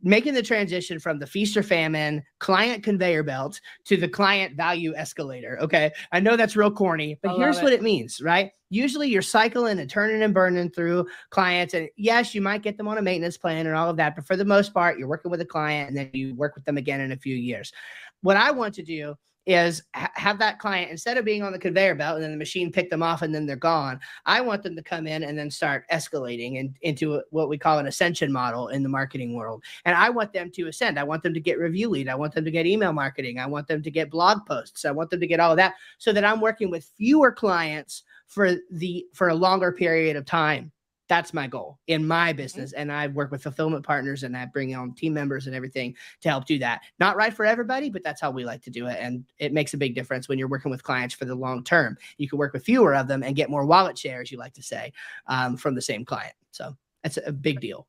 making 0.02 0.34
the 0.34 0.42
transition 0.42 0.98
from 0.98 1.18
the 1.18 1.26
feast 1.26 1.56
or 1.56 1.62
famine 1.62 2.22
client 2.38 2.84
conveyor 2.84 3.22
belt 3.22 3.60
to 3.84 3.96
the 3.96 4.08
client 4.08 4.56
value 4.56 4.94
escalator. 4.94 5.58
Okay. 5.60 5.90
I 6.12 6.20
know 6.20 6.36
that's 6.36 6.56
real 6.56 6.70
corny, 6.70 7.18
but 7.22 7.36
here's 7.36 7.58
it. 7.58 7.64
what 7.64 7.72
it 7.72 7.82
means, 7.82 8.20
right? 8.22 8.52
Usually 8.70 9.08
you're 9.08 9.22
cycling 9.22 9.78
and 9.78 9.90
turning 9.90 10.22
and 10.22 10.32
burning 10.32 10.70
through 10.70 11.08
clients. 11.30 11.74
And 11.74 11.88
yes, 11.96 12.34
you 12.34 12.40
might 12.40 12.62
get 12.62 12.76
them 12.76 12.86
on 12.86 12.98
a 12.98 13.02
maintenance 13.02 13.38
plan 13.38 13.66
and 13.66 13.74
all 13.74 13.90
of 13.90 13.96
that. 13.96 14.14
But 14.14 14.26
for 14.26 14.36
the 14.36 14.44
most 14.44 14.72
part, 14.72 14.98
you're 14.98 15.08
working 15.08 15.30
with 15.30 15.40
a 15.40 15.46
client 15.46 15.88
and 15.88 15.96
then 15.96 16.10
you 16.12 16.34
work 16.34 16.54
with 16.54 16.64
them 16.64 16.76
again 16.76 17.00
in 17.00 17.12
a 17.12 17.16
few 17.16 17.34
years. 17.34 17.72
What 18.20 18.36
I 18.36 18.50
want 18.50 18.74
to 18.74 18.82
do 18.82 19.16
is 19.48 19.82
ha- 19.94 20.12
have 20.14 20.38
that 20.38 20.58
client 20.58 20.90
instead 20.90 21.16
of 21.16 21.24
being 21.24 21.42
on 21.42 21.52
the 21.52 21.58
conveyor 21.58 21.94
belt 21.94 22.16
and 22.16 22.22
then 22.22 22.30
the 22.30 22.36
machine 22.36 22.70
pick 22.70 22.90
them 22.90 23.02
off 23.02 23.22
and 23.22 23.34
then 23.34 23.46
they're 23.46 23.56
gone. 23.56 23.98
I 24.26 24.42
want 24.42 24.62
them 24.62 24.76
to 24.76 24.82
come 24.82 25.06
in 25.06 25.22
and 25.22 25.38
then 25.38 25.50
start 25.50 25.86
escalating 25.90 26.60
and 26.60 26.76
into 26.82 27.22
what 27.30 27.48
we 27.48 27.56
call 27.56 27.78
an 27.78 27.86
ascension 27.86 28.30
model 28.30 28.68
in 28.68 28.82
the 28.82 28.90
marketing 28.90 29.34
world. 29.34 29.64
And 29.86 29.96
I 29.96 30.10
want 30.10 30.34
them 30.34 30.50
to 30.50 30.68
ascend. 30.68 30.98
I 30.98 31.04
want 31.04 31.22
them 31.22 31.32
to 31.32 31.40
get 31.40 31.58
review 31.58 31.88
lead. 31.88 32.10
I 32.10 32.14
want 32.14 32.34
them 32.34 32.44
to 32.44 32.50
get 32.50 32.66
email 32.66 32.92
marketing. 32.92 33.38
I 33.38 33.46
want 33.46 33.66
them 33.66 33.82
to 33.82 33.90
get 33.90 34.10
blog 34.10 34.44
posts. 34.44 34.84
I 34.84 34.90
want 34.90 35.08
them 35.08 35.20
to 35.20 35.26
get 35.26 35.40
all 35.40 35.52
of 35.52 35.56
that 35.56 35.76
so 35.96 36.12
that 36.12 36.26
I'm 36.26 36.42
working 36.42 36.70
with 36.70 36.92
fewer 36.98 37.32
clients 37.32 38.02
for 38.26 38.56
the 38.70 39.06
for 39.14 39.30
a 39.30 39.34
longer 39.34 39.72
period 39.72 40.14
of 40.14 40.26
time 40.26 40.70
that's 41.08 41.32
my 41.32 41.46
goal 41.46 41.78
in 41.86 42.06
my 42.06 42.32
business. 42.32 42.72
And 42.72 42.92
I 42.92 43.08
work 43.08 43.30
with 43.30 43.42
fulfillment 43.42 43.84
partners 43.84 44.22
and 44.22 44.36
I 44.36 44.46
bring 44.46 44.74
on 44.74 44.94
team 44.94 45.14
members 45.14 45.46
and 45.46 45.56
everything 45.56 45.96
to 46.20 46.28
help 46.28 46.44
do 46.44 46.58
that. 46.58 46.82
Not 47.00 47.16
right 47.16 47.32
for 47.32 47.44
everybody, 47.44 47.90
but 47.90 48.02
that's 48.02 48.20
how 48.20 48.30
we 48.30 48.44
like 48.44 48.62
to 48.62 48.70
do 48.70 48.86
it. 48.86 48.98
And 49.00 49.24
it 49.38 49.52
makes 49.52 49.74
a 49.74 49.78
big 49.78 49.94
difference 49.94 50.28
when 50.28 50.38
you're 50.38 50.48
working 50.48 50.70
with 50.70 50.82
clients 50.82 51.14
for 51.14 51.24
the 51.24 51.34
long 51.34 51.64
term. 51.64 51.96
You 52.18 52.28
can 52.28 52.38
work 52.38 52.52
with 52.52 52.64
fewer 52.64 52.94
of 52.94 53.08
them 53.08 53.22
and 53.22 53.34
get 53.34 53.50
more 53.50 53.64
wallet 53.64 53.98
share, 53.98 54.20
as 54.20 54.30
you 54.30 54.38
like 54.38 54.54
to 54.54 54.62
say, 54.62 54.92
um, 55.26 55.56
from 55.56 55.74
the 55.74 55.82
same 55.82 56.04
client. 56.04 56.34
So 56.50 56.76
that's 57.02 57.18
a 57.24 57.32
big 57.32 57.60
deal. 57.60 57.86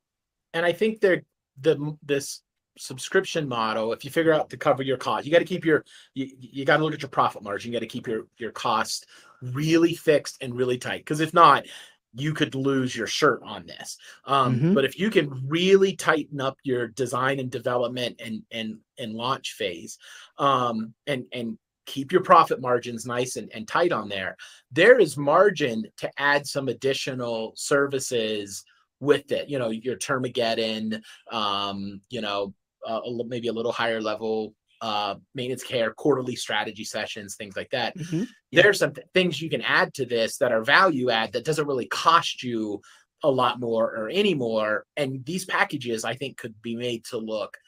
And 0.54 0.64
I 0.64 0.72
think 0.72 1.00
they're 1.00 1.22
the 1.60 1.96
this 2.02 2.42
subscription 2.78 3.46
model 3.46 3.92
if 3.92 4.04
you 4.04 4.10
figure 4.10 4.32
out 4.32 4.48
to 4.48 4.56
cover 4.56 4.82
your 4.82 4.96
cost 4.96 5.26
you 5.26 5.32
got 5.32 5.40
to 5.40 5.44
keep 5.44 5.66
your 5.66 5.84
you, 6.14 6.30
you 6.38 6.64
got 6.64 6.78
to 6.78 6.84
look 6.84 6.94
at 6.94 7.02
your 7.02 7.10
profit 7.10 7.42
margin 7.42 7.70
you 7.70 7.76
got 7.76 7.82
to 7.82 7.86
keep 7.86 8.06
your 8.06 8.26
your 8.38 8.52
cost 8.52 9.06
really 9.42 9.94
fixed 9.94 10.38
and 10.40 10.54
really 10.54 10.78
tight 10.78 11.00
because 11.00 11.20
if 11.20 11.34
not 11.34 11.66
you 12.14 12.34
could 12.34 12.54
lose 12.54 12.96
your 12.96 13.06
shirt 13.06 13.40
on 13.44 13.66
this. 13.66 13.96
Um, 14.24 14.56
mm-hmm. 14.56 14.74
But 14.74 14.84
if 14.84 14.98
you 14.98 15.10
can 15.10 15.46
really 15.46 15.94
tighten 15.94 16.40
up 16.40 16.56
your 16.62 16.88
design 16.88 17.38
and 17.38 17.50
development 17.50 18.20
and 18.24 18.42
and 18.50 18.78
and 18.98 19.14
launch 19.14 19.52
phase, 19.52 19.98
um, 20.38 20.94
and 21.06 21.24
and 21.32 21.58
keep 21.86 22.12
your 22.12 22.22
profit 22.22 22.60
margins 22.60 23.04
nice 23.06 23.36
and, 23.36 23.50
and 23.52 23.66
tight 23.66 23.92
on 23.92 24.08
there, 24.08 24.36
there 24.70 24.98
is 24.98 25.16
margin 25.16 25.84
to 25.96 26.10
add 26.18 26.46
some 26.46 26.68
additional 26.68 27.52
services 27.56 28.64
with 29.00 29.32
it. 29.32 29.48
You 29.48 29.58
know, 29.58 29.70
your 29.70 29.96
Termageddon, 29.96 31.00
um, 31.32 32.00
you 32.10 32.20
know, 32.20 32.54
uh, 32.86 33.00
maybe 33.26 33.48
a 33.48 33.52
little 33.52 33.72
higher 33.72 34.00
level 34.00 34.54
uh, 34.80 35.16
maintenance 35.34 35.62
care, 35.62 35.92
quarterly 35.92 36.36
strategy 36.36 36.84
sessions, 36.84 37.36
things 37.36 37.56
like 37.56 37.70
that. 37.70 37.96
Mm-hmm. 37.96 38.24
Yeah. 38.50 38.62
There's 38.62 38.78
some 38.78 38.94
th- 38.94 39.06
things 39.14 39.40
you 39.40 39.50
can 39.50 39.62
add 39.62 39.94
to 39.94 40.06
this 40.06 40.38
that 40.38 40.52
are 40.52 40.62
value 40.62 41.10
add 41.10 41.32
that 41.32 41.44
doesn't 41.44 41.66
really 41.66 41.86
cost 41.86 42.42
you 42.42 42.80
a 43.22 43.30
lot 43.30 43.60
more 43.60 43.94
or 43.94 44.08
any 44.08 44.34
more. 44.34 44.86
And 44.96 45.24
these 45.24 45.44
packages, 45.44 46.04
I 46.04 46.14
think, 46.14 46.38
could 46.38 46.60
be 46.62 46.76
made 46.76 47.04
to 47.06 47.18
look 47.18 47.58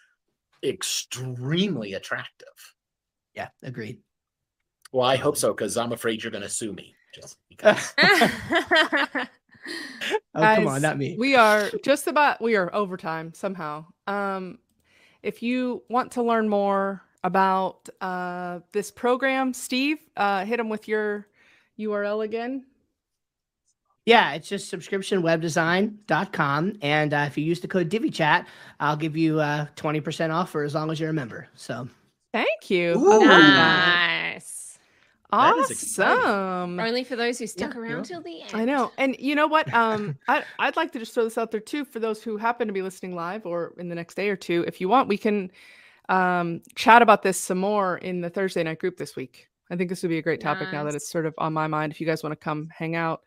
extremely 0.65 1.95
attractive. 1.95 2.49
Yeah, 3.35 3.49
agreed. 3.63 3.99
Well, 4.93 5.07
I 5.09 5.17
hope 5.17 5.37
so 5.37 5.53
because 5.53 5.77
I'm 5.77 5.93
afraid 5.93 6.23
you're 6.23 6.33
going 6.33 6.43
to 6.43 6.49
sue 6.49 6.73
me. 6.73 6.95
Just 7.15 7.37
because. 7.49 7.95
oh, 7.99 9.27
Guys, 10.35 10.59
come 10.59 10.69
on, 10.69 10.83
not 10.83 10.99
me. 10.99 11.17
We 11.19 11.35
are 11.35 11.71
just 11.85 12.07
about 12.07 12.41
we 12.41 12.57
are 12.57 12.75
overtime 12.75 13.33
somehow. 13.35 13.87
Um, 14.07 14.59
if 15.23 15.43
you 15.43 15.83
want 15.89 16.13
to 16.13 16.23
learn 16.23 16.49
more 16.49 17.03
about 17.25 17.89
uh, 18.01 18.61
this 18.73 18.91
program, 18.91 19.55
Steve, 19.55 19.99
uh, 20.17 20.45
hit 20.45 20.57
them 20.57 20.69
with 20.69 20.89
your 20.89 21.29
URL 21.79 22.25
again. 22.25 22.67
Yeah, 24.05 24.33
it's 24.33 24.49
just 24.49 24.73
subscriptionwebdesign.com. 24.73 26.73
And 26.83 27.15
uh, 27.15 27.25
if 27.29 27.39
you 27.39 27.45
use 27.45 27.61
the 27.61 27.69
code 27.69 27.89
DiviChat, 27.89 28.47
I'll 28.81 28.97
give 28.97 29.17
you 29.17 29.39
uh, 29.39 29.67
20% 29.77 30.33
off 30.33 30.51
for 30.51 30.65
as 30.65 30.75
long 30.75 30.91
as 30.91 30.99
you're 30.99 31.11
a 31.11 31.15
member. 31.15 31.47
So 31.55 31.87
thank 32.33 32.69
you. 32.69 32.99
Ooh. 32.99 33.25
Nice. 33.25 34.62
Awesome. 35.33 36.79
Only 36.79 37.05
for 37.05 37.17
those 37.17 37.39
who 37.39 37.47
stuck 37.47 37.75
yeah, 37.75 37.81
around 37.81 37.97
yeah. 37.97 38.03
till 38.03 38.21
the 38.21 38.43
end. 38.43 38.51
I 38.53 38.65
know. 38.67 38.93
And 38.99 39.17
you 39.19 39.35
know 39.35 39.47
what? 39.47 39.73
Um, 39.73 40.19
I, 40.29 40.45
I'd 40.59 40.77
like 40.77 40.93
to 40.93 40.99
just 40.99 41.15
throw 41.15 41.25
this 41.25 41.39
out 41.39 41.51
there 41.51 41.61
too 41.61 41.87
for 41.87 42.01
those 42.01 42.23
who 42.23 42.37
happen 42.37 42.67
to 42.67 42.73
be 42.73 42.83
listening 42.83 43.15
live 43.15 43.47
or 43.47 43.73
in 43.79 43.89
the 43.89 43.95
next 43.95 44.15
day 44.15 44.29
or 44.29 44.37
two. 44.37 44.63
If 44.67 44.81
you 44.81 44.89
want, 44.91 45.09
we 45.09 45.17
can 45.17 45.51
um, 46.11 46.61
chat 46.75 47.01
about 47.01 47.23
this 47.23 47.39
some 47.39 47.59
more 47.59 47.97
in 47.99 48.21
the 48.21 48.29
Thursday 48.29 48.63
night 48.63 48.79
group 48.79 48.99
this 48.99 49.17
week. 49.17 49.49
I 49.71 49.77
think 49.77 49.89
this 49.89 50.03
would 50.03 50.11
be 50.11 50.19
a 50.19 50.23
great 50.23 50.41
topic 50.41 50.65
nice. 50.65 50.73
now 50.75 50.85
that 50.85 50.95
it's 50.95 51.11
sort 51.11 51.25
of 51.25 51.35
on 51.39 51.55
my 51.55 51.67
mind. 51.67 51.93
If 51.93 52.01
you 52.01 52.07
guys 52.07 52.23
want 52.23 52.33
to 52.33 52.45
come 52.45 52.69
hang 52.77 52.95
out, 52.95 53.23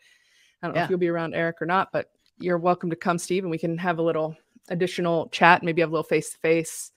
I 0.62 0.68
don't 0.68 0.76
yeah. 0.76 0.82
know 0.82 0.84
if 0.86 0.90
you'll 0.92 1.00
be 1.00 1.08
around 1.08 1.34
Eric 1.34 1.60
or 1.60 1.66
not, 1.66 1.92
but 1.92 2.12
you're 2.38 2.60
welcome 2.60 2.92
to 2.92 2.96
come, 2.96 3.18
Steve, 3.18 3.44
and 3.44 3.52
we 3.52 3.58
can 3.58 3.80
have 3.80 3.98
a 3.98 4.04
little 4.04 4.36
additional 4.70 5.28
chat, 5.30 5.64
maybe 5.64 5.82
have 5.82 5.90
a 5.90 5.94
little 5.94 6.04
face 6.04 6.32
to 6.32 6.38
face 6.38 6.92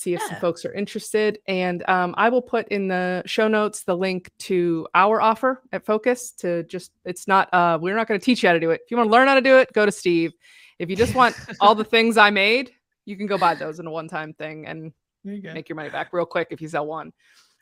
see 0.00 0.14
if 0.14 0.20
yeah. 0.20 0.28
some 0.28 0.40
folks 0.40 0.64
are 0.64 0.72
interested. 0.72 1.38
And 1.46 1.88
um, 1.88 2.14
I 2.16 2.28
will 2.28 2.42
put 2.42 2.68
in 2.68 2.88
the 2.88 3.22
show 3.26 3.48
notes 3.48 3.84
the 3.84 3.96
link 3.96 4.30
to 4.40 4.86
our 4.94 5.20
offer 5.20 5.62
at 5.72 5.84
Focus 5.84 6.32
to 6.38 6.62
just, 6.64 6.92
it's 7.04 7.28
not, 7.28 7.52
uh, 7.52 7.78
we're 7.80 7.96
not 7.96 8.08
going 8.08 8.18
to 8.18 8.24
teach 8.24 8.42
you 8.42 8.48
how 8.48 8.54
to 8.54 8.60
do 8.60 8.70
it. 8.70 8.80
If 8.84 8.90
you 8.90 8.96
want 8.96 9.08
to 9.08 9.12
learn 9.12 9.28
how 9.28 9.34
to 9.34 9.40
do 9.40 9.58
it, 9.58 9.72
go 9.72 9.84
to 9.84 9.92
Steve. 9.92 10.32
If 10.78 10.88
you 10.88 10.96
just 10.96 11.14
want 11.14 11.36
all 11.60 11.74
the 11.74 11.84
things 11.96 12.16
I 12.16 12.30
made, 12.30 12.72
you 13.04 13.16
can 13.16 13.26
go 13.26 13.36
buy 13.36 13.54
those 13.54 13.78
in 13.78 13.86
a 13.86 13.90
one 13.90 14.08
time 14.08 14.32
thing 14.32 14.66
and 14.66 14.92
you 15.24 15.42
make 15.42 15.68
your 15.68 15.76
money 15.76 15.90
back 15.90 16.12
real 16.12 16.26
quick 16.26 16.48
if 16.50 16.60
you 16.60 16.68
sell 16.68 16.86
one. 16.86 17.12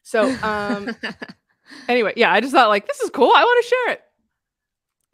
So, 0.04 0.30
um, 0.42 0.94
anyway, 1.88 2.12
yeah, 2.16 2.32
I 2.32 2.40
just 2.40 2.52
thought 2.52 2.68
like, 2.68 2.86
this 2.86 3.00
is 3.00 3.10
cool. 3.10 3.32
I 3.34 3.44
want 3.44 3.64
to 3.64 3.68
share 3.68 3.92
it. 3.94 4.02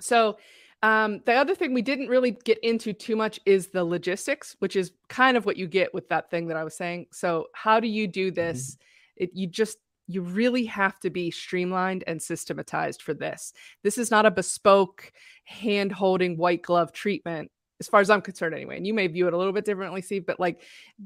So, 0.00 0.36
um, 0.84 1.22
the 1.24 1.32
other 1.32 1.54
thing 1.54 1.72
we 1.72 1.80
didn't 1.80 2.08
really 2.08 2.32
get 2.32 2.58
into 2.58 2.92
too 2.92 3.16
much 3.16 3.40
is 3.46 3.68
the 3.68 3.82
logistics, 3.82 4.54
which 4.58 4.76
is 4.76 4.92
kind 5.08 5.34
of 5.34 5.46
what 5.46 5.56
you 5.56 5.66
get 5.66 5.94
with 5.94 6.10
that 6.10 6.30
thing 6.30 6.46
that 6.48 6.58
I 6.58 6.64
was 6.64 6.76
saying. 6.76 7.06
So, 7.10 7.46
how 7.54 7.80
do 7.80 7.88
you 7.88 8.06
do 8.06 8.26
mm-hmm. 8.26 8.34
this? 8.34 8.72
Mm-hmm. 8.72 9.24
It, 9.24 9.30
you 9.32 9.46
just 9.46 9.78
you 10.08 10.20
really 10.20 10.66
have 10.66 11.00
to 11.00 11.08
be 11.08 11.30
streamlined 11.30 12.04
and 12.06 12.20
systematized 12.20 13.00
for 13.00 13.14
this. 13.14 13.54
This 13.82 13.96
is 13.96 14.10
not 14.10 14.26
a 14.26 14.30
bespoke 14.30 15.10
hand 15.44 15.90
holding 15.90 16.36
white 16.36 16.60
glove 16.60 16.92
treatment 16.92 17.50
as 17.80 17.88
far 17.88 18.00
as 18.00 18.10
I'm 18.10 18.20
concerned 18.20 18.54
anyway. 18.54 18.76
And 18.76 18.86
you 18.86 18.92
may 18.92 19.06
view 19.06 19.26
it 19.26 19.32
a 19.32 19.38
little 19.38 19.54
bit 19.54 19.64
differently, 19.64 20.02
Steve, 20.02 20.26
but 20.26 20.38
like 20.38 20.60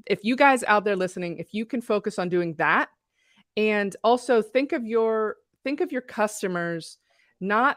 if 0.07 0.25
you 0.25 0.35
guys 0.35 0.65
out 0.65 0.85
there 0.85 0.97
listening, 0.97 1.39
if 1.39 1.55
you 1.55 1.65
can 1.65 1.81
focus 1.81 2.19
on 2.19 2.29
doing 2.29 2.55
that 2.55 2.89
and 3.57 3.95
also 4.03 4.43
think 4.43 4.73
of 4.73 4.85
your 4.85 5.37
think 5.63 5.81
of 5.81 5.93
your 5.93 6.03
customers 6.03 6.99
not 7.41 7.77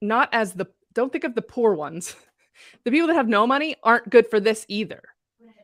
not 0.00 0.30
as 0.32 0.54
the 0.54 0.66
don't 0.94 1.12
think 1.12 1.24
of 1.24 1.34
the 1.34 1.42
poor 1.42 1.74
ones. 1.74 2.14
the 2.84 2.90
people 2.90 3.08
that 3.08 3.14
have 3.14 3.28
no 3.28 3.46
money 3.46 3.76
aren't 3.82 4.10
good 4.10 4.28
for 4.28 4.40
this 4.40 4.64
either. 4.68 5.02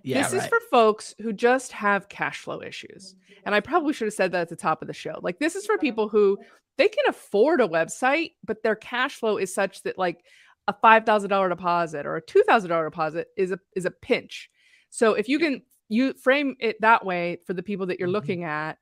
Yeah, 0.05 0.23
this 0.23 0.33
right. 0.33 0.43
is 0.43 0.49
for 0.49 0.59
folks 0.71 1.15
who 1.21 1.33
just 1.33 1.73
have 1.73 2.09
cash 2.09 2.39
flow 2.39 2.63
issues. 2.63 3.15
And 3.45 3.55
I 3.55 3.61
probably 3.61 3.93
should 3.93 4.07
have 4.07 4.15
said 4.15 4.33
that 4.33 4.43
at 4.43 4.49
the 4.49 4.57
top 4.57 4.81
of 4.81 4.89
the 4.89 4.95
show. 4.95 5.19
Like 5.23 5.39
this 5.39 5.55
is 5.55 5.67
for 5.67 5.77
people 5.77 6.09
who 6.09 6.39
they 6.77 6.89
can 6.89 7.05
afford 7.09 7.61
a 7.61 7.69
website, 7.69 8.33
but 8.45 8.63
their 8.63 8.77
cash 8.77 9.17
flow 9.17 9.37
is 9.37 9.53
such 9.53 9.83
that 9.83 9.99
like 9.99 10.25
a 10.69 10.75
$5,000 10.75 11.49
deposit 11.49 12.07
or 12.07 12.17
a 12.17 12.23
$2,000 12.23 12.85
deposit 12.85 13.29
is 13.37 13.51
a 13.51 13.59
is 13.75 13.85
a 13.85 13.91
pinch. 13.91 14.51
So 14.91 15.15
if 15.15 15.29
you 15.29 15.39
can 15.39 15.63
you 15.89 16.13
frame 16.15 16.57
it 16.61 16.81
that 16.81 17.05
way 17.05 17.39
for 17.47 17.55
the 17.55 17.63
people 17.63 17.87
that 17.87 17.99
you're 17.99 18.09
mm-hmm. 18.09 18.15
looking 18.15 18.45
at 18.45 18.79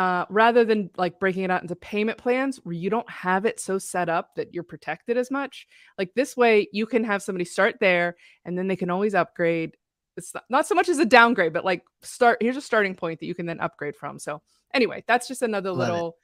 uh, 0.00 0.24
rather 0.30 0.64
than 0.64 0.88
like 0.96 1.20
breaking 1.20 1.42
it 1.42 1.50
out 1.50 1.60
into 1.60 1.76
payment 1.76 2.16
plans 2.16 2.58
where 2.62 2.72
you 2.72 2.88
don't 2.88 3.08
have 3.10 3.44
it 3.44 3.60
so 3.60 3.76
set 3.76 4.08
up 4.08 4.34
that 4.34 4.54
you're 4.54 4.64
protected 4.64 5.18
as 5.18 5.30
much. 5.30 5.66
Like 5.98 6.14
this 6.14 6.38
way, 6.38 6.68
you 6.72 6.86
can 6.86 7.04
have 7.04 7.22
somebody 7.22 7.44
start 7.44 7.76
there 7.80 8.16
and 8.46 8.56
then 8.56 8.66
they 8.66 8.76
can 8.76 8.88
always 8.88 9.14
upgrade. 9.14 9.76
It's 10.16 10.32
not, 10.32 10.44
not 10.48 10.66
so 10.66 10.74
much 10.74 10.88
as 10.88 11.00
a 11.00 11.04
downgrade, 11.04 11.52
but 11.52 11.66
like 11.66 11.82
start 12.00 12.38
here's 12.40 12.56
a 12.56 12.62
starting 12.62 12.94
point 12.94 13.20
that 13.20 13.26
you 13.26 13.34
can 13.34 13.44
then 13.44 13.60
upgrade 13.60 13.94
from. 13.94 14.18
So, 14.18 14.40
anyway, 14.72 15.04
that's 15.06 15.28
just 15.28 15.42
another 15.42 15.68
Love 15.70 15.78
little 15.78 16.16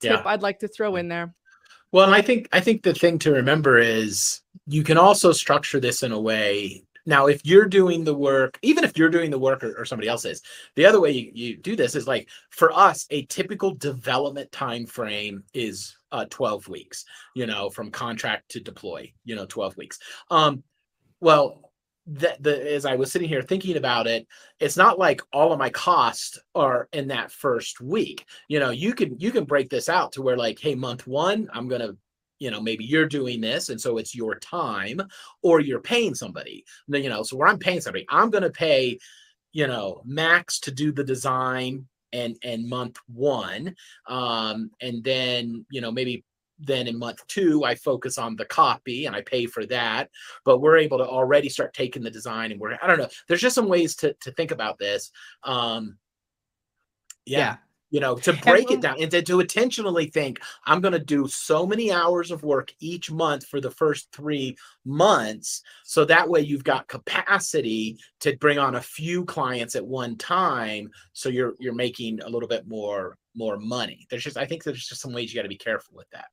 it. 0.00 0.06
tip 0.06 0.20
yeah. 0.20 0.22
I'd 0.24 0.42
like 0.42 0.60
to 0.60 0.68
throw 0.68 0.94
in 0.94 1.08
there. 1.08 1.34
Well, 1.90 2.04
and 2.04 2.14
I 2.14 2.22
think 2.22 2.48
I 2.52 2.60
think 2.60 2.84
the 2.84 2.94
thing 2.94 3.18
to 3.18 3.32
remember 3.32 3.80
is 3.80 4.42
you 4.68 4.84
can 4.84 4.96
also 4.96 5.32
structure 5.32 5.80
this 5.80 6.04
in 6.04 6.12
a 6.12 6.20
way. 6.20 6.84
Now, 7.04 7.26
if 7.26 7.44
you're 7.44 7.66
doing 7.66 8.04
the 8.04 8.14
work, 8.14 8.58
even 8.62 8.84
if 8.84 8.96
you're 8.96 9.10
doing 9.10 9.30
the 9.30 9.38
work 9.38 9.64
or, 9.64 9.74
or 9.78 9.84
somebody 9.84 10.08
else 10.08 10.24
is, 10.24 10.42
the 10.76 10.86
other 10.86 11.00
way 11.00 11.10
you, 11.10 11.30
you 11.34 11.56
do 11.56 11.74
this 11.74 11.94
is 11.94 12.06
like 12.06 12.28
for 12.50 12.72
us, 12.72 13.06
a 13.10 13.24
typical 13.26 13.74
development 13.74 14.50
time 14.52 14.86
frame 14.86 15.42
is 15.52 15.96
uh, 16.12 16.26
12 16.30 16.68
weeks, 16.68 17.04
you 17.34 17.46
know, 17.46 17.70
from 17.70 17.90
contract 17.90 18.50
to 18.50 18.60
deploy, 18.60 19.12
you 19.24 19.34
know, 19.34 19.46
12 19.46 19.76
weeks. 19.76 19.98
Um, 20.30 20.62
well, 21.20 21.72
that 22.06 22.42
the 22.42 22.72
as 22.72 22.84
I 22.84 22.96
was 22.96 23.12
sitting 23.12 23.28
here 23.28 23.42
thinking 23.42 23.76
about 23.76 24.06
it, 24.06 24.26
it's 24.58 24.76
not 24.76 24.98
like 24.98 25.22
all 25.32 25.52
of 25.52 25.58
my 25.58 25.70
costs 25.70 26.38
are 26.54 26.88
in 26.92 27.08
that 27.08 27.30
first 27.30 27.80
week. 27.80 28.26
You 28.48 28.58
know, 28.58 28.70
you 28.70 28.92
can 28.92 29.18
you 29.20 29.30
can 29.30 29.44
break 29.44 29.70
this 29.70 29.88
out 29.88 30.12
to 30.12 30.22
where 30.22 30.36
like, 30.36 30.58
hey, 30.58 30.74
month 30.74 31.06
one, 31.06 31.48
I'm 31.52 31.68
gonna, 31.68 31.96
you 32.42 32.50
know, 32.50 32.60
maybe 32.60 32.84
you're 32.84 33.06
doing 33.06 33.40
this, 33.40 33.68
and 33.68 33.80
so 33.80 33.98
it's 33.98 34.16
your 34.16 34.34
time, 34.40 35.00
or 35.42 35.60
you're 35.60 35.80
paying 35.80 36.12
somebody. 36.12 36.64
You 36.88 37.08
know, 37.08 37.22
so 37.22 37.36
where 37.36 37.46
I'm 37.46 37.58
paying 37.58 37.80
somebody, 37.80 38.04
I'm 38.08 38.30
gonna 38.30 38.50
pay, 38.50 38.98
you 39.52 39.68
know, 39.68 40.02
max 40.04 40.58
to 40.60 40.72
do 40.72 40.90
the 40.90 41.04
design 41.04 41.86
and 42.12 42.36
and 42.42 42.68
month 42.68 42.98
one, 43.06 43.76
um, 44.08 44.72
and 44.80 45.04
then 45.04 45.64
you 45.70 45.80
know 45.80 45.92
maybe 45.92 46.24
then 46.58 46.86
in 46.86 46.96
month 46.96 47.18
two 47.26 47.64
i 47.64 47.74
focus 47.74 48.18
on 48.18 48.36
the 48.36 48.44
copy 48.44 49.06
and 49.06 49.16
i 49.16 49.22
pay 49.22 49.46
for 49.46 49.66
that 49.66 50.08
but 50.44 50.58
we're 50.58 50.76
able 50.76 50.98
to 50.98 51.04
already 51.04 51.48
start 51.48 51.74
taking 51.74 52.02
the 52.02 52.10
design 52.10 52.52
and 52.52 52.60
we're 52.60 52.78
i 52.80 52.86
don't 52.86 52.98
know 52.98 53.08
there's 53.26 53.40
just 53.40 53.54
some 53.54 53.68
ways 53.68 53.96
to 53.96 54.14
to 54.20 54.30
think 54.32 54.52
about 54.52 54.78
this 54.78 55.10
um 55.42 55.98
yeah, 57.24 57.38
yeah. 57.38 57.56
You 57.92 58.00
know 58.00 58.16
to 58.16 58.32
break 58.32 58.70
it 58.72 58.80
down 58.80 58.96
and 59.00 59.10
to, 59.10 59.22
to 59.22 59.38
intentionally 59.38 60.06
think 60.06 60.40
i'm 60.66 60.80
going 60.80 60.92
to 60.92 60.98
do 60.98 61.28
so 61.28 61.64
many 61.64 61.92
hours 61.92 62.32
of 62.32 62.42
work 62.42 62.72
each 62.80 63.10
month 63.12 63.46
for 63.46 63.60
the 63.60 63.70
first 63.70 64.10
three 64.12 64.56
months 64.84 65.62
so 65.84 66.04
that 66.04 66.28
way 66.28 66.40
you've 66.40 66.64
got 66.64 66.88
capacity 66.88 67.96
to 68.18 68.36
bring 68.38 68.58
on 68.58 68.74
a 68.74 68.80
few 68.80 69.24
clients 69.24 69.76
at 69.76 69.86
one 69.86 70.16
time 70.16 70.90
so 71.12 71.28
you're 71.28 71.54
you're 71.60 71.74
making 71.74 72.20
a 72.22 72.28
little 72.28 72.48
bit 72.48 72.66
more 72.66 73.16
more 73.34 73.58
money. 73.58 74.06
There's 74.10 74.24
just 74.24 74.36
i 74.36 74.44
think 74.44 74.64
there's 74.64 74.86
just 74.86 75.00
some 75.00 75.12
ways 75.12 75.32
you 75.32 75.38
got 75.38 75.44
to 75.44 75.48
be 75.48 75.56
careful 75.56 75.96
with 75.96 76.10
that 76.10 76.26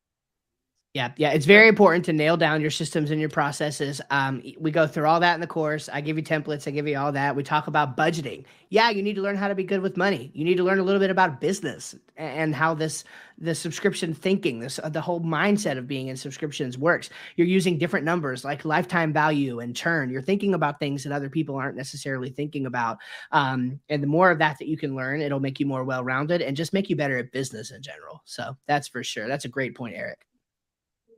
yeah, 0.96 1.12
yeah, 1.18 1.30
it's 1.30 1.46
very 1.46 1.68
important 1.68 2.04
to 2.06 2.14
nail 2.14 2.36
down 2.36 2.62
your 2.62 2.72
systems 2.72 3.12
and 3.12 3.20
your 3.20 3.30
processes. 3.30 4.02
Um, 4.10 4.42
we 4.60 4.72
go 4.72 4.88
through 4.88 5.06
all 5.06 5.20
that 5.20 5.36
in 5.36 5.40
the 5.40 5.46
course. 5.46 5.88
I 5.88 6.02
give 6.02 6.18
you 6.18 6.24
templates. 6.24 6.68
I 6.68 6.72
give 6.72 6.88
you 6.88 6.98
all 6.98 7.12
that. 7.12 7.36
We 7.36 7.44
talk 7.44 7.68
about 7.68 7.96
budgeting. 7.96 8.44
Yeah, 8.70 8.90
you 8.90 9.04
need 9.04 9.14
to 9.14 9.22
learn 9.22 9.36
how 9.36 9.48
to 9.48 9.54
be 9.54 9.64
good 9.64 9.82
with 9.82 9.98
money. 9.98 10.32
You 10.34 10.44
need 10.44 10.58
to 10.58 10.64
learn 10.64 10.80
a 10.80 10.84
little 10.84 11.00
bit 11.00 11.12
about 11.12 11.40
business 11.40 11.94
and 12.18 12.56
how 12.56 12.74
this 12.74 13.04
the 13.38 13.54
subscription 13.54 14.16
thinking, 14.16 14.60
this 14.60 14.80
uh, 14.84 14.90
the 14.90 15.00
whole 15.00 15.22
mindset 15.22 15.78
of 15.78 15.88
being 15.88 16.08
in 16.08 16.18
subscriptions 16.18 16.76
works. 16.76 17.12
You're 17.36 17.46
using 17.46 17.78
different 17.78 18.04
numbers 18.04 18.44
like 18.44 18.66
lifetime 18.66 19.14
value 19.14 19.60
and 19.60 19.76
churn. 19.76 20.10
You're 20.10 20.24
thinking 20.24 20.56
about 20.56 20.80
things 20.80 21.04
that 21.04 21.14
other 21.14 21.30
people 21.30 21.56
aren't 21.56 21.78
necessarily 21.78 22.32
thinking 22.32 22.66
about. 22.66 22.98
Um, 23.32 23.80
and 23.90 24.02
the 24.02 24.08
more 24.08 24.32
of 24.32 24.40
that 24.40 24.58
that 24.58 24.68
you 24.68 24.76
can 24.76 24.96
learn, 24.96 25.22
it'll 25.22 25.40
make 25.40 25.60
you 25.60 25.68
more 25.68 25.84
well 25.84 26.04
rounded 26.04 26.42
and 26.42 26.58
just 26.58 26.74
make 26.74 26.90
you 26.90 26.96
better 26.96 27.20
at 27.20 27.32
business 27.32 27.70
in 27.70 27.84
general. 27.84 28.24
So 28.26 28.58
that's 28.66 28.88
for 28.88 29.04
sure. 29.04 29.28
That's 29.28 29.46
a 29.46 29.50
great 29.50 29.76
point, 29.76 29.96
Eric. 29.96 30.26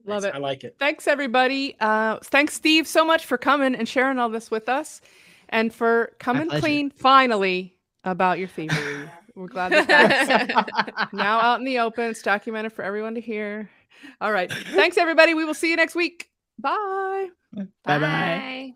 Love 0.05 0.23
it. 0.25 0.33
I 0.33 0.37
like 0.37 0.63
it. 0.63 0.75
Thanks, 0.79 1.07
everybody. 1.07 1.75
Uh, 1.79 2.17
thanks, 2.23 2.53
Steve, 2.53 2.87
so 2.87 3.05
much 3.05 3.25
for 3.25 3.37
coming 3.37 3.75
and 3.75 3.87
sharing 3.87 4.19
all 4.19 4.29
this 4.29 4.49
with 4.51 4.69
us 4.69 5.01
and 5.49 5.73
for 5.73 6.13
coming 6.19 6.49
clean 6.49 6.89
finally 6.89 7.75
about 8.03 8.39
your 8.39 8.47
thievery. 8.47 9.09
We're 9.35 9.47
glad 9.47 9.71
that 9.71 9.87
that's 9.87 11.13
now 11.13 11.39
out 11.39 11.59
in 11.59 11.65
the 11.65 11.79
open. 11.79 12.09
It's 12.09 12.21
documented 12.21 12.73
for 12.73 12.83
everyone 12.83 13.15
to 13.15 13.21
hear. 13.21 13.69
All 14.19 14.31
right. 14.31 14.51
Thanks, 14.51 14.97
everybody. 14.97 15.33
We 15.33 15.45
will 15.45 15.53
see 15.53 15.69
you 15.69 15.75
next 15.75 15.95
week. 15.95 16.29
Bye. 16.59 17.29
Bye 17.53 17.99
bye. 17.99 18.73